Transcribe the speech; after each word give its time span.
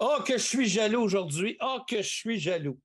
Oh, 0.00 0.18
que 0.24 0.34
je 0.34 0.44
suis 0.44 0.68
jaloux 0.68 1.00
aujourd'hui. 1.00 1.56
Oh, 1.60 1.78
que 1.88 1.96
je 1.96 2.08
suis 2.08 2.38
jaloux. 2.38 2.78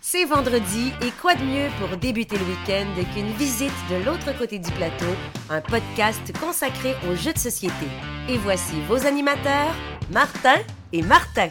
C'est 0.00 0.24
vendredi 0.24 0.92
et 1.02 1.10
quoi 1.20 1.34
de 1.34 1.42
mieux 1.42 1.68
pour 1.80 1.96
débuter 1.96 2.38
le 2.38 2.44
week-end 2.44 2.86
qu'une 3.12 3.32
visite 3.32 3.72
de 3.90 3.96
l'autre 4.04 4.38
côté 4.38 4.60
du 4.60 4.70
plateau, 4.72 5.12
un 5.50 5.60
podcast 5.60 6.32
consacré 6.38 6.94
aux 7.10 7.16
jeux 7.16 7.32
de 7.32 7.38
société. 7.38 7.86
Et 8.28 8.38
voici 8.38 8.80
vos 8.86 9.04
animateurs, 9.04 9.74
Martin 10.12 10.60
et 10.92 11.02
Martin. 11.02 11.48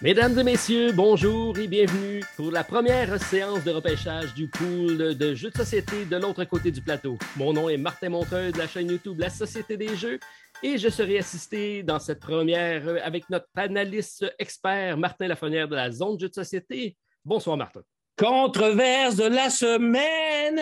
Mesdames 0.00 0.38
et 0.38 0.44
messieurs, 0.44 0.92
bonjour 0.92 1.58
et 1.58 1.66
bienvenue 1.66 2.22
pour 2.36 2.52
la 2.52 2.62
première 2.62 3.20
séance 3.20 3.64
de 3.64 3.72
repêchage 3.72 4.32
du 4.32 4.46
pool 4.46 5.16
de 5.16 5.34
jeux 5.34 5.50
de 5.50 5.56
société 5.56 6.04
de 6.04 6.16
l'autre 6.16 6.44
côté 6.44 6.70
du 6.70 6.80
plateau. 6.80 7.18
Mon 7.36 7.52
nom 7.52 7.68
est 7.68 7.76
Martin 7.76 8.10
Montreuil 8.10 8.52
de 8.52 8.58
la 8.58 8.68
chaîne 8.68 8.92
YouTube 8.92 9.18
La 9.18 9.28
Société 9.28 9.76
des 9.76 9.96
Jeux 9.96 10.20
et 10.62 10.78
je 10.78 10.88
serai 10.88 11.18
assisté 11.18 11.82
dans 11.82 11.98
cette 11.98 12.20
première 12.20 13.04
avec 13.04 13.28
notre 13.28 13.48
analyste 13.56 14.24
expert 14.38 14.96
Martin 14.98 15.26
Lafrenière 15.26 15.66
de 15.66 15.74
la 15.74 15.90
zone 15.90 16.16
jeux 16.20 16.28
de 16.28 16.34
société. 16.34 16.96
Bonsoir 17.24 17.56
Martin. 17.56 17.82
Controverse 18.16 19.16
de 19.16 19.26
la 19.26 19.50
semaine. 19.50 20.60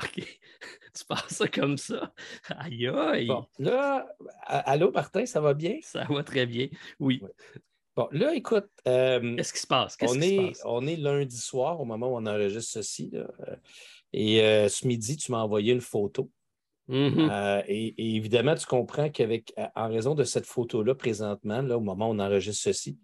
OK 0.00 0.37
tu 0.98 1.04
passes 1.04 1.34
ça 1.34 1.48
comme 1.48 1.76
ça? 1.76 2.12
Aïe, 2.58 2.88
aïe. 2.88 3.26
Bon, 3.26 3.46
là, 3.58 4.06
allô, 4.46 4.90
Martin, 4.90 5.26
ça 5.26 5.40
va 5.40 5.54
bien? 5.54 5.78
Ça 5.82 6.04
va 6.04 6.22
très 6.22 6.46
bien, 6.46 6.68
oui. 6.98 7.22
Bon, 7.98 8.08
là, 8.12 8.32
écoute. 8.32 8.68
Euh, 8.86 9.34
Qu'est-ce 9.34 9.52
qui 9.52 9.58
se 9.58 9.66
passe? 9.66 9.96
on, 10.02 10.20
est, 10.20 10.52
on 10.64 10.86
est 10.86 10.94
lundi 10.94 11.36
soir 11.36 11.80
au 11.80 11.84
moment 11.84 12.08
où 12.08 12.16
on 12.16 12.26
enregistre 12.26 12.74
ceci. 12.74 13.10
Là. 13.12 13.26
Euh, 13.48 13.56
et 14.12 14.40
euh, 14.40 14.68
ce 14.68 14.86
midi, 14.86 15.16
tu 15.16 15.32
m'as 15.32 15.38
envoyé 15.42 15.72
une 15.72 15.80
photo. 15.80 16.30
Mm-hmm. 16.88 17.64
et, 17.66 18.16
évidemment, 18.16 18.54
tu 18.54 18.66
comprends 18.66 19.10
qu'avec 19.10 19.52
en 19.74 19.88
raison 19.88 20.14
de 20.14 20.24
cette 20.24 20.46
photo-là, 20.46 20.94
présentement, 20.94 21.60
là, 21.60 21.76
au 21.76 21.80
moment 21.80 22.08
où 22.08 22.14
on 22.14 22.18
enregistre 22.20 22.62
ceci, 22.62 22.98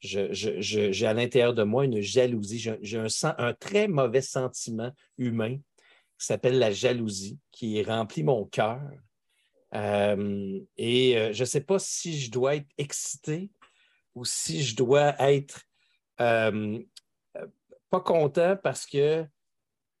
j'ai 0.00 1.06
à 1.06 1.14
l'intérieur 1.14 1.54
de 1.54 1.62
moi 1.62 1.86
une 1.86 2.00
jalousie. 2.00 2.58
J'ai 2.82 2.98
un, 2.98 3.06
un, 3.38 3.54
très 3.54 3.88
mauvais 3.88 4.20
sentiment 4.20 4.92
humain 5.16 5.56
qui 6.18 6.26
s'appelle 6.26 6.58
la 6.58 6.70
jalousie, 6.70 7.38
qui 7.52 7.82
remplit 7.82 8.22
mon 8.22 8.44
cœur. 8.44 8.80
Euh, 9.74 10.60
et 10.76 11.18
euh, 11.18 11.32
je 11.32 11.42
ne 11.42 11.46
sais 11.46 11.60
pas 11.60 11.78
si 11.78 12.18
je 12.18 12.30
dois 12.30 12.56
être 12.56 12.68
excité 12.78 13.50
ou 14.14 14.24
si 14.24 14.62
je 14.62 14.76
dois 14.76 15.14
être 15.20 15.60
euh, 16.20 16.78
pas 17.90 18.00
content 18.00 18.56
parce 18.62 18.86
que 18.86 19.24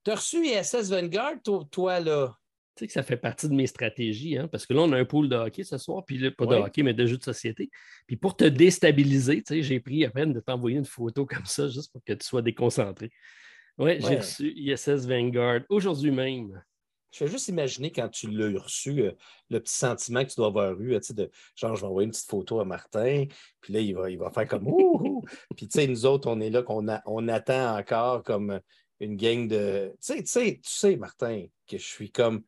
tu 0.04 0.10
as 0.10 0.14
reçu 0.14 0.46
ISS 0.46 0.90
Vanguard, 0.90 1.34
toi, 1.70 2.00
là? 2.00 2.38
Tu 2.76 2.80
sais 2.80 2.86
que 2.88 2.92
ça 2.92 3.02
fait 3.02 3.16
partie 3.16 3.48
de 3.48 3.54
mes 3.54 3.66
stratégies, 3.66 4.36
hein, 4.36 4.48
parce 4.48 4.66
que 4.66 4.74
là, 4.74 4.82
on 4.82 4.92
a 4.92 4.98
un 4.98 5.04
pool 5.06 5.30
de 5.30 5.34
hockey 5.34 5.64
ce 5.64 5.78
soir, 5.78 6.04
puis 6.04 6.30
pas 6.30 6.44
de 6.44 6.56
hockey, 6.56 6.82
mais 6.82 6.92
de 6.92 7.06
jeux 7.06 7.16
de 7.16 7.22
société. 7.22 7.70
Puis 8.06 8.16
pour 8.16 8.36
te 8.36 8.44
déstabiliser, 8.44 9.42
j'ai 9.48 9.80
pris 9.80 10.04
à 10.04 10.10
peine 10.10 10.34
de 10.34 10.40
t'envoyer 10.40 10.76
une 10.76 10.84
photo 10.84 11.24
comme 11.26 11.46
ça, 11.46 11.68
juste 11.68 11.90
pour 11.90 12.04
que 12.04 12.12
tu 12.12 12.26
sois 12.26 12.42
déconcentré. 12.42 13.10
Oui, 13.78 14.00
j'ai 14.00 14.16
reçu 14.16 14.52
ISS 14.56 15.06
Vanguard 15.06 15.60
aujourd'hui 15.68 16.10
même. 16.10 16.62
Je 17.12 17.24
vais 17.24 17.30
juste 17.30 17.48
imaginer 17.48 17.90
quand 17.92 18.08
tu 18.08 18.30
l'as 18.30 18.60
reçu, 18.60 19.00
euh, 19.00 19.12
le 19.48 19.60
petit 19.60 19.74
sentiment 19.74 20.22
que 20.22 20.28
tu 20.28 20.36
dois 20.36 20.48
avoir 20.48 20.78
eu, 20.80 20.98
de 20.98 21.30
genre, 21.54 21.74
je 21.74 21.80
vais 21.80 21.86
envoyer 21.86 22.06
une 22.06 22.10
petite 22.10 22.28
photo 22.28 22.60
à 22.60 22.64
Martin, 22.64 23.24
puis 23.60 23.72
là, 23.72 23.80
il 23.80 23.94
va, 23.94 24.10
il 24.10 24.18
va 24.18 24.30
faire 24.30 24.46
comme 24.46 24.66
ouh! 24.68 25.22
puis 25.56 25.66
tu 25.68 25.80
sais, 25.80 25.86
nous 25.86 26.04
autres, 26.04 26.28
on 26.28 26.40
est 26.40 26.50
là, 26.50 26.62
qu'on 26.62 26.86
on 27.06 27.28
attend 27.28 27.78
encore 27.78 28.22
comme 28.22 28.60
une 29.00 29.16
gang 29.16 29.48
de. 29.48 29.94
Tu 30.02 30.26
sais, 30.26 30.58
tu 30.60 30.60
sais, 30.62 30.96
Martin, 30.96 31.46
que 31.66 31.78
je 31.78 31.84
suis 31.84 32.10
comme 32.10 32.42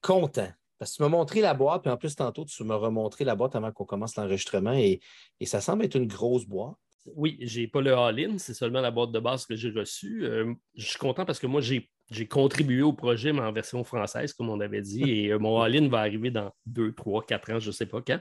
content. 0.00 0.50
Parce 0.78 0.92
que 0.92 0.96
tu 0.96 1.02
m'as 1.02 1.08
montré 1.08 1.40
la 1.40 1.54
boîte, 1.54 1.82
puis 1.82 1.90
en 1.90 1.96
plus, 1.96 2.14
tantôt, 2.14 2.44
tu 2.44 2.62
m'as 2.64 2.76
remontré 2.76 3.24
la 3.24 3.34
boîte 3.34 3.56
avant 3.56 3.72
qu'on 3.72 3.84
commence 3.84 4.16
l'enregistrement, 4.16 4.74
et, 4.74 5.00
et 5.40 5.46
ça 5.46 5.60
semble 5.60 5.84
être 5.84 5.96
une 5.96 6.06
grosse 6.06 6.46
boîte. 6.46 6.76
Oui, 7.14 7.38
je 7.40 7.60
n'ai 7.60 7.68
pas 7.68 7.80
le 7.80 7.94
all-in, 7.94 8.38
c'est 8.38 8.54
seulement 8.54 8.80
la 8.80 8.90
boîte 8.90 9.12
de 9.12 9.20
base 9.20 9.46
que 9.46 9.56
j'ai 9.56 9.70
reçue. 9.70 10.24
Euh, 10.24 10.52
je 10.74 10.86
suis 10.86 10.98
content 10.98 11.24
parce 11.24 11.38
que 11.38 11.46
moi, 11.46 11.60
j'ai, 11.60 11.90
contribué 12.28 12.82
au 12.82 12.92
projet, 12.92 13.32
mais 13.32 13.40
en 13.40 13.52
version 13.52 13.84
française, 13.84 14.32
comme 14.32 14.50
on 14.50 14.60
avait 14.60 14.82
dit, 14.82 15.02
et 15.02 15.32
euh, 15.32 15.38
mon 15.38 15.60
all-in 15.62 15.88
va 15.88 16.00
arriver 16.00 16.30
dans 16.30 16.50
2, 16.66 16.92
3, 16.92 17.24
4 17.26 17.52
ans, 17.52 17.58
je 17.60 17.68
ne 17.68 17.72
sais 17.72 17.86
pas 17.86 18.02
quand. 18.02 18.20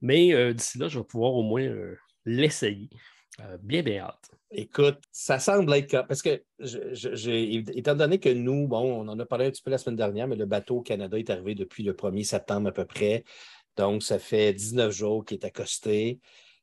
Mais 0.00 0.34
euh, 0.34 0.52
d'ici 0.52 0.78
là, 0.78 0.88
je 0.88 0.98
vais 0.98 1.04
pouvoir 1.04 1.34
au 1.34 1.42
moins 1.42 1.68
l'essayer. 2.24 2.90
bien, 3.62 3.82
bien 3.82 4.02
hâte. 4.02 4.30
Écoute, 4.50 4.98
ça 5.10 5.38
semble 5.38 5.72
être. 5.74 6.06
Parce 6.06 6.22
que, 6.22 6.42
étant 7.76 7.94
donné 7.94 8.18
que 8.18 8.28
nous, 8.28 8.68
bon, 8.68 9.02
on 9.02 9.08
en 9.08 9.18
a 9.18 9.26
parlé 9.26 9.46
un 9.46 9.50
petit 9.50 9.62
peu 9.62 9.70
la 9.70 9.78
semaine 9.78 9.96
dernière, 9.96 10.28
mais 10.28 10.36
le 10.36 10.46
bateau 10.46 10.78
au 10.78 10.82
Canada 10.82 11.18
est 11.18 11.30
arrivé 11.30 11.54
depuis 11.54 11.82
le 11.82 11.92
1er 11.92 12.24
septembre 12.24 12.68
à 12.68 12.72
peu 12.72 12.84
près. 12.84 13.24
Donc, 13.76 14.02
ça 14.02 14.18
fait 14.18 14.52
19 14.52 14.92
jours 14.92 15.24
qu'il 15.24 15.38
est 15.38 15.44
accosté. 15.44 16.20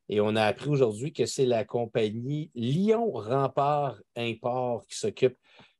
Et 0.10 0.20
on 0.20 0.36
a 0.36 0.44
appris 0.44 0.70
aujourd'hui 0.70 1.14
que 1.14 1.26
c'est 1.26 1.46
la 1.46 1.64
compagnie 1.64 2.52
Lyon 2.56 3.12
Rempart 3.12 4.02
Import 4.16 4.86
qui 4.88 4.98
s'occupe 4.98 5.38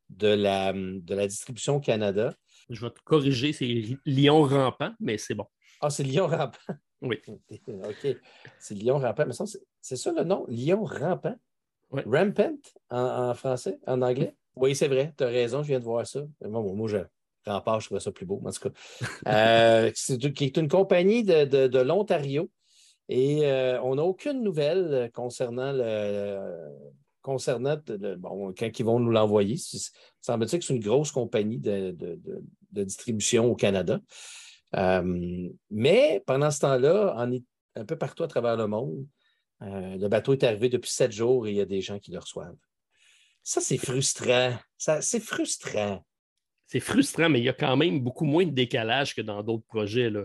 de 0.10 0.28
la, 0.28 0.74
de 0.74 1.16
la 1.16 1.28
distribution 1.28 1.76
au 1.76 1.80
Canada. 1.80 2.34
Je 2.70 2.82
vais 2.82 2.92
te 2.92 3.02
corriger, 3.04 3.52
c'est 3.52 3.66
Lyon 4.06 4.44
Rampant, 4.44 4.94
mais 5.00 5.18
c'est 5.18 5.36
bon. 5.36 5.46
Ah, 5.82 5.90
c'est 5.90 6.04
Lyon 6.04 6.28
Rampant? 6.28 6.74
Oui. 7.02 7.22
OK. 7.68 8.18
C'est 8.60 8.76
Lyon 8.76 9.00
Rampant. 9.00 9.26
Mais 9.28 9.34
c'est 9.82 9.96
ça 9.98 10.12
le 10.14 10.24
nom? 10.24 10.46
Lyon 10.48 10.84
Rampant? 10.84 11.36
Rampant 11.92 12.58
en, 12.90 13.34
français, 13.34 13.80
en 13.86 14.02
anglais? 14.02 14.36
Oui, 14.56 14.76
c'est 14.76 14.88
vrai. 14.88 15.14
Tu 15.18 15.24
as 15.24 15.28
raison, 15.28 15.62
je 15.62 15.68
viens 15.68 15.80
de 15.80 15.84
voir 15.84 16.08
ça. 16.08 16.22
Moi, 16.42 16.62
moi 16.62 16.88
je, 16.88 16.98
Rampart, 17.46 17.82
je 17.82 17.88
trouvais 17.88 18.00
ça 18.00 18.12
plus 18.12 18.26
beau, 18.26 18.42
en 18.44 18.52
tout 18.52 18.70
cas. 18.70 18.76
Euh, 19.28 19.92
c'est 19.94 20.58
une 20.58 20.68
compagnie 20.68 21.24
de, 21.24 21.68
de 21.68 21.80
l'Ontario 21.80 22.50
et 23.10 23.46
euh, 23.46 23.82
on 23.82 23.96
n'a 23.96 24.04
aucune 24.04 24.44
nouvelle 24.44 24.88
euh, 24.94 25.10
concernant 25.10 25.72
le. 25.74 26.40
concernant 27.22 27.78
bon, 28.18 28.54
quand 28.58 28.80
ils 28.80 28.86
vont 28.86 29.00
nous 29.00 29.12
l'envoyer. 29.12 29.58
Semble-t-il 30.22 30.60
que 30.60 30.66
c'est 30.66 30.76
une 30.76 30.84
grosse 30.84 31.12
compagnie 31.12 31.60
de, 31.60 31.96
distribution 32.72 33.46
au 33.46 33.56
Canada. 33.56 34.00
Euh, 34.76 35.50
mais 35.70 36.24
pendant 36.26 36.50
ce 36.50 36.60
temps-là, 36.62 37.28
un 37.76 37.86
peu 37.86 37.98
partout 37.98 38.24
à 38.24 38.28
travers 38.28 38.58
le 38.58 38.68
monde, 38.68 39.06
le 39.62 40.08
bateau 40.08 40.34
est 40.34 40.44
arrivé 40.44 40.70
depuis 40.70 40.92
sept 40.92 41.12
jours 41.12 41.48
et 41.48 41.52
il 41.52 41.58
y 41.58 41.62
a 41.62 41.66
des 41.66 41.82
gens 41.82 42.00
qui 42.00 42.12
le 42.12 42.20
reçoivent. 42.20 42.56
Ça, 43.44 43.62
c'est 43.62 43.78
frustrant. 43.78 44.54
c'est 44.78 45.20
frustrant. 45.20 46.04
C'est 46.66 46.80
frustrant, 46.80 47.30
mais 47.30 47.40
il 47.40 47.46
y 47.46 47.50
a 47.50 47.54
quand 47.54 47.76
même 47.78 48.00
beaucoup 48.00 48.26
moins 48.26 48.46
de 48.46 48.52
décalage 48.52 49.14
que 49.14 49.22
dans 49.22 49.44
d'autres 49.44 49.66
projets. 49.66 50.10
Là 50.10 50.24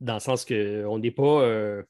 dans 0.00 0.14
le 0.14 0.20
sens 0.20 0.44
qu'on 0.44 0.98
n'est 0.98 1.10
pas 1.10 1.42
euh, 1.42 1.82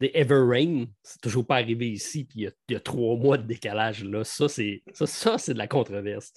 des 0.00 0.10
Everrain, 0.14 0.86
c'est 1.02 1.20
toujours 1.20 1.46
pas 1.46 1.56
arrivé 1.56 1.90
ici, 1.90 2.24
puis 2.24 2.48
il 2.68 2.72
y, 2.72 2.76
a 2.76 2.80
trois 2.80 3.16
mois 3.16 3.38
de 3.38 3.46
décalage. 3.46 4.04
Là. 4.04 4.24
Ça, 4.24 4.48
c'est 4.48 4.82
ça, 4.92 5.38
c'est 5.38 5.54
de 5.54 5.58
la 5.58 5.68
controverse. 5.68 6.32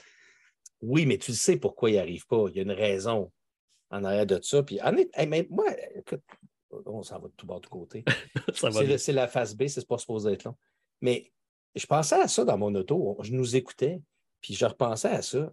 Oui, 0.82 1.06
mais 1.06 1.18
tu 1.18 1.34
sais 1.34 1.58
pourquoi 1.58 1.90
il 1.90 1.96
n'arrive 1.96 2.26
pas. 2.28 2.46
Il 2.50 2.56
y 2.56 2.60
a 2.60 2.64
une 2.64 2.72
raison 2.72 3.32
en 3.90 4.04
arrière 4.04 4.26
de 4.26 4.40
ça. 4.42 4.62
Puis, 4.64 4.80
moi, 5.50 5.66
écoute, 5.96 6.22
on 6.86 7.02
s'en 7.02 7.20
va 7.20 7.28
de 7.28 7.34
tout 7.36 7.48
bas 7.48 7.60
de 7.60 7.68
côté. 7.68 8.06
c'est 8.98 9.14
la 9.14 9.28
phase 9.28 9.56
B, 9.56 9.68
c'est 9.68 9.88
pas 9.88 9.98
supposé 9.98 10.34
être 10.34 10.44
long. 10.44 10.56
Mais 11.02 11.32
je 11.76 11.86
pensais 11.86 12.20
à 12.20 12.28
ça 12.28 12.44
dans 12.44 12.58
mon 12.58 12.74
auto. 12.76 13.18
Je 13.22 13.34
nous 13.34 13.56
écoutais, 13.56 14.02
puis 14.42 14.54
je 14.54 14.66
repensais 14.66 15.10
à 15.10 15.22
ça. 15.22 15.52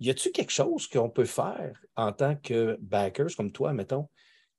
Y 0.00 0.10
a-t-il 0.10 0.32
quelque 0.32 0.52
chose 0.52 0.86
qu'on 0.88 1.08
peut 1.08 1.24
faire 1.24 1.80
en 1.96 2.12
tant 2.12 2.36
que 2.36 2.76
backers 2.80 3.34
comme 3.36 3.50
toi, 3.50 3.72
mettons, 3.72 4.08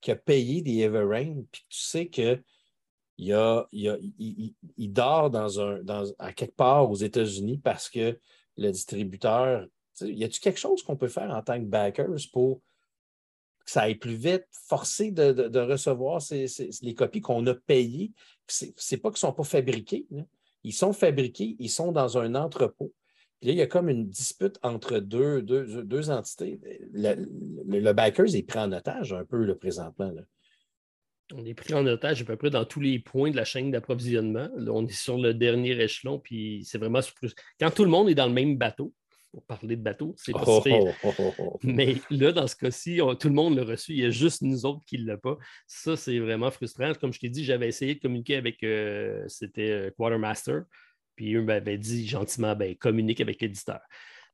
qui 0.02 0.12
a 0.12 0.16
payé 0.16 0.62
des 0.62 0.80
Everrain, 0.80 1.44
puis 1.52 1.64
tu 1.70 1.80
sais 1.80 2.08
qu'il 2.08 2.44
il, 3.18 4.54
il, 4.78 4.94
dort 4.94 5.30
dans 5.30 5.60
un, 5.60 5.82
à 6.20 6.34
quelque 6.34 6.56
part 6.56 6.90
aux 6.90 6.96
États-Unis 6.96 7.58
parce 7.58 7.90
que 7.90 8.20
le 8.58 8.72
distributeur. 8.72 9.68
Y 10.02 10.24
a-t-il 10.24 10.40
quelque 10.40 10.60
chose 10.60 10.84
qu'on 10.84 10.96
peut 10.96 11.08
faire 11.08 11.32
en 11.32 11.42
tant 11.42 11.60
que 11.60 11.66
backers 11.66 12.20
pour 12.32 12.62
que 13.66 13.72
ça 13.72 13.82
aille 13.82 13.96
plus 13.96 14.16
vite, 14.16 14.46
forcer 14.52 15.12
de, 15.12 15.60
recevoir 15.60 16.22
les 16.30 16.94
copies 16.94 17.22
qu'on 17.22 17.46
a 17.48 17.56
payées? 17.56 18.12
Ce 18.48 18.66
n'est 18.66 18.98
pas 18.98 19.10
qu'ils 19.10 19.16
ne 19.16 19.32
sont 19.32 19.34
pas 19.34 19.44
fabriqués. 19.44 20.06
Ils 20.64 20.74
sont 20.74 20.94
fabriqués, 20.94 21.56
ils 21.60 21.70
sont 21.70 21.92
dans 21.92 22.18
un 22.18 22.36
entrepôt. 22.36 22.94
Puis 23.40 23.50
là, 23.50 23.54
il 23.54 23.58
y 23.58 23.62
a 23.62 23.68
comme 23.68 23.90
une 23.90 24.10
dispute 24.10 24.58
entre 24.64 25.00
deux, 25.00 25.42
deux, 25.42 25.84
deux 25.84 26.10
entités. 26.10 26.60
Le, 26.92 27.16
le, 27.68 27.94
Backers 27.94 28.36
est 28.36 28.44
pris 28.44 28.60
en 28.60 28.72
otage 28.72 29.14
un 29.14 29.26
peu 29.26 29.44
le 29.44 29.56
présentement. 29.56 30.12
On 31.34 31.46
est 31.46 31.54
pris 31.54 31.74
en 31.74 31.86
otage 31.86 32.22
à 32.22 32.26
peu 32.26 32.36
près 32.36 32.50
dans 32.50 32.66
tous 32.66 32.80
les 32.80 33.00
points 33.00 33.32
de 33.32 33.36
la 33.36 33.46
chaîne 33.46 33.70
d'approvisionnement. 33.70 34.50
On 34.56 34.88
est 34.88 34.92
sur 34.92 35.18
le 35.18 35.34
dernier 35.34 35.80
échelon, 35.80 36.20
puis 36.20 36.64
c'est 36.66 36.78
vraiment 36.78 37.02
Quand 37.60 37.70
tout 37.70 37.84
le 37.84 37.92
monde 37.92 38.10
est 38.10 38.16
dans 38.16 38.28
le 38.28 38.34
même 38.34 38.58
bateau, 38.58 38.94
pour 39.32 39.44
parler 39.44 39.76
de 39.76 39.82
bateau, 39.82 40.16
c'est 40.18 40.32
pas 40.32 40.44
oh, 40.48 40.64
oh, 41.04 41.34
oh, 41.38 41.60
Mais 41.64 41.96
là, 42.10 42.32
dans 42.32 42.48
ce 42.48 42.56
cas-ci, 42.56 43.00
tout 43.20 43.28
le 43.28 43.34
monde 43.36 43.56
l'a 43.58 43.66
reçu. 43.66 43.92
Il 43.92 44.00
y 44.00 44.06
a 44.06 44.10
juste 44.10 44.42
nous 44.42 44.66
autres 44.66 44.84
qui 44.86 44.98
ne 44.98 45.12
l'ont 45.12 45.18
pas. 45.18 45.38
Ça, 45.68 45.96
c'est 45.96 46.18
vraiment 46.20 46.50
frustrant. 46.50 46.94
Comme 46.94 47.14
je 47.14 47.20
t'ai 47.20 47.30
dit, 47.30 47.44
j'avais 47.44 47.68
essayé 47.68 47.96
de 47.96 48.00
communiquer 48.00 48.38
avec 48.38 48.64
euh, 48.64 49.24
c'était 49.28 49.70
euh, 49.70 49.92
Quartermaster. 49.98 50.62
Puis 51.18 51.36
eux 51.36 51.42
m'avaient 51.42 51.78
dit 51.78 52.08
gentiment, 52.08 52.56
ben, 52.56 52.74
communique 52.78 53.20
avec 53.20 53.42
l'éditeur. 53.42 53.82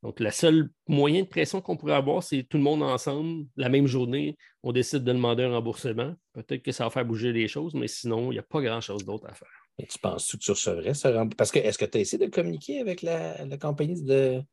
Donc, 0.04 0.20
le 0.20 0.32
seul 0.32 0.70
moyen 0.88 1.22
de 1.22 1.28
pression 1.28 1.62
qu'on 1.62 1.78
pourrait 1.78 1.94
avoir, 1.94 2.22
c'est 2.22 2.44
tout 2.44 2.58
le 2.58 2.64
monde 2.64 2.84
ensemble, 2.84 3.48
la 3.56 3.70
même 3.70 3.88
journée, 3.88 4.38
on 4.62 4.74
décide 4.74 5.06
de 5.06 5.14
demander 5.14 5.44
un 5.44 5.52
remboursement. 5.52 6.14
Peut-être 6.34 6.62
que 6.62 6.74
ça 6.74 6.84
va 6.84 6.90
faire 6.90 7.06
bouger 7.06 7.32
les 7.32 7.48
choses, 7.48 7.74
mais 7.74 7.88
sinon, 7.88 8.30
il 8.30 8.36
n'y 8.36 8.40
a 8.40 8.44
pas 8.44 8.62
grand-chose 8.62 9.06
d'autre 9.06 9.26
à 9.30 9.34
faire. 9.34 9.48
Et 9.80 9.88
tu 9.88 9.98
penses 9.98 10.30
que 10.30 10.38
tu 10.38 10.52
recevrais 10.52 10.94
ce 10.94 11.08
remboursement? 11.08 11.36
Parce 11.38 11.52
que 11.52 11.60
est-ce 11.60 11.78
que 11.78 11.86
tu 11.86 11.98
as 11.98 12.02
essayé 12.02 12.24
de 12.24 12.30
communiquer 12.30 12.82
avec 12.82 13.02
la, 13.02 13.38
compagnie 13.58 14.04
de 14.04 14.44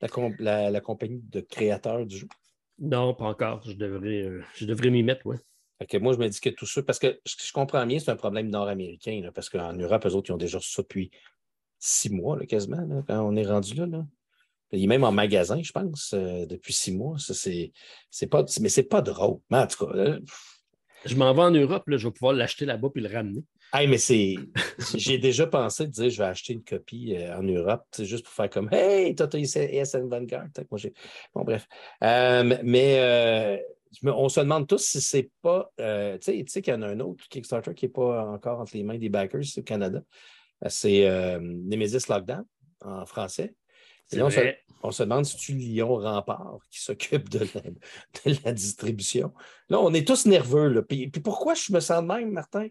la, 0.00 0.80
compagnie 0.80 1.20
de 1.24 1.40
créateurs 1.40 2.06
du 2.06 2.18
jeu? 2.18 2.28
Non, 2.78 3.12
pas 3.12 3.26
encore. 3.26 3.62
Je 3.66 3.72
devrais, 3.72 4.22
euh, 4.22 4.42
je 4.54 4.64
devrais 4.64 4.90
m'y 4.90 5.02
mettre, 5.02 5.26
oui. 5.26 5.36
moi, 6.00 6.12
je 6.12 6.18
me 6.18 6.28
dis 6.28 6.40
que 6.40 6.50
tout 6.50 6.66
ça, 6.66 6.84
parce 6.84 7.00
que 7.00 7.20
je 7.26 7.52
comprends 7.52 7.84
bien, 7.84 7.98
c'est 7.98 8.12
un 8.12 8.16
problème 8.16 8.48
nord-américain, 8.48 9.28
parce 9.34 9.50
qu'en 9.50 9.72
Europe, 9.72 10.06
eux 10.06 10.14
autres, 10.14 10.30
ils 10.30 10.34
ont 10.34 10.38
déjà 10.38 10.60
ça 10.60 10.82
depuis 10.82 11.10
six 11.80 12.10
mois, 12.10 12.38
quasiment, 12.46 13.02
quand 13.08 13.20
on 13.22 13.34
est 13.34 13.46
rendu 13.46 13.74
là. 13.74 13.86
là. 13.86 14.06
Il 14.72 14.84
est 14.84 14.86
même 14.86 15.02
en 15.02 15.10
magasin, 15.10 15.60
je 15.62 15.72
pense, 15.72 16.14
euh, 16.14 16.46
depuis 16.46 16.72
six 16.72 16.92
mois. 16.92 17.18
Ça, 17.18 17.34
c'est, 17.34 18.26
pas, 18.28 18.44
mais 18.60 18.68
c'est 18.68 18.84
pas 18.84 19.02
drôle. 19.02 19.38
Mais 19.50 19.58
en 19.58 19.66
tout 19.66 19.86
cas. 19.86 20.18
je 21.04 21.16
m'en 21.16 21.32
vais 21.34 21.42
en 21.42 21.50
Europe, 21.50 21.88
là, 21.88 21.96
je 21.96 22.06
vais 22.06 22.12
pouvoir 22.12 22.34
l'acheter 22.34 22.66
là-bas 22.66 22.90
puis 22.92 23.02
le 23.02 23.12
ramener. 23.12 23.42
Hey, 23.72 23.88
mais 23.88 23.98
c'est. 23.98 24.36
J'ai 24.94 25.18
déjà 25.18 25.46
pensé 25.46 25.86
de 25.86 25.92
dire 25.92 26.10
je 26.10 26.18
vais 26.18 26.28
acheter 26.28 26.52
une 26.52 26.62
copie 26.62 27.16
euh, 27.16 27.36
en 27.36 27.42
Europe, 27.42 27.84
c'est 27.90 28.04
juste 28.04 28.24
pour 28.24 28.34
faire 28.34 28.50
comme 28.50 28.68
Hey, 28.70 29.14
toi, 29.14 29.26
tu 29.26 29.38
ESN 29.38 30.08
Vanguard. 30.08 30.48
Moi, 30.70 30.78
j'ai... 30.78 30.92
Bon, 31.34 31.42
bref. 31.42 31.66
Euh, 32.04 32.58
mais 32.62 33.60
on 34.04 34.28
se 34.28 34.40
demande 34.40 34.68
tous 34.68 34.84
si 34.84 35.00
c'est 35.00 35.30
pas. 35.42 35.68
tu 35.78 36.44
sais 36.46 36.62
qu'il 36.62 36.74
y 36.74 36.76
en 36.76 36.82
a 36.82 36.88
un 36.88 37.00
autre 37.00 37.26
Kickstarter 37.28 37.74
qui 37.74 37.86
n'est 37.86 37.92
pas 37.92 38.24
encore 38.26 38.60
entre 38.60 38.76
les 38.76 38.84
mains 38.84 38.98
des 38.98 39.08
backers, 39.08 39.44
c'est 39.44 39.60
au 39.60 39.64
Canada. 39.64 40.00
C'est 40.68 41.08
Nemesis 41.40 42.08
Lockdown 42.08 42.44
en 42.82 43.06
français 43.06 43.54
on 44.82 44.90
se, 44.90 45.02
demande 45.02 45.24
si 45.24 45.36
tu 45.36 45.52
Lyon 45.52 45.96
Rempart 45.96 46.58
qui 46.70 46.80
s'occupe 46.80 47.28
de, 47.28 47.46
la, 48.44 48.52
distribution. 48.52 49.32
Là, 49.68 49.80
on 49.80 49.92
est 49.92 50.06
tous 50.06 50.26
nerveux. 50.26 50.68
Là. 50.68 50.82
Puis, 50.82 51.08
pourquoi 51.08 51.54
je 51.54 51.72
me 51.72 51.80
sens 51.80 52.02
de 52.02 52.06
même, 52.06 52.30
Martin? 52.30 52.68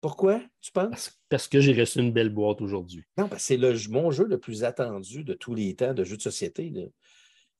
Pourquoi, 0.00 0.40
tu 0.60 0.70
penses? 0.70 1.18
Parce, 1.28 1.48
que 1.48 1.60
j'ai 1.60 1.78
reçu 1.78 1.98
une 1.98 2.12
belle 2.12 2.28
boîte 2.28 2.60
aujourd'hui. 2.60 3.04
Non, 3.16 3.28
parce 3.28 3.46
que 3.46 3.58
c'est 3.60 3.88
mon 3.88 4.10
jeu 4.10 4.24
le 4.24 4.38
plus 4.38 4.64
attendu 4.64 5.24
de 5.24 5.34
tous 5.34 5.54
les 5.54 5.74
temps 5.74 5.92
de 5.92 6.04
jeux 6.04 6.16
de 6.16 6.22
société. 6.22 6.72
Tu 6.72 6.88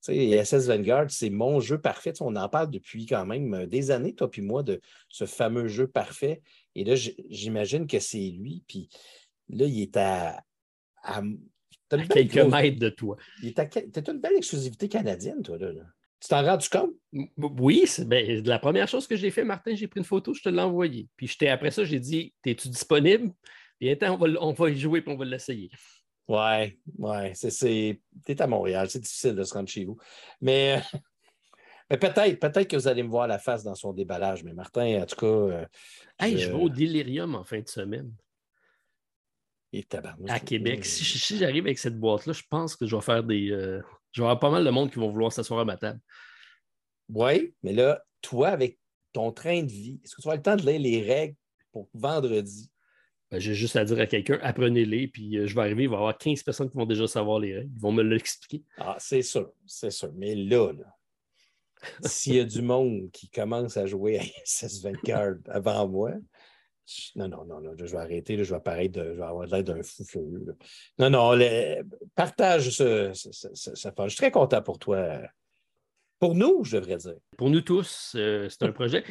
sais, 0.01 0.45
SS 0.45 0.69
Vanguard, 0.69 1.11
c'est 1.11 1.31
mon 1.31 1.59
jeu 1.59 1.79
parfait. 1.79 2.13
on 2.21 2.37
en 2.37 2.49
parle 2.49 2.71
depuis 2.71 3.07
quand 3.07 3.27
même 3.27 3.55
euh, 3.55 3.67
des 3.67 3.91
années, 3.91 4.15
toi 4.15 4.31
puis 4.31 4.43
moi, 4.43 4.63
de 4.63 4.81
ce 5.09 5.25
fameux 5.25 5.67
jeu 5.67 5.89
parfait. 5.89 6.41
Et 6.77 6.85
là, 6.85 6.95
j'imagine 7.29 7.89
que 7.89 7.99
c'est 7.99 8.31
lui. 8.31 8.63
Puis 8.69 8.89
là, 9.51 9.67
il 9.67 9.83
est 9.83 9.97
à 9.97 10.43
à 11.03 11.23
quelques 11.89 12.37
mètres 12.37 12.79
de 12.79 12.91
toi. 12.91 13.17
Tu 13.41 13.55
as 13.57 14.11
une 14.11 14.21
belle 14.21 14.37
exclusivité 14.37 14.89
canadienne, 14.89 15.43
toi, 15.43 15.59
là. 15.59 15.71
Tu 16.21 16.29
t'en 16.29 16.45
rends 16.45 16.59
compte? 16.71 16.95
Oui, 17.37 17.89
ben, 18.07 18.45
la 18.45 18.59
première 18.59 18.89
chose 18.89 19.07
que 19.07 19.15
j'ai 19.15 19.31
fait, 19.31 19.45
Martin, 19.45 19.77
j'ai 19.77 19.87
pris 19.87 20.01
une 20.01 20.05
photo, 20.05 20.35
je 20.35 20.43
te 20.43 20.49
l'ai 20.49 20.61
envoyée. 20.61 21.09
Puis 21.17 21.33
après 21.47 21.71
ça, 21.71 21.85
j'ai 21.85 22.01
dit 22.01 22.35
Es-tu 22.45 22.69
disponible? 22.69 23.33
Bien, 23.81 23.97
on 24.03 24.17
va, 24.17 24.27
on 24.41 24.53
va 24.53 24.71
y 24.71 24.77
jouer 24.77 24.99
et 25.07 25.09
on 25.09 25.17
va 25.17 25.25
l'essayer. 25.25 25.71
Ouais, 26.27 26.77
ouais. 26.99 27.33
C'est, 27.35 28.01
es 28.27 28.43
à 28.43 28.47
Montréal, 28.49 28.91
c'est 28.91 28.99
difficile 28.99 29.37
de 29.37 29.45
se 29.45 29.55
rendre 29.55 29.69
chez 29.69 29.85
vous. 29.85 29.97
Mais, 30.41 30.83
mais 31.91 31.97
peut-être, 31.97 32.41
peut-être 32.41 32.69
que 32.69 32.77
vous 32.77 32.89
allez 32.89 33.05
me 33.05 33.09
voir 33.09 33.29
la 33.29 33.39
face 33.39 33.63
dans 33.63 33.77
son 33.77 33.93
déballage. 33.93 34.43
Mais 34.43 34.53
Martin, 34.53 35.01
en 35.01 35.07
tout 35.07 35.17
cas. 35.17 35.27
Euh, 35.27 35.67
hey, 36.19 36.37
je... 36.37 36.47
je 36.47 36.49
vais 36.49 36.61
au 36.61 36.69
Delirium 36.69 37.37
en 37.37 37.45
fin 37.45 37.61
de 37.61 37.69
semaine. 37.69 38.13
Et 39.73 39.87
à 40.29 40.41
Québec. 40.41 40.85
Si, 40.85 41.37
j'arrive 41.37 41.67
avec 41.67 41.79
cette 41.79 41.99
boîte-là, 41.99 42.33
je 42.33 42.43
pense 42.49 42.75
que 42.75 42.87
je 42.87 42.97
vais 42.97 43.03
faire 43.03 43.23
des. 43.23 43.51
Euh, 43.51 43.83
je 44.13 44.23
vais 44.23 44.27
avoir 44.27 44.41
pas 44.41 44.51
mal 44.51 44.65
de 44.65 44.71
monde 44.71 44.91
qui 44.91 44.99
vont 44.99 45.11
vouloir 45.11 45.33
s'asseoir 45.33 45.61
à 45.61 45.65
ma 45.65 45.77
table. 45.77 46.01
Oui, 47.11 47.55
mais 47.63 47.73
là, 47.73 48.03
toi, 48.23 48.49
avec 48.49 48.79
ton 49.13 49.31
train 49.31 49.63
de 49.63 49.71
vie, 49.71 50.01
est-ce 50.03 50.17
que 50.17 50.23
tu 50.23 50.29
avoir 50.29 50.37
le 50.37 50.43
temps 50.43 50.57
de 50.57 50.71
lire 50.71 50.81
les 50.81 51.03
règles 51.03 51.37
pour 51.71 51.89
vendredi? 51.93 52.71
Ben, 53.31 53.39
j'ai 53.39 53.55
juste 53.55 53.77
à 53.77 53.85
dire 53.85 53.99
à 53.99 54.07
quelqu'un, 54.07 54.39
apprenez-les, 54.43 55.09
puis 55.09 55.37
euh, 55.37 55.47
je 55.47 55.55
vais 55.55 55.61
arriver, 55.61 55.83
il 55.83 55.89
va 55.89 55.97
y 55.97 55.99
avoir 55.99 56.17
15 56.17 56.43
personnes 56.43 56.71
qui 56.71 56.77
vont 56.79 56.87
déjà 56.87 57.07
savoir 57.07 57.39
les 57.39 57.57
règles. 57.57 57.71
Ils 57.75 57.81
vont 57.81 57.93
me 57.93 58.03
l'expliquer. 58.03 58.65
Ah, 58.79 58.97
c'est 58.99 59.21
sûr, 59.21 59.53
c'est 59.67 59.91
sûr. 59.91 60.11
Mais 60.15 60.35
là, 60.35 60.73
là 60.73 60.99
s'il 62.05 62.35
y 62.35 62.41
a 62.41 62.45
du 62.45 62.63
monde 62.63 63.11
qui 63.13 63.29
commence 63.29 63.77
à 63.77 63.87
jouer 63.87 64.19
à 64.19 64.23
SS24 64.45 65.41
avant 65.49 65.89
moi, 65.89 66.13
non, 67.17 67.29
non, 67.29 67.45
non, 67.45 67.73
je 67.77 67.85
vais 67.85 67.99
arrêter, 67.99 68.43
je 68.43 68.51
vais 68.51 68.57
apparaître, 68.57 69.03
je 69.03 69.11
vais 69.11 69.23
avoir 69.23 69.47
l'air 69.47 69.65
d'un 69.65 69.83
fou 69.83 70.05
furieux. 70.05 70.57
Non, 70.99 71.11
non, 71.11 71.39
partage 72.15 72.71
ce, 72.71 73.13
ça. 73.13 73.93
Je 73.99 74.09
suis 74.09 74.17
très 74.17 74.31
content 74.31 74.63
pour 74.63 74.79
toi. 74.79 75.21
Pour 76.19 76.35
nous, 76.35 76.65
je 76.65 76.77
devrais 76.77 76.97
dire. 76.97 77.15
Pour 77.37 77.51
nous 77.51 77.61
tous, 77.61 78.13
euh, 78.17 78.49
c'est 78.49 78.65
un 78.65 78.73
projet 78.73 79.05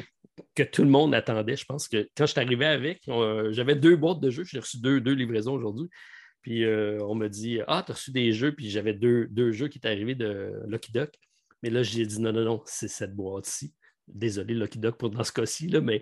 que 0.55 0.63
tout 0.63 0.83
le 0.83 0.89
monde 0.89 1.15
attendait. 1.15 1.55
Je 1.55 1.65
pense 1.65 1.87
que 1.87 2.09
quand 2.17 2.25
je 2.25 2.31
suis 2.31 2.41
arrivé 2.41 2.65
avec, 2.65 3.03
j'avais 3.51 3.75
deux 3.75 3.95
boîtes 3.95 4.19
de 4.19 4.29
jeux, 4.29 4.43
j'ai 4.43 4.59
reçu 4.59 4.79
deux, 4.79 4.99
deux 4.99 5.13
livraisons 5.13 5.53
aujourd'hui. 5.53 5.87
Puis 6.41 6.63
euh, 6.65 6.99
on 7.03 7.15
me 7.15 7.27
dit 7.27 7.59
Ah, 7.67 7.83
tu 7.85 7.91
as 7.91 7.95
reçu 7.95 8.11
des 8.11 8.33
jeux, 8.33 8.53
puis 8.53 8.69
j'avais 8.69 8.93
deux, 8.93 9.27
deux 9.27 9.51
jeux 9.51 9.67
qui 9.67 9.77
étaient 9.77 9.89
arrivés 9.89 10.15
de 10.15 10.53
Lucky 10.67 10.91
Duck. 10.91 11.13
Mais 11.63 11.69
là, 11.69 11.83
j'ai 11.83 12.05
dit 12.05 12.21
non, 12.21 12.31
non, 12.31 12.43
non, 12.43 12.61
c'est 12.65 12.87
cette 12.87 13.15
boîte-ci. 13.15 13.73
Désolé, 14.07 14.53
Lucky 14.53 14.79
Duck, 14.79 14.97
pour 14.97 15.09
dans 15.09 15.23
ce 15.23 15.31
cas-ci, 15.31 15.67
mais 15.81 16.01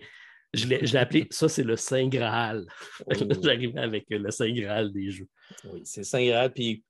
je 0.55 0.67
l'ai 0.67 0.97
appelé, 0.97 1.27
ça, 1.29 1.49
c'est 1.49 1.63
le 1.63 1.75
Saint 1.75 2.07
Graal. 2.07 2.65
Oh. 3.07 3.13
J'arrivais 3.41 3.79
avec 3.79 4.05
le 4.09 4.31
Saint 4.31 4.51
Graal 4.51 4.91
des 4.91 5.11
jeux. 5.11 5.27
Oui, 5.65 5.81
c'est 5.83 6.01
le 6.01 6.05
Saint 6.05 6.25
Graal. 6.25 6.53
Puis 6.53 6.83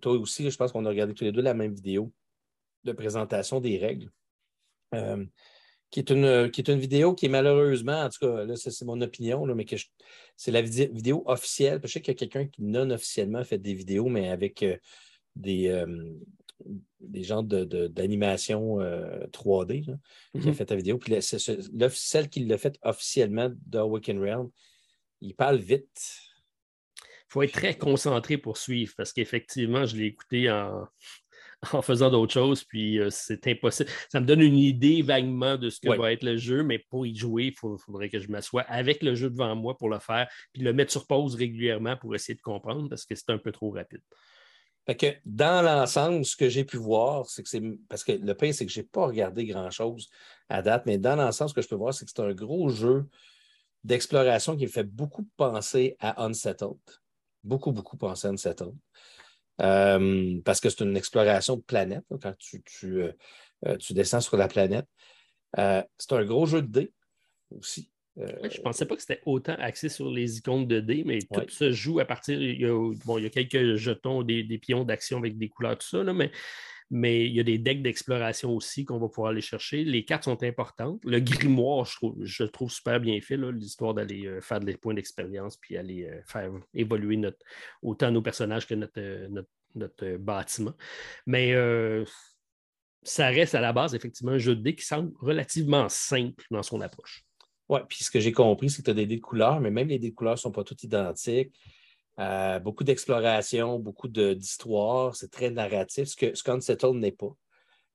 toi 0.00 0.12
aussi, 0.12 0.50
je 0.50 0.56
pense 0.56 0.72
qu'on 0.72 0.84
a 0.84 0.88
regardé 0.88 1.14
tous 1.14 1.24
les 1.24 1.32
deux 1.32 1.42
la 1.42 1.54
même 1.54 1.74
vidéo 1.74 2.12
de 2.84 2.92
présentation 2.92 3.60
des 3.60 3.78
règles. 3.78 4.10
Euh, 4.94 5.24
qui, 5.90 6.00
est 6.00 6.10
une, 6.10 6.50
qui 6.50 6.60
est 6.60 6.68
une 6.68 6.78
vidéo 6.78 7.14
qui 7.14 7.26
est 7.26 7.30
malheureusement, 7.30 8.02
en 8.02 8.08
tout 8.08 8.20
cas, 8.20 8.44
là, 8.44 8.56
c'est 8.56 8.84
mon 8.84 9.00
opinion, 9.00 9.46
là, 9.46 9.54
mais 9.54 9.64
que 9.64 9.76
c'est 10.36 10.50
la 10.50 10.62
vidéo 10.62 11.22
officielle. 11.26 11.80
Je 11.82 11.88
sais 11.88 12.00
qu'il 12.00 12.12
y 12.12 12.16
a 12.16 12.18
quelqu'un 12.18 12.46
qui 12.46 12.62
non 12.62 12.90
officiellement 12.90 13.44
fait 13.44 13.58
des 13.58 13.74
vidéos, 13.74 14.08
mais 14.08 14.28
avec 14.28 14.62
euh, 14.62 14.76
des, 15.34 15.68
euh, 15.68 16.12
des 17.00 17.22
genres 17.22 17.42
d'animation 17.42 18.78
de, 18.78 19.26
3D 19.32 19.84
qui 19.84 19.90
a 19.90 19.96
mm-hmm. 20.38 20.52
fait 20.52 20.70
la 20.70 20.76
vidéo. 20.76 20.98
Puis 20.98 21.14
celle 21.90 22.28
qui 22.28 22.44
l'a 22.44 22.58
fait 22.58 22.78
officiellement 22.82 23.50
de 23.66 23.78
Awaken 23.78 24.18
Realm, 24.20 24.50
il 25.20 25.34
parle 25.34 25.58
vite. 25.58 26.20
Il 27.02 27.32
faut 27.32 27.42
être 27.42 27.52
très 27.52 27.76
concentré 27.76 28.38
pour 28.38 28.56
suivre 28.56 28.94
parce 28.96 29.12
qu'effectivement, 29.12 29.84
je 29.84 29.96
l'ai 29.96 30.06
écouté 30.06 30.50
en, 30.50 30.86
en 31.72 31.82
faisant 31.82 32.10
d'autres 32.10 32.32
choses, 32.32 32.64
puis 32.64 32.98
euh, 32.98 33.10
c'est 33.10 33.46
impossible. 33.46 33.90
Ça 34.08 34.20
me 34.20 34.26
donne 34.26 34.40
une 34.40 34.58
idée 34.58 35.02
vaguement 35.02 35.56
de 35.56 35.70
ce 35.70 35.80
que 35.80 35.96
va 35.96 36.12
être 36.12 36.22
le 36.22 36.36
jeu, 36.36 36.62
mais 36.62 36.78
pour 36.78 37.06
y 37.06 37.14
jouer, 37.14 37.46
il 37.46 37.54
faudrait 37.54 38.08
que 38.08 38.20
je 38.20 38.28
m'assoie 38.28 38.62
avec 38.62 39.02
le 39.02 39.14
jeu 39.14 39.30
devant 39.30 39.54
moi 39.56 39.76
pour 39.76 39.88
le 39.88 39.98
faire, 39.98 40.28
puis 40.52 40.62
le 40.62 40.72
mettre 40.72 40.92
sur 40.92 41.06
pause 41.06 41.34
régulièrement 41.34 41.96
pour 41.96 42.14
essayer 42.14 42.36
de 42.36 42.42
comprendre 42.42 42.88
parce 42.88 43.04
que 43.04 43.14
c'est 43.14 43.30
un 43.30 43.38
peu 43.38 43.52
trop 43.52 43.70
rapide. 43.70 44.02
Fait 44.88 44.96
que 44.96 45.06
dans 45.26 45.62
l'ensemble, 45.62 46.24
ce 46.24 46.34
que 46.34 46.48
j'ai 46.48 46.64
pu 46.64 46.78
voir, 46.78 47.28
c'est 47.28 47.42
que 47.42 47.48
c'est. 47.50 47.60
Parce 47.90 48.04
que 48.04 48.12
le 48.12 48.34
pire, 48.34 48.54
c'est 48.54 48.64
que 48.64 48.72
je 48.72 48.80
n'ai 48.80 48.86
pas 48.86 49.06
regardé 49.06 49.44
grand-chose 49.44 50.08
à 50.48 50.62
date, 50.62 50.86
mais 50.86 50.96
dans 50.96 51.14
l'ensemble, 51.14 51.50
ce 51.50 51.54
que 51.54 51.60
je 51.60 51.68
peux 51.68 51.76
voir, 51.76 51.92
c'est 51.92 52.06
que 52.06 52.10
c'est 52.10 52.22
un 52.22 52.32
gros 52.32 52.70
jeu 52.70 53.06
d'exploration 53.84 54.56
qui 54.56 54.64
me 54.64 54.70
fait 54.70 54.84
beaucoup 54.84 55.28
penser 55.36 55.94
à 56.00 56.24
Unsettled. 56.24 56.78
Beaucoup, 57.44 57.70
beaucoup 57.70 57.98
penser 57.98 58.28
à 58.28 58.30
Unsettled. 58.30 58.72
Euh, 59.60 60.40
parce 60.46 60.58
que 60.58 60.70
c'est 60.70 60.84
une 60.84 60.96
exploration 60.96 61.56
de 61.56 61.62
planète, 61.62 62.04
quand 62.22 62.34
tu, 62.38 62.62
tu, 62.62 63.02
euh, 63.02 63.12
euh, 63.66 63.76
tu, 63.76 63.92
descends 63.92 64.22
sur 64.22 64.38
la 64.38 64.48
planète. 64.48 64.86
c'est 65.54 66.12
un 66.12 66.24
gros 66.24 66.46
jeu 66.46 66.62
de 66.62 66.68
dés 66.68 66.92
aussi. 67.50 67.90
Euh, 68.20 68.26
je 68.50 68.58
ne 68.58 68.62
pensais 68.62 68.86
pas 68.86 68.96
que 68.96 69.02
c'était 69.02 69.20
autant 69.26 69.54
axé 69.58 69.88
sur 69.88 70.10
les 70.10 70.38
icônes 70.38 70.66
de 70.66 70.80
dés, 70.80 71.04
mais 71.04 71.20
tout 71.20 71.48
se 71.48 71.72
joue 71.72 72.00
à 72.00 72.04
partir. 72.04 72.40
Il 72.40 72.60
y 72.60 72.66
a, 72.66 72.94
bon, 73.04 73.18
il 73.18 73.24
y 73.24 73.26
a 73.26 73.30
quelques 73.30 73.76
jetons, 73.76 74.22
des, 74.22 74.58
pions 74.58 74.84
d'action 74.84 75.18
avec 75.18 75.38
des 75.38 75.48
couleurs, 75.48 75.78
tout 75.78 75.86
ça, 75.86 76.02
mais, 76.12 76.30
mais 76.90 77.26
il 77.26 77.32
y 77.32 77.40
a 77.40 77.44
des 77.44 77.58
decks 77.58 77.82
d'exploration 77.82 78.50
aussi 78.54 78.84
qu'on 78.84 78.98
va 78.98 79.08
pouvoir 79.08 79.30
aller 79.30 79.40
chercher. 79.40 79.84
Les 79.84 80.04
cartes 80.04 80.24
sont 80.24 80.42
importantes. 80.42 81.00
Le 81.04 81.20
grimoire, 81.20 81.84
je 81.84 81.96
trouve, 81.96 82.16
je 82.24 82.44
trouve 82.44 82.70
super 82.70 82.98
bien 82.98 83.20
fait, 83.20 83.36
l'histoire 83.36 83.94
d'aller 83.94 84.26
euh, 84.26 84.40
faire 84.40 84.60
des 84.60 84.76
points 84.76 84.94
d'expérience 84.94 85.56
puis 85.56 85.76
aller 85.76 86.06
euh, 86.06 86.20
faire 86.26 86.50
évoluer 86.74 87.16
notre, 87.16 87.38
autant 87.82 88.10
nos 88.10 88.22
personnages 88.22 88.66
que 88.66 88.74
notre, 88.74 89.46
notre, 89.74 90.16
bâtiment. 90.16 90.74
Mais 91.26 91.54
ça 93.02 93.28
reste 93.28 93.54
à 93.54 93.60
la 93.60 93.72
base, 93.72 93.94
effectivement, 93.94 94.32
un 94.32 94.38
jeu 94.38 94.56
de 94.56 94.62
dés 94.62 94.74
qui 94.74 94.84
semble 94.84 95.12
relativement 95.20 95.88
simple 95.88 96.44
dans 96.50 96.64
son 96.64 96.80
approche. 96.80 97.27
Oui, 97.68 97.80
puis 97.88 98.02
ce 98.02 98.10
que 98.10 98.20
j'ai 98.20 98.32
compris, 98.32 98.70
c'est 98.70 98.78
que 98.78 98.86
tu 98.86 98.90
as 98.90 98.94
des 98.94 99.06
dés 99.06 99.16
de 99.16 99.20
couleurs, 99.20 99.60
mais 99.60 99.70
même 99.70 99.88
les 99.88 99.98
dés 99.98 100.10
de 100.10 100.14
couleurs 100.14 100.34
ne 100.34 100.38
sont 100.38 100.52
pas 100.52 100.64
tous 100.64 100.82
identiques. 100.82 101.52
Euh, 102.18 102.58
beaucoup 102.58 102.82
d'exploration, 102.82 103.78
beaucoup 103.78 104.08
d'histoire, 104.08 105.14
c'est 105.14 105.30
très 105.30 105.50
narratif, 105.50 106.08
ce 106.08 106.16
que 106.16 106.34
ce 106.34 106.92
n'est 106.92 107.12
pas. 107.12 107.36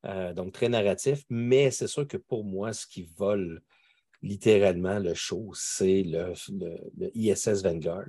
Euh, 0.05 0.33
donc, 0.33 0.53
très 0.53 0.69
narratif, 0.69 1.23
mais 1.29 1.71
c'est 1.71 1.87
sûr 1.87 2.07
que 2.07 2.17
pour 2.17 2.43
moi, 2.43 2.73
ce 2.73 2.85
qui 2.85 3.09
vole 3.17 3.61
littéralement 4.21 4.99
le 4.99 5.13
show, 5.13 5.51
c'est 5.53 6.03
le, 6.03 6.33
ISS 7.15 7.63
Vanguard, 7.63 8.05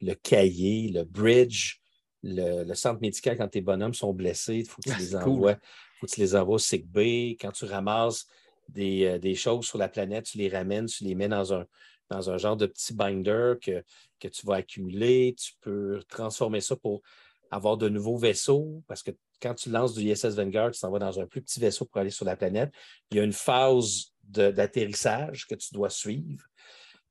le 0.00 0.14
cahier, 0.14 0.88
le 0.88 1.04
bridge, 1.04 1.78
le, 2.22 2.72
centre 2.74 3.00
médical 3.00 3.36
quand 3.36 3.48
tes 3.48 3.60
bonhommes 3.60 3.94
sont 3.94 4.12
blessés. 4.12 4.58
Il 4.58 4.68
faut 4.68 4.80
que 4.82 4.90
tu 4.90 4.94
ah, 4.94 4.98
les 4.98 5.16
envoies. 5.16 5.56
faut 5.98 6.06
que 6.06 6.12
tu 6.12 6.20
les 6.20 6.36
envoies 6.36 6.56
au 6.56 6.58
sick 6.58 6.86
bay. 6.86 7.36
Quand 7.40 7.52
tu 7.52 7.64
ramasses 7.64 8.26
des, 8.70 9.18
des, 9.18 9.34
choses 9.34 9.66
sur 9.66 9.78
la 9.78 9.88
planète, 9.88 10.26
tu 10.26 10.38
les 10.38 10.48
ramènes, 10.48 10.86
tu 10.86 11.04
les 11.04 11.14
mets 11.14 11.28
dans 11.28 11.52
un, 11.54 11.66
dans 12.10 12.30
un 12.30 12.36
genre 12.38 12.56
de 12.56 12.66
petit 12.66 12.94
binder 12.94 13.54
que, 13.62 13.84
que 14.18 14.28
tu 14.28 14.46
vas 14.46 14.56
accumuler. 14.56 15.34
Tu 15.38 15.54
peux 15.60 16.02
transformer 16.08 16.60
ça 16.60 16.76
pour 16.76 17.02
avoir 17.50 17.76
de 17.76 17.88
nouveaux 17.88 18.16
vaisseaux 18.16 18.82
parce 18.86 19.02
que 19.02 19.12
quand 19.40 19.54
tu 19.54 19.70
lances 19.70 19.94
du 19.94 20.02
ISS 20.02 20.36
Vanguard, 20.36 20.72
tu 20.72 20.80
t'en 20.80 20.90
vas 20.90 20.98
dans 20.98 21.18
un 21.18 21.26
plus 21.26 21.40
petit 21.40 21.60
vaisseau 21.60 21.86
pour 21.86 22.00
aller 22.00 22.10
sur 22.10 22.24
la 22.24 22.36
planète. 22.36 22.72
Il 23.10 23.16
y 23.16 23.20
a 23.20 23.24
une 23.24 23.32
phase 23.32 24.12
d'atterrissage 24.22 25.46
que 25.46 25.54
tu 25.54 25.72
dois 25.72 25.90
suivre. 25.90 26.44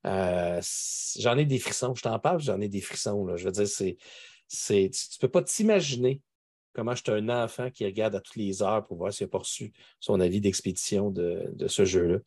Euh, 0.06 0.62
j'en 1.18 1.38
ai 1.38 1.46
des 1.46 1.60
frissons. 1.60 1.96
Je 1.96 2.04
t'en 2.04 2.20
parle, 2.20 2.40
j'en 2.40 2.62
ai 2.62 2.70
des 2.70 2.82
frissons. 2.82 3.26
Là. 3.26 3.36
Je 3.36 3.46
veux 3.46 3.52
dire, 3.52 3.68
c'est, 3.68 3.98
tu 4.48 4.74
ne 4.74 5.20
peux 5.20 5.28
pas 5.28 5.42
t'imaginer 5.42 6.22
comment 6.74 6.96
je 6.96 7.04
suis 7.04 7.12
un 7.12 7.30
enfant 7.30 7.70
qui 7.70 7.86
regarde 7.86 8.16
à 8.16 8.22
toutes 8.22 8.36
les 8.36 8.62
heures 8.62 8.86
pour 8.86 8.98
voir 8.98 9.14
s'il 9.14 9.26
a 9.26 9.28
pas 9.28 9.40
reçu 9.40 9.74
son 10.00 10.20
avis 10.20 10.42
d'expédition 10.42 11.10
de, 11.10 11.50
de, 11.54 11.68
ce 11.68 11.86
jeu-là. 11.86 12.20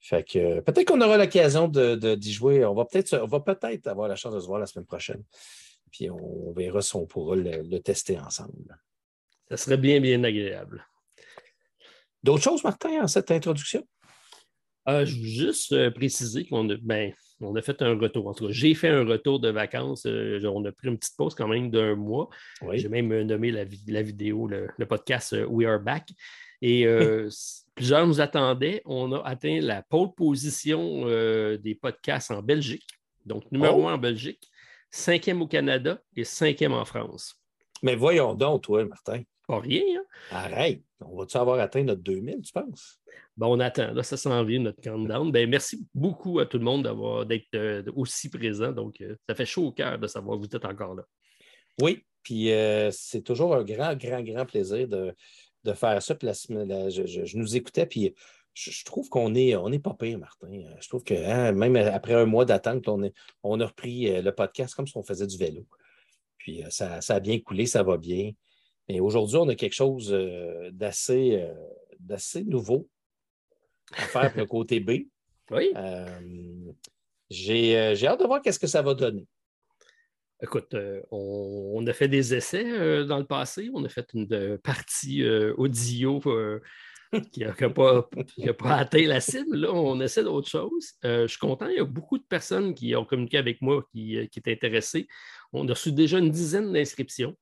Fait 0.00 0.22
que 0.22 0.60
peut-être 0.60 0.86
qu'on 0.88 1.00
aura 1.00 1.16
l'occasion 1.16 1.68
de, 1.68 2.14
d'y 2.14 2.32
jouer. 2.32 2.64
On 2.64 2.74
va 2.74 2.84
peut-être 2.84 3.18
on 3.22 3.26
va 3.26 3.40
peut-être 3.40 3.86
avoir 3.86 4.08
la 4.08 4.16
chance 4.16 4.34
de 4.34 4.40
se 4.40 4.46
voir 4.46 4.60
la 4.60 4.66
semaine 4.66 4.86
prochaine. 4.86 5.22
Puis 5.90 6.10
on, 6.10 6.52
verra 6.52 6.82
si 6.82 6.94
on 6.96 7.06
pourra 7.06 7.36
le 7.36 7.78
tester 7.78 8.18
ensemble. 8.18 8.78
Ça 9.48 9.56
serait 9.56 9.76
bien, 9.76 10.00
bien 10.00 10.22
agréable. 10.24 10.84
D'autres 12.22 12.42
choses, 12.42 12.64
Martin, 12.64 13.02
en 13.02 13.06
cette 13.06 13.30
introduction? 13.30 13.86
Euh, 14.88 15.04
je 15.04 15.16
veux 15.16 15.24
juste 15.24 15.72
euh, 15.72 15.90
préciser 15.90 16.46
qu'on 16.46 16.68
a, 16.70 16.76
ben, 16.80 17.12
on 17.40 17.54
a 17.54 17.62
fait 17.62 17.82
un 17.82 17.98
retour. 17.98 18.28
En 18.28 18.34
tout 18.34 18.46
cas, 18.46 18.52
j'ai 18.52 18.74
fait 18.74 18.88
un 18.88 19.04
retour 19.04 19.40
de 19.40 19.50
vacances. 19.50 20.06
Euh, 20.06 20.40
on 20.44 20.64
a 20.64 20.72
pris 20.72 20.88
une 20.88 20.98
petite 20.98 21.16
pause 21.16 21.34
quand 21.34 21.48
même 21.48 21.70
d'un 21.70 21.94
mois. 21.94 22.28
J'ai 22.72 22.88
même 22.88 23.08
nommé 23.22 23.50
la, 23.50 23.64
vidéo, 24.02 24.46
le, 24.46 24.86
podcast 24.86 25.36
We 25.48 25.66
Are 25.66 25.80
Back. 25.80 26.08
Et 26.62 26.86
plusieurs 27.74 28.06
nous 28.06 28.20
attendaient. 28.20 28.82
On 28.84 29.12
a 29.12 29.22
atteint 29.22 29.60
la 29.60 29.82
pole 29.82 30.14
position 30.14 31.06
des 31.06 31.78
podcasts 31.80 32.30
en 32.30 32.42
Belgique. 32.42 32.86
Donc, 33.26 33.50
numéro 33.50 33.84
oh. 33.84 33.88
un 33.88 33.94
en 33.94 33.98
Belgique, 33.98 34.48
cinquième 34.90 35.42
au 35.42 35.46
Canada 35.46 36.00
et 36.16 36.24
cinquième 36.24 36.72
en 36.72 36.84
France. 36.84 37.34
Mais 37.82 37.96
voyons 37.96 38.34
donc, 38.34 38.62
toi, 38.62 38.84
Martin. 38.84 39.22
Pas 39.46 39.60
rien. 39.60 39.82
Hein? 39.82 40.04
Arrête. 40.30 40.82
On 41.00 41.16
va-tu 41.16 41.36
avoir 41.36 41.60
atteint 41.60 41.82
notre 41.84 42.02
2000, 42.02 42.42
tu 42.42 42.52
penses? 42.52 43.00
Bon, 43.36 43.56
on 43.56 43.60
attend. 43.60 43.92
Là, 43.92 44.02
ça 44.02 44.16
s'en 44.16 44.42
vient, 44.44 44.60
notre 44.60 44.80
countdown. 44.80 45.30
Ben, 45.30 45.48
merci 45.48 45.86
beaucoup 45.94 46.38
à 46.40 46.46
tout 46.46 46.58
le 46.58 46.64
monde 46.64 46.84
d'avoir 46.84 47.26
d'être 47.26 47.54
euh, 47.54 47.82
aussi 47.94 48.28
présent. 48.28 48.72
Donc, 48.72 49.00
euh, 49.00 49.14
ça 49.28 49.34
fait 49.34 49.46
chaud 49.46 49.66
au 49.66 49.72
cœur 49.72 49.98
de 49.98 50.06
savoir 50.06 50.36
que 50.36 50.46
vous 50.46 50.56
êtes 50.56 50.64
encore 50.64 50.94
là. 50.94 51.04
Oui, 51.80 52.04
puis 52.22 52.50
euh, 52.50 52.90
c'est 52.90 53.22
toujours 53.22 53.54
un 53.54 53.62
grand, 53.62 53.94
grand, 53.94 54.22
grand 54.22 54.46
plaisir 54.46 54.88
de, 54.88 55.14
faire 55.74 56.00
ça. 56.02 56.14
Puis 56.14 56.28
je, 56.28 57.36
nous 57.36 57.56
écoutais, 57.56 57.86
puis 57.86 58.14
je, 58.54 58.84
trouve 58.84 59.08
qu'on 59.08 59.34
est, 59.34 59.54
on 59.54 59.70
est 59.70 59.80
pas 59.80 59.94
pire, 59.94 60.18
Martin. 60.18 60.62
Je 60.80 60.88
trouve 60.88 61.04
que 61.04 61.14
hein, 61.14 61.52
même 61.52 61.76
après 61.76 62.14
un 62.14 62.24
mois 62.24 62.44
d'attente, 62.46 62.88
on, 62.88 63.10
on 63.42 63.60
a 63.60 63.66
repris 63.66 64.22
le 64.22 64.30
podcast 64.30 64.74
comme 64.74 64.86
si 64.86 64.96
on 64.96 65.02
faisait 65.02 65.26
du 65.26 65.36
vélo. 65.36 65.66
Puis 66.38 66.62
ça, 66.70 67.00
ça 67.00 67.16
a 67.16 67.20
bien 67.20 67.38
coulé, 67.40 67.66
ça 67.66 67.82
va 67.82 67.96
bien. 67.96 68.32
Mais 68.88 69.00
aujourd'hui, 69.00 69.36
on 69.36 69.48
a 69.48 69.54
quelque 69.54 69.74
chose 69.74 70.12
euh, 70.12 70.70
d'assez, 70.72 71.42
euh, 71.42 71.52
d'assez 71.98 72.44
nouveau 72.44 72.88
à 73.96 74.02
faire 74.02 74.32
pour 74.32 74.40
le 74.40 74.46
côté 74.46 74.80
B. 74.80 75.06
Oui. 75.50 75.72
Euh, 75.76 76.20
j'ai, 77.30 77.76
hâte 77.76 78.20
de 78.20 78.26
voir 78.26 78.42
qu'est-ce 78.42 78.58
que 78.58 78.66
ça 78.66 78.82
va 78.82 78.94
donner. 78.94 79.26
Écoute, 80.42 80.76
on, 81.10 81.84
a 81.86 81.92
fait 81.94 82.08
des 82.08 82.34
essais 82.34 83.06
dans 83.06 83.18
le 83.18 83.24
passé. 83.24 83.70
On 83.72 83.82
a 83.84 83.88
fait 83.88 84.06
une 84.12 84.58
partie 84.58 85.26
audio 85.56 86.20
qui 87.32 87.40
n'a 87.40 87.70
pas, 87.70 88.06
pas, 88.58 88.74
atteint 88.76 89.06
la 89.06 89.20
cible. 89.20 89.56
Là, 89.56 89.72
on 89.72 89.98
essaie 89.98 90.22
d'autres 90.22 90.50
choses. 90.50 90.92
je 91.02 91.26
suis 91.26 91.38
content. 91.38 91.68
Il 91.68 91.76
y 91.76 91.80
a 91.80 91.84
beaucoup 91.84 92.18
de 92.18 92.24
personnes 92.24 92.74
qui 92.74 92.94
ont 92.94 93.06
communiqué 93.06 93.38
avec 93.38 93.62
moi 93.62 93.82
qui, 93.90 94.28
qui 94.28 94.38
étaient 94.38 94.52
intéressées. 94.52 95.08
On 95.54 95.66
a 95.68 95.72
reçu 95.72 95.90
déjà 95.90 96.18
une 96.18 96.30
dizaine 96.30 96.70
d'inscriptions. 96.70 97.34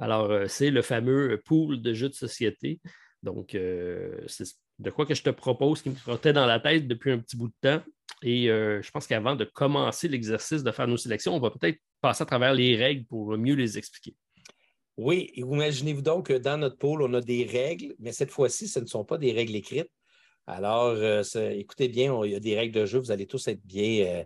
Alors, 0.00 0.30
euh, 0.30 0.46
c'est 0.48 0.70
le 0.70 0.80
fameux 0.80 1.40
pool 1.44 1.82
de 1.82 1.92
jeux 1.92 2.08
de 2.08 2.14
société. 2.14 2.80
Donc, 3.22 3.54
euh, 3.54 4.18
c'est 4.26 4.48
de 4.78 4.90
quoi 4.90 5.04
que 5.04 5.14
je 5.14 5.22
te 5.22 5.28
propose 5.28 5.82
qui 5.82 5.90
me 5.90 5.94
trottait 5.94 6.32
dans 6.32 6.46
la 6.46 6.58
tête 6.58 6.88
depuis 6.88 7.12
un 7.12 7.18
petit 7.18 7.36
bout 7.36 7.48
de 7.48 7.54
temps. 7.60 7.82
Et 8.22 8.50
euh, 8.50 8.80
je 8.80 8.90
pense 8.90 9.06
qu'avant 9.06 9.36
de 9.36 9.44
commencer 9.44 10.08
l'exercice 10.08 10.62
de 10.62 10.70
faire 10.72 10.88
nos 10.88 10.96
sélections, 10.96 11.34
on 11.34 11.38
va 11.40 11.50
peut-être 11.50 11.78
passer 12.00 12.22
à 12.22 12.26
travers 12.26 12.54
les 12.54 12.76
règles 12.76 13.04
pour 13.04 13.36
mieux 13.36 13.54
les 13.54 13.76
expliquer. 13.76 14.16
Oui, 14.96 15.30
imaginez-vous 15.34 16.02
donc 16.02 16.28
que 16.28 16.32
dans 16.34 16.56
notre 16.56 16.78
pool, 16.78 17.02
on 17.02 17.12
a 17.12 17.20
des 17.20 17.44
règles, 17.44 17.94
mais 17.98 18.12
cette 18.12 18.30
fois-ci, 18.30 18.68
ce 18.68 18.80
ne 18.80 18.86
sont 18.86 19.04
pas 19.04 19.18
des 19.18 19.32
règles 19.32 19.54
écrites. 19.54 19.90
Alors, 20.46 20.96
écoutez 21.34 21.88
bien, 21.88 22.18
il 22.24 22.32
y 22.32 22.34
a 22.34 22.40
des 22.40 22.56
règles 22.56 22.74
de 22.74 22.84
jeu, 22.84 22.98
vous 22.98 23.10
allez 23.10 23.26
tous 23.26 23.46
être 23.48 23.64
bien, 23.64 24.24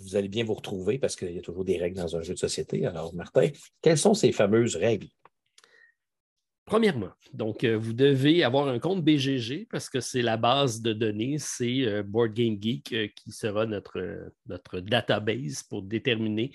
vous 0.00 0.16
allez 0.16 0.28
bien 0.28 0.44
vous 0.44 0.54
retrouver 0.54 0.98
parce 0.98 1.16
qu'il 1.16 1.32
y 1.32 1.38
a 1.38 1.42
toujours 1.42 1.64
des 1.64 1.78
règles 1.78 1.96
dans 1.96 2.16
un 2.16 2.22
jeu 2.22 2.34
de 2.34 2.38
société. 2.38 2.86
Alors, 2.86 3.14
Martin, 3.14 3.48
quelles 3.80 3.98
sont 3.98 4.14
ces 4.14 4.32
fameuses 4.32 4.76
règles? 4.76 5.08
Premièrement, 6.64 7.10
donc 7.34 7.64
euh, 7.64 7.76
vous 7.76 7.92
devez 7.92 8.44
avoir 8.44 8.68
un 8.68 8.78
compte 8.78 9.04
BGG 9.04 9.66
parce 9.68 9.90
que 9.90 10.00
c'est 10.00 10.22
la 10.22 10.36
base 10.36 10.80
de 10.80 10.92
données, 10.92 11.36
c'est 11.38 11.82
euh, 11.82 12.04
Board 12.04 12.32
Game 12.32 12.56
Geek 12.58 13.14
qui 13.14 13.32
sera 13.32 13.66
notre, 13.66 14.30
notre 14.46 14.78
database 14.78 15.64
pour 15.64 15.82
déterminer 15.82 16.52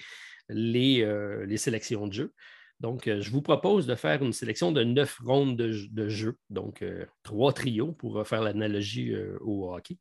les, 0.50 1.06
les 1.46 1.58
sélections 1.58 2.08
de 2.08 2.14
jeux. 2.14 2.34
Donc, 2.80 3.04
je 3.06 3.30
vous 3.32 3.42
propose 3.42 3.86
de 3.86 3.96
faire 3.96 4.24
une 4.24 4.32
sélection 4.32 4.72
de 4.72 4.84
neuf 4.84 5.20
rondes 5.26 5.58
de, 5.58 5.76
de 5.92 6.08
jeux, 6.08 6.38
donc 6.50 6.86
trois 7.22 7.52
trios 7.52 7.92
pour 7.92 8.26
faire 8.26 8.42
l'analogie 8.42 9.14
au 9.42 9.74
hockey. 9.74 9.98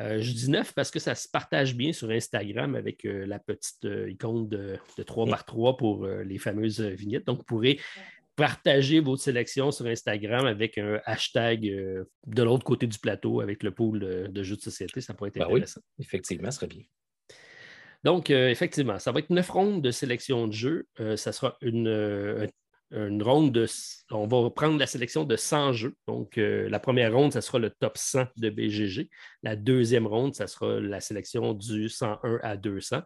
Euh, 0.00 0.20
je 0.20 0.32
dis 0.32 0.50
neuf 0.50 0.72
parce 0.74 0.90
que 0.90 0.98
ça 0.98 1.14
se 1.14 1.28
partage 1.28 1.76
bien 1.76 1.92
sur 1.92 2.10
Instagram 2.10 2.74
avec 2.74 3.04
euh, 3.04 3.26
la 3.26 3.38
petite 3.38 3.84
euh, 3.84 4.10
icône 4.10 4.48
de, 4.48 4.76
3 5.06 5.26
par 5.26 5.44
3 5.44 5.76
pour 5.76 6.06
les 6.06 6.38
fameuses 6.38 6.80
vignettes. 6.80 7.26
Donc, 7.26 7.38
vous 7.38 7.44
pourrez 7.44 7.80
partager 8.36 8.98
votre 8.98 9.22
sélection 9.22 9.70
sur 9.70 9.86
Instagram 9.86 10.46
avec 10.46 10.78
un 10.78 11.00
hashtag 11.04 11.62
de 11.62 12.42
l'autre 12.42 12.64
côté 12.64 12.88
du 12.88 12.98
plateau 12.98 13.40
avec 13.40 13.62
le 13.62 13.70
pool 13.70 14.00
de, 14.00 14.42
jeux 14.42 14.56
de 14.56 14.60
société. 14.60 15.00
Ça 15.00 15.14
pourrait 15.14 15.28
être 15.28 15.38
ben 15.38 15.44
intéressant. 15.44 15.80
Oui, 15.98 16.04
effectivement, 16.04 16.50
ce 16.50 16.56
serait 16.56 16.66
bien. 16.66 16.82
Donc, 18.02 18.30
effectivement, 18.30 18.98
ça 18.98 19.12
va 19.12 19.20
être 19.20 19.30
neuf 19.30 19.48
rondes 19.48 19.82
de 19.82 19.92
sélection 19.92 20.48
de 20.48 20.52
jeux. 20.52 20.88
ça 21.14 21.30
sera 21.30 21.56
une, 21.62 22.48
une 22.94 23.22
ronde 23.22 23.52
de. 23.52 23.66
On 24.10 24.26
va 24.26 24.50
prendre 24.50 24.78
la 24.78 24.86
sélection 24.86 25.24
de 25.24 25.36
100 25.36 25.72
jeux. 25.72 25.96
Donc, 26.06 26.38
euh, 26.38 26.68
la 26.68 26.78
première 26.78 27.12
ronde, 27.12 27.32
ça 27.32 27.40
sera 27.40 27.58
le 27.58 27.70
top 27.70 27.98
100 27.98 28.26
de 28.36 28.50
BGG. 28.50 29.10
La 29.42 29.56
deuxième 29.56 30.06
ronde, 30.06 30.34
ça 30.34 30.46
sera 30.46 30.80
la 30.80 31.00
sélection 31.00 31.54
du 31.54 31.88
101 31.88 32.38
à 32.42 32.56
200. 32.56 33.02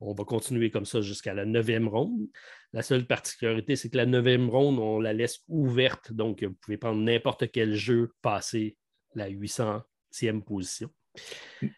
On 0.00 0.14
va 0.14 0.24
continuer 0.24 0.70
comme 0.70 0.86
ça 0.86 1.00
jusqu'à 1.00 1.34
la 1.34 1.44
neuvième 1.44 1.86
ronde. 1.86 2.26
La 2.72 2.82
seule 2.82 3.06
particularité, 3.06 3.76
c'est 3.76 3.90
que 3.90 3.98
la 3.98 4.06
neuvième 4.06 4.48
ronde, 4.48 4.78
on 4.78 4.98
la 4.98 5.12
laisse 5.12 5.40
ouverte. 5.48 6.12
Donc, 6.12 6.42
vous 6.42 6.54
pouvez 6.54 6.78
prendre 6.78 7.00
n'importe 7.00 7.50
quel 7.50 7.74
jeu, 7.74 8.12
passer 8.22 8.76
la 9.14 9.28
800e 9.28 10.42
position. 10.42 10.90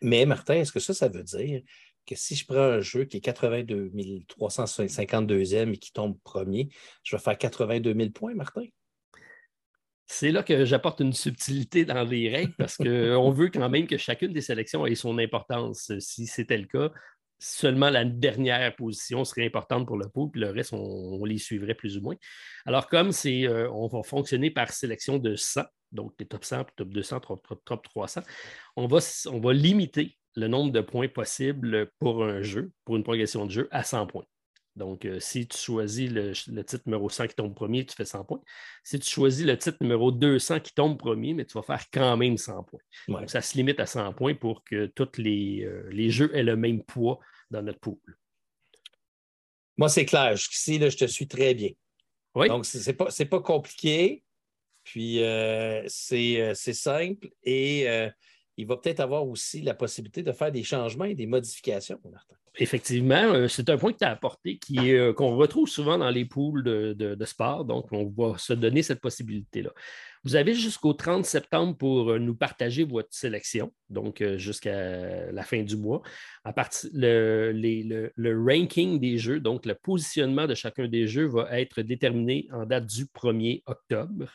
Mais 0.01 0.25
Martin, 0.25 0.55
est-ce 0.55 0.73
que 0.73 0.81
ça, 0.81 0.95
ça 0.95 1.09
veut 1.09 1.25
dire 1.25 1.63
que 2.07 2.15
si 2.15 2.35
je 2.35 2.47
prends 2.47 2.57
un 2.57 2.81
jeu 2.81 3.05
qui 3.05 3.19
est 3.19 3.21
82 3.21 3.91
352e 4.29 5.73
et 5.73 5.77
qui 5.77 5.93
tombe 5.93 6.19
premier, 6.25 6.69
je 7.03 7.17
vais 7.17 7.23
faire 7.23 7.39
82 7.39 7.95
000 7.95 8.11
points, 8.11 8.35
Martin? 8.35 8.65
C'est 10.07 10.31
là 10.31 10.43
que 10.43 10.65
j'apporte 10.65 11.01
une 11.01 11.13
subtilité 11.13 11.85
dans 11.85 12.05
les 12.05 12.29
règles 12.29 12.55
parce 12.59 12.77
qu'on 12.77 13.31
veut 13.31 13.49
quand 13.49 13.69
même 13.69 13.87
que 13.87 13.97
chacune 13.97 14.33
des 14.33 14.41
sélections 14.41 14.87
ait 14.87 14.95
son 14.95 15.17
importance. 15.19 15.91
Si 16.01 16.27
c'était 16.27 16.59
le 16.59 16.67
cas, 16.67 16.91
seulement 17.39 17.91
la 17.91 18.05
dernière 18.05 18.75
position 18.77 19.25
serait 19.25 19.47
importante 19.47 19.87
pour 19.87 19.97
le 19.97 20.09
pool, 20.09 20.31
puis 20.31 20.41
le 20.41 20.51
reste, 20.51 20.73
on, 20.73 21.25
les 21.25 21.39
suivrait 21.39 21.75
plus 21.75 21.97
ou 21.97 22.03
moins. 22.03 22.15
Alors, 22.67 22.89
comme 22.89 23.11
c'est, 23.11 23.47
euh, 23.49 23.71
on 23.73 23.89
va 23.89 24.03
fonctionner 24.03 24.51
par 24.51 24.71
sélection 24.71 25.19
de 25.19 25.35
100, 25.35 25.63
donc 25.91 26.13
les 26.21 26.27
top 26.27 26.45
100, 26.45 26.65
top 26.77 26.89
200, 26.89 27.21
top, 27.21 27.61
top 27.65 27.83
300, 27.83 28.23
on 28.77 28.87
va, 28.87 28.99
on 29.31 29.41
va 29.41 29.53
limiter 29.53 30.17
le 30.35 30.49
nombre 30.49 30.73
de 30.73 30.81
points 30.81 31.09
possibles 31.09 31.91
pour 31.99 32.25
un 32.25 32.43
jeu, 32.43 32.73
pour 32.85 32.97
une 32.97 33.03
progression 33.03 33.47
de 33.47 33.51
jeu, 33.51 33.69
à 33.71 33.83
100 33.83 34.07
points. 34.07 34.25
Donc, 34.75 35.05
euh, 35.05 35.21
si 35.21 35.47
tu 35.47 35.59
choisis 35.59 36.11
le, 36.11 36.33
titre 36.65 36.83
numéro 36.87 37.11
100 37.11 37.29
qui 37.29 37.35
tombe 37.35 37.55
premier, 37.55 37.85
tu 37.85 37.95
fais 37.95 38.07
100 38.07 38.25
points. 38.25 38.41
Si 38.83 38.99
tu 38.99 39.09
choisis 39.09 39.45
le 39.45 39.59
titre 39.59 39.77
numéro 39.83 40.11
200 40.11 40.61
qui 40.61 40.73
tombe 40.73 40.99
premier, 40.99 41.35
mais 41.35 41.45
tu 41.45 41.53
vas 41.55 41.63
faire 41.63 41.85
quand 41.93 42.17
même 42.17 42.39
100 42.39 42.65
points. 42.65 42.81
Donc, 43.09 43.29
ça 43.29 43.43
se 43.43 43.57
limite 43.57 43.81
à 43.81 43.87
100 43.87 44.15
points 44.15 44.35
pour 44.35 44.65
que 44.65 44.87
tous 44.87 45.19
les, 45.19 45.65
euh, 45.65 45.89
les, 45.91 46.09
jeux 46.09 46.35
aient 46.35 46.43
le 46.43 46.57
même 46.57 46.83
poids 46.83 47.19
dans 47.51 47.63
notre 47.63 47.81
pool. 47.81 47.99
Moi, 49.77 49.91
c'est 49.91 50.07
clair. 50.07 50.37
Jusqu'ici, 50.37 50.81
je 50.81 50.97
te 50.97 51.05
suis 51.05 51.29
très 51.29 51.55
bien. 51.55 51.71
Oui. 52.35 52.49
Donc, 52.49 52.65
ce 52.65 52.79
n'est 52.79 52.97
pas, 52.97 53.09
pas, 53.11 53.41
compliqué. 53.41 54.23
Puis, 54.85 55.23
euh, 55.23 55.85
c'est 55.87 56.55
simple 56.55 57.29
et 57.43 57.87
il 58.63 58.69
va 58.69 58.77
peut-être 58.77 59.01
avoir 59.01 59.27
aussi 59.27 59.61
la 59.61 59.75
possibilité 59.75 60.23
de 60.23 60.31
faire 60.31 60.53
des 60.53 60.63
changements 60.63 61.05
et 61.05 61.17
des 61.17 61.27
modifications, 61.27 61.99
Martin. 62.11 62.37
Effectivement, 62.59 63.33
euh, 63.33 63.49
c'est 63.49 63.71
un 63.71 63.79
point 63.79 63.93
que 63.93 63.99
tu 63.99 64.05
as 64.05 64.11
apporté 64.11 64.61
euh, 64.77 65.13
qu'on 65.15 65.37
retrouve 65.37 65.69
souvent 65.69 65.99
dans 65.99 66.11
les 66.11 66.27
poules 66.27 66.63
de, 66.63 67.25
sport. 67.25 67.65
Donc, 67.65 67.91
on 67.93 68.05
va 68.05 68.39
se 68.39 68.53
donner 68.53 68.83
cette 68.83 69.01
possibilité-là. 69.01 69.71
Vous 70.23 70.37
avez 70.37 70.55
jusqu'au 70.55 70.93
30 70.93 71.25
septembre 71.25 71.77
pour 71.77 72.11
euh, 72.11 72.19
nous 72.19 72.37
partager 72.37 72.85
votre 72.85 73.09
sélection, 73.11 73.73
donc 73.91 74.23
jusqu'à 74.37 75.33
la 75.33 75.43
fin 75.43 75.63
du 75.63 75.77
mois. 75.77 76.03
À 76.45 76.53
partir 76.53 76.91
le, 76.93 78.13
le, 78.15 78.45
ranking 78.45 79.01
des 79.01 79.19
jeux, 79.19 79.41
donc 79.41 79.67
le 79.67 79.75
positionnement 79.75 80.47
de 80.47 80.55
chacun 80.55 80.87
des 80.87 81.09
jeux, 81.09 81.27
va 81.27 81.59
être 81.59 81.83
déterminé 81.83 82.47
en 82.53 82.65
date 82.65 82.87
du 82.87 83.07
1er 83.07 83.63
octobre. 83.67 84.27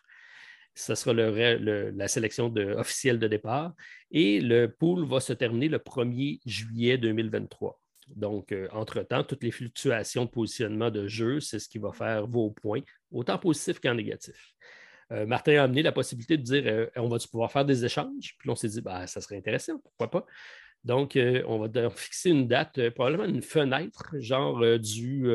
Ce 0.78 0.94
sera 0.94 1.14
la 1.14 2.08
sélection 2.08 2.54
officielle 2.78 3.18
de 3.18 3.28
départ. 3.28 3.74
Et 4.12 4.40
le 4.40 4.68
pool 4.68 5.06
va 5.06 5.20
se 5.20 5.34
terminer 5.34 5.70
le 5.70 5.80
1er 5.80 6.40
juillet 6.46 6.98
2023. 6.98 7.80
Donc, 8.16 8.52
euh, 8.52 8.68
entre-temps, 8.72 9.24
toutes 9.24 9.44
les 9.44 9.52
fluctuations 9.52 10.26
de 10.26 10.30
positionnement 10.30 10.90
de 10.90 11.08
jeu, 11.08 11.40
c'est 11.40 11.60
ce 11.60 11.68
qui 11.68 11.78
va 11.78 11.92
faire 11.92 12.26
vos 12.28 12.52
points, 12.52 12.82
autant 13.12 13.38
positifs 13.38 13.80
qu'en 13.80 13.96
négatif. 13.96 14.54
Euh, 15.12 15.26
Martin 15.26 15.60
a 15.60 15.64
amené 15.64 15.82
la 15.82 15.92
possibilité 15.92 16.38
de 16.38 16.44
dire 16.44 16.64
euh, 16.68 16.88
on 16.96 17.08
va 17.08 17.18
pouvoir 17.20 17.52
faire 17.52 17.66
des 17.66 17.84
échanges? 17.86 18.36
Puis 18.38 18.50
on 18.50 18.56
s'est 18.56 18.70
dit 18.70 18.82
bah, 18.82 19.08
ça 19.08 19.20
serait 19.20 19.38
intéressant, 19.38 19.80
pourquoi 19.80 20.10
pas? 20.10 20.26
Donc, 20.84 21.18
on 21.18 21.68
va 21.68 21.90
fixer 21.90 22.30
une 22.30 22.48
date, 22.48 22.92
probablement 22.92 23.26
une 23.26 23.42
fenêtre, 23.42 24.14
genre 24.20 24.80
du. 24.80 25.28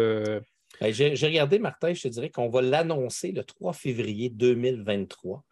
Ben, 0.82 0.92
j'ai 0.92 1.26
regardé, 1.26 1.60
Martin, 1.60 1.94
je 1.94 2.02
te 2.02 2.08
dirais 2.08 2.28
qu'on 2.28 2.48
va 2.48 2.60
l'annoncer 2.60 3.30
le 3.30 3.44
3 3.44 3.72
février 3.72 4.30
2023. 4.30 5.44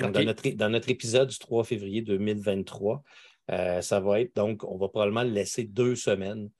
Dans, 0.00 0.10
notre, 0.10 0.48
dans, 0.50 0.70
notre, 0.70 0.88
épisode 0.88 1.28
du 1.28 1.38
3 1.38 1.62
février 1.62 2.02
2023, 2.02 3.04
ça 3.48 4.00
va 4.00 4.20
être 4.20 4.34
donc, 4.34 4.64
on 4.64 4.76
va 4.78 4.88
probablement 4.88 5.22
le 5.22 5.30
laisser 5.30 5.62
deux 5.62 5.94
semaines 5.94 6.50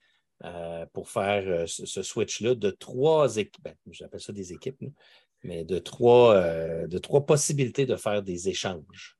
euh, 0.45 0.85
pour 0.93 1.09
faire 1.09 1.43
euh, 1.47 1.65
ce, 1.67 2.01
switch-là 2.01 2.55
de 2.55 2.69
trois 2.69 3.37
équipes, 3.37 3.63
ben, 3.63 3.75
j'appelle 3.91 4.19
ça 4.19 4.33
des 4.33 4.51
équipes, 4.51 4.77
mais 5.43 5.63
de 5.63 5.79
trois, 5.79 6.35
euh, 6.35 6.85
de 6.87 6.97
trois 6.97 7.25
possibilités 7.25 7.85
de 7.85 7.95
faire 7.95 8.21
des 8.21 8.49
échanges. 8.49 9.17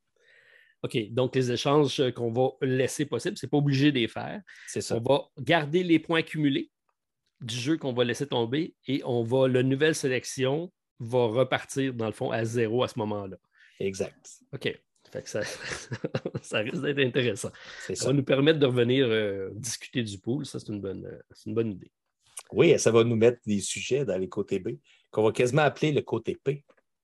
OK, 0.84 0.98
donc 1.12 1.36
les 1.36 1.52
échanges 1.52 2.12
qu'on 2.12 2.32
va 2.32 2.50
laisser 2.62 3.06
possible, 3.06 3.38
ce 3.38 3.46
n'est 3.46 3.50
pas 3.50 3.58
obligé 3.58 3.94
de 3.94 4.00
les 4.00 4.10
faire. 4.10 4.42
C'est 4.68 4.82
ça. 4.82 4.98
On 4.98 5.02
va 5.02 5.22
garder 5.40 5.82
les 5.84 6.00
points 6.00 6.20
accumulés 6.20 6.72
du 7.44 7.56
jeu 7.56 7.78
qu'on 7.78 7.94
va 7.94 8.04
laisser 8.04 8.28
tomber 8.28 8.76
et 8.88 9.02
on 9.06 9.24
va, 9.24 9.48
la 9.48 9.64
nouvelle 9.64 9.96
sélection 9.96 10.72
va 11.00 11.26
repartir, 11.26 11.94
dans 11.94 12.08
le 12.08 12.14
fond, 12.14 12.32
à 12.32 12.46
zéro 12.46 12.84
à 12.84 12.88
ce 12.88 12.98
moment-là. 13.00 13.38
Exact. 13.80 14.40
OK. 14.54 14.80
ça, 15.26 15.42
ça 16.42 16.60
risque 16.60 16.82
d'être 16.82 17.00
intéressant. 17.00 17.50
Ça. 17.94 18.08
va 18.08 18.14
nous 18.14 18.24
permettre 18.24 18.60
de 18.60 18.66
revenir 18.66 19.06
euh, 19.10 19.50
discuter 19.54 20.04
du 20.04 20.18
pool. 20.20 20.46
Ça, 20.46 20.60
c'est 20.60 20.70
une, 20.70 20.82
bonne, 20.82 21.06
euh, 21.06 21.20
une 21.46 21.54
bonne 21.54 21.72
idée. 21.72 21.92
Oui, 22.52 22.78
ça 22.80 22.92
va 22.92 23.04
nous 23.04 23.16
mettre 23.16 23.40
des 23.46 23.60
sujets 23.60 24.06
dans 24.06 24.18
les 24.18 24.30
côtés 24.30 24.60
B 24.60 24.78
qu'on 25.12 25.24
va 25.24 25.32
quasiment 25.32 25.64
appeler 25.64 25.92
le 25.92 26.02
côté 26.02 26.40
P. 26.42 26.64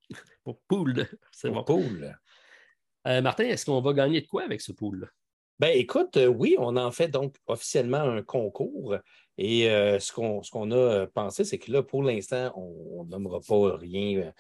Pour 0.44 0.62
pool. 0.68 1.08
C'est 1.32 1.50
bon. 1.50 1.64
Pool. 1.64 2.18
Euh, 3.08 3.22
Martin, 3.22 3.46
est-ce 3.46 3.66
qu'on 3.66 3.82
va 3.82 3.94
gagner 3.94 4.22
de 4.22 4.28
quoi 4.28 4.44
avec 4.44 4.62
ce 4.62 4.72
pool? 4.72 5.12
Ben, 5.60 5.78
écoute, 5.78 6.18
oui, 6.18 6.56
on 6.58 6.78
en 6.78 6.92
fait 6.92 7.10
donc 7.10 7.36
officiellement 7.46 8.00
un 8.00 8.24
concours. 8.24 8.96
Et 9.42 9.64
ce 10.00 10.12
qu'on 10.52 10.72
a 10.72 11.08
pensé, 11.08 11.46
c'est 11.46 11.58
que 11.58 11.72
là, 11.72 11.82
pour 11.82 12.04
l'instant, 12.04 12.52
on 12.58 13.06
ne 13.06 13.40
pas 13.48 13.78
rien 13.78 14.32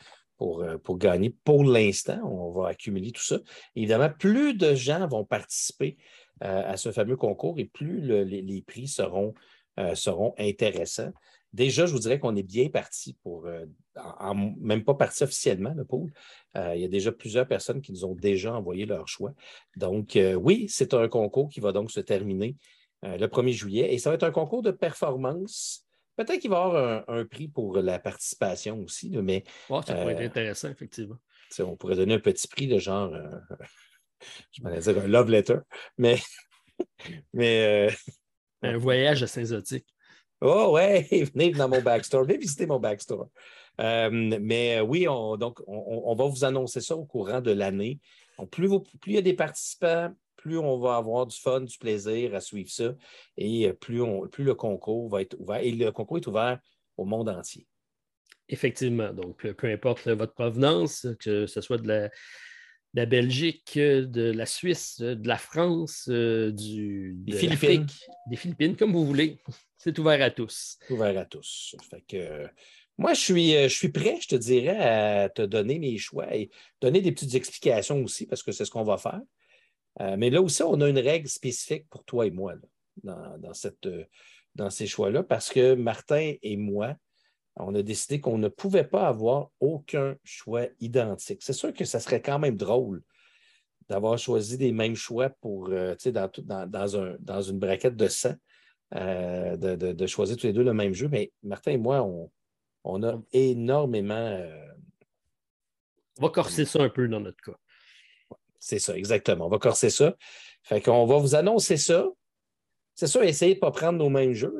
euh, 0.41 0.77
pour, 0.77 0.97
gagner. 0.97 1.35
Pour 1.43 1.63
l'instant, 1.63 2.19
on 2.23 2.51
va 2.51 2.69
accumuler 2.69 3.11
tout 3.11 3.23
ça. 3.23 3.39
Évidemment, 3.75 4.09
plus 4.09 4.53
de 4.53 4.73
gens 4.73 5.05
vont 5.07 5.25
participer 5.25 5.97
euh, 6.43 6.63
à 6.65 6.77
ce 6.77 6.91
fameux 6.91 7.17
concours 7.17 7.59
et 7.59 7.65
plus 7.65 8.01
les, 8.01 8.61
prix 8.61 8.87
seront, 8.87 9.33
euh, 9.79 9.95
seront 9.95 10.33
intéressants. 10.37 11.11
Déjà, 11.51 11.85
je 11.85 11.93
vous 11.93 11.99
dirais 11.99 12.19
qu'on 12.19 12.35
est 12.35 12.43
bien 12.43 12.69
parti 12.69 13.17
pour, 13.23 13.47
même 14.61 14.83
pas 14.83 14.93
parti 14.93 15.23
officiellement, 15.23 15.73
le 15.75 15.83
pool. 15.83 16.11
il 16.55 16.79
y 16.79 16.85
a 16.85 16.87
déjà 16.87 17.11
plusieurs 17.11 17.47
personnes 17.47 17.81
qui 17.81 17.91
nous 17.91 18.05
ont 18.05 18.13
déjà 18.13 18.53
envoyé 18.53 18.85
leur 18.85 19.07
choix. 19.07 19.33
Donc, 19.75 20.17
oui, 20.37 20.67
c'est 20.69 20.93
un 20.93 21.07
concours 21.07 21.49
qui 21.49 21.59
va 21.59 21.71
donc 21.71 21.89
se 21.89 22.01
terminer 22.01 22.55
le 23.03 23.27
1er 23.27 23.51
juillet 23.51 23.93
et 23.93 23.97
ça 23.97 24.09
va 24.09 24.15
être 24.15 24.23
un 24.23 24.31
concours 24.31 24.61
de 24.61 24.71
performance 24.71 25.85
Peut-être 26.19 26.41
qu'il 26.41 26.49
va 26.49 26.57
y 26.57 26.59
avoir 26.59 27.03
un, 27.07 27.23
prix 27.23 27.47
pour 27.47 27.77
la 27.77 27.97
participation 27.97 28.81
aussi, 28.81 29.09
mais. 29.09 29.45
ça 29.69 29.93
pourrait 29.93 30.15
être 30.15 30.19
euh, 30.19 30.25
intéressant, 30.25 30.67
effectivement. 30.67 31.15
On 31.59 31.77
pourrait 31.77 31.95
donner 31.95 32.15
un 32.15 32.19
petit 32.19 32.45
prix 32.49 32.67
de 32.67 32.77
genre, 32.77 33.13
euh, 33.13 33.29
je 34.51 34.61
m'allais 34.61 34.79
dire 34.79 34.97
un 34.99 35.07
love 35.07 35.29
letter, 35.29 35.59
mais. 35.97 36.19
mais 37.33 37.87
euh, 37.87 37.91
un 38.63 38.77
voyage 38.77 39.23
à 39.23 39.27
Saint-Zotique. 39.27 39.87
Oh 40.41 40.71
ouais, 40.73 41.07
venez 41.33 41.51
dans 41.51 41.69
mon 41.69 41.81
backstore, 41.81 42.23
venez 42.23 42.37
visiter 42.37 42.65
mon 42.65 42.81
backstore. 42.81 43.29
mais 43.77 44.81
oui, 44.81 45.07
on, 45.07 45.37
donc, 45.37 45.61
on, 45.67 46.15
va 46.15 46.25
vous 46.25 46.43
annoncer 46.43 46.81
ça 46.81 46.97
au 46.97 47.05
courant 47.05 47.39
de 47.39 47.51
l'année. 47.51 48.01
Plus, 48.51 48.67
plus 48.99 49.13
il 49.13 49.15
y 49.15 49.19
a 49.19 49.21
des 49.21 49.35
participants, 49.35 50.13
plus 50.39 50.57
on 50.57 50.79
va 50.79 50.95
avoir 50.95 51.27
du 51.27 51.37
fun, 51.37 51.61
du 51.61 51.77
plaisir 51.77 52.33
à 52.33 52.39
suivre 52.39 52.69
ça 52.69 52.95
et 53.37 53.67
euh, 53.67 53.73
plus, 53.73 54.01
plus 54.31 54.43
le 54.43 54.55
concours 54.55 55.09
va 55.09 55.21
être 55.21 55.35
ouvert. 55.39 55.57
Et 55.57 55.71
le 55.71 55.91
concours 55.91 56.17
est 56.17 56.27
ouvert 56.27 56.59
au 56.97 57.05
monde 57.05 57.29
entier. 57.29 57.67
Effectivement. 58.47 59.13
Donc, 59.13 59.45
peu 59.53 59.67
importe 59.67 60.07
votre 60.07 60.33
provenance, 60.33 61.07
que 61.19 61.45
ce 61.45 61.61
soit 61.61 61.77
de 61.77 62.09
la, 62.93 63.05
Belgique, 63.05 63.77
de 63.77 64.31
la 64.31 64.45
Suisse, 64.45 64.99
de 64.99 65.27
la 65.27 65.37
France, 65.37 66.07
euh, 66.09 66.51
du, 66.51 67.13
des 67.15 67.33
Philippines. 67.33 67.85
Des 68.29 68.37
Philippines, 68.37 68.75
comme 68.75 68.93
vous 68.93 69.05
voulez. 69.05 69.37
C'est 69.77 69.97
ouvert 69.99 70.21
à 70.21 70.31
tous. 70.31 70.77
Ouvert 70.89 71.17
à 71.17 71.25
tous. 71.25 71.75
Fait 71.89 72.03
que, 72.07 72.47
moi, 72.97 73.13
je 73.13 73.21
suis, 73.21 73.55
euh, 73.55 73.69
je 73.69 73.75
suis 73.75 73.89
prêt, 73.89 74.17
je 74.21 74.27
te 74.27 74.35
dirais, 74.35 74.77
à 74.77 75.29
te 75.29 75.41
donner 75.41 75.79
mes 75.79 75.97
choix 75.97 76.35
et 76.35 76.49
donner 76.81 77.01
des 77.01 77.11
petites 77.11 77.35
explications 77.35 78.03
aussi, 78.03 78.25
parce 78.25 78.43
que 78.43 78.51
c'est 78.51 78.65
ce 78.65 78.71
qu'on 78.71 78.83
va 78.83 78.97
faire. 78.97 79.21
Euh, 80.01 80.15
mais 80.17 80.29
là 80.29 80.41
aussi, 80.41 80.63
on 80.63 80.79
a 80.81 80.89
une 80.89 80.99
règle 80.99 81.27
spécifique 81.27 81.87
pour 81.89 82.03
toi 82.03 82.25
et 82.25 82.31
moi 82.31 82.53
dans, 83.03 83.53
cette, 83.53 83.85
euh, 83.85 84.05
dans 84.55 84.69
ces 84.69 84.87
choix-là, 84.87 85.23
parce 85.23 85.49
que 85.49 85.73
Martin 85.75 86.33
et 86.41 86.57
moi, 86.57 86.95
on 87.55 87.75
a 87.75 87.81
décidé 87.81 88.21
qu'on 88.21 88.37
ne 88.37 88.47
pouvait 88.47 88.85
pas 88.85 89.07
avoir 89.07 89.49
aucun 89.59 90.15
choix 90.23 90.65
identique. 90.79 91.41
C'est 91.41 91.53
sûr 91.53 91.73
que 91.73 91.83
ça 91.83 91.99
serait 91.99 92.21
quand 92.21 92.39
même 92.39 92.55
drôle 92.55 93.01
d'avoir 93.89 94.17
choisi 94.17 94.57
des 94.57 94.71
mêmes 94.71 94.95
choix 94.95 95.29
pour, 95.41 95.69
euh, 95.69 95.95
dans, 96.05 96.29
dans, 96.67 96.97
un, 96.97 97.17
dans, 97.19 97.41
une 97.41 97.59
braquette 97.59 97.97
de 97.97 98.07
100, 98.07 98.35
de, 98.93 100.07
choisir 100.07 100.37
tous 100.37 100.47
les 100.47 100.53
deux 100.53 100.63
le 100.63 100.73
même 100.73 100.93
jeu. 100.93 101.09
Mais 101.09 101.31
Martin 101.43 101.71
et 101.71 101.77
moi, 101.77 102.07
on, 102.83 103.03
a 103.03 103.21
énormément. 103.33 104.39
on 106.17 106.21
va 106.21 106.29
corser 106.29 106.63
ça 106.63 106.81
un 106.81 106.89
peu 106.89 107.07
dans 107.09 107.19
notre 107.19 107.41
cas. 107.43 107.57
C'est 108.59 108.79
ça, 108.79 108.97
exactement. 108.97 109.47
On 109.47 109.49
va 109.49 109.57
corser 109.57 109.89
ça. 109.89 110.15
Fait 110.63 110.81
qu'on 110.81 111.05
va 111.05 111.17
vous 111.17 111.35
annoncer 111.35 111.77
ça. 111.77 112.05
C'est 112.93 113.07
ça, 113.07 113.23
essayez 113.23 113.53
de 113.53 113.57
ne 113.57 113.61
pas 113.61 113.71
prendre 113.71 113.97
nos 113.97 114.09
mêmes 114.09 114.33
jeux. 114.33 114.53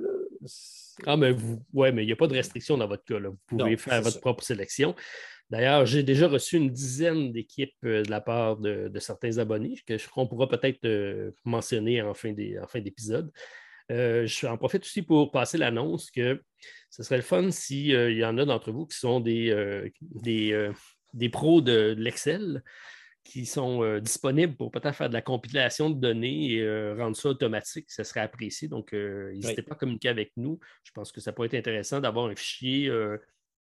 Ah, 1.05 1.17
mais 1.17 1.31
vous, 1.31 1.61
ouais, 1.73 1.91
mais 1.91 2.03
il 2.03 2.07
n'y 2.07 2.13
a 2.13 2.15
pas 2.15 2.27
de 2.27 2.33
restriction 2.33 2.77
dans 2.77 2.87
votre 2.87 3.03
cas. 3.03 3.19
Vous 3.19 3.37
pouvez 3.47 3.77
faire 3.77 4.01
votre 4.01 4.19
propre 4.19 4.43
sélection. 4.43 4.95
D'ailleurs, 5.49 5.85
j'ai 5.85 6.03
déjà 6.03 6.27
reçu 6.27 6.57
une 6.57 6.69
dizaine 6.69 7.31
d'équipes 7.31 7.73
euh, 7.83 8.03
de 8.03 8.11
la 8.11 8.21
part 8.21 8.57
de, 8.57 8.91
certains 8.99 9.39
abonnés 9.39 9.81
qu'on 10.13 10.27
pourra 10.27 10.47
peut-être 10.47 10.85
euh, 10.85 11.31
mentionner 11.43 12.01
en 12.01 12.13
fin 12.13 12.31
d'épisode. 12.31 13.31
Euh, 13.91 14.27
je 14.27 14.45
en 14.45 14.57
profite 14.57 14.83
aussi 14.83 15.01
pour 15.01 15.31
passer 15.31 15.57
l'annonce 15.57 16.11
que 16.11 16.43
ce 16.91 17.01
serait 17.01 17.17
le 17.17 17.23
fun 17.23 17.49
s'il 17.49 18.11
y 18.11 18.23
en 18.23 18.37
a 18.37 18.45
d'entre 18.45 18.71
vous 18.71 18.85
qui 18.85 18.97
sont 18.97 19.19
des, 19.19 19.91
des, 20.01 20.69
des 21.13 21.29
pros 21.29 21.61
de 21.61 21.95
l'Excel 21.97 22.63
qui 23.23 23.45
sont 23.45 23.83
euh, 23.83 23.99
disponibles 23.99 24.55
pour 24.55 24.71
peut-être 24.71 24.95
faire 24.95 25.09
de 25.09 25.13
la 25.13 25.21
compilation 25.21 25.89
de 25.89 25.99
données 25.99 26.53
et 26.53 26.61
euh, 26.61 26.95
rendre 26.97 27.15
ça 27.15 27.29
automatique, 27.29 27.91
ça 27.91 28.03
serait 28.03 28.21
apprécié. 28.21 28.67
Donc, 28.67 28.93
euh, 28.93 29.31
n'hésitez 29.33 29.61
pas 29.61 29.75
à 29.75 29.77
communiquer 29.77 30.09
avec 30.09 30.31
nous. 30.37 30.59
Je 30.83 30.91
pense 30.91 31.11
que 31.11 31.21
ça 31.21 31.33
pourrait 31.33 31.47
être 31.47 31.55
intéressant 31.55 31.99
d'avoir 31.99 32.27
un 32.27 32.35
fichier. 32.35 32.91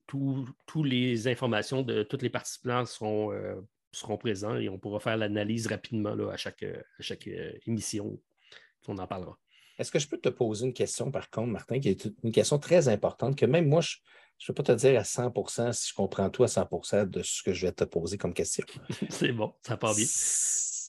Toutes 0.07 0.85
les 0.85 1.27
informations 1.27 1.81
de 1.81 2.03
tous 2.03 2.21
les 2.21 2.29
participants 2.29 2.85
seront, 2.85 3.31
seront 3.91 4.17
présents 4.17 4.55
et 4.55 4.69
on 4.69 4.79
pourra 4.79 5.01
faire 5.01 5.17
l'analyse 5.17 5.67
rapidement 5.67 6.15
là, 6.15 6.31
à 6.31 6.37
chaque, 6.37 6.63
à 6.63 7.01
chaque 7.01 7.27
émission. 7.65 8.17
On 8.87 8.97
en 8.99 9.07
parlera. 9.07 9.37
Est-ce 9.77 9.91
que 9.91 9.99
je 9.99 10.07
peux 10.07 10.17
te 10.17 10.29
poser 10.29 10.65
une 10.65 10.73
question, 10.73 11.11
par 11.11 11.29
contre, 11.29 11.49
Martin, 11.51 11.79
qui 11.79 11.89
est 11.89 12.07
une 12.23 12.31
question 12.31 12.57
très 12.57 12.87
importante 12.87 13.37
que 13.37 13.45
même 13.45 13.67
moi, 13.67 13.81
je, 13.81 13.97
je 14.37 14.51
ne 14.51 14.55
peux 14.55 14.63
pas 14.63 14.75
te 14.75 14.79
dire 14.79 14.99
à 14.99 15.03
100% 15.03 15.73
si 15.73 15.89
je 15.89 15.93
comprends 15.93 16.29
tout 16.29 16.43
à 16.43 16.47
100% 16.47 17.09
de 17.09 17.23
ce 17.23 17.41
que 17.41 17.53
je 17.53 17.65
vais 17.65 17.71
te 17.71 17.83
poser 17.83 18.17
comme 18.17 18.33
question. 18.33 18.65
C'est 19.09 19.31
bon, 19.31 19.53
ça 19.65 19.77
part 19.77 19.95
bien. 19.95 20.05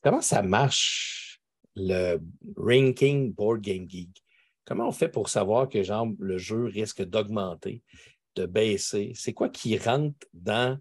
Comment 0.02 0.20
ça 0.20 0.42
marche 0.42 1.40
le 1.74 2.18
ranking 2.56 3.32
Board 3.32 3.60
Game 3.60 3.88
Geek? 3.88 4.22
Comment 4.64 4.88
on 4.88 4.92
fait 4.92 5.08
pour 5.08 5.30
savoir 5.30 5.68
que 5.68 5.82
genre, 5.82 6.08
le 6.18 6.36
jeu 6.36 6.64
risque 6.64 7.02
d'augmenter, 7.02 7.82
de 8.34 8.44
baisser? 8.44 9.12
C'est 9.14 9.32
quoi 9.32 9.48
qui 9.48 9.78
rentre 9.78 10.26
dans 10.34 10.78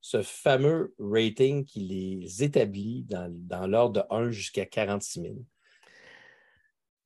ce 0.00 0.22
fameux 0.22 0.94
rating 0.98 1.64
qui 1.64 1.80
les 1.80 2.42
établit 2.42 3.04
dans, 3.04 3.32
dans 3.32 3.66
l'ordre 3.68 4.02
de 4.02 4.14
1 4.14 4.30
jusqu'à 4.30 4.66
46 4.66 5.20
000? 5.20 5.34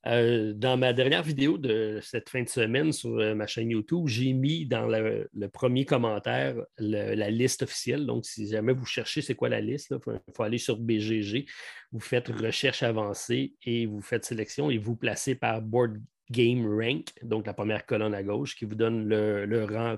Euh, 0.06 0.52
dans 0.52 0.76
ma 0.76 0.92
dernière 0.92 1.22
vidéo 1.22 1.58
de 1.58 2.00
cette 2.02 2.28
fin 2.28 2.42
de 2.42 2.48
semaine 2.48 2.92
sur 2.92 3.18
euh, 3.18 3.34
ma 3.36 3.46
chaîne 3.46 3.70
YouTube, 3.70 4.08
j'ai 4.08 4.32
mis 4.32 4.66
dans 4.66 4.86
le, 4.88 5.28
premier 5.52 5.84
commentaire 5.84 6.56
la 6.78 7.30
liste 7.30 7.62
officielle. 7.62 8.04
Donc, 8.04 8.26
si 8.26 8.48
jamais 8.48 8.72
vous 8.72 8.86
cherchez 8.86 9.22
c'est 9.22 9.36
quoi 9.36 9.48
la 9.48 9.60
liste, 9.60 9.94
il 9.94 10.20
faut, 10.34 10.42
aller 10.42 10.58
sur 10.58 10.76
BGG, 10.76 11.46
vous 11.92 12.00
faites 12.00 12.28
recherche 12.28 12.82
avancée 12.82 13.54
et 13.62 13.86
vous 13.86 14.00
faites 14.00 14.24
sélection 14.24 14.70
et 14.70 14.78
vous 14.78 14.96
placez 14.96 15.36
par 15.36 15.62
Board 15.62 15.98
Game 16.30 16.66
Rank, 16.66 17.12
donc 17.22 17.46
la 17.46 17.54
première 17.54 17.86
colonne 17.86 18.14
à 18.14 18.22
gauche 18.22 18.56
qui 18.56 18.64
vous 18.64 18.74
donne 18.74 19.06
le, 19.06 19.64
rang 19.64 19.96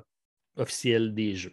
officiel 0.57 1.15
des 1.15 1.35
jeux. 1.35 1.53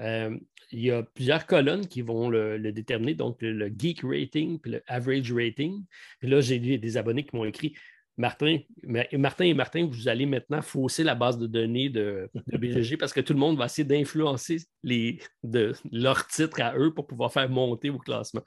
Euh, 0.00 0.36
il 0.72 0.80
y 0.80 0.90
a 0.90 1.02
plusieurs 1.02 1.46
colonnes 1.46 1.86
qui 1.86 2.02
vont 2.02 2.28
le, 2.28 2.58
déterminer, 2.72 3.14
donc 3.14 3.38
le, 3.40 3.68
geek 3.76 4.02
rating 4.02 4.58
puis 4.58 4.72
le 4.72 4.82
average 4.86 5.32
rating. 5.32 5.84
Puis 6.20 6.28
là, 6.28 6.40
j'ai 6.40 6.58
des 6.58 6.96
abonnés 6.96 7.24
qui 7.24 7.36
m'ont 7.36 7.44
écrit 7.44 7.74
Martin, 8.16 8.58
Martin 8.84 9.44
et 9.44 9.54
Martin, 9.54 9.88
vous 9.90 10.08
allez 10.08 10.26
maintenant 10.26 10.60
fausser 10.60 11.02
la 11.02 11.14
base 11.14 11.38
de 11.38 11.46
données 11.46 11.88
de, 11.88 12.28
BGG 12.52 12.96
parce 12.98 13.12
que 13.12 13.20
tout 13.20 13.32
le 13.32 13.38
monde 13.38 13.56
va 13.56 13.64
essayer 13.64 13.84
d'influencer 13.84 14.58
leurs 14.84 16.26
titres 16.26 16.60
à 16.60 16.76
eux 16.76 16.92
pour 16.92 17.06
pouvoir 17.06 17.32
faire 17.32 17.48
monter 17.48 17.88
au 17.88 17.98
classement 17.98 18.42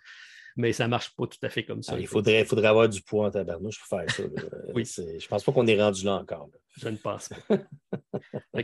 mais 0.56 0.74
ça 0.74 0.86
ne 0.86 0.90
marche 0.90 1.16
pas 1.16 1.28
tout 1.28 1.40
à 1.42 1.50
fait 1.50 1.64
comme 1.64 1.82
ça. 1.82 1.94
Ah, 1.96 2.00
il 2.00 2.08
faudrait, 2.08 2.46
faudrait 2.46 2.68
avoir 2.68 2.88
du 2.90 3.02
poids 3.02 3.28
en 3.28 3.32
tabarnouche 3.32 3.80
pour 3.80 3.88
faire 3.88 4.10
ça. 4.10 4.24
oui. 4.76 4.86
Je 4.86 5.02
ne 5.02 5.28
pense 5.28 5.44
pas 5.44 5.52
qu'on 5.52 5.68
est 5.68 5.82
rendu 5.82 6.06
là 6.06 6.16
encore. 6.16 6.50
Je 6.78 6.90
ne 6.90 6.98
pense 6.98 7.30
pas. 7.30 7.58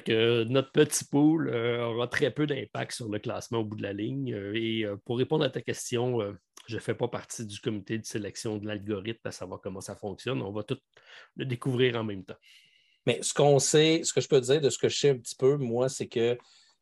Euh, 0.10 0.46
notre 0.46 0.72
petit 0.72 1.06
pool 1.06 1.50
euh, 1.50 1.86
aura 1.86 2.08
très 2.08 2.32
peu 2.32 2.48
d'impact 2.48 2.94
sur 2.94 3.10
le 3.10 3.20
classement 3.20 3.60
au 3.60 3.64
bout 3.64 3.76
de 3.76 3.84
la 3.84 3.94
ligne. 3.94 4.34
Euh, 4.34 4.54
et 4.56 4.86
pour 5.06 5.18
répondre 5.18 5.44
à 5.44 5.50
ta 5.50 5.62
question, 5.62 6.20
je 6.68 6.76
ne 6.76 6.80
fais 6.80 6.96
pas 6.96 7.08
partie 7.08 7.46
du 7.46 7.60
comité 7.60 7.98
de 7.98 8.06
sélection 8.06 8.58
de 8.58 8.66
l'algorithme 8.66 9.28
à 9.28 9.32
savoir 9.32 9.60
comment 9.62 9.82
ça 9.82 9.96
fonctionne. 9.96 10.42
On 10.42 10.52
va 10.52 10.64
tout 10.64 10.78
le 11.36 11.46
découvrir 11.46 11.96
en 11.98 12.04
même 12.04 12.24
temps. 12.24 12.38
Mais 13.06 13.20
ce 13.22 13.34
qu'on 13.34 13.60
sait, 13.60 14.02
ce 14.04 14.14
que 14.14 14.22
je 14.22 14.28
peux 14.28 14.42
dire 14.42 14.62
de 14.62 14.70
ce 14.70 14.78
que 14.78 14.90
je 14.90 14.98
sais 14.98 15.10
un 15.10 15.18
petit 15.18 15.36
peu, 15.36 15.58
moi, 15.58 15.90
c'est 15.90 16.08
que 16.08 16.38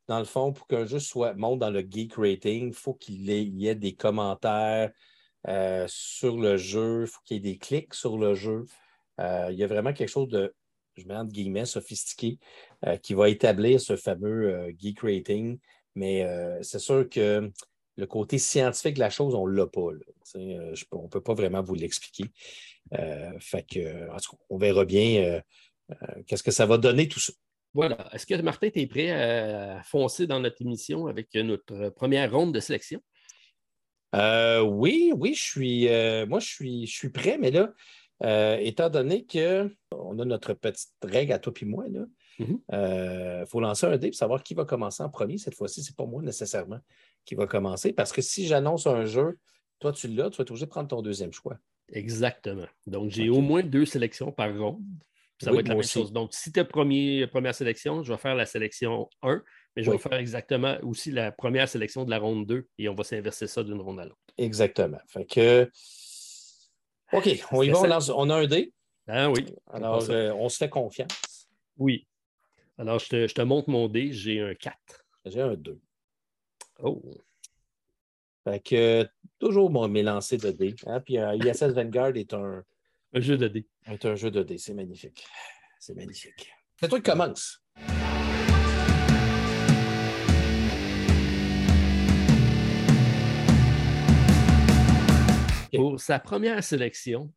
dans 0.07 0.19
le 0.19 0.25
fond, 0.25 0.53
pour 0.53 0.67
qu'un 0.67 0.85
jeu 0.85 0.99
soit 0.99 1.33
monte 1.33 1.59
dans 1.59 1.69
le 1.69 1.81
geek 1.81 2.15
rating, 2.15 2.69
il 2.69 2.73
faut 2.73 2.93
qu'il 2.93 3.29
y 3.29 3.67
ait 3.67 3.75
des 3.75 3.93
commentaires 3.93 4.91
euh, 5.47 5.85
sur 5.87 6.37
le 6.37 6.57
jeu, 6.57 7.03
il 7.03 7.07
faut 7.07 7.19
qu'il 7.25 7.37
y 7.37 7.39
ait 7.39 7.53
des 7.53 7.57
clics 7.57 7.93
sur 7.93 8.17
le 8.17 8.33
jeu. 8.33 8.65
Euh, 9.19 9.49
il 9.51 9.57
y 9.57 9.63
a 9.63 9.67
vraiment 9.67 9.93
quelque 9.93 10.09
chose 10.09 10.29
de, 10.29 10.53
je 10.95 11.05
mets 11.05 11.15
entre 11.15 11.31
guillemets, 11.31 11.65
sophistiqué 11.65 12.39
euh, 12.85 12.97
qui 12.97 13.13
va 13.13 13.29
établir 13.29 13.81
ce 13.81 13.95
fameux 13.95 14.73
geek 14.77 15.01
rating. 15.01 15.59
Mais 15.95 16.27
c'est 16.61 16.79
sûr 16.79 17.09
que 17.09 17.51
le 17.95 18.05
côté 18.05 18.37
scientifique 18.37 18.95
de 18.95 18.99
la 18.99 19.09
chose, 19.09 19.33
on 19.33 19.47
ne 19.47 19.53
l'a 19.53 19.65
pas. 19.65 19.89
on 20.91 21.03
ne 21.03 21.07
peut 21.07 21.21
pas 21.21 21.33
vraiment 21.33 21.63
vous 21.63 21.73
l'expliquer. 21.73 22.25
fait 23.39 23.63
que, 23.63 24.07
on 24.49 24.57
verra 24.57 24.85
bien 24.85 25.41
qu'est-ce 26.27 26.43
que 26.43 26.51
ça 26.51 26.67
va 26.67 26.77
donner 26.77 27.07
tout 27.07 27.19
ça. 27.19 27.33
Voilà. 27.77 28.09
Est-ce 28.11 28.25
que 28.25 28.33
Martin, 28.41 28.71
tu 28.71 28.79
es 28.79 28.87
prêt 28.87 29.11
à 29.11 29.83
foncer 29.83 30.25
dans 30.25 30.39
notre 30.39 30.59
émission 30.63 31.05
avec 31.05 31.31
notre 31.35 31.89
première 31.89 32.31
ronde 32.31 32.51
de 32.51 32.59
sélection? 32.59 32.99
Euh, 34.15 34.61
oui, 34.61 35.13
oui, 35.15 35.35
je 35.35 35.43
suis, 35.43 35.87
euh, 35.87 36.25
moi, 36.25 36.39
je 36.39 36.47
suis, 36.47 36.87
je 36.87 36.91
suis 36.91 37.09
prêt, 37.09 37.37
mais 37.39 37.51
là, 37.51 37.71
euh, 38.23 38.57
étant 38.59 38.89
donné 38.89 39.27
qu'on 39.27 40.17
a 40.17 40.25
notre 40.25 40.53
petite 40.53 40.89
règle 41.03 41.33
à 41.33 41.37
toi 41.37 41.53
et 41.61 41.65
moi, 41.65 41.85
il 41.87 42.07
mm-hmm. 42.39 43.45
faut 43.45 43.59
lancer 43.59 43.85
un 43.85 43.97
dé 43.97 44.09
pour 44.09 44.17
savoir 44.17 44.41
qui 44.41 44.55
va 44.55 44.65
commencer 44.65 45.03
en 45.03 45.09
premier. 45.09 45.37
Cette 45.37 45.53
fois-ci, 45.53 45.83
ce 45.83 45.91
n'est 45.91 45.95
pas 45.95 46.07
moi 46.07 46.23
nécessairement 46.23 46.79
qui 47.25 47.35
va 47.35 47.45
commencer 47.45 47.93
parce 47.93 48.11
que 48.11 48.23
si 48.23 48.47
j'annonce 48.47 48.87
un 48.87 49.05
jeu, 49.05 49.37
toi, 49.77 49.91
tu 49.91 50.07
l'as, 50.07 50.31
tu 50.31 50.37
vas 50.37 50.41
être 50.41 50.49
obligé 50.49 50.65
de 50.65 50.71
prendre 50.71 50.87
ton 50.87 51.03
deuxième 51.03 51.31
choix. 51.31 51.59
Exactement. 51.89 52.65
Donc, 52.87 53.11
j'ai 53.11 53.29
au 53.29 53.41
moins 53.41 53.61
deux 53.61 53.85
sélections 53.85 54.31
par 54.31 54.57
ronde. 54.57 54.81
Ça 55.41 55.52
va 55.52 55.60
être 55.60 55.67
la 55.67 55.76
même 55.76 55.84
chose. 55.84 56.12
Donc, 56.12 56.34
si 56.34 56.52
tu 56.52 56.60
es 56.60 56.63
première 56.63 57.56
sélection, 57.56 58.04
je 58.04 58.12
vais 58.12 58.17
faire 58.17 58.36
la 58.36 58.45
sélection 58.45 59.10
1, 59.21 59.43
mais 59.76 59.84
je 59.84 59.91
vais 59.91 59.97
faire 59.97 60.13
exactement 60.13 60.78
aussi 60.82 61.12
la 61.12 61.32
première 61.32 61.69
sélection 61.69 62.06
de 62.06 62.10
la 62.10 62.17
ronde 62.17 62.47
2 62.47 62.67
et 62.80 62.89
on 62.89 62.95
va 62.95 63.04
s'inverser 63.04 63.45
ça 63.45 63.63
d'une 63.63 63.80
ronde 63.80 64.00
à 64.00 64.06
l'autre. 64.06 64.17
Exactement. 64.38 65.00
Fait 65.08 65.26
que. 65.26 65.69
OK, 67.13 67.45
on 67.52 67.62
y 67.62 67.69
va, 67.69 68.00
on, 68.15 68.30
a 68.30 68.36
un 68.36 68.47
dé. 68.47 68.73
Ah 69.08 69.30
oui. 69.30 69.45
Alors, 69.71 70.10
euh, 70.10 70.34
on 70.34 70.50
se 70.50 70.58
fait 70.58 70.69
confiance. 70.69 71.47
Oui. 71.78 72.08
Alors, 72.78 73.00
je 73.00 73.08
te, 73.08 73.28
je 73.28 73.34
te 73.34 73.41
montre 73.41 73.69
mon 73.69 73.88
dé. 73.88 74.12
J'ai 74.12 74.41
un 74.41 74.56
4. 74.56 74.76
J'ai 75.26 75.41
un 75.41 75.54
2. 75.54 75.80
Oh. 76.80 77.02
Fait 78.43 78.60
que 78.60 79.08
toujours 79.39 79.69
mes 79.88 80.04
lancers 80.04 80.39
de 80.39 80.52
dés. 80.52 80.76
Hein? 80.86 81.00
Puis 81.00 81.17
euh, 81.17 81.36
ISS 81.36 81.73
Vanguard 81.73 82.15
est 82.15 82.34
un, 82.34 82.63
un 83.17 83.19
jeu 83.19 83.36
de 83.36 83.47
dés. 83.47 83.67
C'est 83.88 84.06
un 84.06 84.15
jeu 84.15 84.30
de 84.30 84.43
dés, 84.43 84.60
c'est 84.60 84.75
magnifique. 84.75 85.25
C'est 85.80 85.95
magnifique. 85.95 86.51
C'est 86.80 86.88
toi 86.88 86.99
qui 86.99 87.10
commence. 87.10 87.63
Pour 95.73 95.99
sa 95.99 96.19
première 96.19 96.63
sélection, 96.63 97.34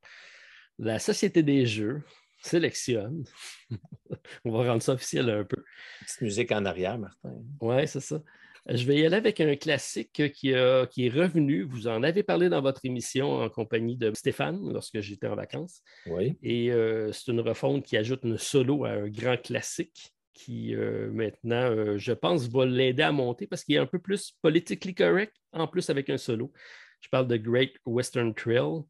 la 0.79 0.99
Société 0.99 1.43
des 1.43 1.64
jeux 1.64 2.03
sélectionne. 2.43 3.25
On 4.45 4.51
va 4.51 4.71
rendre 4.71 4.83
ça 4.83 4.93
officiel 4.93 5.31
un 5.31 5.45
peu. 5.45 5.64
Petite 6.01 6.21
musique 6.21 6.53
en 6.53 6.66
arrière, 6.66 6.99
Martin. 6.99 7.37
Oui, 7.62 7.88
c'est 7.88 8.01
ça. 8.01 8.23
Je 8.68 8.85
vais 8.85 8.96
y 8.96 9.07
aller 9.07 9.16
avec 9.16 9.40
un 9.40 9.57
classique 9.57 10.12
qui, 10.12 10.31
qui, 10.33 10.51
est 10.53 11.09
revenu. 11.09 11.62
Vous 11.62 11.88
en 11.88 12.03
avez 12.03 12.23
parlé 12.23 12.49
dans 12.49 12.61
votre 12.61 12.85
émission 12.85 13.40
en 13.40 13.49
compagnie 13.49 13.96
de 13.96 14.12
Stéphane 14.14 14.73
lorsque 14.73 15.01
j'étais 15.01 15.27
en 15.27 15.35
vacances. 15.35 15.83
Oui. 16.07 16.37
Et 16.42 16.70
euh, 16.70 17.11
c'est 17.12 17.33
une 17.33 17.40
refonte 17.40 17.85
qui 17.85 17.96
ajoute 17.96 18.20
une 18.25 18.38
solo 18.38 18.85
à 18.85 18.90
un 18.90 19.09
grand 19.09 19.40
classique 19.40 20.12
qui 20.33 20.75
euh, 20.75 21.11
maintenant, 21.12 21.70
euh, 21.70 21.99
je 21.99 22.12
pense, 22.12 22.49
va 22.49 22.64
l'aider 22.64 23.03
à 23.03 23.12
monter 23.12 23.46
parce 23.46 23.64
qu'il 23.64 23.75
est 23.75 23.79
un 23.79 23.87
peu 23.87 23.99
plus 23.99 24.37
politically 24.42 24.94
correct, 24.94 25.35
en 25.53 25.66
plus 25.66 25.90
avec 25.90 26.09
un 26.09 26.18
solo. 26.18 26.53
Je 27.01 27.09
parle 27.09 27.27
de 27.29 27.37
Great 27.37 27.73
Western 27.85 28.35
Trail. 28.35 28.83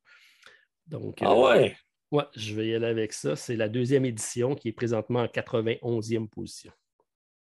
Donc, 0.87 1.19
ah 1.23 1.35
ouais? 1.35 1.77
Ouais, 2.11 2.25
je 2.35 2.55
vais 2.55 2.69
y 2.69 2.75
aller 2.75 2.87
avec 2.87 3.13
ça. 3.13 3.37
C'est 3.37 3.57
la 3.57 3.69
deuxième 3.69 4.05
édition 4.05 4.55
qui 4.55 4.69
est 4.69 4.73
présentement 4.73 5.21
en 5.21 5.27
91e 5.27 6.29
position. 6.29 6.73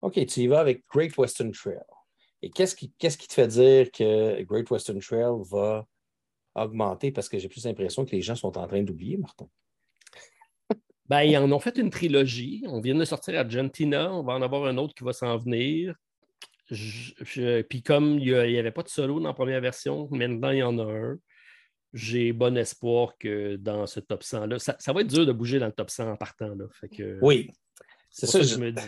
OK, 0.01 0.13
tu 0.25 0.41
y 0.41 0.47
vas 0.47 0.59
avec 0.59 0.83
Great 0.91 1.15
Western 1.17 1.51
Trail. 1.51 1.83
Et 2.41 2.49
qu'est-ce 2.49 2.75
qui, 2.75 2.93
qu'est-ce 2.97 3.17
qui 3.17 3.27
te 3.27 3.33
fait 3.33 3.47
dire 3.47 3.91
que 3.91 4.41
Great 4.43 4.69
Western 4.69 4.99
Trail 4.99 5.41
va 5.49 5.85
augmenter? 6.55 7.11
Parce 7.11 7.29
que 7.29 7.39
j'ai 7.39 7.49
plus 7.49 7.65
l'impression 7.65 8.05
que 8.05 8.11
les 8.11 8.21
gens 8.21 8.35
sont 8.35 8.57
en 8.57 8.67
train 8.67 8.83
d'oublier, 8.83 9.17
Martin. 9.17 9.47
Ben, 11.09 11.21
ils 11.23 11.37
en 11.37 11.49
ont 11.53 11.59
fait 11.59 11.77
une 11.77 11.89
trilogie. 11.89 12.65
On 12.67 12.81
vient 12.81 12.93
de 12.93 13.05
sortir 13.05 13.39
Argentina. 13.39 14.13
On 14.13 14.23
va 14.23 14.33
en 14.33 14.41
avoir 14.41 14.65
un 14.65 14.77
autre 14.77 14.93
qui 14.93 15.05
va 15.05 15.13
s'en 15.13 15.37
venir. 15.37 15.95
puis 16.69 17.81
comme 17.81 18.19
il 18.19 18.33
n'y 18.33 18.57
avait 18.57 18.71
pas 18.71 18.83
de 18.83 18.89
solo 18.89 19.21
dans 19.21 19.29
la 19.29 19.33
première 19.33 19.61
version, 19.61 20.09
maintenant 20.11 20.51
il 20.51 20.57
y 20.57 20.63
en 20.63 20.77
a 20.79 20.83
un. 20.83 21.17
J'ai 21.93 22.33
bon 22.33 22.57
espoir 22.57 23.17
que 23.17 23.55
dans 23.55 23.87
ce 23.87 24.01
top 24.01 24.21
100-là, 24.21 24.59
ça, 24.59 24.93
va 24.93 24.99
être 24.99 25.07
dur 25.07 25.25
de 25.25 25.31
bouger 25.31 25.59
dans 25.59 25.67
le 25.67 25.71
top 25.71 25.89
100 25.89 26.11
en 26.11 26.17
partant. 26.17 26.53
Là. 26.53 26.65
Fait 26.73 26.89
que, 26.89 27.17
oui, 27.21 27.49
c'est 28.09 28.25
ça, 28.25 28.39
que 28.39 28.45
je 28.45 28.57
me 28.57 28.73
dis. 28.73 28.83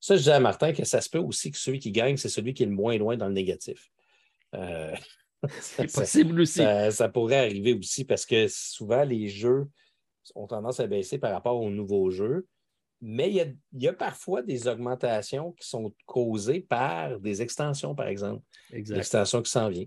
Ça, 0.00 0.16
je 0.16 0.22
dis 0.22 0.30
à 0.30 0.40
Martin 0.40 0.72
que 0.72 0.84
ça 0.84 1.00
se 1.00 1.10
peut 1.10 1.18
aussi 1.18 1.50
que 1.50 1.58
celui 1.58 1.78
qui 1.78 1.92
gagne, 1.92 2.16
c'est 2.16 2.28
celui 2.28 2.54
qui 2.54 2.62
est 2.62 2.66
le 2.66 2.72
moins 2.72 2.96
loin 2.96 3.16
dans 3.16 3.28
le 3.28 3.34
négatif. 3.34 3.90
Euh, 4.54 4.94
c'est 5.60 5.92
possible 5.92 6.40
aussi. 6.40 6.62
Ça, 6.90 7.08
pourrait 7.08 7.46
arriver 7.46 7.74
aussi 7.74 8.04
parce 8.04 8.24
que 8.24 8.46
souvent, 8.48 9.04
les 9.04 9.28
jeux 9.28 9.68
ont 10.34 10.46
tendance 10.46 10.80
à 10.80 10.86
baisser 10.86 11.18
par 11.18 11.32
rapport 11.32 11.60
aux 11.60 11.70
nouveaux 11.70 12.10
jeux. 12.10 12.46
Mais 13.02 13.30
il 13.30 13.56
y, 13.80 13.88
a, 13.88 13.92
parfois 13.94 14.42
des 14.42 14.68
augmentations 14.68 15.52
qui 15.52 15.66
sont 15.66 15.94
causées 16.04 16.60
par 16.60 17.18
des 17.18 17.40
extensions, 17.40 17.94
par 17.94 18.08
exemple. 18.08 18.42
L'extension 18.70 19.40
qui 19.40 19.50
s'en 19.50 19.70
vient. 19.70 19.86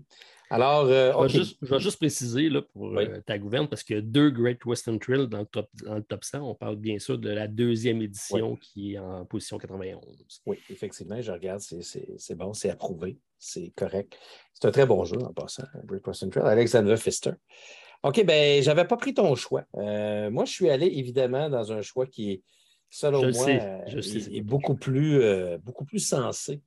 Alors, 0.50 0.84
euh, 0.84 1.28
je, 1.28 1.38
vais 1.62 1.80
juste, 1.80 1.96
préciser 1.96 2.48
là, 2.48 2.62
pour 2.62 2.96
euh, 2.98 3.20
ta 3.24 3.38
gouverne, 3.38 3.66
parce 3.66 3.82
qu'il 3.82 3.96
y 3.96 3.98
a 3.98 4.02
deux 4.02 4.30
Great 4.30 4.64
Western 4.64 4.98
Trail 4.98 5.26
dans 5.26 5.40
le, 5.40 5.46
top, 5.46 5.68
dans 5.84 5.94
le 5.94 6.02
top 6.02 6.22
100. 6.22 6.40
On 6.42 6.54
parle 6.54 6.76
bien 6.76 6.98
sûr 6.98 7.18
de 7.18 7.30
la 7.30 7.48
deuxième 7.48 8.02
édition 8.02 8.56
qui 8.56 8.94
est 8.94 8.98
en 8.98 9.24
position 9.24 9.58
91. 9.58 10.04
Oui, 10.46 10.58
effectivement, 10.70 11.20
je 11.20 11.32
regarde, 11.32 11.60
c'est 11.60 12.34
bon, 12.34 12.52
c'est 12.52 12.70
approuvé, 12.70 13.18
c'est 13.38 13.72
correct. 13.74 14.18
C'est 14.52 14.68
un 14.68 14.70
très 14.70 14.86
bon 14.86 15.04
jeu 15.04 15.18
en 15.22 15.32
passant, 15.32 15.64
Great 15.84 16.06
Western 16.06 16.30
Trail. 16.30 16.44
Alexander 16.46 16.94
Pfister. 16.94 17.32
OK, 18.02 18.22
ben, 18.24 18.62
je 18.62 18.68
n'avais 18.68 18.84
pas 18.84 18.98
pris 18.98 19.14
ton 19.14 19.34
choix. 19.34 19.64
Euh, 19.76 20.30
moi, 20.30 20.44
je 20.44 20.52
suis 20.52 20.68
allé 20.68 20.86
évidemment 20.86 21.48
dans 21.48 21.72
un 21.72 21.80
choix 21.80 22.06
qui 22.06 22.32
est, 22.32 22.42
selon 22.90 23.30
moi, 23.32 23.50
est, 23.50 24.42
beaucoup, 24.42 24.74
plus, 24.74 25.22
beaucoup 25.64 25.86
plus 25.86 26.00
sensé. 26.00 26.60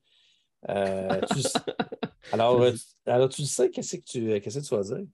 tu, 0.67 0.73
alors, 2.31 2.61
euh, 2.61 2.73
alors, 3.05 3.29
tu 3.29 3.43
sais, 3.45 3.69
qu'est-ce 3.69 3.97
que 3.97 4.03
tu, 4.03 4.31
euh, 4.31 4.39
qu'est-ce 4.39 4.59
que 4.59 4.65
tu 4.65 4.75
vas 4.75 4.83
dire? 4.83 5.05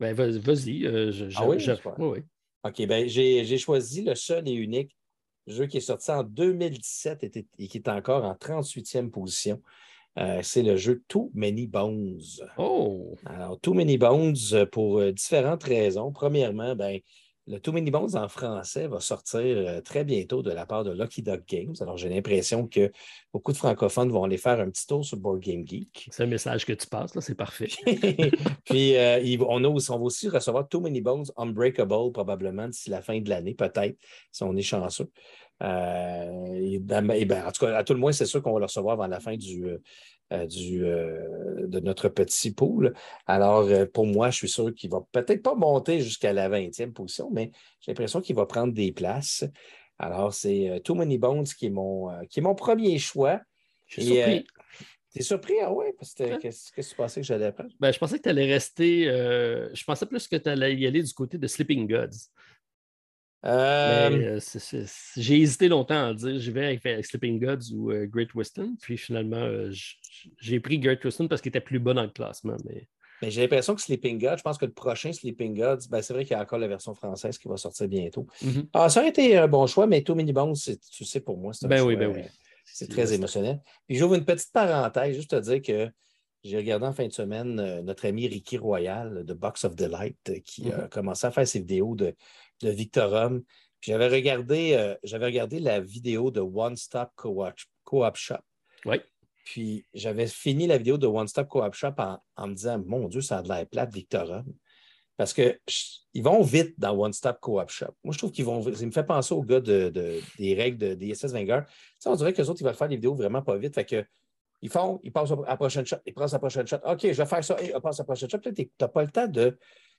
Ben, 0.00 0.14
vas-y. 0.14 0.86
Euh, 0.86 1.30
ah 1.36 1.46
oui, 1.46 1.64
oui, 1.98 2.18
OK, 2.64 2.86
ben, 2.86 3.08
j'ai 3.08 3.58
choisi 3.58 4.02
le 4.02 4.14
seul 4.14 4.48
et 4.48 4.52
unique 4.52 4.96
jeu 5.46 5.66
qui 5.66 5.78
est 5.78 5.80
sorti 5.80 6.10
en 6.10 6.22
2017 6.22 7.24
et, 7.24 7.68
qui 7.68 7.78
est 7.78 7.88
encore 7.88 8.24
en 8.24 8.34
38e 8.34 9.10
position. 9.10 9.60
c'est 10.42 10.62
le 10.62 10.76
jeu 10.76 11.02
Too 11.08 11.30
Many 11.34 11.66
Bones. 11.66 12.20
Oh! 12.58 13.16
Alors, 13.26 13.58
Too 13.60 13.74
Many 13.74 13.98
Bones 13.98 14.66
pour 14.70 15.02
différentes 15.12 15.64
raisons. 15.64 16.12
Premièrement, 16.12 16.76
ben, 16.76 17.00
le 17.46 17.58
Too 17.58 17.72
Many 17.72 17.90
Bones 17.90 18.16
en 18.16 18.28
français 18.28 18.86
va 18.86 19.00
sortir 19.00 19.40
euh, 19.40 19.80
très 19.80 20.04
bientôt 20.04 20.42
de 20.42 20.52
la 20.52 20.64
part 20.64 20.84
de 20.84 20.92
Lucky 20.92 21.22
Dog 21.22 21.42
Games. 21.46 21.74
Alors, 21.80 21.96
j'ai 21.96 22.08
l'impression 22.08 22.68
que 22.68 22.92
beaucoup 23.32 23.52
de 23.52 23.56
francophones 23.56 24.10
vont 24.10 24.24
aller 24.24 24.38
faire 24.38 24.60
un 24.60 24.70
petit 24.70 24.86
tour 24.86 25.04
sur 25.04 25.16
Board 25.16 25.40
Game 25.40 25.66
Geek. 25.66 26.08
C'est 26.10 26.22
un 26.22 26.26
message 26.26 26.64
que 26.64 26.72
tu 26.72 26.86
passes, 26.86 27.14
là, 27.14 27.20
c'est 27.20 27.34
parfait. 27.34 27.68
Puis, 28.64 28.96
euh, 28.96 29.36
on, 29.40 29.64
on, 29.64 29.78
va 29.78 29.96
aussi 29.96 30.28
recevoir 30.28 30.68
Too 30.68 30.80
Many 30.80 31.00
Bones 31.00 31.26
Unbreakable 31.36 32.12
probablement 32.12 32.68
d'ici 32.68 32.90
la 32.90 33.02
fin 33.02 33.20
de 33.20 33.28
l'année, 33.28 33.54
peut-être, 33.54 33.96
si 34.30 34.42
on 34.44 34.56
est 34.56 34.62
chanceux. 34.62 35.10
Euh, 35.62 36.78
ben, 36.80 37.06
ben, 37.06 37.46
en 37.46 37.52
tout 37.52 37.66
cas, 37.66 37.76
à 37.76 37.84
tout 37.84 37.92
le 37.92 38.00
moins, 38.00 38.12
c'est 38.12 38.26
sûr 38.26 38.42
qu'on 38.42 38.52
va 38.52 38.60
le 38.60 38.66
recevoir 38.66 38.94
avant 38.94 39.06
la 39.06 39.20
fin 39.20 39.36
du, 39.36 39.64
du, 40.46 40.84
euh, 40.84 41.66
de 41.66 41.80
notre 41.80 42.08
petit 42.08 42.52
pool. 42.52 42.94
Alors, 43.26 43.68
euh, 43.68 43.86
pour 43.86 44.06
moi, 44.06 44.30
je 44.30 44.36
suis 44.36 44.48
sûr 44.48 44.74
qu'il 44.74 44.90
ne 44.90 44.96
va 44.96 45.06
peut-être 45.12 45.42
pas 45.42 45.54
monter 45.54 46.00
jusqu'à 46.00 46.32
la 46.32 46.48
20e 46.48 46.92
position, 46.92 47.30
mais 47.32 47.50
j'ai 47.80 47.92
l'impression 47.92 48.20
qu'il 48.20 48.36
va 48.36 48.46
prendre 48.46 48.72
des 48.72 48.92
places. 48.92 49.44
Alors, 49.98 50.34
c'est 50.34 50.80
Too 50.84 50.94
Many 50.94 51.18
Bones 51.18 51.44
qui 51.44 51.66
est 51.66 51.70
mon, 51.70 52.08
qui 52.28 52.40
est 52.40 52.42
mon 52.42 52.54
premier 52.54 52.98
choix. 52.98 53.40
Je 53.86 54.00
suis 54.00 54.14
surpris. 54.14 54.46
T'es 55.12 55.22
surpris? 55.22 55.54
Ah 55.60 55.72
ouais? 55.72 55.94
Qu'est-ce 56.40 56.72
que 56.72 56.80
tu 56.80 56.94
pensais 56.94 57.20
que 57.20 57.26
j'allais 57.26 57.52
prendre? 57.52 57.70
Ben, 57.78 57.92
je 57.92 57.98
pensais 57.98 58.16
que 58.16 58.22
tu 58.22 58.28
allais 58.28 58.50
rester. 58.50 59.04
je 59.04 59.84
pensais 59.84 60.06
plus 60.06 60.26
que 60.26 60.36
tu 60.36 60.48
allais 60.48 60.74
y 60.74 60.86
aller 60.86 61.02
du 61.02 61.12
côté 61.12 61.38
de 61.38 61.46
Sleeping 61.46 61.86
Gods. 61.86 62.30
Euh, 63.44 64.38
euh, 64.38 64.86
j'ai 65.16 65.40
hésité 65.40 65.66
longtemps 65.68 66.10
à 66.10 66.14
dire 66.14 66.38
je 66.38 66.50
vais 66.52 66.78
avec, 66.84 67.04
Sleeping 67.04 67.40
Gods 67.40 67.74
ou 67.74 67.90
euh, 67.90 68.06
Great 68.06 68.34
Western. 68.34 68.76
Puis 68.80 68.96
finalement, 68.96 69.44
j'ai 70.38 70.60
pris 70.60 70.78
Great 70.78 71.04
Western 71.04 71.28
parce 71.28 71.40
qu'il 71.40 71.50
était 71.50 71.60
plus 71.60 71.80
bas 71.80 71.94
dans 71.94 72.04
le 72.04 72.10
classement. 72.10 72.56
Mais... 72.64 72.88
j'ai 73.30 73.40
l'impression 73.40 73.74
que 73.74 73.80
Sleeping 73.80 74.20
Gods, 74.20 74.38
je 74.38 74.42
pense 74.42 74.58
que 74.58 74.66
le 74.66 74.72
prochain 74.72 75.12
Sleeping 75.12 75.58
Gods, 75.58 75.88
ben, 75.90 76.02
c'est 76.02 76.12
vrai 76.12 76.24
qu'il 76.24 76.36
y 76.36 76.38
a 76.38 76.42
encore 76.42 76.58
la 76.58 76.68
version 76.68 76.94
française 76.94 77.36
qui 77.36 77.48
va 77.48 77.56
sortir 77.56 77.88
bientôt. 77.88 78.26
Mm-hmm. 78.44 78.66
ah, 78.74 78.88
ça 78.88 79.00
aurait 79.00 79.10
été 79.10 79.36
un 79.36 79.48
bon 79.48 79.66
choix, 79.66 79.86
mais 79.86 80.02
Too 80.02 80.14
Many 80.14 80.32
Bones, 80.32 80.54
tu 80.54 81.04
sais, 81.04 81.20
pour 81.20 81.36
moi, 81.36 81.52
c'est 81.52 81.66
ben 81.66 81.82
oui, 81.82 81.96
ben 81.96 82.12
oui. 82.14 82.22
C'est 82.64 82.88
très 82.88 83.12
émotionnel. 83.12 83.60
Puis 83.88 83.96
j'ouvre 83.96 84.14
une 84.14 84.24
petite 84.24 84.52
parenthèse, 84.52 85.16
juste 85.16 85.32
à 85.32 85.40
dire 85.40 85.60
que 85.60 85.90
j'ai 86.44 86.56
regardé 86.56 86.86
en 86.86 86.92
fin 86.92 87.06
de 87.06 87.12
semaine 87.12 87.80
notre 87.82 88.06
ami 88.06 88.26
Ricky 88.26 88.56
Royal 88.56 89.24
de 89.24 89.34
Box 89.34 89.64
of 89.64 89.76
Delight 89.76 90.42
qui 90.44 90.72
a 90.72 90.78
mm-hmm. 90.78 90.88
commencé 90.88 91.26
à 91.26 91.32
faire 91.32 91.46
ses 91.46 91.58
vidéos 91.58 91.94
de 91.94 92.14
de 92.62 92.70
Victorum. 92.70 93.42
J'avais 93.80 94.08
regardé, 94.08 94.74
euh, 94.74 94.94
j'avais 95.02 95.26
regardé 95.26 95.58
la 95.58 95.80
vidéo 95.80 96.30
de 96.30 96.40
One 96.40 96.76
Stop 96.76 97.10
Co-op 97.16 98.16
Shop. 98.16 98.36
Oui. 98.84 98.96
Puis 99.44 99.84
j'avais 99.92 100.28
fini 100.28 100.66
la 100.66 100.78
vidéo 100.78 100.98
de 100.98 101.06
One 101.06 101.26
Stop 101.26 101.48
Co-op 101.48 101.74
Shop 101.74 101.94
en, 102.36 102.46
me 102.46 102.54
disant 102.54 102.80
Mon 102.86 103.08
Dieu, 103.08 103.20
ça 103.20 103.38
a 103.38 103.42
de 103.42 103.48
l'air 103.48 103.66
plate, 103.66 103.92
Victorum. 103.92 104.44
Parce 105.16 105.34
qu'ils 105.34 106.22
vont 106.22 106.42
vite 106.42 106.74
dans 106.78 106.96
One 106.96 107.12
Stop 107.12 107.38
Co-op 107.40 107.68
Shop. 107.70 107.94
Moi, 108.04 108.12
je 108.12 108.18
trouve 108.18 108.30
qu'ils 108.30 108.44
vont. 108.44 108.62
Ça 108.74 108.86
me 108.86 108.92
fait 108.92 109.04
penser 109.04 109.34
aux 109.34 109.42
gars 109.42 109.60
de, 109.60 109.90
des 110.38 110.54
règles 110.54 110.78
de 110.78 110.94
DSS 110.94 111.32
Vanguard. 111.32 111.64
Ça, 111.98 112.10
on 112.10 112.14
dirait 112.14 112.32
que 112.32 112.40
les 112.40 112.48
autres, 112.48 112.60
ils 112.60 112.64
veulent 112.64 112.74
faire 112.74 112.88
des 112.88 112.96
vidéos 112.96 113.14
vraiment 113.14 113.42
pas 113.42 113.56
vite. 113.56 113.74
Fait 113.74 113.84
que 113.84 114.04
ils 114.62 114.70
font, 114.70 115.00
ils 115.02 115.12
passent 115.12 115.32
à 115.32 115.36
la 115.36 115.56
prochaine 115.56 115.84
shot, 115.84 115.96
ils 116.06 116.14
passent 116.14 116.32
à 116.32 116.36
la 116.36 116.38
prochaine 116.38 116.66
shot. 116.66 116.78
OK, 116.84 117.00
je 117.02 117.08
vais 117.12 117.26
faire 117.26 117.44
ça, 117.44 117.60
et 117.60 117.72
ils 117.74 117.80
passent 117.80 117.98
à 117.98 118.04
la 118.04 118.06
prochaine 118.06 118.30
shot. 118.30 118.38
tu 118.38 118.70
n'as 118.80 118.88
pas 118.88 119.02
le 119.02 119.10
temps 119.10 119.26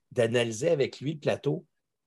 d'analyser 0.09 0.69
avec 0.69 1.01
lui 1.01 1.13
le 1.13 1.19
plateau. 1.19 1.65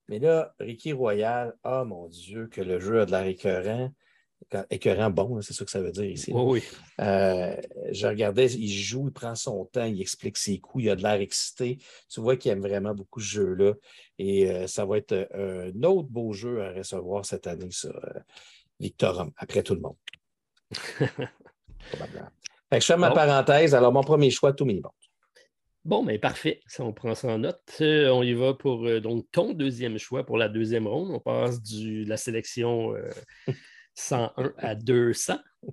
Mais 0.09 0.19
là, 0.19 0.55
Ricky 0.59 0.93
Royal, 0.93 1.55
ah 1.63 1.81
oh, 1.81 1.85
mon 1.85 2.07
Dieu, 2.07 2.47
que 2.47 2.61
le 2.61 2.79
jeu 2.79 3.01
a 3.01 3.05
de 3.05 3.11
l'air 3.11 3.25
écœurant. 3.25 3.91
Écœurant 4.69 5.09
bon, 5.09 5.41
c'est 5.41 5.53
ça 5.53 5.65
que 5.65 5.71
ça 5.71 5.81
veut 5.81 5.91
dire 5.91 6.05
ici. 6.05 6.31
Oui, 6.33 6.63
euh, 7.01 7.55
je 7.91 8.07
regardais, 8.07 8.45
il 8.45 8.71
joue, 8.71 9.07
il 9.07 9.11
prend 9.11 9.35
son 9.35 9.65
temps, 9.65 9.83
il 9.83 9.99
explique 9.99 10.37
ses 10.37 10.59
coups, 10.59 10.85
il 10.85 10.89
a 10.91 10.95
de 10.95 11.01
l'air 11.01 11.19
excité. 11.19 11.79
Tu 12.07 12.21
vois 12.21 12.37
qu'il 12.37 12.51
aime 12.51 12.61
vraiment 12.61 12.93
beaucoup 12.93 13.19
ce 13.19 13.27
jeu-là. 13.27 13.73
Et 14.19 14.49
euh, 14.49 14.67
ça 14.67 14.85
va 14.85 14.97
être 14.97 15.27
euh, 15.35 15.71
un 15.75 15.83
autre 15.83 16.07
beau 16.07 16.33
jeu 16.33 16.63
à 16.63 16.71
recevoir 16.71 17.25
cette 17.25 17.47
année, 17.47 17.67
ça, 17.71 17.89
Victorum, 18.79 19.31
après 19.37 19.63
tout 19.63 19.73
le 19.73 19.81
monde. 19.81 19.97
Probablement. 21.91 22.29
je 22.71 22.79
fais 22.79 22.97
ma 22.97 23.11
parenthèse. 23.11 23.73
Alors, 23.73 23.91
mon 23.91 24.03
premier 24.03 24.29
choix, 24.29 24.53
tout 24.53 24.65
minimum. 24.65 24.91
Bon, 25.87 26.03
mais 26.03 26.19
parfait. 26.19 26.59
Si 26.67 26.81
on 26.81 26.91
prend 26.91 27.15
ça 27.15 27.29
en 27.29 27.37
note, 27.37 27.61
euh, 27.79 28.09
on 28.09 28.21
y 28.21 28.33
va 28.33 28.53
pour 28.53 28.85
euh, 28.85 28.99
donc 28.99 29.25
ton 29.31 29.53
deuxième 29.53 29.97
choix 29.97 30.25
pour 30.25 30.37
la 30.37 30.49
deuxième 30.49 30.85
ronde. 30.85 31.11
On 31.11 31.21
passe 31.21 31.63
de 31.63 32.05
la 32.05 32.17
sélection 32.17 32.93
101 33.93 34.33
euh, 34.37 34.51
à 34.57 34.75
200. 34.75 35.37
Tu 35.63 35.71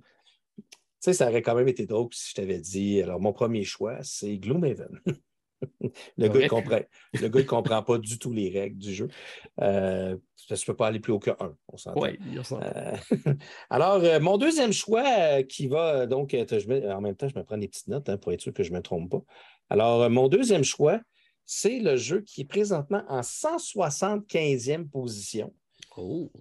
sais, 1.01 1.11
ça 1.11 1.29
aurait 1.29 1.41
quand 1.41 1.53
même 1.53 1.67
été 1.67 1.85
drôle 1.85 2.07
si 2.13 2.29
je 2.29 2.35
t'avais 2.35 2.59
dit, 2.59 3.01
alors 3.01 3.19
mon 3.19 3.33
premier 3.33 3.65
choix, 3.65 3.97
c'est 4.03 4.37
Gloomhaven. 4.37 5.01
le, 6.17 6.29
gars, 6.29 6.39
il 6.39 6.47
comprend, 6.47 6.79
le 7.13 7.27
gars, 7.27 7.39
il 7.41 7.45
comprend 7.45 7.83
pas 7.83 7.97
du 7.97 8.17
tout 8.17 8.31
les 8.31 8.49
règles 8.49 8.77
du 8.77 8.93
jeu. 8.93 9.09
Euh, 9.59 10.15
ça 10.37 10.55
ne 10.55 10.65
peut 10.65 10.75
pas 10.77 10.87
aller 10.87 11.01
plus 11.01 11.11
haut 11.11 11.19
que 11.19 11.31
1, 11.31 11.57
on 11.67 11.77
s'entend. 11.77 12.01
Oui, 12.01 12.17
alors, 13.69 14.01
mon 14.21 14.37
deuxième 14.37 14.71
choix 14.71 15.43
qui 15.43 15.67
va 15.67 16.05
donc, 16.05 16.33
en 16.33 17.01
même 17.01 17.15
temps, 17.17 17.27
je 17.27 17.37
me 17.37 17.43
prends 17.43 17.57
des 17.57 17.67
petites 17.67 17.89
notes 17.89 18.07
hein, 18.07 18.17
pour 18.17 18.31
être 18.31 18.41
sûr 18.41 18.53
que 18.53 18.63
je 18.63 18.71
ne 18.71 18.77
me 18.77 18.81
trompe 18.81 19.11
pas. 19.11 19.21
Alors, 19.69 20.03
euh, 20.03 20.09
mon 20.09 20.27
deuxième 20.27 20.63
choix, 20.63 20.99
c'est 21.45 21.79
le 21.79 21.95
jeu 21.95 22.21
qui 22.21 22.41
est 22.41 22.45
présentement 22.45 23.03
en 23.07 23.21
175e 23.21 24.89
position. 24.89 25.53
Oh. 25.97 26.31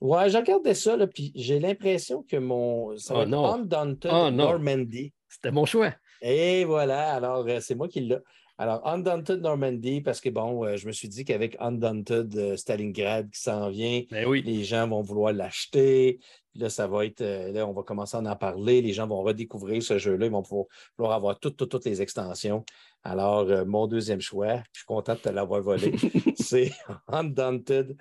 Ouais, 0.00 0.30
j'ai 0.30 0.38
regardé 0.38 0.74
ça, 0.74 0.96
là, 0.96 1.06
puis 1.06 1.32
j'ai 1.34 1.58
l'impression 1.60 2.22
que 2.22 2.36
mon. 2.36 2.96
Ça 2.96 3.14
oh, 3.16 3.26
non. 3.26 3.44
Undaunted 3.44 4.10
oh, 4.12 4.30
Normandy. 4.30 5.12
C'était 5.28 5.50
mon 5.50 5.66
choix. 5.66 5.92
Et 6.22 6.64
voilà, 6.64 7.14
alors 7.14 7.46
euh, 7.46 7.60
c'est 7.60 7.74
moi 7.74 7.88
qui 7.88 8.00
l'ai. 8.00 8.18
Alors, 8.60 8.86
Undaunted 8.86 9.40
Normandy, 9.40 10.02
parce 10.02 10.20
que 10.20 10.28
bon, 10.28 10.66
euh, 10.66 10.76
je 10.76 10.86
me 10.86 10.92
suis 10.92 11.08
dit 11.08 11.24
qu'avec 11.24 11.56
Undaunted 11.60 12.58
Stalingrad 12.58 13.30
qui 13.30 13.40
s'en 13.40 13.70
vient, 13.70 14.02
ben 14.10 14.26
oui. 14.26 14.42
les 14.42 14.64
gens 14.64 14.86
vont 14.86 15.00
vouloir 15.00 15.32
l'acheter. 15.32 16.20
Là, 16.54 16.68
ça 16.68 16.86
va 16.86 17.06
être, 17.06 17.22
euh, 17.22 17.52
là, 17.52 17.66
on 17.66 17.72
va 17.72 17.82
commencer 17.84 18.18
à 18.18 18.20
en 18.20 18.36
parler. 18.36 18.82
Les 18.82 18.92
gens 18.92 19.06
vont 19.06 19.22
redécouvrir 19.22 19.82
ce 19.82 19.96
jeu-là. 19.96 20.26
Ils 20.26 20.32
vont 20.32 20.42
pouvoir, 20.42 21.12
avoir 21.12 21.40
toutes, 21.40 21.70
toutes, 21.70 21.86
les 21.86 22.02
extensions. 22.02 22.62
Alors, 23.02 23.48
euh, 23.48 23.64
mon 23.64 23.86
deuxième 23.86 24.20
choix, 24.20 24.56
je 24.72 24.80
suis 24.80 24.86
content 24.86 25.14
de 25.14 25.20
te 25.20 25.30
l'avoir 25.30 25.62
volé, 25.62 25.94
c'est 26.38 26.70
Undaunted 27.08 27.96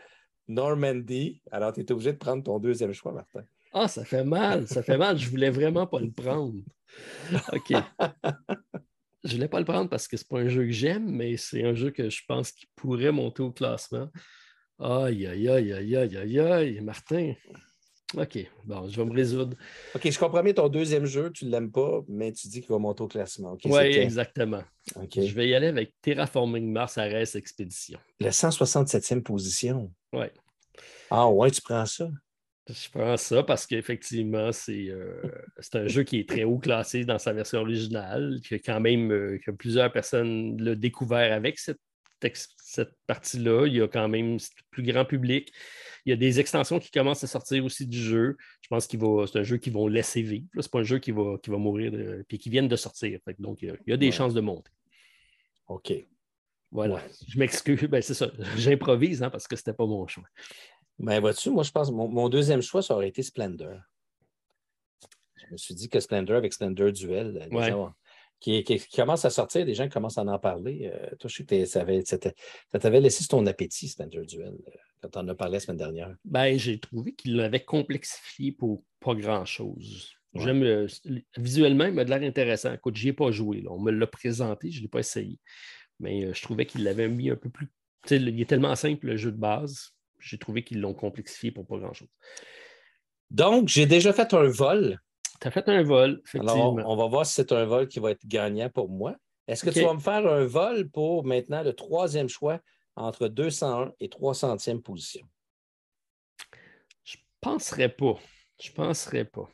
Normandy. 0.49 1.41
Alors, 1.51 1.71
tu 1.71 1.79
es 1.79 1.89
obligé 1.89 2.11
de 2.11 2.17
prendre 2.17 2.43
ton 2.43 2.59
deuxième 2.59 2.91
choix, 2.91 3.13
Martin. 3.13 3.45
Ah, 3.71 3.87
ça 3.87 4.03
fait 4.03 4.25
mal, 4.25 4.67
ça 4.67 4.83
fait 4.83 4.97
mal. 4.97 5.17
Je 5.17 5.29
voulais 5.29 5.51
vraiment 5.51 5.87
pas 5.87 6.01
le 6.01 6.11
prendre. 6.11 6.59
OK. 7.53 7.73
Je 9.23 9.35
voulais 9.35 9.47
pas 9.47 9.59
le 9.59 9.65
prendre 9.65 9.89
parce 9.89 10.07
que 10.07 10.15
c'est 10.15 10.27
pas 10.27 10.39
un 10.39 10.47
jeu 10.47 10.65
que 10.65 10.71
j'aime, 10.71 11.09
mais 11.09 11.35
c'est 11.37 11.63
un 11.63 11.73
jeu 11.73 11.91
que 11.91 12.09
je 12.09 12.21
pense 12.27 12.51
qu'il 12.51 12.69
pourrait 12.75 13.11
monter 13.11 13.43
au 13.43 13.51
classement. 13.51 14.09
Aïe, 14.79 15.27
aïe, 15.27 15.49
aïe, 15.49 15.73
aïe, 15.73 15.95
aïe, 15.97 16.17
aïe, 16.17 16.39
aïe, 16.39 16.81
Martin. 16.81 17.33
OK, 18.17 18.39
bon, 18.65 18.89
je 18.89 18.99
vais 18.99 19.05
me 19.05 19.13
résoudre. 19.13 19.55
OK, 19.93 20.09
je 20.09 20.17
comprends 20.17 20.41
bien 20.41 20.53
ton 20.53 20.67
deuxième 20.67 21.05
jeu, 21.05 21.31
tu 21.31 21.45
ne 21.45 21.51
l'aimes 21.51 21.71
pas, 21.71 22.01
mais 22.07 22.31
tu 22.31 22.47
dis 22.47 22.61
qu'il 22.61 22.69
va 22.71 22.79
monter 22.79 23.03
au 23.03 23.07
classement. 23.07 23.55
oui, 23.65 23.77
exactement. 23.77 24.63
Je 24.95 25.33
vais 25.33 25.49
y 25.49 25.53
aller 25.53 25.67
avec 25.67 25.93
Terraforming 26.01 26.71
Mars 26.71 26.97
Ares 26.97 27.35
Expedition. 27.35 27.99
La 28.19 28.31
167e 28.31 29.21
position. 29.21 29.93
Oui. 30.13 30.25
Ah 31.11 31.29
ouais, 31.29 31.51
tu 31.51 31.61
prends 31.61 31.85
ça? 31.85 32.09
Je 32.69 32.89
prends 32.91 33.17
ça 33.17 33.43
parce 33.43 33.65
qu'effectivement, 33.65 34.51
c'est 34.51 34.89
euh, 34.89 35.21
un 35.73 35.87
jeu 35.87 36.03
qui 36.03 36.19
est 36.19 36.29
très 36.29 36.43
haut 36.43 36.59
classé 36.59 37.03
dans 37.03 37.17
sa 37.17 37.33
version 37.33 37.61
originale, 37.61 38.39
que 38.47 38.55
quand 38.55 38.79
même 38.79 39.11
euh, 39.11 39.39
que 39.43 39.51
plusieurs 39.51 39.91
personnes 39.91 40.61
l'ont 40.61 40.75
découvert 40.75 41.33
avec 41.33 41.57
cette, 41.57 41.79
cette 42.57 42.93
partie-là. 43.07 43.65
Il 43.65 43.75
y 43.75 43.81
a 43.81 43.87
quand 43.87 44.07
même 44.07 44.37
plus 44.71 44.83
grand 44.83 45.05
public. 45.05 45.51
Il 46.05 46.09
y 46.11 46.13
a 46.13 46.15
des 46.15 46.39
extensions 46.39 46.79
qui 46.79 46.91
commencent 46.91 47.23
à 47.23 47.27
sortir 47.27 47.65
aussi 47.65 47.87
du 47.87 47.99
jeu. 47.99 48.37
Je 48.61 48.67
pense 48.67 48.87
que 48.87 48.97
c'est 49.27 49.39
un 49.39 49.43
jeu 49.43 49.57
qu'ils 49.57 49.73
vont 49.73 49.87
laisser 49.87 50.21
vivre. 50.21 50.45
Ce 50.53 50.59
n'est 50.59 50.69
pas 50.71 50.79
un 50.79 50.83
jeu 50.83 50.99
qui 50.99 51.11
va, 51.11 51.37
qui 51.41 51.49
va 51.49 51.57
mourir 51.57 51.93
et 52.29 52.37
qui 52.37 52.49
viennent 52.49 52.67
de 52.67 52.75
sortir. 52.75 53.19
donc, 53.39 53.61
il 53.61 53.75
y 53.87 53.93
a, 53.93 53.97
des 53.97 54.11
chances 54.11 54.33
de 54.33 54.41
monter. 54.41 54.71
OK. 55.67 55.93
Voilà. 56.71 57.01
Je 57.27 57.39
m'excuse. 57.39 57.81
Ben, 57.85 58.01
c'est 58.01 58.13
ça. 58.13 58.31
J'improvise 58.57 59.23
hein, 59.23 59.29
parce 59.29 59.47
que 59.47 59.55
ce 59.55 59.61
n'était 59.61 59.73
pas 59.73 59.85
mon 59.85 60.05
choix. 60.07 60.25
Ben, 60.99 61.19
vois-tu, 61.19 61.49
moi, 61.49 61.63
je 61.63 61.71
pense 61.71 61.89
que 61.89 61.93
mon, 61.93 62.29
deuxième 62.29 62.61
choix, 62.61 62.81
ça 62.81 62.93
aurait 62.93 63.07
été 63.07 63.23
Splendor. 63.23 63.77
Je 65.35 65.53
me 65.53 65.57
suis 65.57 65.73
dit 65.73 65.89
que 65.89 65.99
Splendor 65.99 66.37
avec 66.37 66.53
Splendor 66.53 66.91
Duel, 66.91 67.49
euh, 67.51 67.87
qui, 68.39 68.63
commence 68.95 69.25
à 69.25 69.29
sortir, 69.29 69.65
des 69.65 69.73
gens 69.73 69.89
commencent 69.89 70.17
à 70.17 70.23
en 70.23 70.39
parler. 70.39 70.91
Euh, 70.93 71.15
toi, 71.17 71.29
je 71.29 71.37
sais 71.37 71.45
que 71.45 71.65
ça 71.65 72.79
t'avait 72.79 72.99
laissé 72.99 73.25
ton 73.27 73.45
appétit, 73.47 73.87
Splendor 73.87 74.25
Duel. 74.25 74.57
Euh 74.67 74.71
quand 75.01 75.17
on 75.17 75.19
en 75.21 75.27
a 75.29 75.35
parlé 75.35 75.53
la 75.53 75.59
semaine 75.59 75.77
dernière? 75.77 76.15
Ben, 76.25 76.57
j'ai 76.57 76.79
trouvé 76.79 77.13
qu'il 77.13 77.35
l'avait 77.35 77.63
complexifié 77.63 78.51
pour 78.51 78.83
pas 78.99 79.15
grand-chose. 79.15 80.13
J'aime 80.35 80.63
euh, 80.63 80.87
visuellement, 81.37 81.85
il 81.85 81.93
m'a 81.93 82.03
l'air 82.03 82.21
intéressant. 82.21 82.73
Écoute, 82.73 83.01
n'y 83.01 83.09
ai 83.09 83.13
pas 83.13 83.31
joué. 83.31 83.63
On 83.67 83.79
me 83.79 83.91
l'a 83.91 84.07
présenté, 84.07 84.69
je 84.69 84.77
ne 84.79 84.83
l'ai 84.83 84.87
pas 84.87 84.99
essayé. 84.99 85.39
Mais 85.99 86.33
je 86.33 86.41
trouvais 86.41 86.65
qu'il 86.65 86.83
l'avait 86.83 87.09
mis 87.09 87.29
un 87.29 87.35
peu 87.35 87.49
plus. 87.49 87.67
il 88.11 88.39
est 88.39 88.45
tellement 88.45 88.75
simple 88.75 89.07
le 89.07 89.17
jeu 89.17 89.31
de 89.31 89.37
base. 89.37 89.91
J'ai 90.19 90.37
trouvé 90.37 90.63
qu'ils 90.63 90.81
l'ont 90.81 90.93
complexifié 90.93 91.51
pour 91.51 91.65
pas 91.65 91.77
grand-chose. 91.77 92.09
Donc, 93.31 93.67
j'ai 93.67 93.85
déjà 93.85 94.13
fait 94.13 94.33
un 94.33 94.47
vol 94.47 94.99
Tu 95.39 95.47
as 95.47 95.51
fait 95.51 95.67
un 95.69 95.83
vol, 95.83 96.21
effectivement. 96.25 96.77
Alors, 96.77 96.89
on 96.89 96.95
va 96.95 97.07
voir 97.07 97.25
si 97.25 97.33
c'est 97.33 97.51
un 97.51 97.65
vol 97.65 97.87
qui 97.87 97.99
va 97.99 98.11
être 98.11 98.25
gagnant 98.25 98.69
pour 98.69 98.89
moi. 98.89 99.15
Est-ce 99.47 99.65
que 99.65 99.71
tu 99.71 99.81
vas 99.81 99.93
me 99.93 99.99
faire 99.99 100.27
un 100.27 100.45
vol 100.45 100.89
pour 100.89 101.25
maintenant 101.25 101.63
le 101.63 101.73
troisième 101.73 102.29
choix 102.29 102.59
entre 102.95 103.27
201 103.27 103.93
et 103.99 104.07
300e 104.07 104.81
position? 104.81 105.27
Je 107.03 107.17
ne 107.17 107.21
penserais 107.41 107.89
pas. 107.89 108.15
Je 108.61 108.69
ne 108.69 108.75
penserais 108.75 109.25
pas. 109.25 109.49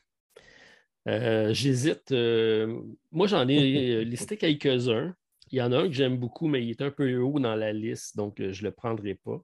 Euh, 1.08 1.54
j'hésite. 1.54 2.12
Euh, 2.12 2.82
moi, 3.12 3.28
j'en 3.28 3.47
ai 3.47 4.04
listé 4.06 4.38
quelques-uns. 4.38 5.15
Il 5.51 5.60
y 5.60 5.62
en 5.62 5.71
a 5.71 5.78
un 5.78 5.88
que 5.88 5.93
j'aime 5.93 6.17
beaucoup, 6.17 6.47
mais 6.47 6.63
il 6.63 6.71
est 6.71 6.82
un 6.82 6.91
peu 6.91 7.17
haut 7.17 7.39
dans 7.39 7.56
la 7.56 7.71
liste, 7.71 8.17
donc 8.17 8.36
je 8.39 8.62
ne 8.62 8.67
le 8.67 8.71
prendrai 8.71 9.13
pas. 9.13 9.39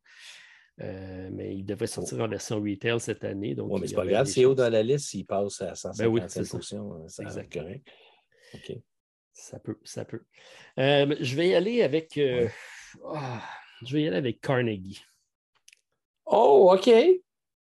Euh, 0.82 1.30
mais 1.32 1.56
il 1.56 1.64
devrait 1.64 1.88
sortir 1.88 2.20
en 2.22 2.28
version 2.28 2.62
retail 2.62 3.00
cette 3.00 3.24
année. 3.24 3.56
Oui, 3.58 3.80
mais 3.80 3.88
c'est 3.88 3.96
pas 3.96 4.06
grave. 4.06 4.26
C'est 4.26 4.46
haut 4.46 4.56
dans 4.56 4.72
la 4.72 4.84
liste 4.84 5.10
s'il 5.10 5.26
passe 5.26 5.62
à 5.62 5.76
150 5.76 5.98
ben 5.98 6.08
oui, 6.08 6.22
position. 6.22 7.08
Ça 7.08 7.24
correct. 7.46 7.88
OK. 8.54 8.78
Ça 9.34 9.60
peut, 9.60 9.78
ça 9.84 10.06
peut. 10.06 10.24
je 10.78 11.36
vais 11.36 11.50
y 11.50 11.56
aller 11.56 11.84
avec. 11.84 12.20
Ah, 13.06 13.42
je 13.84 13.94
vais 13.94 14.04
y 14.04 14.08
aller 14.08 14.18
avec 14.18 14.42
Carnegie. 14.42 15.02
Oh, 16.26 16.72
OK. 16.74 16.90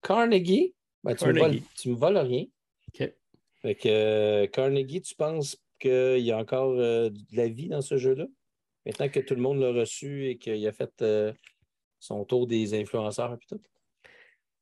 Carnegie? 0.02 0.76
Ben, 1.04 1.16
tu, 1.16 1.26
Me 1.26 1.60
tu 1.76 1.90
me 1.90 1.96
voles 1.96 2.18
rien. 2.18 2.46
OK. 2.88 3.14
Fait 3.62 3.76
que 3.76 3.90
euh, 3.90 4.48
Carnegie, 4.48 5.02
tu 5.02 5.16
penses 5.16 5.58
qu'il 5.80 6.20
y 6.20 6.32
a 6.32 6.38
encore 6.38 6.72
euh, 6.78 7.10
de 7.10 7.36
la 7.36 7.48
vie 7.48 7.68
dans 7.68 7.82
ce 7.82 7.98
jeu-là? 7.98 8.26
Maintenant 8.86 9.10
que 9.10 9.20
tout 9.20 9.36
le 9.36 9.42
monde 9.42 9.60
l'a 9.60 9.72
reçu 9.72 10.28
et 10.28 10.38
qu'il 10.38 10.66
a 10.68 10.72
fait 10.72 11.02
euh, 11.02 11.34
son 12.04 12.26
tour 12.26 12.48
des 12.48 12.80
influenceurs 12.80 13.34
et 13.34 13.38
tout? 13.48 13.62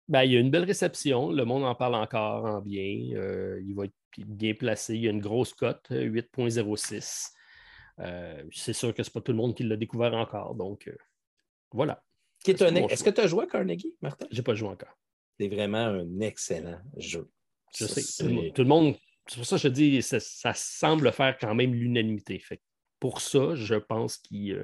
Ben, 0.07 0.23
il 0.23 0.33
y 0.33 0.37
a 0.37 0.39
une 0.39 0.51
belle 0.51 0.65
réception. 0.65 1.31
Le 1.31 1.45
monde 1.45 1.63
en 1.63 1.73
parle 1.75 1.95
encore 1.95 2.45
en 2.45 2.61
bien. 2.61 2.83
il 2.83 3.73
va 3.75 3.85
être 3.85 3.93
bien 4.17 4.53
placé. 4.53 4.95
Il 4.95 5.01
y 5.01 5.07
a 5.07 5.11
une 5.11 5.21
grosse 5.21 5.53
cote, 5.53 5.89
8.06. 5.89 7.31
c'est 8.51 8.73
sûr 8.73 8.93
que 8.93 9.03
ce 9.03 9.09
n'est 9.09 9.13
pas 9.13 9.21
tout 9.21 9.31
le 9.31 9.37
monde 9.37 9.55
qui 9.55 9.63
l'a 9.63 9.77
découvert 9.77 10.13
encore. 10.13 10.55
Donc, 10.55 10.91
voilà. 11.71 12.03
Est-ce 12.45 13.03
que 13.03 13.09
tu 13.09 13.21
as 13.21 13.27
joué 13.27 13.43
à 13.43 13.47
Carnegie, 13.47 13.95
Martin? 14.01 14.27
Je 14.31 14.37
n'ai 14.37 14.43
pas 14.43 14.55
joué 14.55 14.69
encore. 14.69 14.97
C'est 15.39 15.47
vraiment 15.47 15.77
un 15.77 16.19
excellent 16.19 16.79
jeu. 16.97 17.29
Je 17.75 17.85
sais. 17.85 18.01
Tout 18.53 18.61
le, 18.61 18.67
monde, 18.67 18.95
c'est 19.27 19.37
pour 19.37 19.45
ça 19.45 19.55
que 19.55 19.61
je 19.61 19.67
dis, 19.69 20.01
ça, 20.01 20.19
ça 20.19 20.53
semble 20.53 21.11
faire 21.11 21.37
quand 21.39 21.55
même 21.55 21.73
l'unanimité. 21.73 22.43
Pour 22.99 23.21
ça, 23.21 23.55
je 23.55 23.75
pense 23.75 24.21
euh, 24.33 24.63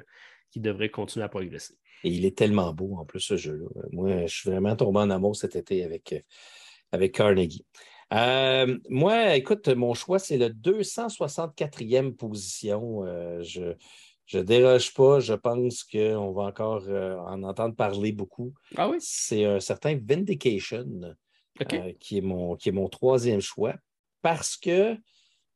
qu'il 0.50 0.62
devrait 0.62 0.90
continuer 0.90 1.24
à 1.24 1.28
progresser. 1.28 1.74
Et 2.04 2.10
il 2.10 2.24
est 2.24 2.36
tellement 2.36 2.72
beau 2.72 2.96
en 2.96 3.04
plus, 3.04 3.20
ce 3.20 3.36
jeu-là. 3.36 3.66
Moi, 3.92 4.26
je 4.26 4.34
suis 4.34 4.50
vraiment 4.50 4.76
tombé 4.76 5.00
en 5.00 5.10
amour 5.10 5.36
cet 5.36 5.56
été 5.56 5.84
avec, 5.84 6.12
euh, 6.12 6.20
avec 6.92 7.14
Carnegie. 7.14 7.66
Euh, 8.14 8.78
moi, 8.88 9.36
écoute, 9.36 9.68
mon 9.68 9.94
choix, 9.94 10.18
c'est 10.18 10.38
le 10.38 10.48
264e 10.48 12.12
position. 12.14 13.04
je 13.42 13.74
ne 14.32 14.42
déroge 14.42 14.94
pas. 14.94 15.20
Je 15.20 15.34
pense 15.34 15.84
qu'on 15.84 16.32
va 16.32 16.44
encore 16.44 16.88
en 16.88 17.42
entendre 17.42 17.74
parler 17.74 18.12
beaucoup. 18.12 18.54
Ah 18.76 18.88
oui? 18.88 18.96
C'est 19.00 19.44
un 19.44 19.60
certain 19.60 19.98
Vindication. 20.02 21.14
Euh, 21.72 21.92
qui, 21.98 22.18
est 22.18 22.22
mon, 22.22 22.56
qui 22.56 22.68
est 22.68 22.72
mon 22.72 22.88
troisième 22.88 23.40
choix, 23.40 23.74
parce 24.22 24.56
que 24.56 24.96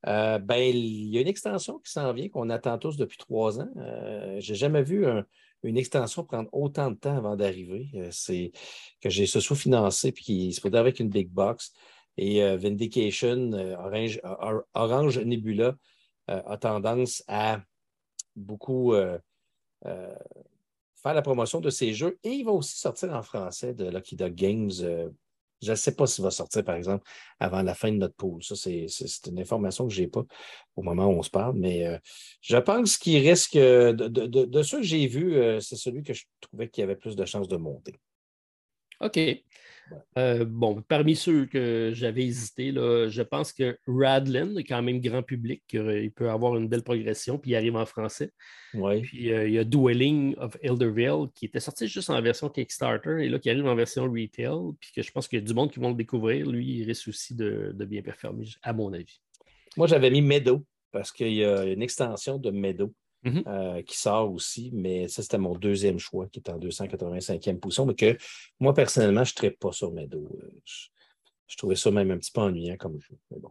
euh, 0.08 0.38
ben, 0.38 0.56
il 0.56 1.08
y 1.08 1.18
a 1.18 1.20
une 1.20 1.28
extension 1.28 1.78
qui 1.78 1.92
s'en 1.92 2.12
vient, 2.12 2.28
qu'on 2.28 2.50
attend 2.50 2.76
tous 2.76 2.96
depuis 2.96 3.18
trois 3.18 3.60
ans. 3.60 3.68
Euh, 3.76 4.40
je 4.40 4.52
n'ai 4.52 4.58
jamais 4.58 4.82
vu 4.82 5.06
une 5.62 5.76
extension 5.76 6.24
prendre 6.24 6.48
autant 6.52 6.90
de 6.90 6.96
temps 6.96 7.16
avant 7.16 7.36
d'arriver. 7.36 7.88
c'est 8.10 8.52
que 9.00 9.08
j'ai 9.10 9.26
ce 9.26 9.40
sous-financé 9.40 10.12
puis 10.12 10.24
qu'il 10.24 10.54
se 10.54 10.60
faudrait 10.60 10.80
avec 10.80 11.00
une 11.00 11.08
big 11.08 11.28
box. 11.28 11.72
Et 12.16 12.42
Vindication, 12.56 13.52
Orange, 13.52 14.20
Orange, 14.74 15.18
Nebula 15.18 15.76
a 16.26 16.56
tendance 16.58 17.22
à 17.26 17.62
beaucoup 18.36 18.92
faire 19.82 21.14
la 21.14 21.22
promotion 21.22 21.60
de 21.60 21.70
ces 21.70 21.94
jeux. 21.94 22.18
Et 22.22 22.30
il 22.30 22.44
va 22.44 22.52
aussi 22.52 22.78
sortir 22.78 23.14
en 23.14 23.22
français 23.22 23.74
de 23.74 23.88
Lucky 23.88 24.16
Dog 24.16 24.34
Games 24.34 24.70
je 25.62 25.70
ne 25.70 25.76
sais 25.76 25.94
pas 25.94 26.06
s'il 26.06 26.24
va 26.24 26.30
sortir, 26.30 26.64
par 26.64 26.74
exemple, 26.74 27.04
avant 27.38 27.62
la 27.62 27.74
fin 27.74 27.90
de 27.92 27.96
notre 27.96 28.14
pool. 28.14 28.42
Ça, 28.42 28.54
c'est 28.56 28.86
une 29.26 29.38
information 29.38 29.86
que 29.86 29.94
je 29.94 30.02
n'ai 30.02 30.08
pas 30.08 30.24
au 30.76 30.82
moment 30.82 31.06
où 31.06 31.18
on 31.18 31.22
se 31.22 31.30
parle, 31.30 31.56
mais 31.56 31.86
euh, 31.86 31.98
je 32.40 32.56
pense 32.56 32.98
qu'il 32.98 33.26
risque, 33.26 33.56
de, 33.56 33.92
de, 33.92 34.62
ceux 34.62 34.78
que 34.78 34.84
j'ai 34.84 35.06
vus, 35.06 35.36
euh, 35.36 35.60
c'est 35.60 35.76
celui 35.76 36.02
que 36.02 36.12
je 36.12 36.24
trouvais 36.40 36.68
qu'il 36.68 36.82
avait 36.84 36.96
plus 36.96 37.16
de 37.16 37.24
chances 37.24 37.48
de 37.48 37.56
monter. 37.56 37.94
OK. 39.00 39.18
Euh, 40.18 40.44
bon, 40.44 40.82
parmi 40.82 41.16
ceux 41.16 41.46
que 41.46 41.92
j'avais 41.94 42.24
hésité, 42.24 42.72
là, 42.72 43.08
je 43.08 43.22
pense 43.22 43.52
que 43.52 43.76
Radlin 43.86 44.56
est 44.56 44.64
quand 44.64 44.82
même 44.82 45.00
grand 45.00 45.22
public. 45.22 45.62
il 45.72 46.12
peut 46.12 46.30
avoir 46.30 46.56
une 46.56 46.68
belle 46.68 46.82
progression, 46.82 47.38
puis 47.38 47.52
il 47.52 47.56
arrive 47.56 47.76
en 47.76 47.86
français. 47.86 48.30
Ouais. 48.74 49.00
Puis 49.02 49.32
euh, 49.32 49.48
il 49.48 49.54
y 49.54 49.58
a 49.58 49.64
Dueling 49.64 50.34
of 50.38 50.56
Elderville 50.62 51.28
qui 51.34 51.46
était 51.46 51.60
sorti 51.60 51.86
juste 51.86 52.10
en 52.10 52.20
version 52.20 52.48
Kickstarter 52.48 53.24
et 53.24 53.28
là 53.28 53.38
qui 53.38 53.50
arrive 53.50 53.66
en 53.66 53.74
version 53.74 54.04
retail. 54.04 54.74
Puis 54.80 54.90
que 54.94 55.02
je 55.02 55.10
pense 55.10 55.28
qu'il 55.28 55.38
y 55.38 55.42
a 55.42 55.44
du 55.44 55.54
monde 55.54 55.70
qui 55.70 55.80
vont 55.80 55.90
le 55.90 55.96
découvrir. 55.96 56.50
Lui, 56.50 56.78
il 56.78 56.84
risque 56.84 57.08
aussi 57.08 57.34
de, 57.34 57.72
de 57.74 57.84
bien 57.84 58.02
performer, 58.02 58.46
à 58.62 58.72
mon 58.72 58.92
avis. 58.92 59.20
Moi, 59.76 59.86
j'avais 59.86 60.10
mis 60.10 60.22
Meadow 60.22 60.64
parce 60.90 61.10
qu'il 61.10 61.32
y 61.32 61.44
a 61.44 61.64
une 61.64 61.82
extension 61.82 62.38
de 62.38 62.50
Meadow 62.50 62.92
Mhm. 63.24 63.44
Euh, 63.46 63.82
qui 63.82 63.96
sort 63.96 64.32
aussi, 64.32 64.70
mais 64.72 65.06
ça, 65.06 65.22
c'était 65.22 65.38
mon 65.38 65.54
deuxième 65.54 65.98
choix 65.98 66.26
qui 66.26 66.40
est 66.40 66.50
en 66.50 66.58
285e 66.58 67.60
position, 67.60 67.86
mais 67.86 67.94
que 67.94 68.16
moi, 68.58 68.74
personnellement, 68.74 69.22
je 69.22 69.32
ne 69.32 69.36
traite 69.36 69.58
pas 69.58 69.70
sur 69.70 69.92
mes 69.92 70.08
dos. 70.08 70.28
Euh, 70.42 70.50
je, 71.46 71.56
trouvais 71.56 71.76
ça 71.76 71.90
même 71.92 72.10
un 72.10 72.18
petit 72.18 72.32
peu 72.32 72.40
ennuyant 72.40 72.76
comme 72.76 73.00
jeu. 73.00 73.16
Mais 73.30 73.38
bon. 73.38 73.50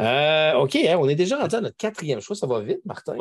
Euh, 0.00 0.54
OK, 0.54 0.76
hein, 0.76 0.96
on 0.98 1.08
est 1.08 1.14
déjà 1.14 1.38
rendu 1.38 1.56
à 1.56 1.60
notre 1.60 1.76
quatrième 1.76 2.20
choix. 2.20 2.36
Ça 2.36 2.46
va 2.46 2.60
vite, 2.60 2.80
Martin. 2.84 3.16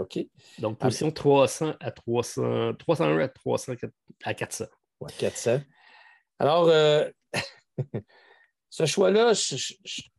OK. 0.00 0.18
Donc, 0.58 0.78
position 0.78 1.10
300 1.10 1.74
à 1.80 1.90
300, 1.90 2.74
301 2.78 3.18
à 3.18 3.28
300 3.28 3.74
à 4.22 4.34
400. 4.34 4.64
Ouais, 5.00 5.10
400. 5.18 5.60
Alors, 6.38 6.68
ce 8.70 8.86
choix-là, 8.86 9.32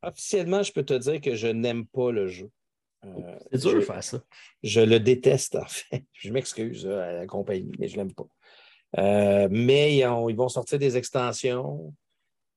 officiellement, 0.04 0.62
je 0.62 0.74
peux 0.74 0.84
te 0.84 0.94
dire 0.94 1.22
que 1.22 1.36
je 1.36 1.48
n'aime 1.48 1.88
pas 1.88 2.12
le 2.12 2.28
jeu. 2.28 2.52
Euh, 3.06 3.38
c'est 3.52 3.62
dur 3.62 3.76
de 3.76 3.82
faire 3.82 4.04
ça. 4.04 4.22
Je 4.64 4.82
le 4.82 5.00
déteste, 5.00 5.56
en 5.56 5.66
fait. 5.66 6.04
Je 6.14 6.32
m'excuse 6.32 6.88
à 6.88 7.14
la 7.14 7.28
compagnie, 7.28 7.72
mais 7.80 7.88
je 7.88 7.94
ne 7.94 8.04
l'aime 8.04 8.14
pas. 8.14 8.28
Euh, 8.98 9.48
mais 9.52 9.98
ils, 9.98 10.36
vont 10.36 10.50
sortir 10.50 10.80
des 10.80 10.96
extensions, 10.96 11.94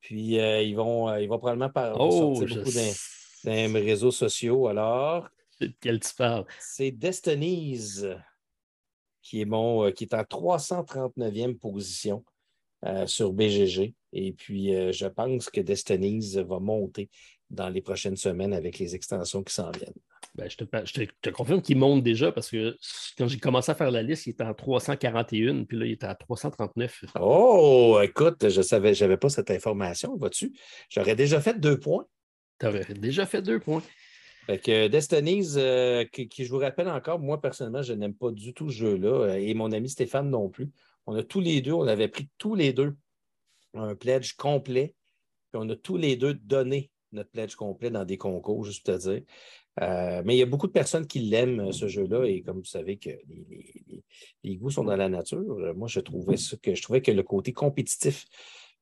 puis 0.01 0.39
euh, 0.39 0.63
ils, 0.63 0.77
vont, 0.77 1.15
ils 1.17 1.27
vont 1.27 1.39
probablement 1.39 1.71
oh, 1.99 2.37
sortir 2.37 2.59
beaucoup 2.59 2.71
d'un 3.45 3.73
réseaux 3.73 4.13
sociaux. 4.13 4.69
Alors, 4.69 5.29
de 5.61 5.73
quel 5.81 5.99
tu 6.01 6.15
parles? 6.15 6.45
C'est 6.61 6.93
Destinies 6.93 8.05
qui 9.23 9.41
est, 9.41 9.47
mon, 9.47 9.91
qui 9.91 10.05
est 10.05 10.15
en 10.15 10.23
339e 10.23 11.59
position 11.59 12.25
sur 13.07 13.33
BGG. 13.33 13.95
Et 14.13 14.33
puis, 14.33 14.69
je 14.93 15.07
pense 15.07 15.51
que 15.51 15.61
Destinies 15.61 16.37
va 16.37 16.61
monter 16.61 17.11
dans 17.51 17.69
les 17.69 17.83
prochaines 17.83 18.17
semaines 18.17 18.53
avec 18.53 18.79
les 18.79 18.95
extensions 18.95 19.43
qui 19.43 19.53
s'en 19.53 19.71
viennent. 19.73 19.93
Ben, 20.39 20.49
je, 20.49 21.05
te, 21.21 21.31
confirme 21.31 21.61
qu'il 21.61 21.79
monte 21.79 22.05
déjà 22.05 22.31
parce 22.31 22.49
que 22.49 22.77
quand 23.17 23.27
j'ai 23.27 23.41
commencé 23.41 23.73
à 23.73 23.75
faire 23.75 23.91
la 23.91 24.05
liste, 24.05 24.27
il 24.27 24.31
était 24.31 24.45
en 24.45 24.55
341, 24.55 25.65
puis 25.65 25.77
là, 25.77 25.85
il 25.85 25.93
était 25.93 26.07
à 26.07 26.15
339. 26.15 27.07
Oh, 27.21 27.99
écoute, 28.01 28.49
je 28.49 28.63
savais, 28.63 28.95
je 28.95 29.05
n'avais 29.05 29.17
pas 29.17 29.31
cette 29.31 29.51
information, 29.51 30.17
vois-tu? 30.17 30.53
J'aurais 30.91 31.17
déjà 31.17 31.41
fait 31.41 31.59
deux 31.59 31.81
points. 31.81 32.07
Tu 32.61 32.67
aurais 32.67 32.85
déjà 32.85 33.27
fait 33.27 33.43
deux 33.43 33.59
points. 33.59 33.83
Fait 34.47 34.59
que 34.59 34.87
Destinies, 34.87 35.55
euh, 35.57 36.05
qui, 36.05 36.31
je 36.39 36.49
vous 36.49 36.59
rappelle 36.59 36.89
encore, 36.89 37.19
moi 37.19 37.41
personnellement, 37.41 37.83
je 37.83 37.93
n'aime 37.93 38.15
pas 38.15 38.31
du 38.31 38.55
tout 38.55 38.71
ce 38.71 38.77
jeu-là, 38.77 39.39
et 39.39 39.53
mon 39.55 39.73
ami 39.73 39.89
Stéphane 39.89 40.31
non 40.31 40.49
plus. 40.49 40.71
On 41.07 41.17
a 41.17 41.25
tous 41.25 41.41
les 41.41 41.61
deux, 41.61 41.73
on 41.73 41.89
avait 41.89 42.09
pris 42.09 42.29
tous 42.39 42.55
les 42.55 42.73
deux 42.73 42.97
un 43.75 43.97
pledge 43.97 44.35
complet, 44.35 44.95
puis 45.51 45.61
on 45.61 45.69
a 45.69 45.75
tous 45.75 45.97
les 45.97 46.15
deux 46.15 46.35
donné 46.35 46.93
notre 47.13 47.31
pledge 47.31 47.57
complet 47.57 47.91
dans 47.91 48.05
des 48.05 48.19
concours, 48.19 48.65
juste 48.65 48.85
pour 48.85 48.95
te 48.95 49.01
dire. 49.01 49.23
Euh, 49.83 50.23
mais 50.25 50.35
il 50.35 50.39
y 50.39 50.43
a 50.43 50.47
beaucoup 50.47 50.67
de 50.67 50.73
personnes 50.73 51.07
qui 51.07 51.21
l'aiment, 51.21 51.73
ce 51.73 51.89
jeu-là, 51.89 52.25
et 52.25 52.43
comme 52.43 52.59
vous 52.59 52.65
savez 52.65 52.97
que 52.97 53.11
les, 54.43 54.57
goûts 54.57 54.71
sont 54.71 54.85
dans 54.85 54.97
la 54.97 55.09
nature, 55.09 55.39
euh, 55.39 55.75
moi, 55.75 55.89
je 55.89 56.01
trouvais, 56.01 56.37
que, 56.63 56.75
je 56.75 56.83
trouvais 56.83 57.03
que 57.03 57.13
le 57.13 57.23
côté 57.23 57.53
compétitif 57.53 58.27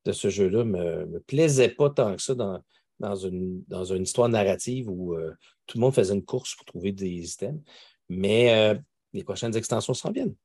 de 0.05 0.13
ce 0.13 0.31
jeu-là 0.31 0.65
ne 0.65 1.05
me, 1.05 1.21
plaisait 1.21 1.69
pas 1.69 1.91
tant 1.91 2.17
que 2.17 2.23
ça 2.23 2.35
dans, 2.35 2.63
dans, 3.01 3.17
une, 3.17 3.63
dans 3.69 3.85
une 3.85 4.05
histoire 4.05 4.29
narrative 4.29 4.89
où 4.89 5.15
euh, 5.15 5.33
tout 5.67 5.79
le 5.79 5.83
monde 5.83 5.95
faisait 5.95 6.15
une 6.15 6.25
course 6.25 6.55
pour 6.55 6.65
trouver 6.65 6.93
des 6.93 7.33
items. 7.33 7.61
Mais 8.09 8.79
les 9.13 9.25
prochaines 9.25 9.57
extensions 9.57 9.93
s'en 9.93 10.13
viennent, 10.13 10.37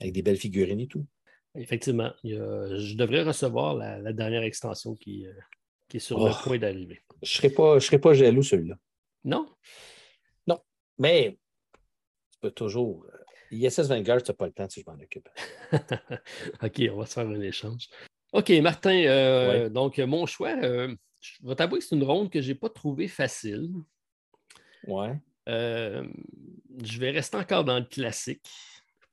avec 0.00 0.14
des 0.14 0.22
belles 0.22 0.38
figurines 0.38 0.80
et 0.80 0.86
tout. 0.86 1.04
Effectivement. 1.54 2.10
je 2.24 2.96
devrais 2.96 3.22
recevoir 3.22 3.74
la, 3.74 4.12
dernière 4.14 4.42
extension 4.42 4.94
qui, 4.94 5.26
qui 5.90 5.98
est 5.98 6.00
sur 6.00 6.24
le 6.24 6.30
oh. 6.30 6.42
point 6.42 6.56
d'arriver. 6.56 7.00
Je 7.20 7.46
ne 7.46 7.80
serais 7.80 7.98
pas 7.98 8.14
jaloux, 8.14 8.42
celui-là. 8.42 8.78
Non? 9.24 9.46
Mais 10.98 11.38
tu 12.32 12.38
peux 12.40 12.50
toujours. 12.50 13.04
Euh, 13.06 13.18
ISS 13.52 13.88
Vanguard, 13.88 14.22
tu 14.22 14.30
n'as 14.30 14.34
pas 14.34 14.46
le 14.46 14.52
temps 14.52 14.68
si 14.68 14.80
je 14.80 14.90
m'en 14.90 14.98
occupe. 14.98 15.28
OK, 16.62 16.82
on 16.90 16.96
va 16.96 17.06
se 17.06 17.12
faire 17.12 17.28
un 17.28 17.40
échange. 17.40 17.88
OK, 18.32 18.48
Martin, 18.62 19.04
euh, 19.04 19.68
donc 19.68 19.98
mon 19.98 20.24
choix, 20.24 20.56
euh, 20.62 20.94
je 21.20 21.46
vais 21.46 21.54
t'avouer 21.54 21.80
que 21.80 21.84
c'est 21.84 21.94
une 21.94 22.02
ronde 22.02 22.30
que 22.30 22.40
je 22.40 22.48
n'ai 22.48 22.54
pas 22.54 22.70
trouvée 22.70 23.08
facile. 23.08 23.70
Ouais. 24.86 25.20
Euh, 25.48 26.06
je 26.82 26.98
vais 26.98 27.10
rester 27.10 27.36
encore 27.36 27.64
dans 27.64 27.78
le 27.78 27.84
classique. 27.84 28.48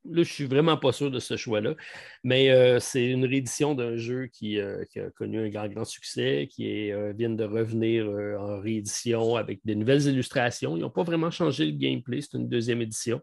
Là, 0.05 0.23
je 0.23 0.31
suis 0.31 0.45
vraiment 0.45 0.77
pas 0.77 0.91
sûr 0.91 1.11
de 1.11 1.19
ce 1.19 1.37
choix-là. 1.37 1.75
Mais 2.23 2.49
euh, 2.51 2.79
c'est 2.79 3.05
une 3.05 3.25
réédition 3.25 3.75
d'un 3.75 3.97
jeu 3.97 4.27
qui, 4.27 4.59
a 4.59 4.77
connu 5.15 5.39
un 5.39 5.49
grand, 5.49 5.67
grand 5.67 5.85
succès, 5.85 6.47
qui 6.49 6.91
vient 7.15 7.29
de 7.29 7.43
revenir 7.43 8.07
en 8.39 8.59
réédition 8.59 9.35
avec 9.35 9.59
des 9.65 9.75
nouvelles 9.75 10.05
illustrations. 10.07 10.77
Ils 10.77 10.81
n'ont 10.81 10.89
pas 10.89 11.03
vraiment 11.03 11.31
changé 11.31 11.65
le 11.65 11.73
gameplay. 11.73 12.21
C'est 12.21 12.37
une 12.37 12.49
deuxième 12.49 12.81
édition. 12.81 13.21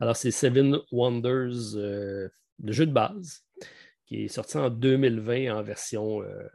Alors, 0.00 0.16
c'est 0.16 0.30
Seven 0.30 0.78
Wonders, 0.92 1.74
le 1.74 2.72
jeu 2.72 2.86
de 2.86 2.92
base 2.92 3.46
qui 4.06 4.24
est 4.24 4.28
sorti 4.28 4.56
en 4.56 4.70
2020 4.70 5.56
en 5.56 5.62
version 5.62 6.22
euh, 6.22 6.48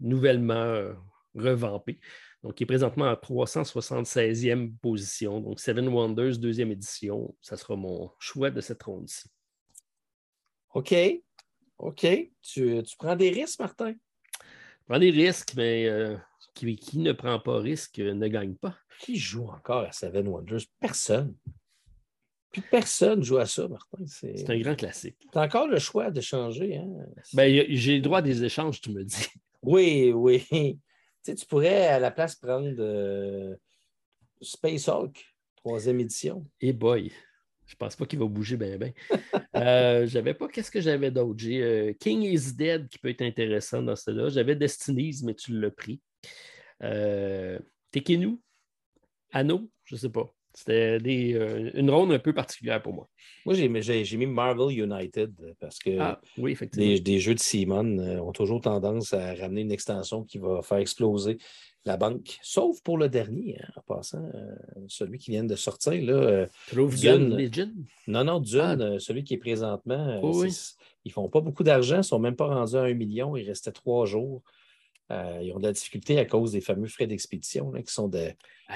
nouvellement 0.00 0.54
euh, 0.54 0.92
revampée. 1.34 2.00
Donc, 2.42 2.54
qui 2.54 2.62
est 2.64 2.66
présentement 2.66 3.06
en 3.06 3.14
376e 3.14 4.72
position. 4.76 5.40
Donc, 5.40 5.58
Seven 5.58 5.88
Wonders, 5.88 6.38
deuxième 6.38 6.70
édition, 6.70 7.34
ça 7.40 7.56
sera 7.56 7.76
mon 7.76 8.10
choix 8.18 8.50
de 8.50 8.60
cette 8.60 8.82
ronde-ci. 8.82 9.28
OK. 10.74 10.94
OK. 11.78 12.06
Tu, 12.42 12.82
prends 12.98 13.16
des 13.16 13.30
risques, 13.30 13.58
Martin? 13.60 13.92
Je 13.92 14.84
prends 14.88 14.98
des 14.98 15.10
risques, 15.10 15.54
mais 15.56 15.86
euh, 15.86 16.16
qui, 16.54 16.76
qui, 16.76 16.98
ne 16.98 17.12
prend 17.12 17.40
pas 17.40 17.58
risque 17.58 17.98
ne 17.98 18.28
gagne 18.28 18.54
pas. 18.54 18.76
Qui 19.00 19.16
joue 19.16 19.48
encore 19.48 19.82
à 19.82 19.92
Seven 19.92 20.28
Wonders? 20.28 20.62
Personne 20.80 21.34
personne 22.62 23.22
joue 23.22 23.38
à 23.38 23.46
ça, 23.46 23.68
Martin. 23.68 23.98
C'est 24.06 24.48
un 24.48 24.58
grand 24.58 24.74
classique. 24.74 25.16
Tu 25.32 25.38
as 25.38 25.42
encore 25.42 25.68
le 25.68 25.78
choix 25.78 26.10
de 26.10 26.20
changer. 26.20 26.76
Hein? 26.76 26.88
Ben, 27.32 27.66
j'ai 27.68 27.96
le 27.96 28.02
droit 28.02 28.22
des 28.22 28.44
échanges, 28.44 28.80
tu 28.80 28.90
me 28.90 29.04
dis. 29.04 29.26
Oui, 29.62 30.12
oui. 30.12 30.78
Tu, 31.34 31.46
pourrais 31.46 31.88
à 31.88 31.98
la 31.98 32.10
place 32.10 32.36
prendre 32.36 32.74
euh, 32.78 33.56
Space 34.40 34.88
Hulk, 34.88 35.24
troisième 35.56 36.00
édition. 36.00 36.46
Et 36.60 36.72
boy, 36.72 37.10
je 37.66 37.74
pense 37.74 37.96
pas 37.96 38.06
qu'il 38.06 38.18
va 38.18 38.26
bouger 38.26 38.56
bien, 38.56 38.78
bien. 38.78 38.92
euh, 39.56 40.06
j'avais 40.06 40.34
pas, 40.34 40.48
qu'est-ce 40.48 40.70
que 40.70 40.80
j'avais 40.80 41.10
d'autre? 41.10 41.38
J'ai 41.38 41.62
euh, 41.62 41.92
King 41.98 42.22
is 42.22 42.54
Dead 42.54 42.88
qui 42.88 42.98
peut 42.98 43.08
être 43.08 43.22
intéressant 43.22 43.82
dans 43.82 43.96
cela. 43.96 44.28
J'avais 44.28 44.54
Destinies, 44.54 45.22
mais 45.24 45.34
tu 45.34 45.58
l'as 45.58 45.70
pris. 45.70 46.00
Euh, 46.82 47.58
Tekenu, 47.90 48.38
Anno, 49.32 49.70
je 49.84 49.96
sais 49.96 50.10
pas. 50.10 50.32
C'était 50.56 50.98
euh, 51.04 51.70
une 51.74 51.90
ronde 51.90 52.12
un 52.12 52.18
peu 52.18 52.32
particulière 52.32 52.80
pour 52.80 52.94
moi. 52.94 53.06
Moi, 53.44 53.54
j'ai 53.54 53.68
mis 54.16 54.26
Marvel 54.26 54.74
United 54.74 55.34
parce 55.60 55.78
que 55.78 55.98
ah, 56.00 56.18
oui, 56.38 56.56
des, 56.72 57.20
jeux 57.20 57.34
de 57.34 57.38
Simon 57.38 57.98
euh, 57.98 58.20
ont 58.20 58.32
toujours 58.32 58.62
tendance 58.62 59.12
à 59.12 59.34
ramener 59.34 59.60
une 59.60 59.70
extension 59.70 60.24
qui 60.24 60.38
va 60.38 60.62
faire 60.62 60.78
exploser 60.78 61.36
la 61.84 61.98
banque, 61.98 62.38
sauf 62.40 62.80
pour 62.80 62.96
le 62.96 63.10
dernier, 63.10 63.58
hein, 63.60 63.68
en 63.76 63.82
passant, 63.82 64.24
euh, 64.34 64.54
celui 64.88 65.18
qui 65.18 65.30
vient 65.30 65.44
de 65.44 65.56
sortir. 65.56 65.92
Là, 66.02 66.46
Dune. 67.50 67.84
Non, 68.06 68.24
non, 68.24 68.40
Dune, 68.40 68.94
ah. 68.96 68.98
celui 68.98 69.24
qui 69.24 69.34
est 69.34 69.38
présentement. 69.38 70.22
ils 70.42 71.08
ne 71.08 71.12
font 71.12 71.28
pas 71.28 71.42
beaucoup 71.42 71.64
d'argent, 71.64 71.96
ils 71.96 71.98
ne 71.98 72.02
sont 72.02 72.18
même 72.18 72.34
pas 72.34 72.46
rendus 72.46 72.76
à 72.76 72.84
un 72.84 72.94
million, 72.94 73.36
il 73.36 73.46
restait 73.46 73.72
trois 73.72 74.06
jours. 74.06 74.42
Euh, 75.12 75.38
ils 75.40 75.52
ont 75.52 75.58
de 75.58 75.66
la 75.66 75.72
difficulté 75.72 76.18
à 76.18 76.24
cause 76.24 76.52
des 76.52 76.60
fameux 76.60 76.88
frais 76.88 77.06
d'expédition 77.06 77.70
qui 77.70 77.92
sont 77.92 78.08
de. 78.08 78.32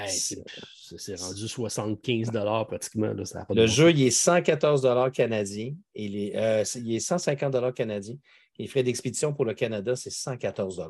c'est 0.07 1.15
rendu 1.19 1.47
75 1.47 2.31
pratiquement. 2.67 3.13
le 3.49 3.67
jeu, 3.67 3.91
il 3.91 4.03
est 4.03 4.11
114 4.11 4.87
canadiens 5.13 5.73
et 5.93 6.07
les, 6.07 6.31
euh, 6.35 6.63
il 6.75 6.95
est 6.95 6.99
150 6.99 7.73
canadiens. 7.73 8.15
Les 8.57 8.67
frais 8.67 8.83
d'expédition 8.83 9.33
pour 9.33 9.43
le 9.43 9.53
Canada, 9.53 9.95
c'est 9.95 10.09
114 10.09 10.81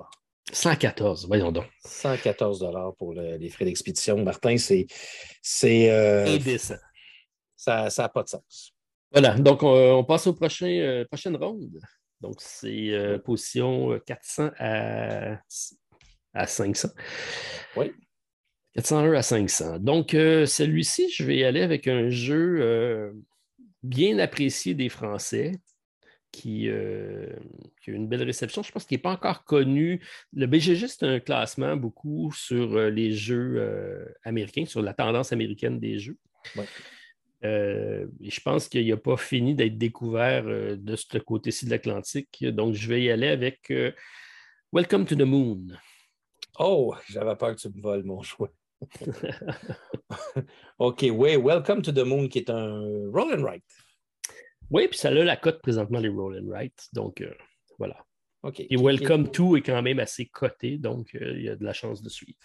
114, 0.52 1.28
voyons 1.28 1.52
donc. 1.52 1.66
114 1.86 2.68
pour 2.98 3.14
les 3.14 3.50
frais 3.50 3.66
d'expédition. 3.66 4.24
Martin, 4.24 4.58
c'est. 4.58 4.86
c'est 5.42 5.90
euh, 5.90 6.38
Ça 7.56 7.88
n'a 7.98 8.10
pas 8.10 8.24
de 8.24 8.30
sens. 8.30 8.74
Voilà, 9.12 9.38
donc 9.38 9.64
on, 9.64 10.04
passe 10.04 10.28
au 10.28 10.34
prochain, 10.34 11.04
prochaine 11.10 11.36
ronde. 11.36 11.80
Donc, 12.22 12.36
c'est 12.40 12.92
euh, 12.92 13.18
position 13.18 14.00
400 14.06 14.52
euh, 14.62 15.36
à, 16.34 16.48
500. 16.48 16.90
Oui. 17.76 17.92
401 18.76 19.14
à 19.14 19.22
500. 19.22 19.80
Donc, 19.80 20.14
euh, 20.14 20.46
celui-ci, 20.46 21.10
je 21.10 21.24
vais 21.24 21.38
y 21.38 21.44
aller 21.44 21.62
avec 21.62 21.88
un 21.88 22.10
jeu 22.10 23.14
bien 23.84 24.20
apprécié 24.20 24.74
des 24.74 24.90
Français. 24.90 25.54
Qui, 26.34 26.70
a 26.70 27.92
une 27.92 28.08
belle 28.08 28.24
réception. 28.24 28.64
Je 28.64 28.72
pense 28.72 28.86
qu'il 28.86 28.96
n'est 28.96 29.02
pas 29.02 29.12
encore 29.12 29.44
connu. 29.44 30.02
Le 30.32 30.46
BGG, 30.46 30.88
c'est 30.88 31.04
un 31.04 31.20
classement 31.20 31.76
beaucoup 31.76 32.32
sur 32.32 32.80
les 32.90 33.12
jeux 33.12 34.16
américains, 34.24 34.66
sur 34.66 34.82
la 34.82 34.94
tendance 34.94 35.34
américaine 35.34 35.78
des 35.78 36.00
jeux. 36.00 36.18
Oui. 36.56 36.64
Euh, 37.44 38.06
je 38.20 38.40
pense 38.40 38.68
qu'il 38.68 38.88
n'a 38.88 38.98
pas 38.98 39.18
fini 39.18 39.56
d'être 39.56 39.78
découvert 39.78 40.44
euh, 40.46 40.76
de 40.76 40.96
ce 40.96 41.18
côté-ci 41.18 41.66
de 41.66 41.72
l'Atlantique. 41.72 42.46
Donc, 42.46 42.76
je 42.76 42.88
vais 42.88 43.02
y 43.02 43.10
aller 43.10 43.28
avec 43.28 43.72
euh, 43.72 43.92
Welcome 44.72 45.06
to 45.06 45.16
the 45.16 45.22
Moon. 45.22 45.68
Oh, 46.60 46.94
j'avais 47.10 47.36
peur 47.36 47.56
que 47.56 47.62
tu 47.62 47.70
me 47.70 47.82
voles 47.82 48.04
mon 48.04 48.22
choix. 48.22 48.50
OK, 50.80 51.06
oui, 51.12 51.36
Welcome 51.38 51.82
to 51.82 51.92
the 51.92 52.06
Moon, 52.06 52.28
qui 52.28 52.40
est 52.40 52.50
un 52.50 52.82
roll 53.12 53.34
and 53.34 53.44
write. 53.44 53.64
Oui, 54.70 54.88
puis 54.88 55.00
ça 55.00 55.10
a 55.10 55.12
la 55.12 55.36
cote 55.36 55.62
présentement, 55.62 56.00
les 56.00 56.10
roll 56.10 56.40
and 56.40 56.48
write. 56.48 56.88
Donc, 56.94 57.24
voilà. 57.78 57.98
OK. 58.44 58.60
Et 58.60 58.78
Welcome 58.78 59.32
to 59.32 59.58
est 59.58 59.62
quand 59.62 59.82
même 59.82 60.00
assez 60.00 60.28
coté, 60.28 60.78
donc 60.78 61.16
il 61.20 61.42
y 61.42 61.50
a 61.50 61.56
de 61.56 61.64
la 61.64 61.74
chance 61.74 62.02
de 62.02 62.10
suivre. 62.10 62.40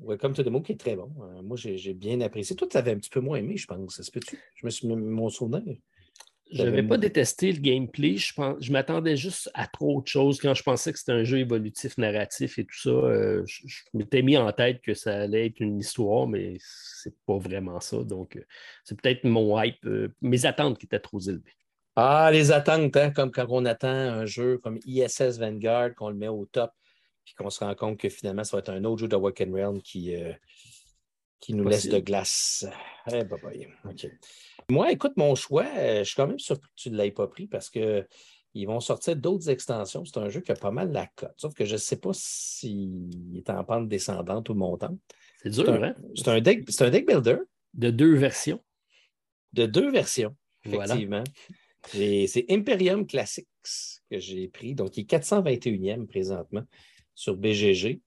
Welcome 0.00 0.34
to 0.34 0.42
the 0.42 0.48
Moon 0.48 0.62
qui 0.62 0.72
est 0.72 0.80
très 0.80 0.96
bon. 0.96 1.10
Euh, 1.20 1.42
moi, 1.42 1.56
j'ai 1.56 1.94
bien 1.94 2.20
apprécié. 2.20 2.54
Toi, 2.54 2.68
tu 2.70 2.76
avais 2.76 2.92
un 2.92 2.96
petit 2.96 3.10
peu 3.10 3.20
moins 3.20 3.38
aimé, 3.38 3.56
je 3.56 3.66
pense. 3.66 3.96
Ça 3.96 4.02
se 4.02 4.10
peut-tu? 4.10 4.38
Je 4.54 4.66
me 4.66 4.70
suis 4.70 4.86
mon 4.88 5.28
souvenir. 5.28 5.76
Je 6.50 6.62
n'avais 6.62 6.82
pas 6.82 6.96
détesté 6.96 7.52
le 7.52 7.60
gameplay. 7.60 8.16
Je, 8.16 8.32
je 8.58 8.72
m'attendais 8.72 9.16
juste 9.16 9.50
à 9.52 9.66
trop 9.66 10.00
de 10.00 10.06
choses. 10.06 10.40
Quand 10.40 10.54
je 10.54 10.62
pensais 10.62 10.92
que 10.92 10.98
c'était 10.98 11.12
un 11.12 11.24
jeu 11.24 11.38
évolutif, 11.38 11.98
narratif 11.98 12.58
et 12.58 12.64
tout 12.64 12.78
ça, 12.78 12.90
euh, 12.90 13.42
je, 13.46 13.66
m'étais 13.92 14.22
mis 14.22 14.36
en 14.36 14.50
tête 14.52 14.80
que 14.80 14.94
ça 14.94 15.14
allait 15.14 15.46
être 15.46 15.60
une 15.60 15.78
histoire, 15.78 16.26
mais 16.26 16.56
c'est 16.60 17.14
pas 17.26 17.36
vraiment 17.36 17.80
ça. 17.80 17.98
Donc, 17.98 18.36
euh, 18.36 18.44
c'est 18.84 18.98
peut-être 18.98 19.24
mon 19.24 19.60
hype, 19.62 19.86
mes 20.22 20.46
attentes 20.46 20.78
qui 20.78 20.86
étaient 20.86 21.00
trop 21.00 21.20
élevées. 21.20 21.56
Ah, 21.96 22.30
les 22.32 22.52
attentes, 22.52 22.96
hein, 22.96 23.10
comme 23.10 23.32
quand 23.32 23.46
on 23.50 23.64
attend 23.64 23.88
un 23.88 24.24
jeu 24.24 24.58
comme 24.58 24.78
ISS 24.86 25.38
Vanguard, 25.38 25.94
qu'on 25.96 26.10
le 26.10 26.16
met 26.16 26.28
au 26.28 26.46
top 26.46 26.70
puis 27.28 27.34
qu'on 27.34 27.50
se 27.50 27.62
rend 27.62 27.74
compte 27.74 27.98
que 27.98 28.08
finalement, 28.08 28.42
ça 28.42 28.56
va 28.56 28.60
être 28.60 28.70
un 28.70 28.82
autre 28.84 29.00
jeu 29.00 29.08
de 29.08 29.16
Wacken 29.16 29.52
Realm 29.52 29.82
qui, 29.82 30.14
euh, 30.16 30.32
qui 31.40 31.52
nous 31.52 31.68
laisse 31.68 31.86
de 31.86 31.98
glace. 31.98 32.66
Eh, 33.12 33.22
Moi, 34.70 34.90
écoute, 34.92 35.12
mon 35.16 35.34
choix, 35.34 35.66
euh, 35.76 35.98
je 35.98 36.04
suis 36.04 36.16
quand 36.16 36.26
même 36.26 36.38
surpris 36.38 36.70
que 36.70 36.80
tu 36.80 36.90
ne 36.90 36.96
l'aies 36.96 37.10
pas 37.10 37.26
pris 37.26 37.46
parce 37.46 37.68
qu'ils 37.68 38.06
vont 38.66 38.80
sortir 38.80 39.14
d'autres 39.14 39.50
extensions. 39.50 40.06
C'est 40.06 40.16
un 40.16 40.30
jeu 40.30 40.40
qui 40.40 40.52
a 40.52 40.54
pas 40.54 40.70
mal 40.70 40.90
la 40.90 41.06
cote. 41.16 41.34
Sauf 41.36 41.52
que 41.52 41.66
je 41.66 41.74
ne 41.74 41.78
sais 41.78 41.96
pas 41.96 42.12
s'il 42.14 43.36
est 43.36 43.50
en 43.50 43.62
pente 43.62 43.88
descendante 43.88 44.48
ou 44.48 44.54
montante. 44.54 44.98
C'est 45.42 45.50
dur, 45.50 45.68
hein? 45.68 45.94
C'est 46.14 46.28
un, 46.28 46.40
deck, 46.40 46.66
un 46.80 46.90
deck 46.90 47.06
builder. 47.06 47.36
De 47.74 47.90
deux 47.90 48.14
versions. 48.14 48.64
De 49.52 49.66
deux 49.66 49.90
versions, 49.90 50.34
effectivement. 50.64 51.24
C'est 51.92 52.46
Imperium 52.48 53.06
Classics 53.06 53.46
que 54.10 54.18
j'ai 54.18 54.48
pris. 54.48 54.74
Donc, 54.74 54.96
il 54.96 55.02
est 55.02 55.10
421e 55.10 56.06
présentement 56.06 56.64
sur 57.18 57.36
BGG. 57.36 58.00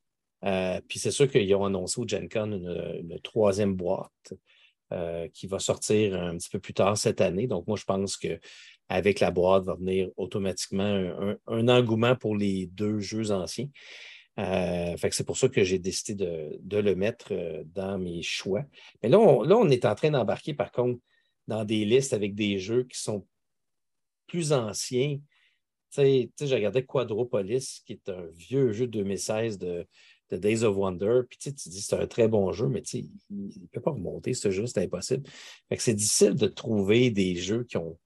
Euh, 0.45 0.79
puis 0.87 0.97
c'est 0.97 1.11
sûr 1.11 1.29
qu'ils 1.29 1.53
ont 1.53 1.65
annoncé 1.65 1.99
au 1.99 2.07
Gen 2.07 2.29
Con 2.29 2.53
une, 2.53 3.19
troisième 3.21 3.75
boîte 3.75 4.33
euh, 4.93 5.27
qui 5.33 5.47
va 5.47 5.59
sortir 5.59 6.15
un 6.15 6.37
petit 6.37 6.49
peu 6.49 6.59
plus 6.59 6.73
tard 6.73 6.97
cette 6.97 7.19
année. 7.19 7.45
Donc, 7.45 7.67
moi, 7.67 7.77
je 7.77 7.83
pense 7.83 8.15
qu'avec 8.15 9.19
la 9.19 9.31
boîte 9.31 9.65
va 9.65 9.75
venir 9.75 10.09
automatiquement 10.15 11.37
un, 11.45 11.67
engouement 11.67 12.15
pour 12.15 12.37
les 12.37 12.67
deux 12.67 12.99
jeux 12.99 13.31
anciens. 13.31 13.67
Euh, 14.39 14.95
c'est 15.11 15.25
pour 15.25 15.37
ça 15.37 15.49
que 15.49 15.65
j'ai 15.65 15.77
décidé 15.77 16.15
de, 16.15 16.77
le 16.77 16.95
mettre 16.95 17.33
dans 17.65 17.99
mes 17.99 18.21
choix. 18.21 18.63
Mais 19.03 19.09
là 19.09 19.17
là, 19.43 19.57
on 19.57 19.69
est 19.69 19.83
en 19.83 19.93
train 19.93 20.11
d'embarquer, 20.11 20.53
par 20.53 20.71
contre, 20.71 21.01
dans 21.47 21.65
des 21.65 21.83
listes 21.83 22.13
avec 22.13 22.33
des 22.33 22.59
jeux 22.59 22.85
qui 22.85 22.97
sont 22.97 23.27
plus 24.27 24.53
anciens, 24.53 25.19
sais, 25.91 26.29
j'ai 26.39 26.55
regardé 26.55 26.85
Quadropolis, 26.85 27.81
qui 27.85 27.93
est 27.93 28.09
un 28.09 28.25
vieux 28.35 28.71
jeu 28.71 28.87
de 28.87 28.91
2016 28.91 29.57
de, 29.57 29.87
Days 30.31 30.63
of 30.63 30.77
Wonder. 30.77 31.21
Puis 31.29 31.37
tu 31.39 31.51
dis 31.51 31.81
c'est 31.81 31.95
un 31.95 32.07
très 32.07 32.29
bon 32.29 32.53
jeu, 32.53 32.67
mais 32.67 32.81
il 32.81 33.09
ne 33.29 33.67
peut 33.71 33.81
pas 33.81 33.91
remonter 33.91 34.33
ce 34.33 34.49
jeu, 34.49 34.65
c'est 34.65 34.81
impossible. 34.81 35.29
c'est 35.77 35.93
difficile 35.93 36.35
de 36.35 36.47
trouver 36.47 37.09
des 37.09 37.35
jeux 37.35 37.65
qui 37.65 37.75
ont, 37.75 37.97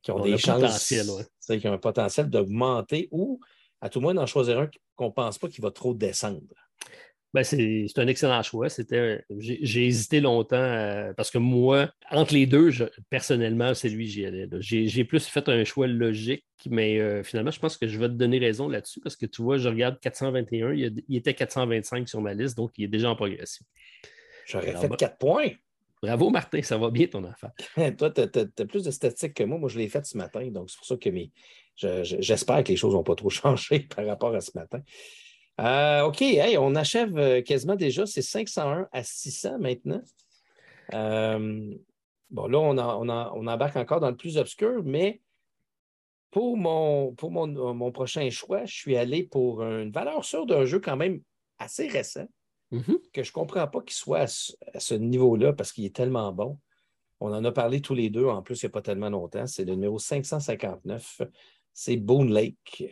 qui 0.00 0.10
ont 0.10 0.20
des 0.20 0.38
chances. 0.38 0.88
Qui 0.88 1.68
ont 1.68 1.72
un 1.72 1.78
potentiel 1.78 2.30
d'augmenter 2.30 3.08
ou 3.10 3.40
à 3.80 3.90
tout 3.90 3.98
le 3.98 4.04
moins 4.04 4.14
d'en 4.14 4.26
choisir 4.26 4.58
un 4.58 4.70
qu'on 4.94 5.06
ne 5.06 5.12
pense 5.12 5.38
pas 5.38 5.48
qu'il 5.48 5.62
va 5.62 5.70
trop 5.70 5.94
descendre. 5.94 6.54
Ben, 7.32 7.44
c'est 7.44 7.98
un 7.98 8.08
excellent 8.08 8.42
choix. 8.42 8.66
J'ai 9.38 9.86
hésité 9.86 10.20
longtemps 10.20 10.56
euh, 10.56 11.12
parce 11.12 11.30
que 11.30 11.38
moi, 11.38 11.90
entre 12.10 12.34
les 12.34 12.46
deux, 12.46 12.70
personnellement, 13.08 13.72
c'est 13.74 13.88
lui 13.88 14.08
j'y 14.08 14.26
allais. 14.26 14.48
J'ai 14.58 15.04
plus 15.04 15.24
fait 15.26 15.48
un 15.48 15.62
choix 15.64 15.86
logique, 15.86 16.44
mais 16.68 16.98
euh, 16.98 17.22
finalement, 17.22 17.52
je 17.52 17.60
pense 17.60 17.76
que 17.76 17.86
je 17.86 17.98
vais 17.98 18.08
te 18.08 18.14
donner 18.14 18.38
raison 18.38 18.68
là-dessus 18.68 19.00
parce 19.00 19.14
que 19.14 19.26
tu 19.26 19.42
vois, 19.42 19.58
je 19.58 19.68
regarde 19.68 20.00
421, 20.00 20.72
il, 20.72 21.16
était 21.16 21.34
425 21.34 22.08
sur 22.08 22.20
ma 22.20 22.34
liste, 22.34 22.56
donc 22.56 22.72
il 22.78 22.84
est 22.84 22.88
déjà 22.88 23.10
en 23.10 23.14
progression. 23.16 23.64
J'aurais 24.46 24.74
fait 24.74 24.96
4 24.96 25.18
points. 25.18 25.50
Bravo, 26.02 26.30
Martin, 26.30 26.62
ça 26.62 26.78
va 26.78 26.90
bien 26.90 27.06
ton 27.06 27.22
affaire. 27.24 27.52
Toi, 27.96 28.10
tu 28.10 28.22
as, 28.22 28.66
plus 28.66 28.82
de 28.82 28.90
statistiques 28.90 29.34
que 29.34 29.44
moi. 29.44 29.58
Moi, 29.58 29.68
je 29.68 29.78
l'ai 29.78 29.88
fait 29.88 30.04
ce 30.04 30.16
matin, 30.16 30.44
donc 30.50 30.70
c'est 30.70 30.78
pour 30.78 30.86
ça 30.86 30.96
que 30.96 31.10
j'espère 32.02 32.64
que 32.64 32.70
les 32.70 32.76
choses 32.76 32.94
n'ont 32.94 33.04
pas 33.04 33.14
trop 33.14 33.30
changé 33.30 33.80
par 33.80 34.04
rapport 34.04 34.34
à 34.34 34.40
ce 34.40 34.50
matin. 34.56 34.80
Euh, 35.60 36.02
OK, 36.02 36.22
on 36.58 36.74
achève 36.74 37.16
euh, 37.18 37.42
quasiment 37.42 37.76
déjà. 37.76 38.06
C'est 38.06 38.22
501 38.22 38.88
à 38.92 39.02
600 39.02 39.58
maintenant. 39.58 40.00
Euh, 40.94 41.74
bon, 42.30 42.46
là, 42.46 42.58
on, 42.58 42.78
on, 42.78 43.46
embarque 43.46 43.76
encore 43.76 44.00
dans 44.00 44.10
le 44.10 44.16
plus 44.16 44.38
obscur, 44.38 44.82
mais 44.84 45.20
pour 46.30 46.56
mon, 46.56 47.12
pour 47.14 47.30
mon, 47.30 47.92
prochain 47.92 48.28
choix, 48.30 48.64
je 48.64 48.74
suis 48.74 48.96
allé 48.96 49.24
pour 49.24 49.62
une 49.62 49.90
valeur 49.90 50.24
sûre 50.24 50.46
d'un 50.46 50.64
jeu 50.64 50.80
quand 50.80 50.96
même 50.96 51.20
assez 51.58 51.88
récent, 51.88 52.26
mm-hmm. 52.72 53.10
que 53.12 53.22
je 53.22 53.28
ne 53.28 53.32
comprends 53.32 53.66
pas 53.66 53.80
qu'il 53.82 53.94
soit 53.94 54.20
à 54.74 54.80
ce, 54.80 54.94
niveau-là 54.94 55.52
parce 55.52 55.72
qu'il 55.72 55.84
est 55.84 55.94
tellement 55.94 56.32
bon. 56.32 56.58
On 57.20 57.32
en 57.34 57.44
a 57.44 57.52
parlé 57.52 57.82
tous 57.82 57.94
les 57.94 58.08
deux, 58.08 58.26
en 58.26 58.42
plus, 58.42 58.62
il 58.62 58.66
n'y 58.66 58.70
a 58.70 58.72
pas 58.72 58.82
tellement 58.82 59.10
longtemps. 59.10 59.46
C'est 59.46 59.64
le 59.64 59.74
numéro 59.74 59.98
559. 59.98 61.20
C'est 61.74 61.96
Boone 61.96 62.32
Lake. 62.32 62.84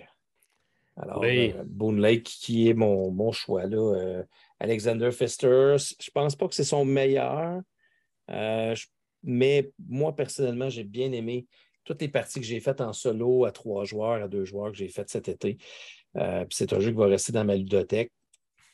Alors, 1.01 1.23
euh, 1.25 1.53
Boone 1.65 2.01
Lake, 2.01 2.25
qui 2.25 2.69
est 2.69 2.75
mon, 2.75 3.33
choix 3.33 3.67
là. 3.67 3.77
Euh, 3.77 4.23
Alexander 4.59 5.11
Pfister, 5.11 5.77
je 5.79 6.09
ne 6.09 6.13
pense 6.13 6.35
pas 6.35 6.49
que 6.49 6.55
c'est 6.55 6.65
son 6.65 6.85
meilleur, 6.85 7.61
euh, 8.31 8.75
mais 9.23 9.71
moi, 9.89 10.15
personnellement, 10.17 10.69
j'ai 10.69 10.83
bien 10.83 11.13
aimé 11.13 11.47
toutes 11.85 12.01
les 12.03 12.09
parties 12.09 12.41
que 12.41 12.47
j'ai 12.47 12.61
faites 12.61 12.81
en 12.81 12.93
solo 12.93 13.45
à 13.45 13.53
trois 13.53 13.85
joueurs, 13.85 14.23
à 14.23 14.29
deux 14.29 14.45
joueurs 14.45 14.73
que 14.73 14.79
j'ai 14.79 14.89
faites 14.89 15.09
cet 15.09 15.29
été. 15.29 15.59
c'est 16.51 16.73
un 16.73 16.81
jeu 16.81 16.91
qui 16.91 16.97
va 16.97 17.07
rester 17.07 17.33
dans 17.33 17.45
ma 17.45 17.55
ludothèque. 17.55 18.13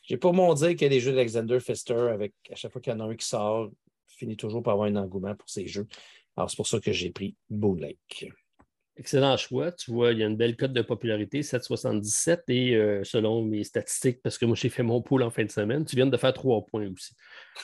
J'ai 0.01 0.17
pas 0.17 0.31
mon 0.31 0.53
dire 0.53 0.75
que 0.75 0.85
les 0.85 0.99
jeux 0.99 1.13
d'Alexander 1.13 1.59
Pfister, 1.59 2.09
avec 2.11 2.33
à 2.51 2.55
chaque 2.55 2.71
fois 2.71 2.81
qu'il 2.81 2.93
y 2.93 2.95
en 2.95 2.99
a 2.99 3.05
un 3.05 3.15
qui 3.15 3.25
sort, 3.25 3.69
finit 4.07 4.37
toujours 4.37 4.63
par 4.63 4.73
avoir 4.73 4.87
un 4.87 4.95
engouement 4.95 5.35
pour 5.35 5.49
ces 5.49 5.67
jeux. 5.67 5.87
Alors, 6.35 6.49
c'est 6.49 6.57
pour 6.57 6.67
ça 6.67 6.79
que 6.79 6.91
j'ai 6.91 7.11
pris 7.11 7.35
Boone 7.49 7.81
Lake. 7.81 8.29
Excellent 8.97 9.35
choix. 9.35 9.71
Tu 9.73 9.91
vois, 9.91 10.13
il 10.13 10.19
y 10.19 10.23
a 10.23 10.27
une 10.27 10.37
belle 10.37 10.55
cote 10.55 10.71
de 10.71 10.81
popularité, 10.81 11.41
7,77. 11.41 12.43
Et 12.47 12.75
euh, 12.75 13.03
selon 13.03 13.43
mes 13.43 13.63
statistiques, 13.63 14.21
parce 14.21 14.37
que 14.37 14.45
moi, 14.45 14.55
j'ai 14.55 14.69
fait 14.69 14.83
mon 14.83 15.01
pool 15.01 15.23
en 15.23 15.29
fin 15.29 15.43
de 15.43 15.51
semaine, 15.51 15.83
tu 15.85 15.95
viens 15.95 16.07
de 16.07 16.17
faire 16.17 16.33
trois 16.33 16.65
points 16.65 16.89
aussi. 16.91 17.13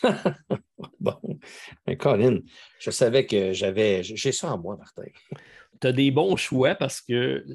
bon. 0.99 1.39
Mais 1.87 1.95
Colin, 1.95 2.39
je 2.79 2.91
savais 2.91 3.25
que 3.25 3.53
j'avais. 3.53 4.03
J'ai 4.03 4.31
ça 4.31 4.53
en 4.53 4.57
moi, 4.57 4.75
Martin. 4.75 5.03
Tu 5.79 5.87
as 5.87 5.93
des 5.93 6.11
bons 6.11 6.35
choix 6.35 6.75
parce 6.75 6.99
que 6.99 7.45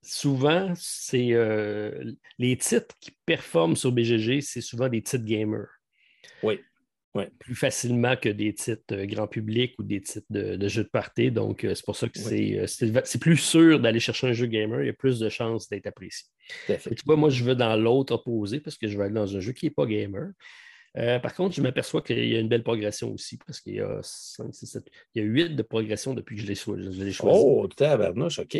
souvent, 0.00 0.72
c'est 0.74 1.32
euh, 1.32 2.12
les 2.38 2.56
titres 2.56 2.94
qui 2.98 3.10
performent 3.26 3.76
sur 3.76 3.92
BGG, 3.92 4.40
c'est 4.40 4.62
souvent 4.62 4.88
des 4.88 5.02
titres 5.02 5.24
gamers. 5.24 5.68
Oui 6.42 6.60
plus 7.38 7.54
facilement 7.54 8.16
que 8.16 8.28
des 8.28 8.54
titres 8.54 8.82
euh, 8.92 9.06
grand 9.06 9.26
public 9.26 9.74
ou 9.78 9.82
des 9.82 10.00
titres 10.00 10.26
de, 10.30 10.68
jeux 10.68 10.84
de 10.84 10.88
party. 10.88 11.30
Donc, 11.30 11.64
euh, 11.64 11.74
c'est 11.74 11.84
pour 11.84 11.96
ça 11.96 12.08
que 12.08 12.18
euh, 12.18 12.66
c'est 12.66 13.20
plus 13.20 13.36
sûr 13.36 13.80
d'aller 13.80 14.00
chercher 14.00 14.28
un 14.28 14.32
jeu 14.32 14.46
gamer. 14.46 14.82
Il 14.82 14.86
y 14.86 14.90
a 14.90 14.94
plus 14.94 15.18
de 15.18 15.28
chances 15.28 15.68
d'être 15.68 15.86
apprécié. 15.86 16.28
tu 16.66 16.76
vois, 17.04 17.16
moi, 17.16 17.28
je 17.28 17.44
veux 17.44 17.54
dans 17.54 17.76
l'autre 17.76 18.14
opposé 18.14 18.60
parce 18.60 18.78
que 18.78 18.88
je 18.88 18.96
vais 18.96 19.04
aller 19.04 19.14
dans 19.14 19.36
un 19.36 19.40
jeu 19.40 19.52
qui 19.52 19.66
n'est 19.66 19.70
pas 19.70 19.86
gamer. 19.86 20.30
par 20.94 21.34
contre, 21.34 21.54
je 21.54 21.62
m'aperçois 21.62 22.02
qu'il 22.02 22.26
y 22.26 22.36
a 22.36 22.40
une 22.40 22.48
belle 22.48 22.62
progression 22.62 23.12
aussi 23.12 23.38
parce 23.46 23.60
qu'il 23.60 23.74
y 23.74 23.80
a 23.80 24.00
5, 24.02 24.54
6, 24.54 24.66
7, 24.66 24.84
il 25.14 25.22
y 25.22 25.24
a 25.24 25.28
8 25.28 25.56
de 25.56 25.62
progression 25.62 26.14
depuis 26.14 26.36
que 26.36 26.42
je 26.42 26.46
l'ai 26.46 26.54
choisi. 26.54 26.88
Oh, 27.22 27.68
tabarnouche, 27.68 28.38
OK. 28.38 28.58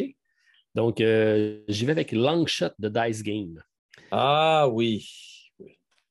Donc, 0.75 0.99
j'y 0.99 1.87
vais 1.87 1.93
avec 1.93 2.13
Longshot 2.13 2.71
de 2.79 2.89
Dice 2.89 3.23
Game. 3.23 3.63
Ah 4.11 4.69
oui 4.71 5.32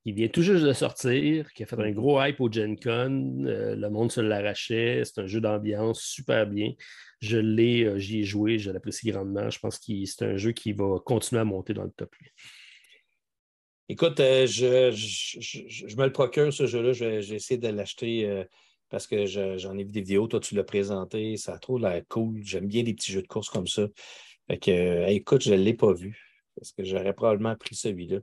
qui 0.03 0.13
vient 0.13 0.27
tout 0.27 0.41
juste 0.41 0.63
de 0.63 0.73
sortir, 0.73 1.51
qui 1.53 1.63
a 1.63 1.65
fait 1.67 1.79
un 1.79 1.91
gros 1.91 2.21
hype 2.21 2.41
au 2.41 2.51
Gen 2.51 2.79
Con. 2.79 3.45
Euh, 3.45 3.75
le 3.75 3.89
monde 3.89 4.11
se 4.11 4.19
l'arrachait. 4.19 5.03
C'est 5.05 5.21
un 5.21 5.27
jeu 5.27 5.39
d'ambiance 5.41 6.01
super 6.01 6.47
bien. 6.47 6.73
Je 7.19 7.37
l'ai, 7.37 7.83
euh, 7.83 7.99
j'y 7.99 8.21
ai 8.21 8.23
joué, 8.23 8.57
je 8.57 8.71
l'apprécie 8.71 9.11
grandement. 9.11 9.49
Je 9.49 9.59
pense 9.59 9.77
que 9.77 9.93
c'est 10.05 10.25
un 10.25 10.37
jeu 10.37 10.53
qui 10.53 10.73
va 10.73 10.99
continuer 11.05 11.41
à 11.41 11.45
monter 11.45 11.73
dans 11.73 11.83
le 11.83 11.91
top 11.91 12.13
8. 12.15 12.31
Écoute, 13.89 14.19
euh, 14.19 14.47
je, 14.47 15.95
me 15.95 16.05
le 16.05 16.11
procure, 16.11 16.51
ce 16.51 16.65
jeu-là. 16.65 16.93
J'ai 16.93 17.35
essayé 17.35 17.59
de 17.59 17.67
l'acheter 17.67 18.45
parce 18.89 19.05
que 19.05 19.27
j'en 19.27 19.77
ai 19.77 19.83
vu 19.83 19.91
des 19.91 20.01
vidéos. 20.01 20.27
Toi, 20.27 20.39
tu 20.39 20.55
l'as 20.55 20.63
présenté. 20.63 21.37
Ça 21.37 21.53
a 21.53 21.59
trop 21.59 21.77
l'air 21.77 22.01
cool. 22.09 22.41
J'aime 22.43 22.65
bien 22.65 22.81
des 22.81 22.95
petits 22.95 23.11
jeux 23.11 23.21
de 23.21 23.27
course 23.27 23.49
comme 23.49 23.67
ça. 23.67 23.83
écoute, 24.49 25.43
je 25.43 25.53
ne 25.53 25.61
l'ai 25.61 25.75
pas 25.75 25.93
vu 25.93 26.19
parce 26.55 26.71
que 26.71 26.83
j'aurais 26.83 27.13
probablement 27.13 27.55
pris 27.55 27.75
celui-là. 27.75 28.17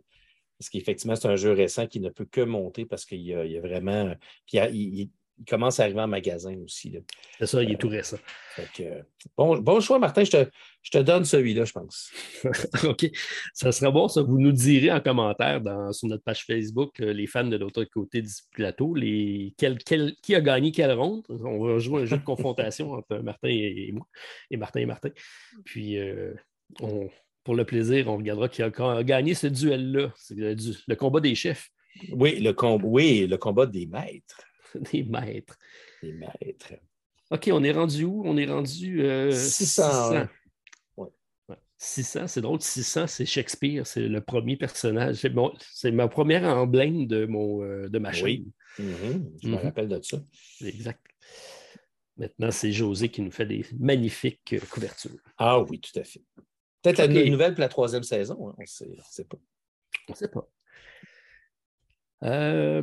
Parce 0.59 0.71
qu'effectivement, 0.71 1.15
c'est 1.15 1.29
un 1.29 1.37
jeu 1.37 1.53
récent 1.53 1.87
qui 1.87 2.01
ne 2.01 2.11
peut 2.11 2.25
que 2.25 2.41
monter 2.41 2.85
parce 2.85 3.05
qu'il 3.05 3.21
y, 3.21 3.35
a 3.35 3.61
vraiment. 3.61 4.13
il, 4.53 5.11
commence 5.49 5.79
à 5.79 5.85
arriver 5.85 6.01
en 6.01 6.09
magasin 6.09 6.57
aussi. 6.65 6.99
C'est 7.39 7.47
ça, 7.47 7.63
il 7.63 7.71
est 7.71 7.77
tout 7.77 7.89
récent. 7.89 8.19
bon, 9.37 9.81
choix, 9.81 10.01
Martin. 10.01 10.25
Je 10.25 10.91
te, 10.91 10.99
donne 10.99 11.25
celui-là, 11.25 11.65
je 11.65 11.73
pense. 11.73 12.11
OK. 12.85 13.09
Ça 13.55 13.71
serait 13.71 13.93
bon, 13.93 14.09
ça. 14.09 14.23
Vous 14.23 14.41
nous 14.41 14.51
direz 14.51 14.91
en 14.91 15.01
commentaire 15.01 15.63
sur 15.93 16.09
notre 16.09 16.25
page 16.25 16.45
Facebook, 16.45 16.99
euh, 17.01 17.13
les 17.13 17.29
fans 17.29 17.45
de 17.45 17.57
l'autre 17.57 17.85
côté 17.85 18.21
du 18.21 18.33
plateau, 18.51 18.97
les, 18.97 19.55
qui 19.57 20.35
a 20.35 20.41
gagné 20.41 20.73
quelle 20.73 20.93
ronde? 20.93 21.25
On 21.29 21.65
va 21.65 21.79
jouer 21.79 22.03
un 22.03 22.05
jeu 22.05 22.19
de 22.19 22.25
confrontation 22.25 22.93
entre 22.95 23.19
Martin 23.19 23.49
et, 23.49 23.93
moi, 23.93 24.09
et 24.51 24.57
Martin 24.57 24.81
et 24.81 24.87
Martin. 24.87 25.11
Puis, 25.65 25.99
euh, 25.99 26.35
on 26.81 27.09
pour 27.49 27.57
le 27.57 27.65
plaisir, 27.65 28.09
on 28.09 28.19
regardera 28.19 28.47
qui 28.51 28.63
a, 28.63 28.69
gagné 29.03 29.33
ce 29.33 29.47
duel-là. 29.47 30.13
C'est 30.17 30.35
le, 30.35 30.95
combat 30.97 31.21
des 31.21 31.35
chefs. 31.35 31.71
Oui 32.13 32.41
le, 32.41 32.55
oui, 32.85 33.27
le 33.27 33.39
combat 33.39 33.65
des 33.65 33.87
maîtres. 33.87 34.43
des 34.93 35.03
maîtres. 35.03 35.57
Des 36.03 36.13
maîtres. 36.13 36.75
OK, 37.31 37.49
on 37.51 37.65
est 37.65 37.73
rendu 37.73 38.05
où? 38.05 38.23
On 38.27 38.37
est 38.37 38.45
rendu 38.45 39.03
600. 39.33 40.27
600. 41.79 42.27
c'est 42.27 42.43
drôle. 42.43 42.61
600, 42.61 43.07
c'est 43.07 43.25
Shakespeare. 43.25 43.87
C'est 43.87 44.07
le 44.07 44.21
premier 44.21 44.59
personnage. 44.59 45.17
C'est, 45.17 45.31
bon, 45.31 45.51
ma 45.85 46.07
première 46.07 46.45
emblème 46.45 47.07
de, 47.07 47.25
mon, 47.25 47.63
euh, 47.63 47.89
de 47.89 47.99
ma 47.99 48.13
chaîne. 48.13 48.25
Oui. 48.27 48.53
Mm-hmm. 48.79 49.31
Je 49.43 49.49
me 49.49 49.57
mm-hmm. 49.57 49.63
rappelle 49.63 49.89
de 49.89 50.03
ça. 50.03 50.19
Exact. 50.67 51.01
Maintenant, 52.19 52.51
c'est 52.51 52.73
José 52.73 53.09
qui 53.09 53.23
nous 53.23 53.31
fait 53.31 53.47
des 53.47 53.65
magnifiques 53.81 54.53
euh, 54.53 54.61
couvertures. 54.71 55.17
Ah 55.39 55.63
oui, 55.63 55.81
tout 55.81 55.99
à 55.99 56.05
fait. 56.05 56.21
Peut-être 56.83 56.99
la 56.99 57.09
nouvelle 57.09 57.55
pour 57.55 57.61
la 57.61 57.69
troisième 57.69 58.03
saison, 58.03 58.49
hein, 58.49 58.55
on 58.57 58.63
ne 58.63 58.67
sait, 58.67 59.25
pas. 59.25 59.39
On 60.09 60.13
ne 60.13 60.17
sait 60.17 60.29
pas. 60.29 60.49
Euh, 62.25 62.83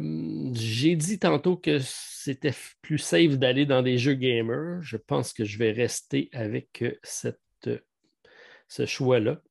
j'ai 0.54 0.96
dit 0.96 1.20
tantôt 1.20 1.58
que 1.58 1.80
c'était 1.80 2.54
plus 2.82 2.98
safe 2.98 3.38
d'aller 3.38 3.66
dans 3.66 3.82
des 3.82 3.98
jeux 3.98 4.14
gamers. 4.14 4.82
Je 4.82 4.98
pense 4.98 5.34
que 5.34 5.43
je 5.43 5.58
vais 5.58 5.72
rester 5.72 6.30
avec 6.34 6.82
euh, 6.82 6.98
cette, 7.04 7.39
ce 8.68 8.86
choix-là. 8.86 9.41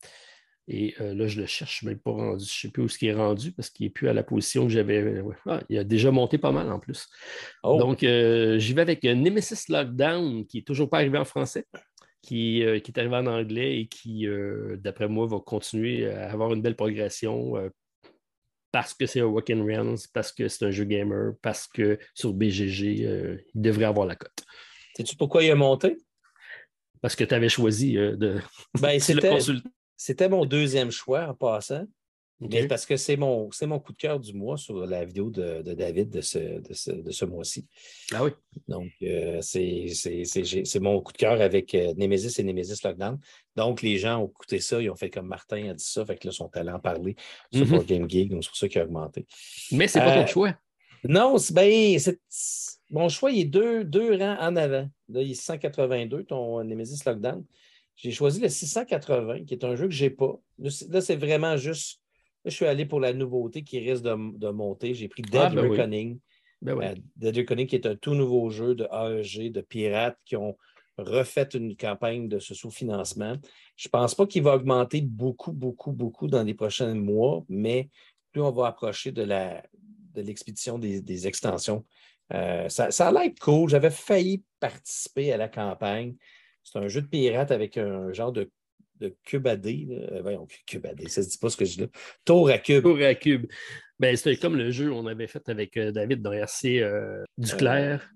Et 0.66 0.94
euh, 1.02 1.14
là, 1.14 1.26
je 1.26 1.38
le 1.40 1.46
cherche, 1.46 1.80
je 1.82 1.88
ne 1.90 1.94
pas 1.94 2.12
rendu. 2.12 2.44
Je 2.44 2.50
ne 2.50 2.60
sais 2.60 2.70
plus 2.70 2.82
où 2.82 2.88
ce 2.88 2.96
qui 2.96 3.06
est 3.08 3.14
rendu 3.14 3.52
parce 3.52 3.68
qu'il 3.68 3.84
n'est 3.84 3.90
plus 3.90 4.08
à 4.08 4.14
la 4.14 4.22
position 4.22 4.66
que 4.66 4.72
j'avais. 4.72 5.22
Ah, 5.46 5.60
il 5.68 5.78
a 5.78 5.84
déjà 5.84 6.10
monté 6.10 6.38
pas 6.38 6.52
mal 6.52 6.72
en 6.72 6.78
plus. 6.78 7.06
Oh. 7.62 7.78
Donc, 7.78 7.98
j'y 8.00 8.72
vais 8.72 8.80
avec 8.80 9.02
Nemesis 9.02 9.68
Lockdown, 9.68 10.46
qui 10.46 10.58
n'est 10.58 10.64
toujours 10.64 10.88
pas 10.88 10.98
arrivé 10.98 11.18
en 11.18 11.26
français. 11.26 11.66
Euh, 12.32 12.78
qui, 12.78 12.90
est 12.90 12.98
arrivé 12.98 13.16
en 13.16 13.26
anglais 13.26 13.80
et 13.80 13.86
qui, 13.86 14.26
euh, 14.26 14.76
d'après 14.76 15.08
moi, 15.08 15.26
va 15.26 15.38
continuer 15.40 16.10
à 16.10 16.30
avoir 16.30 16.52
une 16.52 16.62
belle 16.62 16.76
progression 16.76 17.56
euh, 17.56 17.68
parce 18.72 18.94
que 18.94 19.06
c'est 19.06 19.20
un 19.20 19.26
walk 19.26 19.50
in 19.50 19.62
rounds, 19.62 20.06
parce 20.12 20.32
que 20.32 20.48
c'est 20.48 20.64
un 20.64 20.70
jeu 20.70 20.84
gamer, 20.84 21.34
parce 21.42 21.66
que 21.66 21.98
sur 22.14 22.32
BGG, 22.32 23.42
il 23.54 23.60
devrait 23.60 23.84
avoir 23.84 24.06
la 24.06 24.16
cote. 24.16 24.44
Sais-tu 24.96 25.16
pourquoi 25.16 25.44
il 25.44 25.50
a 25.50 25.54
monté? 25.54 25.98
Parce 27.00 27.14
que 27.14 27.24
tu 27.24 27.34
avais 27.34 27.48
choisi 27.48 27.94
de. 27.94 28.40
Ben, 28.80 28.98
c'était 29.96 30.28
mon 30.28 30.44
deuxième 30.44 30.90
choix 30.90 31.28
en 31.28 31.34
passant 31.34 31.86
parce 32.68 32.84
que 32.84 32.96
c'est 32.96 33.16
mon, 33.16 33.48
mon 33.62 33.78
coup 33.78 33.92
de 33.92 33.98
cœur 33.98 34.20
du 34.20 34.34
mois 34.34 34.56
sur 34.56 34.86
la 34.86 35.04
vidéo 35.04 35.30
de, 35.30 35.62
David 35.62 36.10
de 36.10 36.20
ce, 36.20 36.38
de 36.38 37.10
ce, 37.10 37.24
mois-ci. 37.24 37.66
Ah 38.12 38.24
oui. 38.24 38.30
Donc, 38.68 38.90
euh, 39.02 39.40
c'est 39.40 40.80
mon 40.80 41.00
coup 41.00 41.12
de 41.12 41.18
cœur 41.18 41.40
avec 41.40 41.74
euh, 41.74 41.94
Nemesis 41.96 42.40
et 42.40 42.44
Nemesis 42.44 42.82
Lockdown. 42.82 43.18
Donc, 43.56 43.82
les 43.82 43.98
gens 43.98 44.20
ont 44.20 44.28
écouté 44.28 44.60
ça, 44.60 44.80
ils 44.82 44.90
ont 44.90 44.96
fait 44.96 45.10
comme 45.10 45.26
Martin 45.26 45.70
a 45.70 45.74
dit 45.74 45.84
ça, 45.84 46.04
fait 46.04 46.16
que 46.16 46.26
là, 46.26 46.32
ils 46.32 46.36
sont 46.36 46.50
allés 46.54 46.72
en 46.72 46.80
parler 46.80 47.16
sur 47.52 47.66
mm 47.66 47.84
Game 47.84 48.10
Geek, 48.10 48.30
donc 48.30 48.44
c'est 48.44 48.50
pour 48.50 48.58
ça 48.58 48.68
qu'il 48.68 48.80
a 48.80 48.84
augmenté. 48.84 49.26
Mais 49.72 49.86
c'est 49.88 50.00
pas 50.00 50.14
ton 50.14 50.22
euh, 50.22 50.26
choix. 50.26 50.54
Non, 51.06 51.36
ben, 51.52 51.98
mon 52.90 53.08
choix, 53.08 53.30
il 53.30 53.40
est 53.40 53.44
deux, 53.44 53.84
deux 53.84 54.16
rangs 54.16 54.38
en 54.40 54.56
avant. 54.56 54.88
Là, 55.08 55.22
il 55.22 55.32
est 55.32 55.34
182, 55.34 56.24
ton 56.24 56.64
Nemesis 56.64 57.04
Lockdown. 57.04 57.44
J'ai 57.96 58.10
choisi 58.10 58.40
le 58.40 58.48
680, 58.48 59.44
qui 59.44 59.54
est 59.54 59.64
un 59.64 59.76
jeu 59.76 59.86
que 59.86 59.94
je 59.94 60.04
n'ai 60.04 60.10
pas. 60.10 60.34
Là, 60.58 61.00
c'est 61.00 61.16
vraiment 61.16 61.56
juste 61.56 62.00
je 62.44 62.50
suis 62.50 62.66
allé 62.66 62.84
pour 62.84 63.00
la 63.00 63.12
nouveauté 63.12 63.62
qui 63.62 63.78
risque 63.78 64.04
de, 64.04 64.50
monter. 64.50 64.94
J'ai 64.94 65.08
pris 65.08 65.22
ah, 65.32 65.48
Dead 65.48 65.54
ben 65.54 65.70
Reckoning. 65.70 66.18
Ben 66.62 66.78
euh, 66.80 66.94
Dead 67.16 67.36
Reckoning, 67.36 67.66
qui 67.66 67.76
est 67.76 67.86
un 67.86 67.96
tout 67.96 68.14
nouveau 68.14 68.50
jeu 68.50 68.74
de 68.74 68.86
AEG, 68.90 69.52
de 69.52 69.60
pirates 69.60 70.18
qui 70.24 70.36
ont 70.36 70.56
refait 70.98 71.48
une 71.54 71.76
campagne 71.76 72.28
de 72.28 72.38
ce 72.38 72.54
sous-financement. 72.54 73.36
Je 73.76 73.88
ne 73.88 73.90
pense 73.90 74.14
pas 74.14 74.26
qu'il 74.26 74.42
va 74.42 74.54
augmenter 74.54 75.00
beaucoup, 75.00 75.52
beaucoup, 75.52 75.92
beaucoup 75.92 76.28
dans 76.28 76.42
les 76.42 76.54
prochains 76.54 76.94
mois, 76.94 77.44
mais 77.48 77.88
plus 78.32 78.42
on 78.42 78.52
va 78.52 78.68
approcher 78.68 79.10
de 79.10 79.22
l'expédition 80.14 80.78
de 80.78 80.98
des, 80.98 81.26
extensions, 81.26 81.84
euh, 82.32 82.68
ça, 82.68 82.90
ça, 82.90 83.08
a 83.08 83.12
l'air 83.12 83.30
cool. 83.40 83.68
J'avais 83.68 83.90
failli 83.90 84.42
participer 84.60 85.32
à 85.32 85.36
la 85.36 85.48
campagne. 85.48 86.14
C'est 86.62 86.78
un 86.78 86.88
jeu 86.88 87.02
de 87.02 87.06
pirate 87.06 87.50
avec 87.50 87.76
un 87.76 88.12
genre 88.12 88.32
de 88.32 88.50
de 89.00 89.14
cube 89.24 89.46
à. 89.46 89.52
Euh, 89.54 90.22
voyons, 90.22 90.46
cube 90.66 90.86
à 90.86 90.90
ça 91.08 91.20
ne 91.20 91.26
se 91.26 91.30
dit 91.30 91.38
pas 91.38 91.50
ce 91.50 91.56
que 91.56 91.64
je 91.64 91.74
dis 91.74 91.80
là. 91.82 91.86
Tour 92.24 92.50
à 92.50 92.58
cube. 92.58 92.82
Tour 92.82 92.98
à 93.02 93.14
cube. 93.14 93.46
Ben, 93.98 94.16
c'était 94.16 94.36
comme 94.36 94.56
le 94.56 94.70
jeu 94.70 94.90
qu'on 94.90 95.06
avait 95.06 95.26
fait 95.26 95.48
avec 95.48 95.76
euh, 95.76 95.92
David 95.92 96.20
dans 96.20 96.32
RC 96.32 96.80
euh, 96.80 97.22
Duclair. 97.38 98.08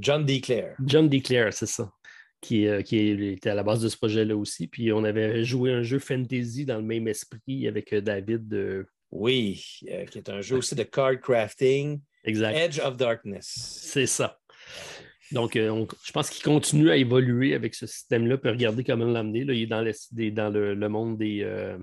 John 0.00 0.24
Declair. 0.24 0.74
John 0.84 1.08
Declair, 1.08 1.52
c'est 1.52 1.66
ça. 1.66 1.90
Qui, 2.40 2.66
qui, 2.86 3.32
était 3.32 3.50
à 3.50 3.54
la 3.54 3.62
base 3.62 3.82
de 3.82 3.88
ce 3.90 3.98
projet-là 3.98 4.34
aussi. 4.34 4.66
Puis 4.66 4.92
on 4.92 5.04
avait 5.04 5.44
joué 5.44 5.72
un 5.72 5.82
jeu 5.82 5.98
fantasy 5.98 6.64
dans 6.64 6.78
le 6.78 6.82
même 6.82 7.06
esprit 7.06 7.68
avec 7.68 7.94
David. 7.94 8.86
Oui, 9.10 9.62
qui 10.10 10.18
est 10.18 10.28
un 10.30 10.40
jeu 10.40 10.56
aussi 10.56 10.74
de 10.74 10.84
card 10.84 11.20
crafting. 11.20 12.00
Exact. 12.24 12.56
Edge 12.56 12.80
of 12.80 12.96
Darkness. 12.96 13.46
C'est 13.82 14.06
ça. 14.06 14.38
Donc, 15.32 15.56
euh, 15.56 15.86
je 16.02 16.12
pense 16.12 16.28
qu'il 16.30 16.42
continue 16.42 16.90
à 16.90 16.96
évoluer 16.96 17.54
avec 17.54 17.74
ce 17.74 17.86
système-là, 17.86 18.38
puis 18.38 18.50
regarder 18.50 18.82
comment 18.82 19.04
l'amener. 19.04 19.40
Il 19.40 19.62
est 19.62 19.66
dans, 19.66 19.80
le, 20.50 20.88
monde 20.88 21.18
des, 21.18 21.42
euh, 21.42 21.78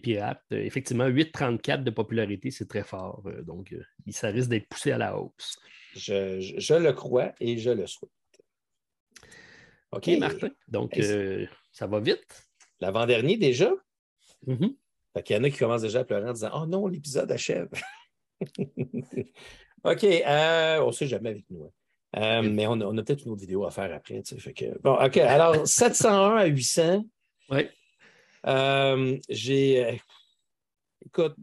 pirates. 0.00 0.44
effectivement, 0.50 1.08
8,34 1.08 1.82
de 1.82 1.90
popularité, 1.90 2.50
c'est 2.50 2.68
très 2.68 2.84
fort. 2.84 3.22
Euh, 3.26 3.42
donc, 3.42 3.74
ça 4.10 4.28
risque 4.28 4.50
d'être 4.50 4.68
poussé 4.68 4.92
à 4.92 4.98
la 4.98 5.18
hausse. 5.18 5.58
Je, 5.96 6.78
le 6.78 6.92
crois 6.92 7.32
et 7.40 7.58
je 7.58 7.70
le 7.70 7.86
souhaite. 7.86 8.10
OK, 9.90 10.06
Martin. 10.18 10.50
Donc, 10.68 10.98
ça 11.72 11.86
va 11.86 12.00
vite? 12.00 12.48
L'avant-dernier 12.80 13.36
déjà? 13.36 13.72
Mm-hmm. 14.46 14.76
Il 15.28 15.32
y 15.32 15.36
en 15.36 15.44
a 15.44 15.50
qui 15.50 15.58
commencent 15.58 15.82
déjà 15.82 16.00
à 16.00 16.04
pleurer 16.04 16.30
en 16.30 16.32
disant 16.32 16.50
Oh 16.54 16.66
non, 16.66 16.86
l'épisode 16.86 17.30
achève. 17.30 17.68
OK, 18.40 20.04
on 20.04 20.86
ne 20.86 20.92
sait 20.92 21.06
jamais 21.06 21.30
avec 21.30 21.44
nous. 21.50 21.64
Hein. 21.64 21.70
Euh, 22.16 22.42
mais 22.42 22.66
on 22.66 22.80
a, 22.80 23.02
peut-être 23.02 23.24
une 23.24 23.32
autre 23.32 23.40
vidéo 23.40 23.64
à 23.64 23.70
faire 23.70 23.92
après. 23.94 24.22
Bon, 24.82 24.94
OK. 24.94 25.16
Alors, 25.16 25.56
701 25.66 26.36
à 26.36 26.46
800. 26.46 27.04
Oui. 27.50 27.66
Euh, 28.46 29.18
j'ai. 29.28 29.84
Euh, 29.84 29.92
écoute, 31.06 31.34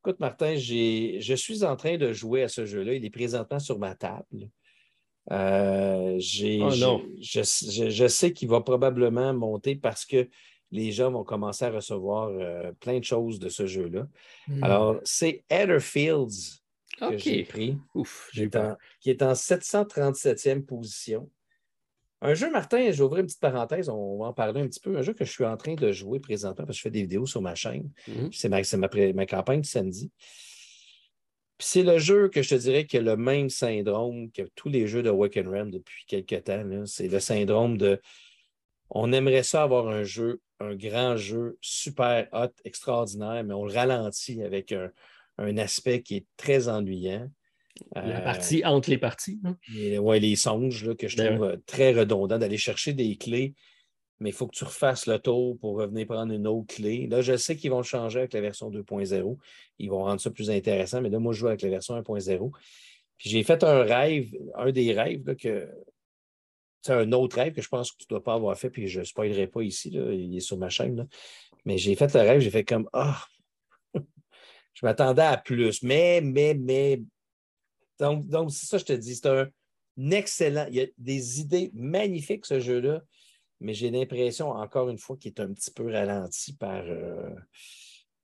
écoute, 0.00 0.20
Martin, 0.20 0.54
je 0.56 1.34
suis 1.36 1.64
en 1.64 1.76
train 1.76 1.98
de 1.98 2.12
jouer 2.12 2.42
à 2.44 2.48
ce 2.48 2.64
jeu-là. 2.64 2.94
Il 2.94 3.04
est 3.04 3.10
présentement 3.10 3.58
sur 3.58 3.78
ma 3.78 3.94
table. 3.94 4.48
j'ai, 6.18 6.60
oh 6.62 7.02
je, 7.20 8.06
sais 8.08 8.32
qu'il 8.32 8.48
va 8.48 8.62
probablement 8.62 9.34
monter 9.34 9.76
parce 9.76 10.06
que 10.06 10.28
les 10.70 10.92
gens 10.92 11.10
vont 11.10 11.24
commencer 11.24 11.64
à 11.64 11.70
recevoir 11.70 12.30
plein 12.80 12.98
de 12.98 13.04
choses 13.04 13.38
de 13.38 13.50
ce 13.50 13.66
jeu-là. 13.66 14.06
Hmm. 14.46 14.64
Alors, 14.64 15.00
c'est 15.04 15.44
Que 16.98 17.16
j'ai 17.18 17.44
pris, 17.44 17.78
Ouf, 17.94 18.30
qui, 18.32 18.42
est 18.42 18.56
en, 18.56 18.76
qui, 19.00 19.10
est 19.10 19.22
en, 19.22 19.32
737e 19.32 20.64
position. 20.64 21.30
Un 22.20 22.34
jeu, 22.34 22.50
Martin, 22.50 22.90
je 22.90 22.96
vais 22.96 23.02
ouvrir 23.02 23.20
une 23.20 23.26
petite 23.26 23.40
parenthèse, 23.40 23.88
on 23.88 24.18
va 24.18 24.26
en 24.26 24.32
parler 24.32 24.60
un 24.60 24.66
petit 24.66 24.80
peu. 24.80 24.96
Un 24.96 25.02
jeu 25.02 25.12
que 25.12 25.24
je 25.24 25.30
suis 25.30 25.44
en 25.44 25.56
train 25.56 25.74
de 25.74 25.92
jouer 25.92 26.18
présentement 26.18 26.66
parce 26.66 26.76
que 26.76 26.78
je 26.78 26.82
fais 26.82 26.90
des 26.90 27.02
vidéos 27.02 27.26
sur 27.26 27.40
ma 27.40 27.54
chaîne. 27.54 27.90
Mhm. 28.08 28.32
C'est 28.32 28.48
ma, 28.48 28.60
ma, 29.12 29.26
campagne 29.26 29.60
de 29.60 29.66
samedi. 29.66 30.10
c'est 31.60 31.84
le 31.84 31.98
jeu 31.98 32.28
que 32.28 32.42
je 32.42 32.50
te 32.50 32.54
dirais 32.56 32.86
qui 32.86 32.98
a 32.98 33.02
le 33.02 33.16
même 33.16 33.50
syndrome 33.50 34.32
que 34.32 34.42
tous 34.56 34.68
les 34.68 34.88
jeux 34.88 35.02
de 35.04 35.10
Wake 35.10 35.36
and 35.36 35.50
Ram 35.50 35.70
depuis 35.70 36.04
quelques 36.06 36.44
temps. 36.44 36.64
C'est 36.86 37.08
le 37.08 37.20
syndrome 37.20 37.78
de 37.78 38.00
on 38.90 39.12
aimerait 39.12 39.42
ça 39.42 39.62
avoir 39.62 39.88
un 39.88 40.02
jeu, 40.02 40.40
un 40.60 40.74
grand 40.74 41.16
jeu 41.16 41.58
super 41.60 42.26
hot, 42.32 42.52
extraordinaire, 42.64 43.44
mais 43.44 43.54
on 43.54 43.66
le 43.66 43.72
ralentit 43.72 44.42
avec 44.42 44.72
un, 44.72 44.90
un 45.38 45.56
aspect 45.56 46.02
qui 46.02 46.16
est 46.16 46.26
très 46.36 46.68
ennuyant. 46.68 47.28
La 47.94 48.20
partie 48.20 48.64
entre 48.64 48.90
les 48.90 48.98
parties. 48.98 49.40
Oui, 49.72 50.20
les 50.20 50.36
songes 50.36 50.94
que 50.96 51.06
je 51.06 51.16
ben 51.16 51.36
trouve 51.36 51.44
euh, 51.44 51.56
très 51.66 51.92
redondants 51.92 52.38
d'aller 52.38 52.56
chercher 52.56 52.92
des 52.92 53.16
clés, 53.16 53.54
mais 54.18 54.30
il 54.30 54.32
faut 54.32 54.48
que 54.48 54.56
tu 54.56 54.64
refasses 54.64 55.06
le 55.06 55.18
tour 55.20 55.56
pour 55.58 55.76
revenir 55.76 56.06
prendre 56.06 56.32
une 56.32 56.48
autre 56.48 56.74
clé. 56.74 57.06
Là, 57.06 57.20
je 57.20 57.36
sais 57.36 57.56
qu'ils 57.56 57.70
vont 57.70 57.84
changer 57.84 58.18
avec 58.18 58.32
la 58.32 58.40
version 58.40 58.68
2.0. 58.70 59.38
Ils 59.78 59.90
vont 59.90 60.02
rendre 60.02 60.20
ça 60.20 60.30
plus 60.30 60.50
intéressant, 60.50 61.00
mais 61.00 61.08
là, 61.08 61.20
moi, 61.20 61.32
je 61.32 61.38
joue 61.38 61.48
avec 61.48 61.62
la 61.62 61.68
version 61.68 61.94
1.0. 61.94 62.50
Puis 63.16 63.30
j'ai 63.30 63.42
fait 63.44 63.62
un 63.62 63.82
rêve, 63.82 64.32
un 64.56 64.72
des 64.72 64.92
rêves 64.92 65.34
que. 65.36 65.68
C'est 66.82 66.92
un 66.92 67.10
autre 67.10 67.36
rêve 67.36 67.52
que 67.54 67.60
je 67.60 67.68
pense 67.68 67.90
que 67.90 67.98
tu 67.98 68.04
ne 68.04 68.10
dois 68.10 68.22
pas 68.22 68.34
avoir 68.34 68.56
fait, 68.56 68.70
puis 68.70 68.86
je 68.86 69.00
ne 69.00 69.04
spoilerai 69.04 69.48
pas 69.48 69.62
ici, 69.62 69.90
il 69.90 70.36
est 70.36 70.40
sur 70.40 70.56
ma 70.56 70.68
chaîne. 70.68 71.08
Mais 71.64 71.76
j'ai 71.76 71.96
fait 71.96 72.14
le 72.14 72.20
rêve, 72.20 72.40
j'ai 72.40 72.50
fait 72.50 72.64
comme 72.64 72.88
Ah, 72.92 73.24
je 74.78 74.86
m'attendais 74.86 75.22
à 75.22 75.36
plus. 75.36 75.82
Mais, 75.82 76.20
mais, 76.22 76.54
mais. 76.54 77.02
Donc, 77.98 78.52
c'est 78.52 78.66
ça, 78.66 78.78
je 78.78 78.84
te 78.84 78.92
dis. 78.92 79.16
C'est 79.16 79.26
un 79.26 79.50
excellent. 80.10 80.66
Il 80.68 80.76
y 80.76 80.80
a 80.82 80.86
des 80.96 81.40
idées 81.40 81.72
magnifiques, 81.74 82.46
ce 82.46 82.60
jeu-là, 82.60 83.02
mais 83.60 83.74
j'ai 83.74 83.90
l'impression, 83.90 84.50
encore 84.50 84.88
une 84.88 84.98
fois, 84.98 85.16
qu'il 85.16 85.32
est 85.32 85.40
un 85.40 85.52
petit 85.52 85.72
peu 85.72 85.90
ralenti 85.90 86.54
par, 86.54 86.84
euh, 86.86 87.34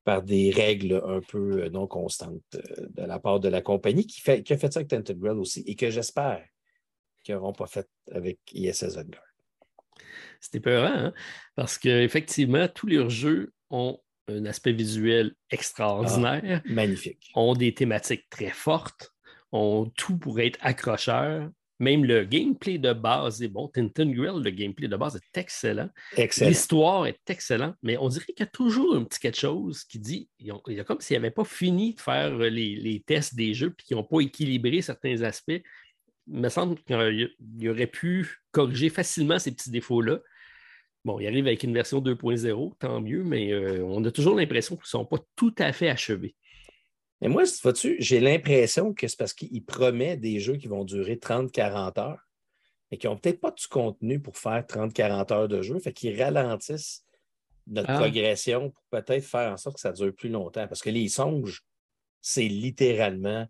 par 0.05 0.23
des 0.23 0.53
règles 0.53 1.03
un 1.05 1.21
peu 1.21 1.69
non 1.71 1.89
constantes 1.89 2.43
euh, 2.55 2.87
de 2.91 3.03
la 3.03 3.19
part 3.19 3.41
de 3.41 3.49
la 3.49 3.61
compagnie 3.61 4.07
qui, 4.07 4.21
fait, 4.21 4.45
qui 4.45 4.53
a 4.53 4.59
fait 4.59 4.73
ça 4.73 4.79
avec 4.79 4.89
Tented 4.91 5.19
Grill 5.19 5.39
aussi 5.39 5.65
et 5.67 5.75
que 5.75 5.91
j'espère 5.91 6.47
qu'ils 7.25 7.35
n'auront 7.35 7.53
pas 7.53 7.67
fait 7.67 7.89
avec 8.13 8.39
ISS 8.53 8.95
Vanguard. 8.95 9.25
C'était 10.41 10.61
peurant, 10.61 10.95
hein? 10.95 11.15
parce 11.57 11.79
qu'effectivement, 11.79 12.69
tous 12.69 12.87
leurs 12.87 13.11
jeux 13.11 13.53
ont 13.71 13.99
un 14.29 14.47
aspect 14.47 14.73
visuel 14.73 15.35
extraordinaire. 15.51 16.63
Ah, 16.65 16.69
magnifique. 16.73 17.31
Ont 17.35 17.55
des 17.55 17.75
thématiques 17.75 18.29
très 18.31 18.51
fortes, 18.51 19.13
ont 19.53 19.91
tout 19.97 20.19
pour 20.19 20.41
être 20.41 20.59
accrocheur. 20.63 21.51
Même 21.81 22.05
le 22.05 22.25
gameplay 22.25 22.79
de 22.79 22.93
base 22.93 23.43
est 23.43 23.49
bon. 23.49 23.69
Tintin 23.69 24.07
Grill, 24.11 24.43
le 24.43 24.51
gameplay 24.51 24.87
de 24.87 24.97
base 24.97 25.17
est 25.17 25.39
excellent. 25.39 25.91
Excellent. 26.17 26.49
L'histoire 26.49 27.07
est 27.07 27.19
excellente, 27.29 27.75
mais 27.83 27.97
on 27.97 28.09
dirait 28.09 28.27
qu'il 28.27 28.41
y 28.41 28.43
a 28.45 28.47
toujours 28.47 28.95
un 28.95 29.05
petit 29.05 29.19
quelque 29.19 29.41
chose 29.41 29.83
qui 29.85 29.99
dit 29.99 30.29
il 30.39 30.55
y 30.69 30.81
a 30.81 30.85
comme 30.85 31.01
s'ils 31.01 31.17
n'avaient 31.17 31.33
pas 31.33 31.45
fini 31.45 31.95
de 31.95 32.01
faire 32.01 32.39
les, 32.39 33.03
tests 33.05 33.35
des 33.35 33.55
jeux 33.55 33.71
puis 33.71 33.87
qu'ils 33.87 33.97
n'ont 33.97 34.05
pas 34.05 34.21
équilibré 34.21 34.83
certains 34.83 35.23
aspects. 35.23 35.63
Il 36.27 36.41
me 36.41 36.49
semble 36.49 36.79
qu'il 36.85 37.69
aurait 37.69 37.87
pu 37.89 38.41
corriger 38.53 38.89
facilement 38.89 39.39
ces 39.39 39.53
petits 39.53 39.71
défauts-là. 39.71 40.21
Bon, 41.05 41.21
il 41.21 41.27
arrive 41.27 41.47
avec 41.47 41.63
une 41.63 41.75
version 41.75 42.01
2.0, 42.01 42.79
tant 42.79 43.01
mieux, 43.01 43.23
mais 43.25 43.53
euh, 43.53 43.85
on 43.85 44.03
a 44.05 44.11
toujours 44.11 44.35
l'impression 44.35 44.77
qu'ils 44.77 44.85
ne 44.85 44.89
sont 44.89 45.05
pas 45.05 45.19
tout 45.37 45.55
à 45.59 45.73
fait 45.73 45.89
achevés. 45.89 46.35
Et 47.21 47.29
moi, 47.29 47.45
vois-tu, 47.63 47.97
j'ai 47.99 48.21
l'impression 48.21 48.95
que 48.95 49.07
c'est 49.07 49.19
parce 49.19 49.35
qu'il 49.35 49.65
promet 49.65 50.17
des 50.17 50.41
jeux 50.41 50.57
qui 50.57 50.67
vont 50.67 50.85
durer 50.85 51.17
30-40 51.17 52.01
heures, 52.01 52.29
mais 52.91 52.99
qui 52.99 53.07
n'ont 53.07 53.17
peut-être 53.17 53.41
pas 53.41 53.51
du 53.51 53.67
contenu 53.67 54.21
pour 54.21 54.37
faire 54.37 54.63
30-40 54.63 55.33
heures 55.33 55.49
de 55.49 55.63
jeu, 55.63 55.79
fait 55.79 55.93
qu'ils 55.93 56.21
ralentissent 56.21 57.05
notre 57.67 57.91
ah. 57.91 57.99
progression 57.99 58.71
pour 58.71 58.85
peut-être 58.91 59.25
faire 59.25 59.53
en 59.53 59.57
sorte 59.57 59.77
que 59.77 59.81
ça 59.81 59.93
dure 59.93 60.15
plus 60.15 60.29
longtemps. 60.29 60.67
Parce 60.69 60.83
que 60.83 60.91
les 60.91 61.09
songes, 61.09 61.65
c'est 62.21 62.49
littéralement 62.49 63.47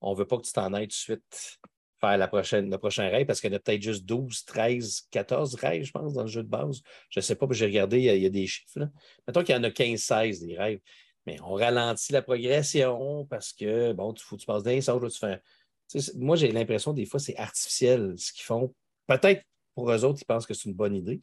on 0.00 0.12
ne 0.12 0.16
veut 0.16 0.26
pas 0.26 0.38
que 0.38 0.46
tu 0.46 0.52
t'en 0.52 0.72
ailles 0.72 0.88
tout 0.88 0.92
de 0.92 0.92
suite 0.92 1.58
faire 2.00 2.16
la 2.16 2.28
prochaine, 2.28 2.70
le 2.70 2.78
prochain 2.78 3.08
rêve 3.08 3.26
parce 3.26 3.40
qu'il 3.40 3.50
y 3.50 3.54
en 3.54 3.56
a 3.56 3.60
peut-être 3.60 3.82
juste 3.82 4.04
12, 4.04 4.44
13, 4.44 5.08
14 5.10 5.54
rêves, 5.56 5.84
je 5.84 5.92
pense, 5.92 6.14
dans 6.14 6.22
le 6.22 6.28
jeu 6.28 6.42
de 6.42 6.48
base. 6.48 6.82
Je 7.10 7.20
ne 7.20 7.22
sais 7.22 7.34
pas, 7.34 7.46
j'ai 7.50 7.66
regardé, 7.66 7.98
il 7.98 8.22
y, 8.22 8.26
a, 8.26 8.30
des 8.30 8.46
chiffres. 8.46 8.88
Mettons 9.26 9.42
qu'il 9.42 9.54
y 9.54 9.58
en 9.58 9.64
a 9.64 9.70
15, 9.70 10.00
16 10.00 10.40
des 10.40 10.56
rêves. 10.56 10.80
Mais 11.26 11.38
on 11.42 11.52
ralentit 11.52 12.12
la 12.12 12.22
progression 12.22 13.26
parce 13.26 13.52
que, 13.52 13.92
bon, 13.92 14.12
tu, 14.14 14.24
faut, 14.24 14.36
tu 14.36 14.46
passes 14.46 14.62
d'un 14.62 14.80
sort, 14.80 15.00
tu 15.10 15.18
fais. 15.18 15.40
moi, 16.16 16.36
j'ai 16.36 16.50
l'impression 16.50 16.92
des 16.92 17.04
fois, 17.04 17.20
c'est 17.20 17.36
artificiel 17.36 18.14
ce 18.16 18.32
qu'ils 18.32 18.44
font. 18.44 18.74
Peut-être 19.06 19.42
pour 19.74 19.90
eux 19.90 20.04
autres, 20.04 20.20
ils 20.22 20.26
pensent 20.26 20.46
que 20.46 20.54
c'est 20.54 20.68
une 20.68 20.74
bonne 20.74 20.96
idée 20.96 21.20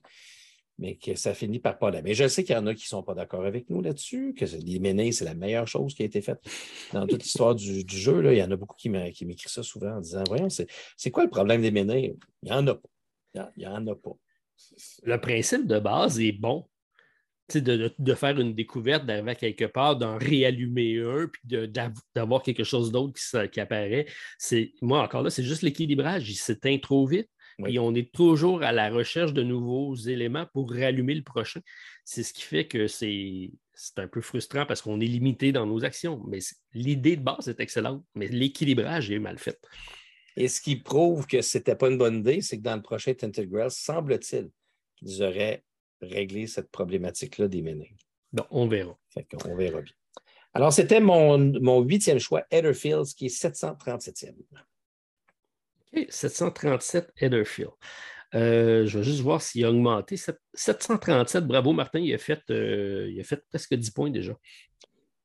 mais 0.79 0.95
que 0.95 1.15
ça 1.15 1.33
finit 1.33 1.59
par 1.59 1.79
pas 1.79 1.91
là. 1.91 2.01
Mais 2.01 2.13
je 2.13 2.27
sais 2.27 2.43
qu'il 2.43 2.55
y 2.55 2.57
en 2.57 2.67
a 2.67 2.73
qui 2.73 2.83
ne 2.83 2.89
sont 2.89 3.03
pas 3.03 3.15
d'accord 3.15 3.45
avec 3.45 3.69
nous 3.69 3.81
là-dessus, 3.81 4.33
que 4.35 4.45
les 4.45 4.79
ménés, 4.79 5.11
c'est 5.11 5.25
la 5.25 5.33
meilleure 5.33 5.67
chose 5.67 5.93
qui 5.93 6.03
a 6.03 6.05
été 6.05 6.21
faite 6.21 6.39
dans 6.93 7.07
toute 7.07 7.23
l'histoire 7.23 7.55
du, 7.55 7.83
jeu. 7.87 8.21
Là. 8.21 8.33
Il 8.33 8.37
y 8.37 8.43
en 8.43 8.51
a 8.51 8.55
beaucoup 8.55 8.75
qui 8.75 8.89
m'écrivent 8.89 9.47
ça 9.47 9.63
souvent 9.63 9.97
en 9.97 10.01
disant 10.01 10.23
Voyons, 10.27 10.49
c'est 10.49 11.11
quoi 11.11 11.23
le 11.23 11.29
problème 11.29 11.61
des 11.61 11.71
ménés? 11.71 12.15
Il 12.43 12.51
n'y 12.51 12.51
en 12.51 12.65
a 12.67 12.75
pas. 12.75 12.89
Il 13.35 13.59
n'y 13.59 13.67
en 13.67 13.85
a 13.87 13.95
pas. 13.95 14.17
Le 15.03 15.19
principe 15.19 15.67
de 15.67 15.79
base 15.79 16.19
est 16.19 16.31
bon. 16.31 16.67
De, 17.55 17.93
de, 17.97 18.13
faire 18.13 18.37
une 18.41 18.53
découverte, 18.53 19.05
d'arriver 19.05 19.31
à 19.31 19.35
quelque 19.35 19.63
part, 19.63 19.95
d'en 19.95 20.17
réallumer 20.17 20.99
un, 20.99 21.27
puis 21.27 21.41
d'avoir 22.13 22.43
quelque 22.43 22.65
chose 22.65 22.91
d'autre 22.91 23.13
qui, 23.13 23.49
qui, 23.49 23.61
apparaît. 23.61 24.05
Moi, 24.81 25.01
encore 25.01 25.23
là, 25.23 25.29
c'est 25.29 25.45
juste 25.45 25.61
l'équilibrage. 25.61 26.29
Il 26.29 26.35
s'éteint 26.35 26.77
trop 26.77 27.07
vite 27.07 27.29
Et 27.65 27.79
on 27.79 27.95
est 27.95 28.11
toujours 28.11 28.61
à 28.61 28.71
la 28.71 28.89
recherche 28.89 29.33
de 29.33 29.41
nouveaux 29.41 29.95
éléments 29.95 30.45
pour 30.53 30.71
rallumer 30.71 31.15
le 31.15 31.23
prochain. 31.23 31.59
C'est 32.05 32.21
ce 32.21 32.31
qui 32.31 32.43
fait 32.43 32.67
que 32.67 32.87
c'est 32.87 33.49
un 33.97 34.07
peu 34.07 34.21
frustrant 34.21 34.65
parce 34.67 34.81
qu'on 34.81 34.99
est 34.99 35.07
limité 35.07 35.51
dans 35.51 35.65
nos 35.65 35.83
actions. 35.83 36.23
Mais 36.27 36.39
l'idée 36.73 37.17
de 37.17 37.23
base 37.23 37.47
est 37.47 37.59
excellente, 37.59 38.05
mais 38.13 38.27
l'équilibrage 38.27 39.09
est 39.09 39.19
mal 39.19 39.39
fait. 39.39 39.59
Et 40.35 40.47
ce 40.47 40.61
qui 40.61 40.75
prouve 40.75 41.25
que 41.25 41.41
ce 41.41 41.57
n'était 41.57 41.75
pas 41.75 41.89
une 41.89 41.97
bonne 41.97 42.19
idée, 42.19 42.41
c'est 42.41 42.57
que 42.57 42.63
dans 42.63 42.75
le 42.75 42.83
prochain 42.83 43.15
Tinted 43.15 43.49
Grass, 43.49 43.75
semble-t-il 43.75 44.51
qu'ils 44.95 45.23
auraient 45.23 45.63
réglé 45.99 46.45
cette 46.45 46.69
problématique-là 46.69 47.47
des 47.47 47.63
méninges. 47.63 48.05
Bon, 48.31 48.45
on 48.51 48.67
verra. 48.67 48.95
on 49.45 49.55
verra 49.55 49.81
bien. 49.81 49.93
Alors, 50.53 50.73
c'était 50.73 50.99
mon, 50.99 51.81
huitième 51.81 52.19
choix, 52.19 52.43
Heatherfields, 52.51 53.13
qui 53.15 53.27
est 53.27 53.43
737e. 53.43 54.33
OK, 55.97 56.05
737 56.09 57.13
Heatherfield. 57.19 57.71
Euh, 58.35 58.85
je 58.85 58.97
vais 58.97 59.03
juste 59.03 59.21
voir 59.21 59.41
s'il 59.41 59.63
a 59.65 59.69
augmenté. 59.69 60.17
737, 60.17 61.45
bravo 61.45 61.73
Martin, 61.73 61.99
il 61.99 62.13
a 62.13 62.17
fait, 62.17 62.41
euh, 62.49 63.09
il 63.11 63.19
a 63.19 63.23
fait 63.23 63.43
presque 63.49 63.73
10 63.73 63.91
points 63.91 64.09
déjà. 64.09 64.33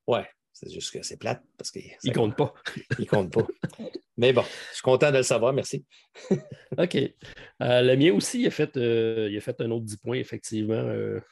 Ouais, 0.07 0.27
c'est 0.53 0.71
juste 0.71 0.93
que 0.93 1.03
c'est 1.03 1.19
plate 1.19 1.43
parce 1.59 1.71
qu'il 1.71 1.91
ne 2.05 2.13
compte 2.13 2.37
pas. 2.37 2.55
il 2.99 3.07
compte 3.07 3.33
pas. 3.33 3.47
Mais 4.17 4.33
bon, 4.33 4.43
je 4.43 4.75
suis 4.75 4.83
content 4.83 5.11
de 5.11 5.17
le 5.17 5.23
savoir, 5.23 5.53
merci. 5.53 5.85
OK. 6.79 6.97
Euh, 6.97 7.83
le 7.83 7.97
mien 7.97 8.13
aussi, 8.13 8.43
il 8.43 8.47
a, 8.47 8.51
fait, 8.51 8.77
il 8.77 9.37
a 9.37 9.41
fait 9.41 9.61
un 9.61 9.71
autre 9.71 9.85
10 9.85 9.97
points, 9.97 10.19
effectivement, 10.19 10.85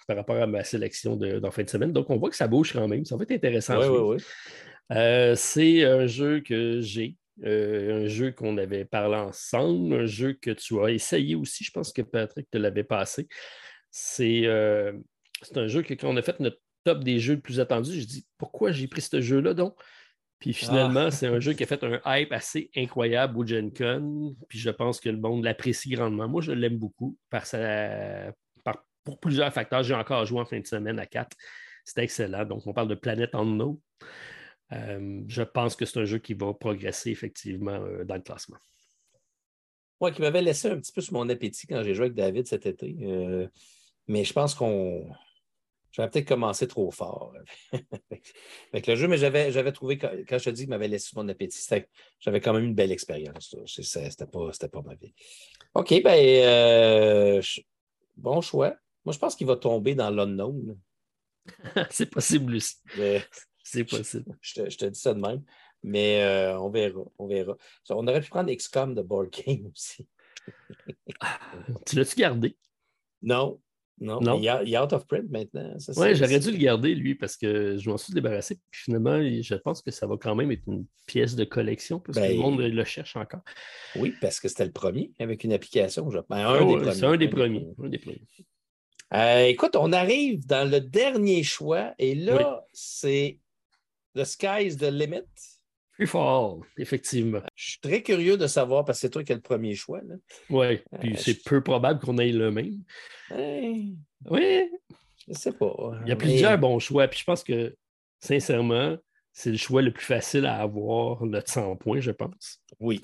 par 0.09 0.17
rapport 0.17 0.37
à 0.37 0.47
ma 0.47 0.65
sélection 0.65 1.15
de, 1.17 1.41
fin 1.51 1.63
de 1.63 1.71
semaine. 1.71 1.93
Donc, 1.93 2.11
on 2.11 2.17
voit 2.17 2.31
que 2.31 2.37
ça 2.37 2.49
bouge 2.49 2.73
quand 2.73 2.89
même. 2.89 3.05
Ça 3.05 3.17
va 3.17 3.23
être 3.23 3.33
intéressant. 3.33 3.79
Oui, 3.79 3.87
oui, 3.87 4.17
oui. 4.91 5.37
c'est 5.37 5.85
un 5.85 6.07
jeu 6.07 6.41
que 6.41 6.81
j'ai 6.81 7.17
euh, 7.45 8.05
un 8.05 8.07
jeu 8.07 8.33
qu'on 8.33 8.59
avait 8.59 8.85
parlé 8.85 9.17
ensemble, 9.17 9.95
un 9.95 10.07
jeu 10.07 10.35
que 10.35 10.51
tu 10.51 10.81
as 10.81 10.91
essayé 10.91 11.35
aussi. 11.35 11.65
Je 11.65 11.71
pense 11.71 11.93
que 11.93 12.03
Patrick 12.03 12.51
te 12.51 12.59
l'avait 12.59 12.85
passé. 12.85 13.29
C'est 13.91 14.47
euh, 14.47 14.93
un 15.55 15.67
jeu 15.67 15.83
que 15.83 15.95
quand 15.95 16.09
on 16.09 16.17
a 16.17 16.23
fait 16.23 16.39
notre 16.41 16.59
top 16.85 17.05
des 17.05 17.19
jeux 17.19 17.35
les 17.35 17.41
plus 17.41 17.61
attendus, 17.61 18.01
je 18.01 18.07
dis 18.07 18.27
pourquoi 18.39 18.73
j'ai 18.73 18.89
pris 18.89 19.03
ce 19.03 19.21
jeu-là 19.21 19.55
donc? 19.55 19.75
Puis 20.39 20.55
finalement, 20.55 21.07
ah. 21.07 21.11
c'est 21.11 21.27
un 21.27 21.39
jeu 21.39 21.53
qui 21.53 21.65
a 21.65 21.67
fait 21.67 21.85
un 21.85 22.01
hype 22.07 22.33
assez 22.33 22.71
incroyable 22.75 23.39
au 23.39 23.47
Gen 23.47 23.71
Con. 23.73 24.35
Puis 24.49 24.59
je 24.59 24.71
pense 24.71 24.99
que 24.99 25.11
le 25.11 25.19
monde 25.19 25.45
l'apprécie 25.45 25.91
grandement. 25.91 26.29
Moi, 26.29 26.41
je 26.41 26.53
l'aime 26.53 26.79
beaucoup 26.79 27.19
par 27.29 27.45
pour 29.05 29.21
plusieurs 29.21 29.53
facteurs. 29.53 29.83
J'ai 29.83 29.95
encore 29.95 30.25
joué 30.27 30.41
en 30.41 30.45
fin 30.45 30.61
de 30.61 30.67
semaine 30.67 30.99
à 30.99 31.07
4. 31.07 31.37
C'était 31.85 32.05
excellent. 32.05 32.45
Donc, 32.45 32.67
on 32.67 32.73
parle 32.73 32.89
de 32.89 32.95
Planète 32.95 33.35
en 33.35 33.61
eau. 33.61 33.81
Euh, 34.73 35.23
je 35.27 35.43
pense 35.43 35.75
que 35.75 35.85
c'est 35.85 35.99
un 36.01 36.05
jeu 36.05 36.19
qui 36.19 36.35
va 36.35 36.55
progresser 36.55 37.11
effectivement 37.11 37.73
euh, 37.73 38.05
dans 38.05 38.15
le 38.15 38.21
classement. 38.23 38.59
Oui, 40.01 40.13
qui 40.13 40.23
m'avait 40.23 40.43
laissé 40.43 40.69
un 40.69 40.79
petit 40.79 40.93
peu 40.93 41.01
sur 41.01 41.15
mon 41.15 41.29
appétit 41.29 41.67
quand 41.67 41.83
j'ai 41.83 41.95
joué 41.95 42.07
avec 42.07 42.17
David 42.17 42.47
cet 42.47 42.67
été. 42.67 42.97
Euh, 43.03 43.49
mais 44.07 44.25
je 44.25 44.33
pense 44.33 44.55
qu'on. 44.55 45.11
J'avais 45.93 46.09
peut-être 46.09 46.29
commencé 46.29 46.69
trop 46.69 46.93
fort 46.93 47.35
avec 48.73 48.87
le 48.87 48.95
jeu, 48.95 49.09
mais 49.09 49.19
j'avais 49.19 49.73
trouvé, 49.73 49.99
quand, 49.99 50.39
je 50.39 50.45
te 50.45 50.51
dis 50.51 50.63
qu'il 50.63 50.71
m'avait 50.71 50.87
laissé 50.87 51.11
mon 51.17 51.29
appétit, 51.29 51.61
j'avais 52.21 52.41
quand 52.41 52.53
même 52.53 52.65
une 52.65 52.77
belle 52.77 52.93
expérience. 52.93 53.57
C'était 53.67 54.27
pas, 54.27 54.51
pas 54.69 54.83
ma 54.83 54.95
vie. 54.95 55.13
OK, 55.75 56.01
ben, 56.05 57.43
bon 58.17 58.41
choix. 58.41 58.77
Moi, 59.05 59.13
je 59.13 59.19
pense 59.19 59.35
qu'il 59.35 59.49
va 59.49 59.57
tomber 59.57 59.97
dans 59.97 60.11
l'unknown. 60.11 60.79
C'est 61.91 62.09
possible 62.09 62.55
aussi. 62.55 62.77
C'est 63.63 63.85
possible. 63.85 64.37
Je 64.41 64.63
te, 64.63 64.85
dis 64.87 64.99
ça 64.99 65.15
de 65.15 65.21
même. 65.21 65.43
Mais 65.83 66.23
euh, 66.23 66.59
on 66.59 66.71
verra. 66.71 67.03
On 67.19 67.27
verra. 67.27 67.57
On 67.91 68.07
aurait 68.07 68.21
pu 68.21 68.31
prendre 68.31 68.53
XCOM 68.53 68.95
de 68.95 69.03
Board 69.03 69.31
Game 69.31 69.67
aussi. 69.75 70.07
tu 71.87 71.97
l'as-tu 71.97 72.17
gardé? 72.17 72.57
Non. 73.23 73.61
Non, 74.01 74.19
non? 74.19 74.41
Il, 74.41 74.47
est 74.47 74.79
out 74.79 74.95
of 74.95 75.07
print 75.07 75.31
maintenant. 75.31 75.77
Oui, 75.97 76.15
j'aurais 76.15 76.39
dû 76.39 76.51
le 76.51 76.57
garder, 76.57 76.95
lui, 76.95 77.15
parce 77.15 77.37
que 77.37 77.77
je 77.77 77.91
m'en 77.91 77.99
suis 77.99 78.15
débarrassé. 78.15 78.59
Puis 78.71 78.85
finalement, 78.85 79.21
je 79.21 79.55
pense 79.57 79.83
que 79.83 79.91
ça 79.91 80.07
va 80.07 80.17
quand 80.17 80.35
même 80.35 80.51
être 80.51 80.63
une 80.67 80.87
pièce 81.07 81.37
de 81.37 81.45
collection 81.45 82.01
parce 82.01 82.17
que 82.17 82.23
le 82.23 82.31
ben, 82.31 82.39
monde 82.39 82.61
le 82.61 82.85
cherche 82.85 83.17
encore. 83.17 83.43
Oui, 83.97 84.15
parce 84.23 84.41
que 84.41 84.49
c'était 84.49 84.65
le 84.65 84.73
premier 84.73 85.13
avec 85.19 85.45
une 85.45 85.53
application. 85.53 86.11
Je... 86.11 86.19
Ben, 86.31 86.47
un, 86.47 86.59
des 86.59 86.77
premiers. 86.77 86.95
C'est 86.95 87.05
un 87.05 87.17
des 87.19 87.29
premiers. 87.29 87.67
Un 87.83 87.89
des 87.89 87.99
premiers. 87.99 88.23
Euh, 89.13 89.45
écoute, 89.47 89.77
on 89.77 89.93
arrive 89.93 90.47
dans 90.47 90.71
le 90.71 90.81
dernier 90.81 91.43
choix 91.43 91.95
et 91.99 92.15
là, 92.15 92.65
c'est 92.73 93.39
The 94.15 94.25
sky 94.25 94.67
is 94.67 94.77
the 94.77 94.91
limit. 94.91 95.27
Plus 95.93 96.07
fort, 96.07 96.61
effectivement. 96.79 97.43
Je 97.55 97.71
suis 97.71 97.81
très 97.81 98.03
curieux 98.03 98.37
de 98.37 98.47
savoir, 98.47 98.85
parce 98.85 98.99
que 98.99 99.01
c'est 99.03 99.11
toi 99.11 99.23
qui 99.23 99.33
as 99.33 99.37
le 99.37 99.43
premier 99.43 99.75
choix. 99.75 100.01
Oui, 100.49 100.81
puis 101.01 101.13
euh, 101.13 101.17
c'est 101.17 101.43
peu 101.45 101.63
probable 101.63 102.01
qu'on 102.01 102.19
ait 102.19 102.33
le 102.33 102.51
même. 102.51 102.83
oui. 104.31 104.71
Je 105.29 105.35
sais 105.35 105.53
pas. 105.53 105.93
Il 106.03 106.09
y 106.09 106.13
a 106.13 106.17
plusieurs 106.17 106.59
bons 106.59 106.79
choix, 106.79 107.07
puis 107.07 107.21
je 107.21 107.25
pense 107.25 107.45
que, 107.45 107.77
sincèrement, 108.19 108.97
c'est 109.33 109.51
le 109.51 109.57
choix 109.57 109.83
le 109.83 109.93
plus 109.93 110.05
facile 110.05 110.47
à 110.47 110.61
avoir, 110.61 111.25
notre 111.25 111.51
100 111.51 111.77
points, 111.77 112.01
je 112.01 112.11
pense. 112.11 112.61
Oui. 112.81 113.01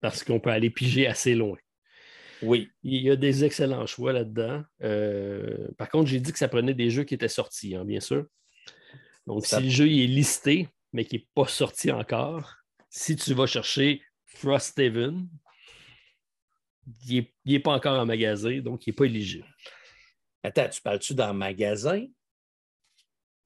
Parce 0.00 0.24
qu'on 0.24 0.40
peut 0.40 0.50
aller 0.50 0.70
piger 0.70 1.06
assez 1.06 1.34
loin. 1.34 1.58
Oui. 2.42 2.70
Il 2.82 3.02
y 3.02 3.10
a 3.10 3.16
des 3.16 3.44
excellents 3.44 3.86
choix 3.86 4.12
là-dedans. 4.12 4.62
Euh, 4.82 5.68
par 5.78 5.88
contre, 5.88 6.08
j'ai 6.08 6.20
dit 6.20 6.32
que 6.32 6.38
ça 6.38 6.48
prenait 6.48 6.74
des 6.74 6.90
jeux 6.90 7.04
qui 7.04 7.14
étaient 7.14 7.28
sortis, 7.28 7.74
hein, 7.74 7.84
bien 7.84 8.00
sûr. 8.00 8.26
Donc, 9.26 9.46
si 9.46 9.60
le 9.60 9.68
jeu 9.70 9.86
est 9.86 10.06
listé, 10.06 10.68
mais 10.92 11.04
qui 11.04 11.16
n'est 11.16 11.26
pas 11.34 11.46
sorti 11.46 11.90
encore, 11.90 12.56
si 12.90 13.16
tu 13.16 13.34
vas 13.34 13.46
chercher 13.46 14.02
Frosthaven, 14.26 15.28
il 17.06 17.26
n'est 17.44 17.60
pas 17.60 17.72
encore 17.72 17.98
en 17.98 18.06
magasin, 18.06 18.60
donc 18.60 18.86
il 18.86 18.90
n'est 18.90 18.94
pas 18.94 19.04
éligible. 19.04 19.46
Attends, 20.42 20.68
tu 20.68 20.82
parles-tu 20.82 21.14
d'un 21.14 21.32
magasin? 21.32 22.06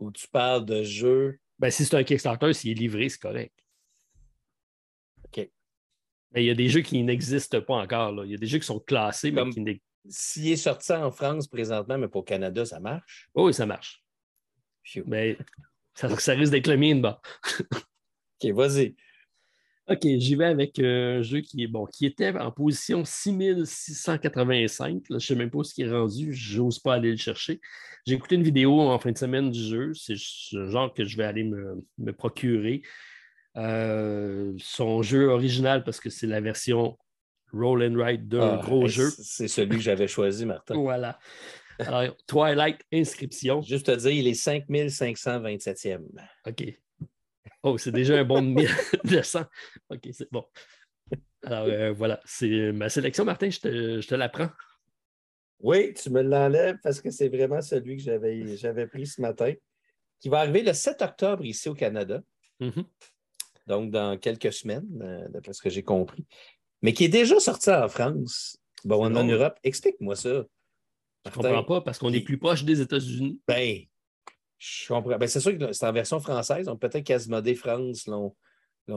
Ou 0.01 0.11
tu 0.11 0.27
parles 0.29 0.65
de 0.65 0.83
jeu? 0.83 1.39
Ben, 1.59 1.71
si 1.71 1.85
c'est 1.85 1.97
un 1.97 2.05
Kickstarter, 2.05 2.53
s'il 2.53 2.73
est 2.73 2.75
livré, 2.75 3.09
c'est 3.09 3.21
correct. 3.21 3.55
OK. 5.25 5.49
Mais 6.33 6.45
il 6.45 6.47
y 6.47 6.51
a 6.51 6.55
des 6.55 6.69
jeux 6.69 6.83
qui 6.83 7.03
n'existent 7.03 7.61
pas 7.61 7.77
encore. 7.77 8.13
Là. 8.13 8.25
Il 8.25 8.31
y 8.31 8.35
a 8.35 8.39
des 8.39 8.47
jeux 8.47 8.59
qui 8.59 8.67
sont 8.67 8.81
classés, 8.81 9.31
mais 9.31 9.49
qui 9.51 9.61
n'existent 9.61 9.87
S'il 10.09 10.49
est 10.49 10.57
sorti 10.57 10.93
en 10.93 11.11
France 11.11 11.47
présentement, 11.49 11.99
mais 11.99 12.09
pour 12.09 12.25
Canada, 12.25 12.65
ça 12.65 12.81
marche? 12.81 13.29
oui, 13.35 13.55
ça 13.55 13.67
marche. 13.67 14.03
Mais 15.07 15.37
ça, 16.07 16.35
risque 16.35 16.53
d'être 16.53 16.69
le 16.69 16.77
mien 16.77 16.95
de. 16.95 17.09
OK, 17.09 18.53
vas-y. 18.55 18.95
OK, 19.89 20.03
j'y 20.03 20.35
vais 20.35 20.45
avec 20.45 20.79
euh, 20.79 21.19
un 21.19 21.23
jeu 21.23 21.41
qui 21.41 21.63
est 21.63 21.67
bon, 21.67 21.87
qui 21.87 22.05
était 22.05 22.31
en 22.39 22.53
position 22.53 23.07
6685. 23.07 25.03
je 25.09 25.15
ne 25.15 25.19
sais 25.19 25.35
même 25.35 25.51
pas 25.51 25.65
ce 25.65 25.73
qui 25.73 25.83
est 25.83 25.91
rendu, 25.91 26.35
j'ose 26.35 26.79
pas 26.79 26.95
aller 26.95 27.11
le 27.11 27.17
chercher. 27.17 27.59
J'ai 28.07 28.15
écouté 28.15 28.35
une 28.35 28.43
vidéo 28.43 28.81
en 28.81 28.99
fin 28.99 29.13
de 29.13 29.19
semaine 29.19 29.51
du 29.51 29.59
jeu, 29.59 29.95
c'est 29.95 30.15
le 30.53 30.69
genre 30.69 30.93
que 30.93 31.05
je 31.05 31.17
vais 31.17 31.25
aller 31.25 31.45
me, 31.45 32.13
procurer. 32.13 32.83
Euh, 33.57 34.53
son 34.59 35.01
jeu 35.03 35.31
original, 35.31 35.83
parce 35.85 36.01
que 36.01 36.11
c'est 36.11 36.27
la 36.27 36.43
version 36.43 36.99
Roll 37.53 37.83
and 37.83 37.97
Ride 37.97 38.29
d'un 38.29 38.59
ah, 38.59 38.63
gros 38.63 38.89
jeu. 38.89 39.09
C'est 39.11 39.49
celui 39.49 39.79
que 39.79 39.83
j'avais 39.83 40.07
choisi, 40.07 40.45
Martin. 40.45 40.75
voilà. 40.81 41.19
Alors, 41.79 42.17
Twilight 42.27 42.81
Inscription. 42.93 43.63
Juste 43.63 43.87
te 43.87 43.97
dire, 43.97 44.11
il 44.11 44.27
est 44.27 44.33
5527e. 44.33 46.01
OK. 46.47 46.79
Oh, 47.63 47.79
c'est 47.79 47.93
déjà 47.93 48.19
un 48.19 48.25
bon 48.25 48.43
de 49.05 49.23
100. 49.23 49.45
OK, 49.91 50.09
c'est 50.13 50.31
bon. 50.31 50.45
Alors, 51.45 51.67
euh, 51.67 51.93
voilà, 51.93 52.21
c'est 52.25 52.73
ma 52.73 52.89
sélection, 52.89 53.25
Martin, 53.25 53.51
je 53.51 53.61
te, 53.61 54.01
je 54.01 54.07
te 54.07 54.15
la 54.15 54.29
prends. 54.29 54.51
Oui, 55.61 55.93
tu 55.95 56.11
me 56.11 56.23
l'enlèves 56.23 56.79
parce 56.83 57.01
que 57.01 57.11
c'est 57.11 57.29
vraiment 57.29 57.61
celui 57.61 57.97
que 57.97 58.03
j'avais 58.03 58.87
pris 58.87 59.07
ce 59.07 59.21
matin, 59.21 59.53
qui 60.21 60.29
va 60.29 60.41
arriver 60.41 60.63
le 60.63 60.73
7 60.73 61.03
octobre 61.03 61.45
ici 61.45 61.69
au 61.69 61.75
Canada. 61.75 62.23
Mm-hmm. 62.61 62.85
Donc, 63.67 63.91
dans 63.91 64.17
quelques 64.19 64.53
semaines, 64.53 64.87
euh, 65.03 65.29
d'après 65.29 65.53
ce 65.53 65.63
que 65.63 65.71
j'ai 65.71 65.83
compris. 65.83 66.25
Mais 66.83 66.93
qui 66.93 67.05
est 67.05 67.09
déjà 67.09 67.39
sorti 67.41 67.71
en 67.71 67.89
France. 67.89 68.59
Bon, 68.85 69.05
en 69.05 69.25
Europe. 69.25 69.59
Explique-moi 69.65 70.15
ça. 70.15 70.45
Je 71.33 71.39
ne 71.39 71.45
comprends 71.45 71.65
pas 71.65 71.81
parce 71.81 71.99
qu'on 71.99 72.13
est 72.13 72.21
plus 72.21 72.39
proche 72.39 72.65
des 72.65 72.81
États-Unis. 72.81 73.41
Ben, 73.47 73.81
je 74.59 74.89
comprends. 74.89 75.19
Ben, 75.19 75.27
c'est 75.27 75.41
sûr 75.41 75.57
que 75.57 75.73
c'est 75.73 75.87
en 75.87 75.93
version 75.93 76.21
française. 76.21 76.67
Donc 76.67 76.81
peut-être 76.81 77.05
qu'Asmodée 77.05 77.55
France 77.55 78.07
l'ont 78.07 78.35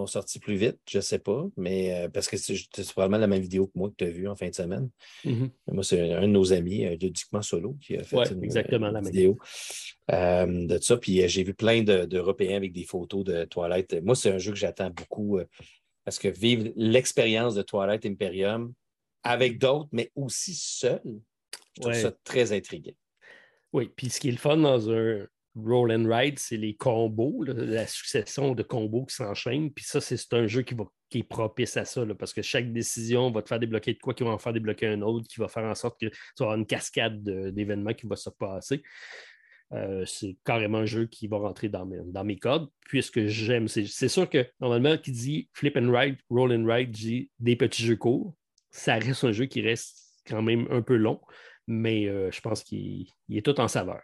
sorti 0.07 0.39
plus 0.39 0.55
vite, 0.55 0.79
je 0.89 0.97
ne 0.97 1.01
sais 1.01 1.19
pas, 1.19 1.45
mais 1.57 1.93
euh, 1.93 2.09
parce 2.09 2.27
que 2.29 2.37
c'est 2.37 2.55
probablement 2.93 3.19
la 3.19 3.27
même 3.27 3.41
vidéo 3.41 3.67
que 3.67 3.73
moi 3.75 3.89
que 3.89 3.95
tu 3.97 4.05
as 4.05 4.09
vue 4.09 4.27
en 4.27 4.35
fin 4.35 4.49
de 4.49 4.55
semaine. 4.55 4.89
Mm-hmm. 5.25 5.49
Moi, 5.73 5.83
c'est 5.83 6.13
un 6.13 6.21
de 6.21 6.27
nos 6.27 6.53
amis, 6.53 6.85
euh, 6.85 6.95
ludiquement 6.95 7.41
solo, 7.41 7.75
qui 7.81 7.97
a 7.97 8.03
fait 8.03 8.31
une, 8.31 8.43
exactement 8.43 8.89
la 8.89 9.01
vidéo 9.01 9.37
euh, 10.11 10.65
de 10.65 10.77
ça. 10.79 10.97
Puis 10.97 11.27
j'ai 11.27 11.43
vu 11.43 11.53
plein 11.53 11.83
d'Européens 11.83 12.55
avec 12.55 12.71
des 12.71 12.85
photos 12.85 13.23
de 13.23 13.43
Twilight. 13.45 14.01
Moi, 14.03 14.15
c'est 14.15 14.31
un 14.31 14.37
jeu 14.37 14.51
que 14.51 14.57
j'attends 14.57 14.91
beaucoup 14.91 15.39
parce 16.05 16.17
que 16.17 16.29
vivre 16.29 16.71
l'expérience 16.75 17.53
de 17.53 17.61
Twilight 17.61 18.05
Imperium 18.05 18.73
avec 19.23 19.59
d'autres, 19.59 19.89
mais 19.91 20.11
aussi 20.15 20.55
seul, 20.55 21.01
je 21.77 21.81
trouve 21.81 21.93
ça 21.93 22.11
très 22.23 22.51
intriguant. 22.51 22.93
Oui, 23.73 23.89
puis 23.95 24.09
ce 24.09 24.19
qui 24.19 24.27
est 24.27 24.31
le 24.31 24.37
fun 24.37 24.57
dans 24.57 24.91
un, 24.91 25.25
Roll 25.55 25.91
and 25.91 26.05
Ride, 26.07 26.39
c'est 26.39 26.57
les 26.57 26.75
combos, 26.75 27.43
la 27.43 27.85
succession 27.85 28.55
de 28.55 28.63
combos 28.63 29.05
qui 29.05 29.15
s'enchaînent. 29.15 29.71
Puis 29.71 29.83
ça, 29.85 29.99
c'est 29.99 30.33
un 30.33 30.47
jeu 30.47 30.61
qui, 30.61 30.73
va, 30.73 30.85
qui 31.09 31.19
est 31.19 31.23
propice 31.23 31.75
à 31.77 31.85
ça, 31.85 32.05
parce 32.17 32.33
que 32.33 32.41
chaque 32.41 32.71
décision 32.71 33.31
va 33.31 33.41
te 33.41 33.49
faire 33.49 33.59
débloquer 33.59 33.93
de 33.93 33.99
quoi, 33.99 34.13
qui 34.13 34.23
va 34.23 34.29
en 34.29 34.37
faire 34.37 34.53
débloquer 34.53 34.87
un 34.87 35.01
autre, 35.01 35.27
qui 35.27 35.39
va 35.39 35.47
faire 35.47 35.65
en 35.65 35.75
sorte 35.75 35.99
que 35.99 36.07
tu 36.07 36.15
vas 36.39 36.45
avoir 36.45 36.57
une 36.57 36.65
cascade 36.65 37.21
d'événements 37.23 37.93
qui 37.93 38.07
va 38.07 38.15
se 38.15 38.29
passer. 38.29 38.81
Euh, 39.73 40.05
c'est 40.05 40.35
carrément 40.45 40.79
un 40.79 40.85
jeu 40.85 41.05
qui 41.05 41.27
va 41.27 41.37
rentrer 41.37 41.69
dans 41.69 41.85
mes, 41.85 41.99
dans 42.05 42.23
mes 42.23 42.37
codes, 42.37 42.67
puisque 42.81 43.25
j'aime. 43.25 43.67
C'est 43.67 44.07
sûr 44.07 44.29
que 44.29 44.45
normalement, 44.59 44.97
qui 44.97 45.11
dit 45.11 45.49
flip 45.53 45.77
and 45.77 45.91
ride, 45.91 46.17
roll 46.29 46.53
and 46.53 46.65
ride, 46.65 46.91
dit 46.91 47.29
des 47.39 47.55
petits 47.55 47.83
jeux 47.83 47.95
courts. 47.95 48.33
Ça 48.69 48.95
reste 48.95 49.23
un 49.23 49.31
jeu 49.31 49.45
qui 49.45 49.61
reste 49.61 49.97
quand 50.25 50.41
même 50.41 50.67
un 50.71 50.81
peu 50.81 50.95
long, 50.95 51.19
mais 51.67 52.07
euh, 52.07 52.31
je 52.31 52.41
pense 52.41 52.63
qu'il 52.63 53.07
est 53.29 53.45
tout 53.45 53.59
en 53.59 53.67
saveur. 53.67 54.01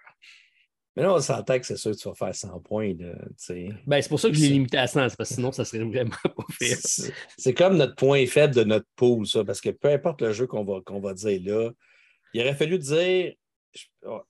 Mais 0.96 1.04
là, 1.04 1.14
on 1.14 1.20
s'entend 1.20 1.60
que 1.60 1.66
c'est 1.66 1.78
sûr 1.78 1.92
que 1.92 1.98
tu 1.98 2.10
vas 2.10 2.16
faire 2.16 2.34
100 2.34 2.60
points. 2.62 2.94
Ben, 2.96 4.02
c'est 4.02 4.10
pour 4.10 4.20
ça 4.20 4.30
que 4.30 4.34
je 4.34 4.42
l'ai 4.42 4.50
limité 4.50 4.78
à 4.78 4.88
100, 4.88 5.02
parce 5.02 5.16
que 5.16 5.24
sinon, 5.26 5.52
ça 5.52 5.64
serait 5.64 5.84
vraiment 5.84 6.10
pas 6.24 6.46
fait. 6.60 7.12
C'est 7.38 7.54
comme 7.54 7.78
notre 7.78 7.96
point 7.96 8.26
faible 8.26 8.56
de 8.56 8.64
notre 8.64 8.88
pool, 8.96 9.28
ça, 9.28 9.46
parce 9.46 9.62
que 9.62 9.70
peu 9.70 9.90
importe 9.90 10.24
le 10.24 10.34
jeu 10.34 10.48
qu'on 10.48 10.64
va, 10.64 10.82
qu'on 10.82 11.00
va 11.00 11.14
dire 11.14 11.40
là, 11.44 11.72
il 12.34 12.42
aurait 12.42 12.56
fallu 12.56 12.80
dire, 12.80 13.34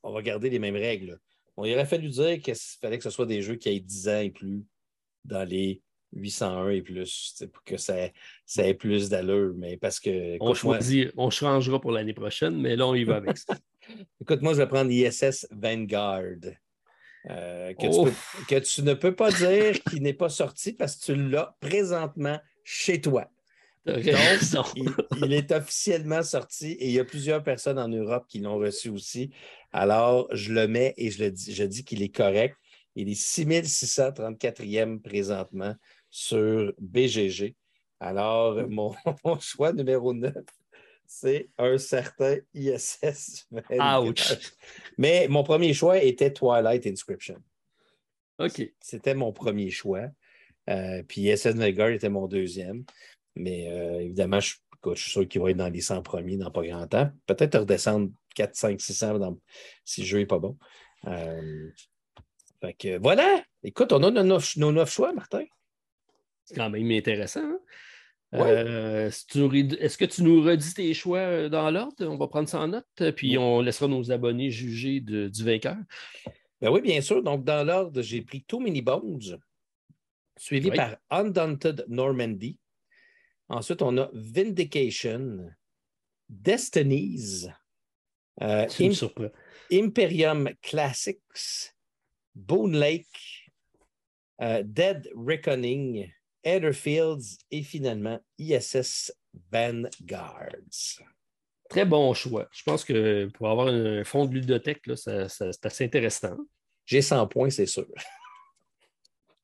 on 0.03 0.11
va 0.11 0.21
garder 0.21 0.49
les 0.49 0.59
mêmes 0.59 0.75
règles. 0.75 1.17
il 1.63 1.73
aurait 1.73 1.85
fallu 1.85 2.09
dire 2.09 2.41
qu'il 2.41 2.55
fallait 2.81 2.97
que 2.97 3.03
ce 3.05 3.11
soit 3.11 3.25
des 3.25 3.41
jeux 3.41 3.55
qui 3.55 3.69
aient 3.69 3.79
10 3.79 4.09
ans 4.09 4.19
et 4.19 4.31
plus 4.31 4.65
dans 5.23 5.47
les 5.47 5.81
801 6.13 6.69
et 6.69 6.81
plus, 6.81 7.43
pour 7.51 7.63
que 7.63 7.77
ça, 7.77 7.95
ça 8.45 8.67
ait 8.67 8.73
plus 8.73 9.09
d'allure. 9.09 9.53
Mais 9.55 9.77
parce 9.77 9.99
que. 9.99 10.37
On, 10.39 10.53
choisit, 10.53 11.11
on 11.17 11.29
changera 11.29 11.79
pour 11.79 11.91
l'année 11.91 12.13
prochaine, 12.13 12.59
mais 12.59 12.75
là, 12.75 12.87
on 12.87 12.95
y 12.95 13.03
va 13.03 13.17
avec 13.17 13.37
ça. 13.37 13.55
Écoute, 14.21 14.41
moi, 14.41 14.53
je 14.53 14.57
vais 14.57 14.67
prendre 14.67 14.91
ISS 14.91 15.47
Vanguard. 15.51 16.23
Euh, 17.29 17.73
que, 17.73 18.59
tu 18.59 18.83
ne 18.83 18.93
peux 18.93 19.13
pas 19.13 19.31
dire 19.31 19.81
qu'il 19.89 20.01
n'est 20.01 20.13
pas 20.13 20.29
sorti 20.29 20.71
parce 20.73 20.95
que 20.95 21.05
tu 21.05 21.15
l'as 21.15 21.57
présentement 21.59 22.39
chez 22.63 23.01
toi. 23.01 23.29
Donc, 23.85 24.03
il, 24.05 25.33
est 25.33 25.51
officiellement 25.51 26.21
sorti 26.21 26.73
et 26.73 26.87
il 26.87 26.91
y 26.91 26.99
a 26.99 27.05
plusieurs 27.05 27.41
personnes 27.41 27.79
en 27.79 27.87
Europe 27.87 28.25
qui 28.27 28.39
l'ont 28.39 28.57
reçu 28.57 28.89
aussi. 28.89 29.31
Alors, 29.71 30.27
je 30.33 30.53
le 30.53 30.67
mets 30.67 30.93
et 30.97 31.09
je, 31.09 31.23
le 31.23 31.31
dis, 31.31 31.53
je 31.53 31.63
dis 31.63 31.85
qu'il 31.85 32.01
est 32.01 32.13
correct. 32.13 32.57
Il 32.95 33.09
est 33.09 33.13
6634e 33.13 34.99
présentement 35.01 35.75
sur 36.09 36.73
BGG. 36.79 37.55
Alors, 37.99 38.67
mon 38.69 38.93
choix 39.39 39.73
numéro 39.73 40.13
9, 40.13 40.33
c'est 41.05 41.49
un 41.57 41.77
certain 41.77 42.37
ISS. 42.53 43.47
Ouch! 43.71 44.33
Mais 44.97 45.27
mon 45.29 45.43
premier 45.43 45.73
choix 45.73 46.01
était 46.03 46.33
Twilight 46.33 46.85
Inscription. 46.85 47.41
OK. 48.39 48.61
C'était 48.79 49.15
mon 49.15 49.31
premier 49.31 49.69
choix. 49.71 50.09
Euh, 50.69 51.01
puis 51.07 51.21
ISS 51.21 51.55
Vanguard 51.55 51.89
était 51.89 52.09
mon 52.09 52.27
deuxième. 52.27 52.83
Mais 53.35 53.71
euh, 53.71 54.01
évidemment, 54.01 54.39
je, 54.39 54.55
suis 54.95 55.11
sûr 55.11 55.27
qu'il 55.27 55.41
va 55.41 55.51
être 55.51 55.57
dans 55.57 55.69
les 55.69 55.81
100 55.81 56.01
premiers 56.01 56.37
dans 56.37 56.51
pas 56.51 56.65
grand 56.65 56.87
temps. 56.87 57.09
Peut-être 57.25 57.59
redescendre 57.59 58.09
4, 58.35 58.55
5, 58.55 58.81
600 58.81 59.37
si 59.85 60.01
le 60.01 60.07
jeu 60.07 60.17
n'est 60.19 60.25
pas 60.25 60.39
bon. 60.39 60.57
Euh, 61.07 61.69
fait 62.61 62.73
que 62.73 62.97
voilà. 62.99 63.43
Écoute, 63.63 63.91
on 63.93 64.03
a 64.03 64.11
nos 64.11 64.71
neuf, 64.71 64.91
choix, 64.91 65.13
Martin. 65.13 65.45
C'est 66.47 66.55
quand 66.55 66.69
même 66.69 66.89
intéressant. 66.91 67.43
Hein? 67.43 67.59
Euh, 68.33 69.07
est-ce 69.09 69.97
que 69.97 70.05
tu 70.05 70.23
nous 70.23 70.41
redis 70.41 70.73
tes 70.73 70.93
choix 70.93 71.19
euh, 71.19 71.49
dans 71.49 71.69
l'ordre? 71.69 72.07
On 72.07 72.17
va 72.17 72.27
prendre 72.27 72.47
ça 72.47 72.61
en 72.61 72.69
note, 72.69 73.11
puis 73.15 73.37
on 73.37 73.59
laissera 73.59 73.87
nos 73.87 74.11
abonnés 74.11 74.49
juger 74.49 75.01
du 75.01 75.43
vainqueur. 75.43 75.75
Ben 76.61 76.71
oui, 76.71 76.81
bien 76.81 77.01
sûr. 77.01 77.21
Donc, 77.21 77.43
dans 77.43 77.65
l'ordre, 77.65 78.01
j'ai 78.01 78.21
pris 78.21 78.43
Too 78.43 78.61
Many 78.61 78.81
Bones, 78.81 79.37
suivi 80.37 80.71
par 80.71 80.95
Undaunted 81.09 81.85
Normandy. 81.89 82.57
Ensuite, 83.49 83.81
on 83.81 83.97
a 83.97 84.09
Vindication, 84.13 85.49
Destinies, 86.29 87.47
euh, 88.41 88.67
Imperium 89.71 90.49
Classics, 90.61 91.73
Bone 92.33 92.77
Lake, 92.77 93.51
Dead 94.39 95.09
Reckoning, 95.13 96.09
Fields 96.71 97.37
et 97.51 97.63
finalement 97.63 98.19
ISS 98.37 99.11
Vanguards. 99.51 101.01
Très 101.69 101.85
bon 101.85 102.13
choix. 102.13 102.47
Je 102.51 102.63
pense 102.63 102.85
que 102.85 103.25
pour 103.33 103.49
avoir 103.49 103.67
un 103.67 104.03
fond 104.03 104.25
de 104.25 104.31
bibliothèque, 104.31 104.81
c'est 104.95 105.65
assez 105.65 105.83
intéressant. 105.83 106.37
J'ai 106.85 107.01
100 107.01 107.27
points, 107.27 107.49
c'est 107.49 107.65
sûr. 107.65 107.87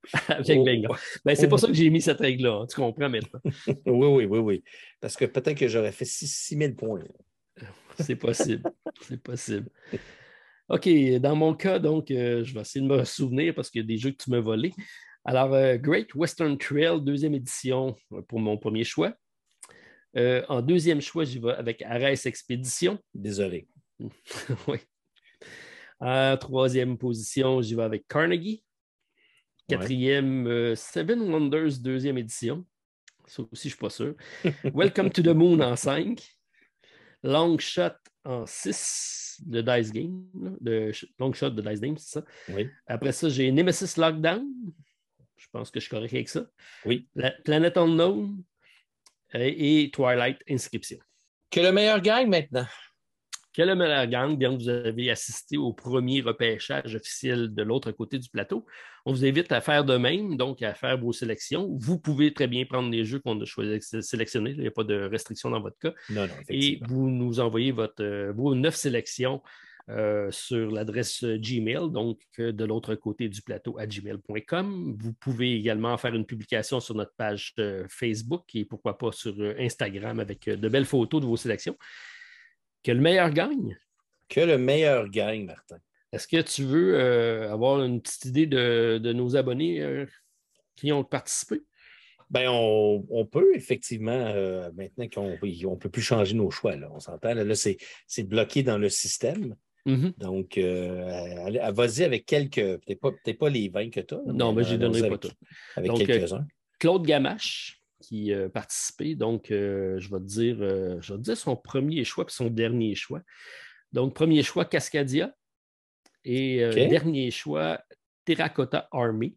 Avec 0.28 0.60
oh. 0.90 0.96
ben, 1.26 1.36
c'est 1.36 1.48
pour 1.48 1.60
ça 1.60 1.68
que 1.68 1.74
j'ai 1.74 1.90
mis 1.90 2.02
cette 2.02 2.20
règle-là. 2.20 2.62
Hein. 2.62 2.68
Tu 2.68 2.76
comprends 2.76 3.10
maintenant. 3.10 3.40
oui, 3.86 4.08
oui, 4.08 4.26
oui, 4.26 4.40
oui. 4.40 4.64
Parce 5.00 5.16
que 5.16 5.26
peut-être 5.26 5.58
que 5.58 5.68
j'aurais 5.68 5.92
fait 5.92 6.06
6 6.06 6.56
000 6.58 6.74
points. 6.74 7.04
c'est 8.00 8.16
possible. 8.16 8.64
c'est 9.02 9.22
possible. 9.22 9.70
OK, 10.70 10.90
dans 11.20 11.36
mon 11.36 11.54
cas, 11.54 11.80
donc, 11.80 12.10
euh, 12.12 12.44
je 12.44 12.54
vais 12.54 12.62
essayer 12.62 12.86
de 12.86 12.92
me 12.92 13.04
souvenir 13.04 13.54
parce 13.54 13.70
qu'il 13.70 13.82
y 13.82 13.84
a 13.84 13.88
des 13.88 13.98
jeux 13.98 14.12
que 14.12 14.24
tu 14.24 14.30
m'as 14.30 14.40
volés. 14.40 14.74
Alors, 15.26 15.54
euh, 15.54 15.78
Great 15.78 16.14
Western 16.16 16.58
Trail, 16.58 17.02
deuxième 17.02 17.34
édition 17.34 17.96
euh, 18.12 18.22
pour 18.24 18.40
mon 18.40 18.58
premier 18.58 18.84
choix. 18.84 19.14
Euh, 20.18 20.44
en 20.50 20.62
deuxième 20.62 21.00
choix, 21.00 21.24
j'y 21.24 21.40
vais 21.40 21.54
avec 21.54 21.82
Arès 21.82 22.26
Expédition. 22.26 23.00
Désolé. 23.14 23.70
oui. 24.68 24.80
En 26.02 26.36
troisième 26.38 26.98
position, 26.98 27.62
j'y 27.62 27.74
vais 27.74 27.84
avec 27.84 28.06
Carnegie. 28.08 28.64
Quatrième, 29.70 30.76
Seven 30.76 31.22
Wonders, 31.22 31.80
deuxième 31.80 32.18
édition. 32.18 32.66
Ça 33.26 33.44
aussi, 33.44 33.50
je 33.54 33.68
ne 33.68 33.70
suis 33.70 33.80
pas 33.80 33.90
sûr. 33.90 34.16
Welcome 34.74 35.10
to 35.10 35.22
the 35.22 35.28
Moon 35.28 35.62
en 35.62 35.78
cinq. 35.78 36.22
Long 37.24 37.58
Shot 37.58 37.96
en 38.26 38.46
six 38.46 39.42
de 39.46 39.62
Dice 39.62 39.94
Game. 39.94 40.26
Long 41.18 41.32
Shot 41.32 41.52
de 41.52 41.62
Dice 41.62 41.80
Game, 41.80 41.98
c'est 41.98 42.20
ça? 42.20 42.26
Oui. 42.50 42.68
Après 42.86 43.14
ça, 43.14 43.30
j'ai 43.30 43.50
Nemesis 43.54 43.98
Lockdown. 43.98 44.46
Je 45.38 45.48
pense 45.52 45.72
que 45.72 45.80
je 45.80 45.86
suis 45.86 45.92
correct 45.92 46.14
avec 46.14 46.30
ça. 46.30 46.46
Oui. 46.86 47.08
La 47.16 47.32
Planet 47.32 47.76
Unknown 47.78 48.44
et 49.34 49.90
Twilight 49.92 50.40
Inscription. 50.50 50.98
Que 51.50 51.60
le 51.60 51.72
meilleur 51.72 52.02
gagne 52.02 52.30
maintenant? 52.30 52.66
Que 53.54 53.62
le 53.62 53.76
meilleur 53.76 54.08
gagne, 54.08 54.36
bien 54.36 54.52
que 54.52 54.64
vous 54.64 54.70
avez 54.70 55.12
assisté 55.12 55.58
au 55.58 55.74
premier 55.74 56.22
repêchage 56.22 56.96
officiel 56.96 57.54
de 57.54 57.62
l'autre 57.62 57.92
côté 57.92 58.18
du 58.18 58.28
plateau. 58.28 58.66
On 59.06 59.12
vous 59.12 59.26
invite 59.26 59.52
à 59.52 59.62
faire 59.62 59.86
de 59.86 59.96
même, 59.96 60.38
donc 60.38 60.64
à 60.64 60.74
faire 60.74 60.98
vos 60.98 61.14
sélections. 61.14 61.70
Vous 61.80 62.00
pouvez 62.00 62.34
très 62.34 62.48
bien 62.48 62.66
prendre 62.66 62.90
les 62.90 63.06
jeux 63.06 63.20
qu'on 63.20 63.40
a 63.40 63.46
choisi 63.46 63.80
de 63.94 64.02
sélectionner. 64.02 64.52
Il 64.52 64.62
n'y 64.62 64.68
a 64.68 64.72
pas 64.72 64.84
de 64.84 64.96
restriction 64.96 65.52
dans 65.52 65.62
votre 65.62 65.78
cas. 65.78 65.94
Non, 66.10 66.26
non, 66.26 66.34
et 66.50 66.80
vous 66.88 67.12
nous 67.12 67.40
envoyez 67.40 67.72
votre, 67.72 68.04
euh, 68.04 68.34
vos 68.34 68.56
neuf 68.56 68.76
sélections 68.76 69.44
euh, 69.90 70.32
sur 70.32 70.72
l'adresse 70.72 71.26
Gmail, 71.26 71.92
donc 71.92 72.22
euh, 72.40 72.54
de 72.54 72.64
l'autre 72.64 72.96
côté 72.96 73.28
du 73.28 73.42
plateau 73.42 73.78
à 73.78 73.86
gmail.com. 73.86 74.96
Vous 74.98 75.12
pouvez 75.12 75.56
également 75.56 75.98
faire 75.98 76.16
une 76.16 76.26
publication 76.26 76.80
sur 76.80 76.96
notre 76.96 77.14
page 77.18 77.54
euh, 77.60 77.86
Facebook 77.90 78.46
et 78.56 78.64
pourquoi 78.64 78.98
pas 78.98 79.12
sur 79.12 79.36
Instagram 79.60 80.22
avec 80.22 80.46
de 80.46 80.70
belles 80.70 80.86
photos 80.86 81.20
de 81.20 81.26
vos 81.26 81.36
sélections. 81.36 81.78
Que 82.82 82.94
le 82.94 83.02
meilleur 83.02 83.30
gagne. 83.32 83.78
Que 84.30 84.40
le 84.40 84.58
meilleur 84.58 85.10
gagne, 85.10 85.44
Martin. 85.44 85.80
Est-ce 86.14 86.30
que 86.30 86.42
tu 86.42 86.64
veux 86.64 86.98
avoir 87.50 87.84
une 87.84 88.02
petite 88.02 88.26
idée 88.26 88.46
de, 88.46 89.12
nos 89.14 89.36
abonnés 89.36 90.06
qui 90.76 90.94
ont 90.94 91.04
participé? 91.04 91.62
Ben, 92.30 92.48
on, 92.50 93.26
peut 93.26 93.54
effectivement, 93.56 94.34
maintenant 94.76 95.10
qu'on 95.10 95.32
ne 95.32 95.76
peut 95.76 95.90
plus 95.90 96.02
changer 96.02 96.36
nos 96.36 96.52
choix, 96.52 96.76
là, 96.76 96.90
on 96.94 97.00
s'entend, 97.00 97.34
là 97.34 97.56
c'est 97.56 98.24
bloqué 98.24 98.62
dans 98.64 98.78
le 98.78 98.90
système. 98.90 99.56
Mm-hmm. 99.86 100.18
Donc, 100.18 100.58
euh, 100.58 101.72
vas-y 101.72 102.04
avec 102.04 102.26
quelques, 102.26 102.56
peut-être 102.56 103.00
pas, 103.02 103.12
peut 103.24 103.34
pas, 103.34 103.50
les 103.50 103.68
20 103.68 103.90
que 103.90 104.00
tu 104.00 104.14
as. 104.14 104.22
Non, 104.26 104.54
mais 104.54 104.64
j'ai 104.64 104.78
donné 104.78 105.08
pas 105.08 105.18
tout. 105.18 105.32
Avec 105.76 105.92
euh, 105.92 106.06
quelques-uns. 106.06 106.46
Claude 106.80 107.06
Gamache 107.06 107.82
qui 108.00 108.34
a 108.34 108.50
participé, 108.50 109.16
donc 109.16 109.50
euh, 109.50 109.98
je 109.98 110.10
vais 110.10 110.20
te 110.20 110.26
dire, 110.26 110.58
je 111.02 111.14
vais 111.14 111.20
dire 111.20 111.38
son 111.38 111.56
premier 111.56 112.04
choix 112.04 112.26
puis 112.26 112.36
son 112.36 112.48
dernier 112.48 112.96
choix. 112.96 113.22
Donc, 113.92 114.14
premier 114.14 114.44
choix, 114.44 114.66
Cascadia. 114.66 115.34
Et 116.26 116.60
dernier 116.74 117.32
choix, 117.32 117.82
Terracotta 118.24 118.88
Army. 118.94 119.36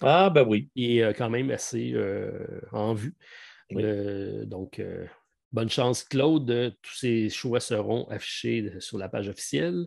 Ah, 0.00 0.30
ben 0.30 0.46
oui. 0.46 0.70
Et 0.74 1.02
quand 1.16 1.28
même 1.28 1.50
assez 1.50 1.94
en 2.72 2.94
vue. 2.94 3.14
donc, 3.70 4.80
Bonne 5.56 5.70
chance, 5.70 6.04
Claude. 6.04 6.76
Tous 6.82 6.94
ces 6.96 7.30
choix 7.30 7.60
seront 7.60 8.06
affichés 8.10 8.78
sur 8.78 8.98
la 8.98 9.08
page 9.08 9.30
officielle. 9.30 9.86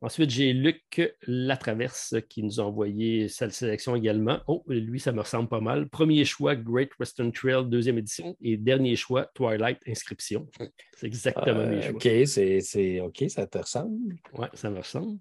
Ensuite, 0.00 0.30
j'ai 0.30 0.52
Luc 0.52 1.00
Latraverse 1.28 2.16
qui 2.28 2.42
nous 2.42 2.58
a 2.58 2.64
envoyé 2.64 3.28
sa 3.28 3.48
sélection 3.48 3.94
également. 3.94 4.40
Oh, 4.48 4.64
lui, 4.66 4.98
ça 4.98 5.12
me 5.12 5.20
ressemble 5.20 5.48
pas 5.48 5.60
mal. 5.60 5.88
Premier 5.88 6.24
choix, 6.24 6.56
Great 6.56 6.90
Western 6.98 7.30
Trail, 7.30 7.64
deuxième 7.68 7.96
édition. 7.96 8.36
Et 8.40 8.56
dernier 8.56 8.96
choix, 8.96 9.30
Twilight 9.36 9.78
Inscription. 9.86 10.48
C'est 10.96 11.06
exactement 11.06 11.64
mes 11.64 11.76
euh, 11.76 11.82
choix. 11.82 11.92
OK, 11.92 12.60
c'est 12.60 13.00
OK, 13.00 13.24
ça 13.28 13.46
te 13.46 13.58
ressemble. 13.58 14.16
Oui, 14.32 14.48
ça 14.54 14.68
me 14.68 14.78
ressemble. 14.78 15.20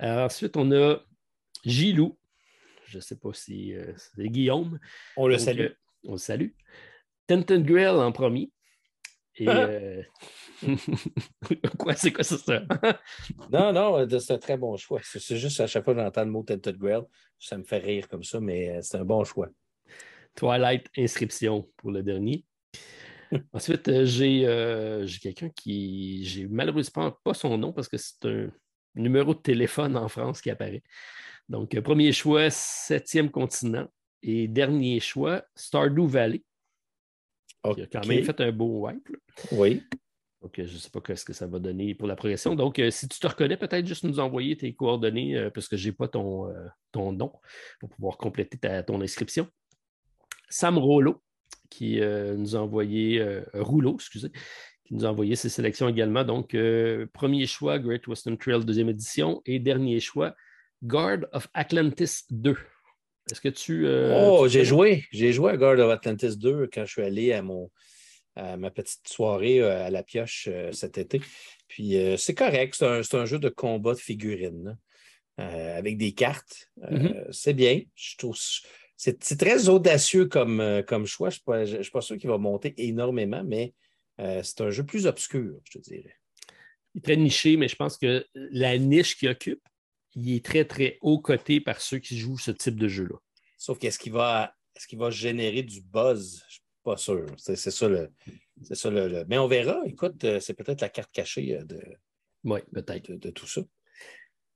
ensuite, 0.00 0.56
on 0.56 0.72
a 0.72 0.98
Gilou. 1.64 2.18
Je 2.88 2.96
ne 2.96 3.02
sais 3.02 3.16
pas 3.16 3.32
si 3.32 3.72
c'est 4.16 4.28
Guillaume. 4.30 4.80
On 5.16 5.28
le 5.28 5.38
salue. 5.38 5.68
on 6.08 6.12
le 6.14 6.18
salue. 6.18 6.50
Tenton 7.28 7.60
Grill 7.60 7.90
en 7.90 8.10
premier. 8.10 8.50
Et, 9.38 9.46
quoi, 11.78 11.94
c'est 11.94 12.12
quoi 12.12 12.24
ça? 12.24 12.36
non, 13.52 13.72
non, 13.72 14.08
c'est 14.18 14.32
un 14.32 14.38
très 14.38 14.56
bon 14.56 14.76
choix. 14.76 15.00
C'est 15.02 15.36
juste 15.36 15.60
à 15.60 15.66
chaque 15.66 15.84
fois 15.84 15.94
que 15.94 16.00
j'entends 16.00 16.24
le 16.24 16.30
mot 16.30 16.42
Tented 16.42 16.78
Grill, 16.78 17.02
ça 17.38 17.58
me 17.58 17.64
fait 17.64 17.78
rire 17.78 18.08
comme 18.08 18.24
ça, 18.24 18.40
mais 18.40 18.80
c'est 18.82 18.98
un 18.98 19.04
bon 19.04 19.24
choix. 19.24 19.48
Twilight 20.34 20.86
inscription 20.96 21.68
pour 21.76 21.90
le 21.90 22.02
dernier. 22.02 22.44
Ensuite, 23.52 23.88
euh, 23.88 24.06
euh, 24.20 25.06
j'ai 25.06 25.18
quelqu'un 25.18 25.50
qui. 25.50 26.24
J'ai 26.24 26.46
malheureusement 26.46 27.12
pas 27.24 27.34
son 27.34 27.58
nom 27.58 27.72
parce 27.72 27.88
que 27.88 27.96
c'est 27.96 28.24
un 28.24 28.48
numéro 28.94 29.34
de 29.34 29.40
téléphone 29.40 29.96
en 29.96 30.08
France 30.08 30.40
qui 30.40 30.50
apparaît. 30.50 30.82
Donc, 31.48 31.74
euh, 31.74 31.82
premier 31.82 32.12
choix, 32.12 32.50
septième 32.50 33.30
continent. 33.30 33.86
Et 34.22 34.48
dernier 34.48 35.00
choix, 35.00 35.44
Stardew 35.54 36.06
Valley. 36.06 36.42
Il 37.76 37.82
a 37.82 37.86
quand 37.86 38.06
même 38.06 38.24
fait 38.24 38.40
un 38.40 38.52
beau 38.52 38.86
wipe. 38.86 39.08
Oui. 39.52 39.82
Donc, 40.42 40.52
je 40.56 40.62
ne 40.62 40.78
sais 40.78 40.90
pas 40.90 41.00
ce 41.14 41.24
que 41.24 41.32
ça 41.32 41.46
va 41.46 41.58
donner 41.58 41.94
pour 41.94 42.06
la 42.06 42.14
progression. 42.14 42.54
Donc, 42.54 42.80
si 42.90 43.08
tu 43.08 43.18
te 43.18 43.26
reconnais, 43.26 43.56
peut-être 43.56 43.86
juste 43.86 44.04
nous 44.04 44.20
envoyer 44.20 44.56
tes 44.56 44.74
coordonnées 44.74 45.48
parce 45.52 45.66
que 45.66 45.76
je 45.76 45.88
n'ai 45.88 45.92
pas 45.92 46.08
ton, 46.08 46.52
ton 46.92 47.12
nom 47.12 47.32
pour 47.80 47.88
pouvoir 47.88 48.16
compléter 48.16 48.58
ton 48.86 49.00
inscription. 49.00 49.48
Sam 50.48 50.78
Rollo, 50.78 51.22
qui 51.70 52.00
euh, 52.00 52.36
nous 52.36 52.56
a 52.56 52.60
envoyé, 52.60 53.20
euh, 53.20 53.42
Rouleau, 53.54 53.94
excusez, 53.94 54.30
qui 54.84 54.94
nous 54.94 55.04
a 55.04 55.10
envoyé 55.10 55.36
ses 55.36 55.48
sélections 55.48 55.88
également. 55.88 56.24
Donc, 56.24 56.54
euh, 56.54 57.06
premier 57.12 57.46
choix, 57.46 57.78
Great 57.78 58.06
Western 58.06 58.36
Trail, 58.38 58.64
deuxième 58.64 58.88
édition, 58.88 59.42
et 59.46 59.58
dernier 59.58 60.00
choix, 60.00 60.34
Guard 60.82 61.20
of 61.32 61.48
Atlantis 61.54 62.22
2. 62.30 62.56
Est-ce 63.30 63.40
que 63.40 63.48
tu. 63.48 63.86
oh, 63.88 64.46
j'ai 64.48 64.64
joué. 64.64 65.04
J'ai 65.12 65.32
joué 65.32 65.52
à 65.52 65.56
Guard 65.56 65.78
of 65.78 65.90
Atlantis 65.90 66.36
2 66.36 66.68
quand 66.72 66.84
je 66.84 66.92
suis 66.92 67.02
allé 67.02 67.32
à 67.32 67.42
mon 67.42 67.70
ma 68.36 68.70
petite 68.70 69.08
soirée 69.08 69.62
à 69.62 69.90
la 69.90 70.02
pioche 70.02 70.48
cet 70.72 70.98
été. 70.98 71.20
Puis 71.68 71.96
c'est 72.18 72.34
correct, 72.34 72.74
c'est 72.76 73.14
un, 73.16 73.24
jeu 73.24 73.38
de 73.38 73.48
combat 73.48 73.94
de 73.94 73.98
figurines 73.98 74.78
avec 75.38 75.96
des 75.96 76.12
cartes. 76.12 76.70
Mm-hmm. 76.82 77.32
C'est 77.32 77.54
bien. 77.54 77.80
Je 77.94 78.16
trouve 78.16 78.36
c'est 78.96 79.38
très 79.38 79.68
audacieux 79.68 80.26
comme, 80.26 80.60
euh, 80.60 80.82
comme 80.82 81.06
choix. 81.06 81.28
Je 81.30 81.40
ne 81.50 81.82
suis, 81.82 81.90
pas 81.90 82.00
sûr 82.00 82.16
qu'il 82.16 82.30
va 82.30 82.38
monter 82.38 82.74
énormément, 82.78 83.44
mais 83.44 83.74
euh, 84.20 84.42
c'est 84.42 84.62
un 84.62 84.70
jeu 84.70 84.84
plus 84.84 85.06
obscur, 85.06 85.60
je 85.64 85.78
te 85.78 85.82
dirais. 85.82 86.16
Il 86.94 86.98
est 86.98 87.02
très 87.02 87.16
niché, 87.16 87.56
mais 87.56 87.68
je 87.68 87.76
pense 87.76 87.98
que 87.98 88.26
la 88.34 88.78
niche 88.78 89.18
qu'il 89.18 89.28
occupe, 89.28 89.62
il 90.16 90.34
est 90.34 90.44
très, 90.44 90.64
très 90.64 90.98
haut 91.02 91.20
coté 91.20 91.60
par 91.60 91.80
ceux 91.80 91.98
qui 91.98 92.18
jouent 92.18 92.38
ce 92.38 92.50
type 92.50 92.76
de 92.76 92.88
jeu-là. 92.88 93.16
Sauf 93.58 93.78
qu'est-ce 93.78 93.98
qu'il 93.98 94.12
va, 94.12 94.54
est 94.74 94.96
va 94.96 95.10
générer 95.10 95.62
du 95.62 95.80
buzz? 95.82 96.38
Je 96.38 96.44
ne 96.44 96.50
suis 96.50 96.60
pas 96.82 96.96
sûr. 96.96 97.26
C'est 97.36 97.56
ça, 97.56 97.88
le, 97.88 98.10
ça 98.72 98.90
le, 98.90 99.24
Mais 99.28 99.38
on 99.38 99.46
verra. 99.46 99.82
Écoute, 99.86 100.24
euh, 100.24 100.40
c'est 100.40 100.54
peut-être 100.54 100.80
la 100.80 100.88
carte 100.88 101.12
cachée 101.12 101.58
de, 101.64 101.80
oui, 102.44 102.60
peut-être. 102.72 103.12
de, 103.12 103.30
tout 103.30 103.46
ça. 103.46 103.62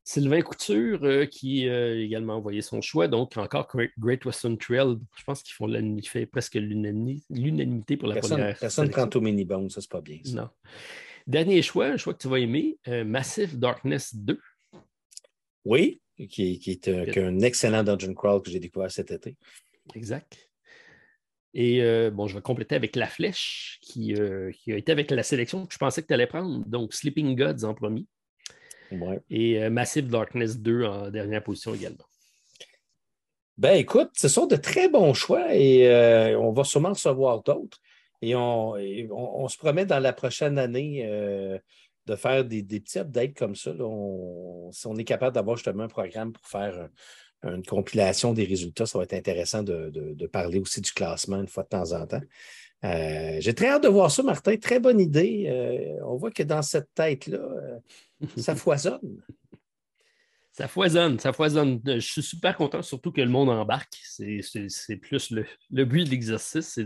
Sylvain 0.03 0.41
Couture 0.41 1.05
euh, 1.05 1.27
qui 1.27 1.69
euh, 1.69 1.93
a 1.93 1.95
également 1.95 2.37
envoyé 2.37 2.63
son 2.63 2.81
choix. 2.81 3.07
Donc, 3.07 3.37
encore 3.37 3.69
Great 3.99 4.25
Western 4.25 4.57
Trail. 4.57 4.97
Je 5.17 5.25
pense 5.25 5.43
qu'ils 5.43 5.55
font 5.55 5.69
fait 6.05 6.27
presque 6.27 6.55
l'unanimité 6.55 7.97
pour 7.97 8.09
la 8.09 8.17
première. 8.17 8.59
Personne 8.59 8.87
ne 8.87 8.93
prend 8.93 9.09
au 9.15 9.21
mini 9.21 9.47
ça, 9.69 9.81
c'est 9.81 9.91
pas 9.91 10.01
bien. 10.01 10.19
Non. 10.33 10.49
Dernier 11.27 11.63
choix, 11.63 11.87
un 11.87 11.97
choix 11.97 12.15
que 12.15 12.23
tu 12.23 12.29
vas 12.29 12.39
aimer 12.39 12.79
euh, 12.89 13.05
Massive 13.05 13.59
Darkness 13.59 14.15
2. 14.15 14.41
Oui, 15.65 16.01
qui, 16.29 16.61
est 16.67 16.89
un, 16.89 17.41
excellent 17.41 17.83
dungeon 17.83 18.15
crawl 18.15 18.43
que 18.43 18.51
j'ai 18.51 18.61
découvert 18.61 18.91
cet 18.91 19.11
été. 19.11 19.37
Exact. 19.95 20.51
Et 21.53 21.83
bon, 22.11 22.29
je 22.29 22.37
vais 22.37 22.43
compléter 22.43 22.77
avec 22.77 22.95
La 22.97 23.07
Flèche, 23.07 23.79
qui, 23.83 24.15
qui, 24.63 24.73
a 24.73 24.77
été 24.77 24.93
avec 24.93 25.11
la 25.11 25.23
sélection 25.23 25.67
que 25.67 25.73
je 25.73 25.79
pensais 25.79 26.03
que 26.03 26.07
tu 26.07 26.15
allais 26.15 26.27
prendre. 26.27 26.65
Donc, 26.67 26.95
Sleeping 26.95 27.35
Gods 27.37 27.65
en 27.65 27.75
premier. 27.75 28.07
Et 29.31 29.63
euh, 29.63 29.71
Massive 29.71 30.09
Darkness 30.09 30.59
2 30.59 30.85
en 30.85 31.11
dernière 31.11 31.43
position 31.43 31.75
également. 31.75 32.05
Ben 33.59 33.77
écoute, 33.77 34.11
ce 34.15 34.29
sont 34.29 34.47
de 34.47 34.57
très 34.57 34.89
bons 34.89 35.13
choix 35.13 35.55
et 35.55 35.87
euh, 35.89 36.39
on 36.39 36.53
va 36.53 36.65
sûrement 36.65 36.91
recevoir 36.91 37.43
d'autres. 37.43 37.79
Et 38.23 38.35
on, 38.35 39.49
se 39.49 39.57
promet 39.57 39.87
dans 39.87 39.99
la 39.99 40.13
prochaine 40.13 40.59
année 40.59 41.07
euh, 41.07 41.59
de 42.07 42.17
faire 42.17 42.45
des, 42.45 42.63
petits 42.63 42.99
updates 42.99 43.35
comme 43.35 43.55
ça. 43.55 43.73
si 43.73 44.87
on 44.87 44.97
est 44.97 45.05
capable 45.05 45.35
d'avoir 45.35 45.57
justement 45.57 45.85
un 45.85 45.89
programme 45.89 46.33
pour 46.33 46.47
faire 46.47 46.89
une 47.43 47.65
compilation 47.65 48.33
des 48.33 48.45
résultats, 48.45 48.87
ça 48.87 48.99
va 48.99 49.05
être 49.05 49.15
intéressant 49.15 49.63
de, 49.63 50.27
parler 50.27 50.59
aussi 50.59 50.81
du 50.81 50.93
classement 50.93 51.41
une 51.41 51.49
fois 51.49 51.63
de 51.63 51.69
temps 51.69 51.93
en 51.93 52.07
temps. 52.07 52.23
J'ai 52.83 53.55
très 53.55 53.69
hâte 53.69 53.83
de 53.83 53.89
voir 53.89 54.11
ça, 54.11 54.23
Martin. 54.23 54.57
Très 54.57 54.81
bonne 54.81 55.01
idée. 55.01 55.99
on 56.05 56.17
voit 56.17 56.31
que 56.31 56.43
dans 56.43 56.63
cette 56.63 56.93
tête-là, 56.95 57.41
ça 58.37 58.55
foisonne. 58.57 59.23
Ça 60.53 60.69
foisonne, 60.69 61.19
ça 61.19 61.33
foisonne. 61.33 61.81
Je 61.87 62.01
suis 62.01 62.23
super 62.23 62.57
content, 62.57 62.83
surtout 62.83 63.13
que 63.13 63.21
le 63.21 63.29
monde 63.29 63.49
embarque. 63.49 63.97
C'est 64.03 64.97
plus 64.97 65.31
le, 65.31 65.85
but 65.85 66.05
de 66.05 66.11
l'exercice. 66.11 66.79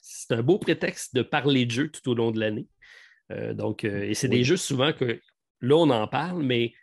C'est 0.00 0.32
un 0.32 0.42
beau 0.42 0.58
prétexte 0.58 1.14
de 1.14 1.22
parler 1.22 1.66
de 1.66 1.70
jeux 1.70 1.90
tout 1.90 2.08
au 2.08 2.14
long 2.14 2.30
de 2.30 2.38
l'année. 2.38 2.66
Euh, 3.32 3.54
donc, 3.54 3.84
euh, 3.84 4.02
et 4.02 4.14
c'est 4.14 4.28
des 4.28 4.44
jeux 4.44 4.56
souvent 4.56 4.92
que 4.92 5.20
là, 5.60 5.76
on 5.76 5.90
en 5.90 6.06
parle, 6.06 6.42
mais 6.42 6.74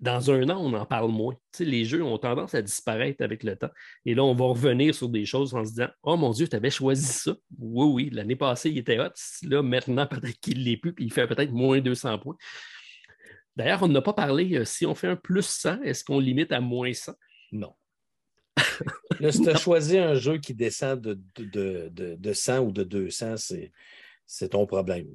dans 0.00 0.30
un 0.30 0.48
an, 0.48 0.58
on 0.58 0.72
en 0.72 0.86
parle 0.86 1.10
moins. 1.10 1.36
les 1.58 1.84
jeux 1.84 2.02
ont 2.02 2.16
tendance 2.16 2.54
à 2.54 2.62
disparaître 2.62 3.22
avec 3.22 3.42
le 3.44 3.56
temps. 3.56 3.70
Et 4.06 4.14
là, 4.14 4.24
on 4.24 4.34
va 4.34 4.46
revenir 4.46 4.94
sur 4.94 5.10
des 5.10 5.26
choses 5.26 5.54
en 5.54 5.64
se 5.64 5.70
disant 5.70 5.88
Oh 6.02 6.16
mon 6.16 6.30
Dieu, 6.30 6.48
tu 6.48 6.56
avais 6.56 6.70
choisi 6.70 7.04
ça. 7.04 7.36
Oui, 7.58 7.86
oui, 7.86 8.10
l'année 8.10 8.36
passée, 8.36 8.70
il 8.70 8.78
était 8.78 8.98
hot. 8.98 9.12
Là, 9.42 9.62
maintenant, 9.62 10.06
peut-être 10.10 10.40
qu'il 10.40 10.58
ne 10.58 10.64
l'est 10.64 10.78
plus, 10.78 10.94
puis 10.94 11.04
il 11.04 11.12
fait 11.12 11.26
peut-être 11.26 11.52
moins 11.52 11.80
200 11.80 12.18
points. 12.18 12.36
D'ailleurs, 13.56 13.82
on 13.82 13.88
n'a 13.88 14.00
pas 14.00 14.14
parlé, 14.14 14.56
euh, 14.56 14.64
si 14.64 14.86
on 14.86 14.94
fait 14.94 15.08
un 15.08 15.16
plus 15.16 15.44
100, 15.44 15.82
est-ce 15.82 16.02
qu'on 16.02 16.18
limite 16.18 16.52
à 16.52 16.60
moins 16.60 16.92
100? 16.92 17.12
Non. 17.52 17.74
Là, 19.20 19.32
si 19.32 19.42
tu 19.42 19.50
as 19.50 19.56
choisi 19.56 19.98
un 19.98 20.14
jeu 20.14 20.38
qui 20.38 20.54
descend 20.54 21.00
de, 21.00 21.20
de, 21.36 21.90
de, 22.16 22.32
100 22.32 22.60
ou 22.60 22.72
de 22.72 22.84
200, 22.84 23.36
c'est 23.36 23.72
ton 24.50 24.66
problème. 24.66 25.08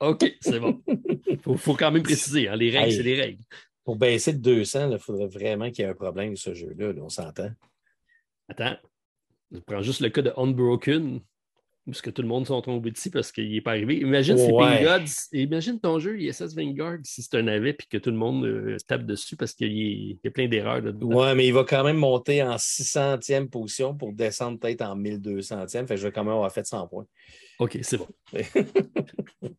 OK, 0.00 0.36
c'est 0.40 0.60
bon. 0.60 0.82
Il 1.26 1.58
faut, 1.58 1.74
quand 1.74 1.90
même 1.90 2.02
préciser, 2.02 2.48
hein, 2.48 2.56
les 2.56 2.70
règles, 2.70 2.92
c'est 2.92 3.02
les 3.02 3.20
règles. 3.20 3.42
Pour 3.84 3.96
baisser 3.96 4.32
de 4.32 4.38
200, 4.38 4.92
il 4.92 4.98
faudrait 4.98 5.26
vraiment 5.26 5.70
qu'il 5.70 5.84
y 5.84 5.88
ait 5.88 5.90
un 5.90 5.94
problème 5.94 6.36
ce 6.36 6.54
jeu-là, 6.54 6.92
on 7.00 7.08
s'entend. 7.08 7.50
Attends, 8.48 8.76
je 9.50 9.58
prends 9.60 9.82
juste 9.82 10.00
le 10.00 10.10
cas 10.10 10.22
de 10.22 10.32
Unbroken 10.36 11.20
parce 11.90 12.02
que 12.02 12.10
tout 12.10 12.22
le 12.22 12.28
monde 12.28 12.46
s'en 12.46 12.60
tombé 12.60 12.90
dessus 12.90 13.10
parce 13.10 13.32
qu'il 13.32 13.50
n'est 13.50 13.60
pas 13.60 13.70
arrivé. 13.70 13.96
Imagine 13.96 14.36
ouais. 14.36 14.84
Gods. 14.84 15.28
Imagine 15.32 15.80
ton 15.80 15.98
jeu 15.98 16.20
ISS 16.20 16.54
Vanguard 16.54 16.98
si 17.02 17.22
c'est 17.22 17.36
un 17.36 17.42
navet 17.42 17.72
puis 17.72 17.86
que 17.88 17.96
tout 17.96 18.10
le 18.10 18.16
monde 18.16 18.44
euh, 18.44 18.76
tape 18.86 19.06
dessus 19.06 19.36
parce 19.36 19.54
qu'il 19.54 19.72
y, 19.72 20.20
a 20.24 20.30
plein 20.30 20.48
d'erreurs 20.48 20.82
là-dedans. 20.82 21.08
Ouais, 21.08 21.34
mais 21.34 21.46
il 21.46 21.54
va 21.54 21.64
quand 21.64 21.82
même 21.84 21.96
monter 21.96 22.42
en 22.42 22.56
600e 22.56 23.48
position 23.48 23.94
pour 23.94 24.12
descendre 24.12 24.58
peut-être 24.58 24.82
en 24.82 24.96
1200e. 24.96 25.86
Fait 25.86 25.94
que 25.94 25.96
je 25.96 26.06
vais 26.06 26.12
quand 26.12 26.24
même 26.24 26.34
avoir 26.34 26.52
fait 26.52 26.66
100 26.66 26.88
points. 26.88 27.06
OK, 27.58 27.78
c'est 27.82 27.96
bon. 27.96 28.08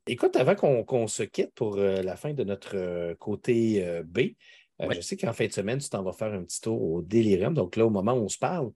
Écoute, 0.08 0.36
avant 0.36 0.56
qu'on 0.56 1.08
se 1.08 1.24
quitte 1.24 1.54
pour 1.56 1.78
euh, 1.78 2.02
la 2.04 2.16
fin 2.16 2.34
de 2.34 2.44
notre 2.44 2.78
euh, 2.78 3.16
côté 3.16 3.84
B, 4.06 4.20
je 4.92 5.02
sais 5.02 5.18
qu'en 5.18 5.34
fin 5.34 5.48
de 5.48 5.52
semaine, 5.52 5.80
tu 5.80 5.90
t'en 5.90 6.04
vas 6.04 6.14
faire 6.14 6.32
un 6.34 6.44
petit 6.44 6.62
tour 6.62 6.82
au 6.82 7.02
Delirium. 7.02 7.54
Donc 7.54 7.76
là, 7.76 7.86
au 7.86 7.90
moment 7.90 8.14
où 8.14 8.24
on 8.24 8.30
se 8.30 8.38
parle, 8.38 8.72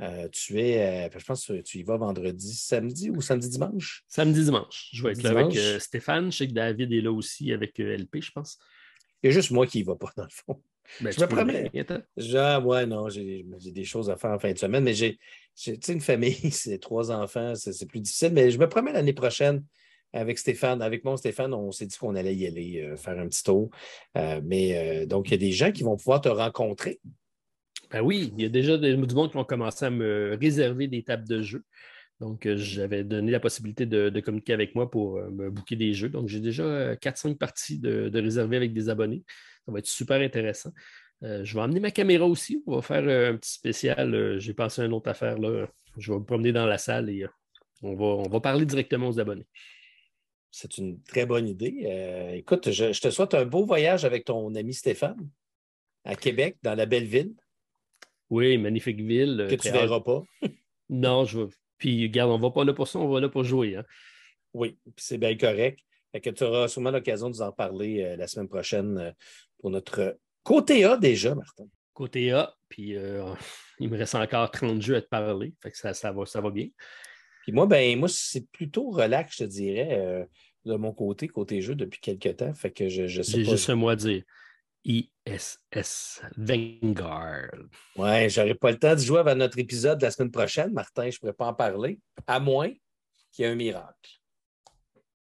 euh, 0.00 0.28
tu 0.32 0.58
es, 0.60 1.06
euh, 1.06 1.18
je 1.18 1.24
pense 1.24 1.46
que 1.46 1.60
tu 1.60 1.78
y 1.78 1.82
vas 1.82 1.98
vendredi, 1.98 2.54
samedi 2.54 3.10
ou 3.10 3.20
samedi 3.20 3.50
dimanche? 3.50 4.04
Samedi 4.08 4.44
dimanche. 4.44 4.88
Je 4.92 5.02
vais 5.02 5.12
être 5.12 5.22
là 5.22 5.30
avec 5.30 5.56
euh, 5.56 5.78
Stéphane. 5.78 6.32
Je 6.32 6.38
sais 6.38 6.48
que 6.48 6.52
David 6.52 6.92
est 6.92 7.02
là 7.02 7.12
aussi 7.12 7.52
avec 7.52 7.78
LP, 7.78 8.22
je 8.22 8.30
pense. 8.30 8.58
Il 9.22 9.26
y 9.26 9.30
a 9.30 9.32
juste 9.32 9.50
moi 9.50 9.66
qui 9.66 9.80
ne 9.80 9.86
va 9.86 9.96
pas, 9.96 10.10
dans 10.16 10.24
le 10.24 10.30
fond. 10.30 10.62
Ben, 11.02 11.12
je 11.12 11.20
me 11.20 11.26
promets. 11.26 11.70
Genre, 12.16 12.66
ouais, 12.66 12.86
non, 12.86 13.08
j'ai 13.10 13.44
des 13.66 13.84
choses 13.84 14.08
à 14.10 14.16
faire 14.16 14.30
en 14.30 14.38
fin 14.38 14.52
de 14.52 14.58
semaine, 14.58 14.84
mais 14.84 14.94
j'ai 14.94 15.18
une 15.88 16.00
famille, 16.00 16.34
c'est 16.50 16.78
trois 16.78 17.12
enfants, 17.12 17.54
c'est 17.54 17.86
plus 17.86 18.00
difficile, 18.00 18.32
mais 18.32 18.50
je 18.50 18.58
me 18.58 18.68
promets 18.68 18.92
l'année 18.92 19.12
prochaine 19.12 19.64
avec 20.12 20.38
Stéphane, 20.38 20.82
avec 20.82 21.04
mon 21.04 21.16
Stéphane, 21.16 21.54
on 21.54 21.70
s'est 21.70 21.86
dit 21.86 21.96
qu'on 21.96 22.16
allait 22.16 22.34
y 22.34 22.46
aller 22.46 22.94
faire 22.96 23.16
un 23.18 23.28
petit 23.28 23.44
tour. 23.44 23.70
mais 24.42 25.06
donc, 25.06 25.28
il 25.28 25.32
y 25.32 25.34
a 25.34 25.38
des 25.38 25.52
gens 25.52 25.70
qui 25.70 25.82
vont 25.82 25.96
pouvoir 25.96 26.22
te 26.22 26.28
rencontrer 26.28 27.00
ben 27.90 28.00
oui, 28.02 28.32
il 28.36 28.42
y 28.42 28.46
a 28.46 28.48
déjà 28.48 28.78
du 28.78 28.96
monde 28.96 29.30
qui 29.30 29.36
ont 29.36 29.44
commencé 29.44 29.84
à 29.84 29.90
me 29.90 30.36
réserver 30.40 30.86
des 30.86 31.02
tables 31.02 31.26
de 31.26 31.42
jeu. 31.42 31.64
Donc, 32.20 32.44
euh, 32.44 32.56
j'avais 32.56 33.02
donné 33.02 33.32
la 33.32 33.40
possibilité 33.40 33.86
de, 33.86 34.20
communiquer 34.20 34.52
avec 34.52 34.74
moi 34.74 34.90
pour 34.90 35.16
euh, 35.16 35.30
me 35.30 35.50
booker 35.50 35.76
des 35.76 35.94
jeux. 35.94 36.10
Donc, 36.10 36.28
j'ai 36.28 36.40
déjà 36.40 36.94
4-5 36.96 37.30
euh, 37.30 37.34
parties 37.34 37.78
de, 37.78 38.10
de 38.10 38.38
avec 38.54 38.74
des 38.74 38.88
abonnés. 38.90 39.24
Ça 39.64 39.72
va 39.72 39.78
être 39.78 39.86
super 39.86 40.20
intéressant. 40.20 40.70
je 41.22 41.54
vais 41.54 41.60
emmener 41.60 41.80
ma 41.80 41.90
caméra 41.90 42.26
aussi. 42.26 42.62
On 42.66 42.76
va 42.76 42.82
faire 42.82 43.32
un 43.32 43.36
petit 43.36 43.52
spécial. 43.52 44.38
j'ai 44.38 44.54
pensé 44.54 44.82
à 44.82 44.84
une 44.84 44.92
autre 44.92 45.08
affaire. 45.08 45.38
Là. 45.38 45.66
Je 45.96 46.12
vais 46.12 46.18
me 46.18 46.24
promener 46.24 46.52
dans 46.52 46.66
la 46.66 46.78
salle 46.78 47.08
et 47.10 47.26
on, 47.82 47.94
va, 47.94 48.04
on 48.04 48.28
va 48.28 48.40
parler 48.40 48.66
directement 48.66 49.08
aux 49.08 49.18
abonnés. 49.18 49.46
C'est 50.50 50.78
une 50.78 51.00
très 51.02 51.26
bonne 51.26 51.48
idée. 51.48 52.32
écoute, 52.34 52.70
je, 52.70 52.98
te 52.98 53.10
souhaite 53.10 53.34
un 53.34 53.44
beau 53.44 53.64
voyage 53.64 54.04
avec 54.04 54.24
ton 54.24 54.54
ami 54.54 54.74
Stéphane. 54.74 55.28
à 56.04 56.14
Québec, 56.14 56.56
dans 56.62 56.74
la 56.74 56.86
belle 56.86 57.04
ville. 57.04 57.34
Oui, 58.30 58.56
magnifique 58.58 59.00
ville. 59.00 59.46
Que 59.50 59.56
tu 59.56 59.68
ne 59.68 59.72
verras 59.72 60.00
pas. 60.00 60.22
non, 60.88 61.24
je 61.24 61.40
veux. 61.40 61.50
Puis, 61.78 62.04
regarde, 62.04 62.30
on 62.30 62.38
ne 62.38 62.42
va 62.42 62.50
pas 62.50 62.64
là 62.64 62.72
pour 62.72 62.86
ça, 62.86 62.98
on 62.98 63.08
va 63.08 63.20
là 63.20 63.28
pour 63.28 63.42
jouer. 63.42 63.76
Hein. 63.76 63.84
Oui, 64.54 64.78
c'est 64.96 65.18
bien 65.18 65.36
correct. 65.36 65.80
Fait 66.12 66.20
que 66.20 66.30
tu 66.30 66.44
auras 66.44 66.68
sûrement 66.68 66.90
l'occasion 66.90 67.30
de 67.30 67.34
nous 67.34 67.42
en 67.42 67.52
parler 67.52 68.02
euh, 68.02 68.16
la 68.16 68.26
semaine 68.26 68.48
prochaine 68.48 68.98
euh, 68.98 69.10
pour 69.58 69.70
notre 69.70 70.18
côté 70.42 70.84
A 70.84 70.96
déjà, 70.96 71.34
Martin. 71.34 71.64
Côté 71.92 72.32
A, 72.32 72.54
puis 72.68 72.96
euh, 72.96 73.32
il 73.78 73.88
me 73.88 73.96
reste 73.96 74.14
encore 74.14 74.50
30 74.50 74.82
jeux 74.82 74.96
à 74.96 75.02
te 75.02 75.08
parler. 75.08 75.54
Fait 75.62 75.70
que 75.70 75.76
ça, 75.76 75.94
ça, 75.94 76.12
va, 76.12 76.26
ça 76.26 76.40
va 76.40 76.50
bien. 76.50 76.68
Puis 77.42 77.52
moi, 77.52 77.66
ben, 77.66 77.98
moi, 77.98 78.08
c'est 78.08 78.50
plutôt 78.50 78.90
relax, 78.90 79.36
je 79.36 79.44
te 79.44 79.48
dirais, 79.48 80.28
de 80.66 80.74
mon 80.74 80.92
côté, 80.92 81.26
côté 81.26 81.62
jeu, 81.62 81.74
depuis 81.74 81.98
quelques 81.98 82.36
temps. 82.36 82.52
Fait 82.52 82.70
que 82.70 82.88
je, 82.90 83.06
je 83.06 83.22
sais 83.22 83.44
J'ai 83.44 83.50
juste 83.50 83.70
un 83.70 83.76
mot 83.76 83.88
à 83.88 83.96
dire. 83.96 84.22
ISS 84.84 86.22
Vanguard. 86.36 87.50
Ouais, 87.96 88.28
j'aurais 88.28 88.54
pas 88.54 88.70
le 88.70 88.78
temps 88.78 88.94
de 88.94 89.00
jouer 89.00 89.20
avant 89.20 89.34
notre 89.34 89.58
épisode 89.58 90.00
la 90.02 90.10
semaine 90.10 90.30
prochaine, 90.30 90.72
Martin. 90.72 91.10
Je 91.10 91.16
ne 91.16 91.18
pourrais 91.20 91.32
pas 91.32 91.46
en 91.46 91.54
parler, 91.54 91.98
à 92.26 92.40
moins 92.40 92.70
qu'il 93.30 93.44
y 93.44 93.48
ait 93.48 93.50
un 93.50 93.56
miracle. 93.56 94.10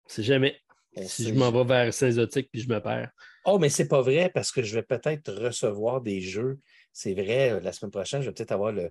C'est 0.06 0.22
jamais. 0.22 0.60
si 1.06 1.28
je 1.28 1.34
m'en 1.34 1.50
vais 1.50 1.64
vers 1.64 1.94
Saint-Zotique 1.94 2.50
puis 2.50 2.60
je 2.60 2.68
me 2.68 2.80
perds. 2.80 3.10
Oh, 3.44 3.58
mais 3.58 3.68
c'est 3.68 3.88
pas 3.88 4.02
vrai 4.02 4.30
parce 4.32 4.52
que 4.52 4.62
je 4.62 4.74
vais 4.74 4.82
peut-être 4.82 5.32
recevoir 5.32 6.00
des 6.00 6.20
jeux. 6.20 6.58
C'est 6.92 7.14
vrai, 7.14 7.52
euh, 7.52 7.60
la 7.60 7.72
semaine 7.72 7.90
prochaine, 7.90 8.20
je 8.20 8.26
vais 8.26 8.34
peut-être 8.34 8.52
avoir 8.52 8.72
le, 8.72 8.90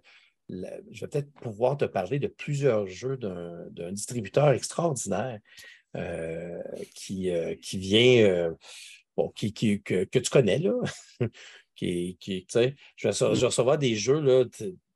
je 0.49 1.01
vais 1.01 1.07
peut-être 1.07 1.31
pouvoir 1.33 1.77
te 1.77 1.85
parler 1.85 2.19
de 2.19 2.27
plusieurs 2.27 2.87
jeux 2.87 3.17
d'un 3.17 3.91
distributeur 3.91 4.49
extraordinaire 4.49 5.39
euh, 5.95 6.61
qui, 6.95 7.29
euh, 7.29 7.55
qui 7.55 7.77
vient, 7.77 8.55
bon, 9.19 9.29
qui, 9.29 9.53
que, 9.81 10.03
tu 10.05 10.29
connais, 10.29 10.59
là. 10.59 10.73
qui, 11.75 12.17
qui 12.19 12.47
je, 12.49 12.59
vais, 12.59 12.75
je, 12.95 13.07
vais, 13.07 13.45
recevoir 13.45 13.77
des 13.77 13.95
jeux, 13.95 14.19
là, 14.19 14.45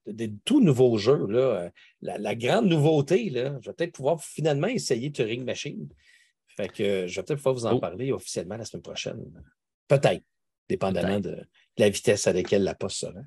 des 0.06 0.32
tout 0.46 0.62
nouveaux 0.62 0.98
jeux. 0.98 1.28
Là. 1.28 1.72
La, 2.02 2.18
la, 2.18 2.36
grande 2.36 2.68
nouveauté, 2.68 3.30
là, 3.30 3.58
je 3.62 3.70
vais 3.70 3.76
peut-être 3.76 3.94
pouvoir 3.94 4.22
finalement 4.22 4.68
essayer 4.68 5.12
Turing 5.12 5.44
Machine. 5.44 5.88
Fait 6.56 6.70
que 6.70 7.08
je 7.08 7.16
vais 7.16 7.24
peut-être 7.24 7.38
pouvoir 7.38 7.56
vous 7.56 7.66
en 7.66 7.74
oh. 7.74 7.80
parler 7.80 8.12
officiellement 8.12 8.58
la 8.58 8.66
semaine 8.66 8.84
prochaine. 8.84 9.24
Peut-être, 9.88 10.24
dépendamment 10.70 11.20
de, 11.20 11.46
la 11.78 11.90
vitesse 11.90 12.28
à 12.28 12.34
laquelle 12.34 12.64
la 12.64 12.76
poste 12.76 12.98
sera. 12.98 13.22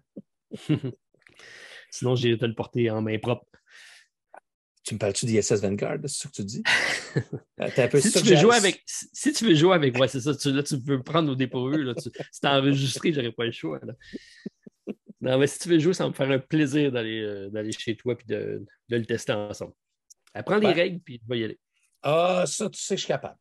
Sinon, 1.90 2.14
j'ai 2.14 2.36
le 2.36 2.54
porter 2.54 2.90
en 2.90 3.02
main 3.02 3.18
propre. 3.18 3.46
Tu 4.86 4.94
me 4.94 5.00
parles-tu 5.00 5.26
d'ISS 5.26 5.52
Vanguard, 5.60 5.98
c'est 6.02 6.08
ça 6.08 6.28
que 6.28 6.34
tu 6.34 6.44
dis? 6.44 6.62
si, 8.00 8.12
tu 8.12 8.28
veux 8.30 8.36
jouer 8.36 8.54
avec, 8.54 8.82
si 8.86 9.32
tu 9.32 9.46
veux 9.46 9.54
jouer 9.54 9.74
avec, 9.74 9.98
ouais, 9.98 10.06
c'est 10.06 10.20
ça, 10.20 10.32
tu, 10.32 10.52
là, 10.52 10.62
tu 10.62 10.80
peux 10.80 11.02
prendre 11.02 11.32
au 11.32 11.34
dépourvu. 11.34 11.82
Là, 11.82 11.92
tu, 11.94 12.08
si 12.30 12.46
enregistré, 12.46 13.12
j'aurais 13.12 13.32
pas 13.32 13.46
le 13.46 13.50
choix. 13.50 13.80
Non, 15.20 15.38
mais 15.38 15.48
si 15.48 15.58
tu 15.58 15.68
veux 15.68 15.78
jouer, 15.80 15.92
ça 15.92 16.04
va 16.04 16.10
me 16.10 16.14
faire 16.14 16.30
un 16.30 16.38
plaisir 16.38 16.92
d'aller, 16.92 17.20
euh, 17.20 17.70
chez 17.76 17.96
toi 17.96 18.14
et 18.14 18.32
de, 18.32 18.64
de, 18.88 18.96
le 18.96 19.04
tester 19.04 19.32
ensemble. 19.32 19.72
Apprends 20.32 20.58
les 20.58 20.72
règles, 20.72 21.00
puis 21.00 21.18
tu 21.18 21.26
vas 21.26 21.36
y 21.36 21.42
aller. 21.42 21.58
Ah, 22.02 22.44
ça, 22.46 22.70
tu 22.70 22.78
sais 22.78 22.94
que 22.94 23.00
je 23.00 23.06
suis 23.06 23.12
capable. 23.12 23.38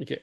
OK. 0.00 0.20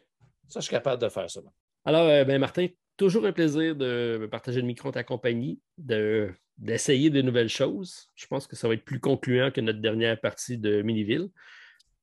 Ça, 0.50 0.60
je 0.60 0.66
suis 0.66 0.72
capable 0.72 1.02
de 1.02 1.08
faire 1.08 1.30
ça. 1.30 1.40
Alors, 1.86 2.06
euh, 2.08 2.26
ben, 2.26 2.38
Martin, 2.38 2.68
toujours 2.98 3.26
un 3.26 3.32
plaisir 3.32 3.78
de 3.78 4.28
partager 4.30 4.60
le 4.60 4.68
micro 4.68 4.90
en 4.90 4.92
ta 4.92 5.06
compagnie, 5.06 5.62
de, 5.78 6.34
d'essayer 6.60 7.10
de 7.10 7.22
nouvelles 7.22 7.50
choses. 7.50 8.10
Je 8.16 8.28
pense 8.28 8.46
que 8.48 8.56
ça 8.56 8.68
va 8.68 8.74
être 8.74 8.86
plus 8.86 9.00
concluant 9.00 9.50
que 9.52 9.62
notre 9.62 9.80
dernière 9.80 10.20
partie 10.20 10.58
de 10.58 10.82
Miniville. 10.82 11.30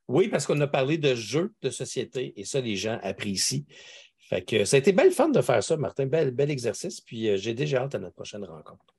oui, 0.08 0.28
parce 0.28 0.46
qu'on 0.46 0.60
a 0.60 0.66
parlé 0.66 0.98
de 0.98 1.14
jeux 1.14 1.52
de 1.62 1.70
société 1.70 2.32
et 2.36 2.44
ça, 2.44 2.60
les 2.60 2.76
gens 2.76 2.98
apprécient. 3.02 3.64
Fait 4.28 4.42
que 4.42 4.64
ça 4.64 4.76
a 4.76 4.78
été 4.78 4.92
belle 4.92 5.12
fun 5.12 5.28
de 5.28 5.40
faire 5.40 5.62
ça, 5.62 5.76
Martin. 5.76 6.06
Bel, 6.06 6.30
bel 6.32 6.50
exercice. 6.50 7.00
Puis 7.00 7.28
euh, 7.28 7.36
j'ai 7.36 7.54
déjà 7.54 7.82
hâte 7.82 7.94
à 7.94 7.98
notre 7.98 8.14
prochaine 8.14 8.44
rencontre. 8.44 8.95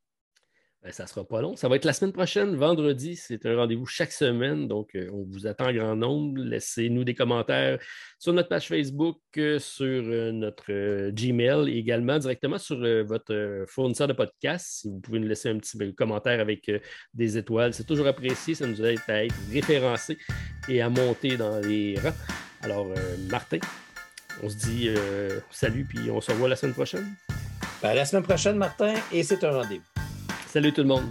Ben, 0.88 0.93
ça 0.93 1.03
ne 1.03 1.09
sera 1.09 1.25
pas 1.25 1.41
long. 1.41 1.57
Ça 1.57 1.67
va 1.67 1.75
être 1.75 1.83
la 1.83 1.91
semaine 1.91 2.13
prochaine, 2.13 2.55
vendredi. 2.55 3.17
C'est 3.17 3.45
un 3.45 3.57
rendez-vous 3.57 3.85
chaque 3.85 4.13
semaine. 4.13 4.69
Donc, 4.69 4.95
euh, 4.95 5.09
on 5.11 5.25
vous 5.29 5.45
attend 5.45 5.65
en 5.67 5.73
grand 5.73 5.97
nombre. 5.97 6.39
Laissez-nous 6.39 7.03
des 7.03 7.13
commentaires 7.13 7.77
sur 8.19 8.31
notre 8.31 8.47
page 8.47 8.69
Facebook, 8.69 9.19
euh, 9.35 9.59
sur 9.59 9.85
euh, 9.85 10.31
notre 10.31 11.09
Gmail 11.09 11.69
et 11.69 11.77
également 11.77 12.17
directement 12.19 12.57
sur 12.57 12.77
votre 13.03 13.65
fournisseur 13.67 14.07
de 14.07 14.13
podcast. 14.13 14.65
Si 14.65 14.88
vous 14.88 15.01
pouvez 15.01 15.19
nous 15.19 15.27
laisser 15.27 15.49
un 15.49 15.57
petit 15.57 15.77
commentaire 15.93 16.39
avec 16.39 16.71
des 17.13 17.38
étoiles, 17.38 17.73
c'est 17.73 17.83
toujours 17.83 18.07
apprécié. 18.07 18.55
Ça 18.55 18.65
nous 18.65 18.81
aide 18.81 18.99
à 19.09 19.25
être 19.25 19.35
référencés 19.51 20.17
et 20.69 20.81
à 20.81 20.89
monter 20.89 21.35
dans 21.35 21.59
les 21.59 21.99
rangs. 21.99 22.15
Alors, 22.61 22.88
Martin, 23.29 23.59
on 24.41 24.47
se 24.47 24.55
dit 24.55 24.89
salut 25.51 25.83
puis 25.83 26.09
on 26.09 26.21
se 26.21 26.31
revoit 26.31 26.47
la 26.47 26.55
semaine 26.55 26.75
prochaine. 26.75 27.13
Ben, 27.81 27.93
la 27.93 28.05
semaine 28.05 28.23
prochaine, 28.23 28.55
Martin, 28.55 28.93
et 29.11 29.21
c'est 29.23 29.43
un 29.43 29.51
rendez-vous. 29.51 29.83
Salut 30.57 30.73
tout 30.73 30.81
le 30.81 30.87
monde. 30.87 31.03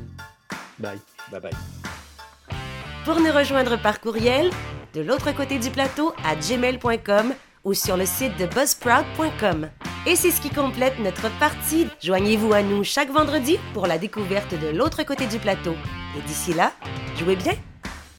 Bye. 0.81 0.99
Bye 1.31 1.41
bye. 1.41 1.53
Pour 3.05 3.21
nous 3.21 3.31
rejoindre 3.31 3.81
par 3.81 4.01
courriel, 4.01 4.51
de 4.93 5.03
l'autre 5.03 5.31
côté 5.31 5.61
du 5.61 5.71
plateau 5.71 6.13
à 6.25 6.35
gmail.com 6.35 7.33
ou 7.63 7.73
sur 7.73 7.97
le 7.97 8.07
site 8.07 8.37
de 8.41 8.47
buzzsprout.com. 8.47 9.69
Et 10.05 10.17
c'est 10.17 10.33
ce 10.33 10.41
qui 10.41 10.51
complète 10.51 10.99
notre 10.99 11.31
partie. 11.39 11.87
Joignez-vous 12.03 12.53
à 12.55 12.63
nous 12.63 12.83
chaque 12.83 13.13
vendredi 13.13 13.57
pour 13.73 13.87
la 13.87 13.99
découverte 13.99 14.53
de 14.61 14.77
l'autre 14.77 15.05
côté 15.05 15.29
du 15.29 15.39
plateau. 15.39 15.77
Et 16.19 16.23
d'ici 16.27 16.53
là, 16.53 16.73
jouez 17.17 17.37
bien! 17.37 17.53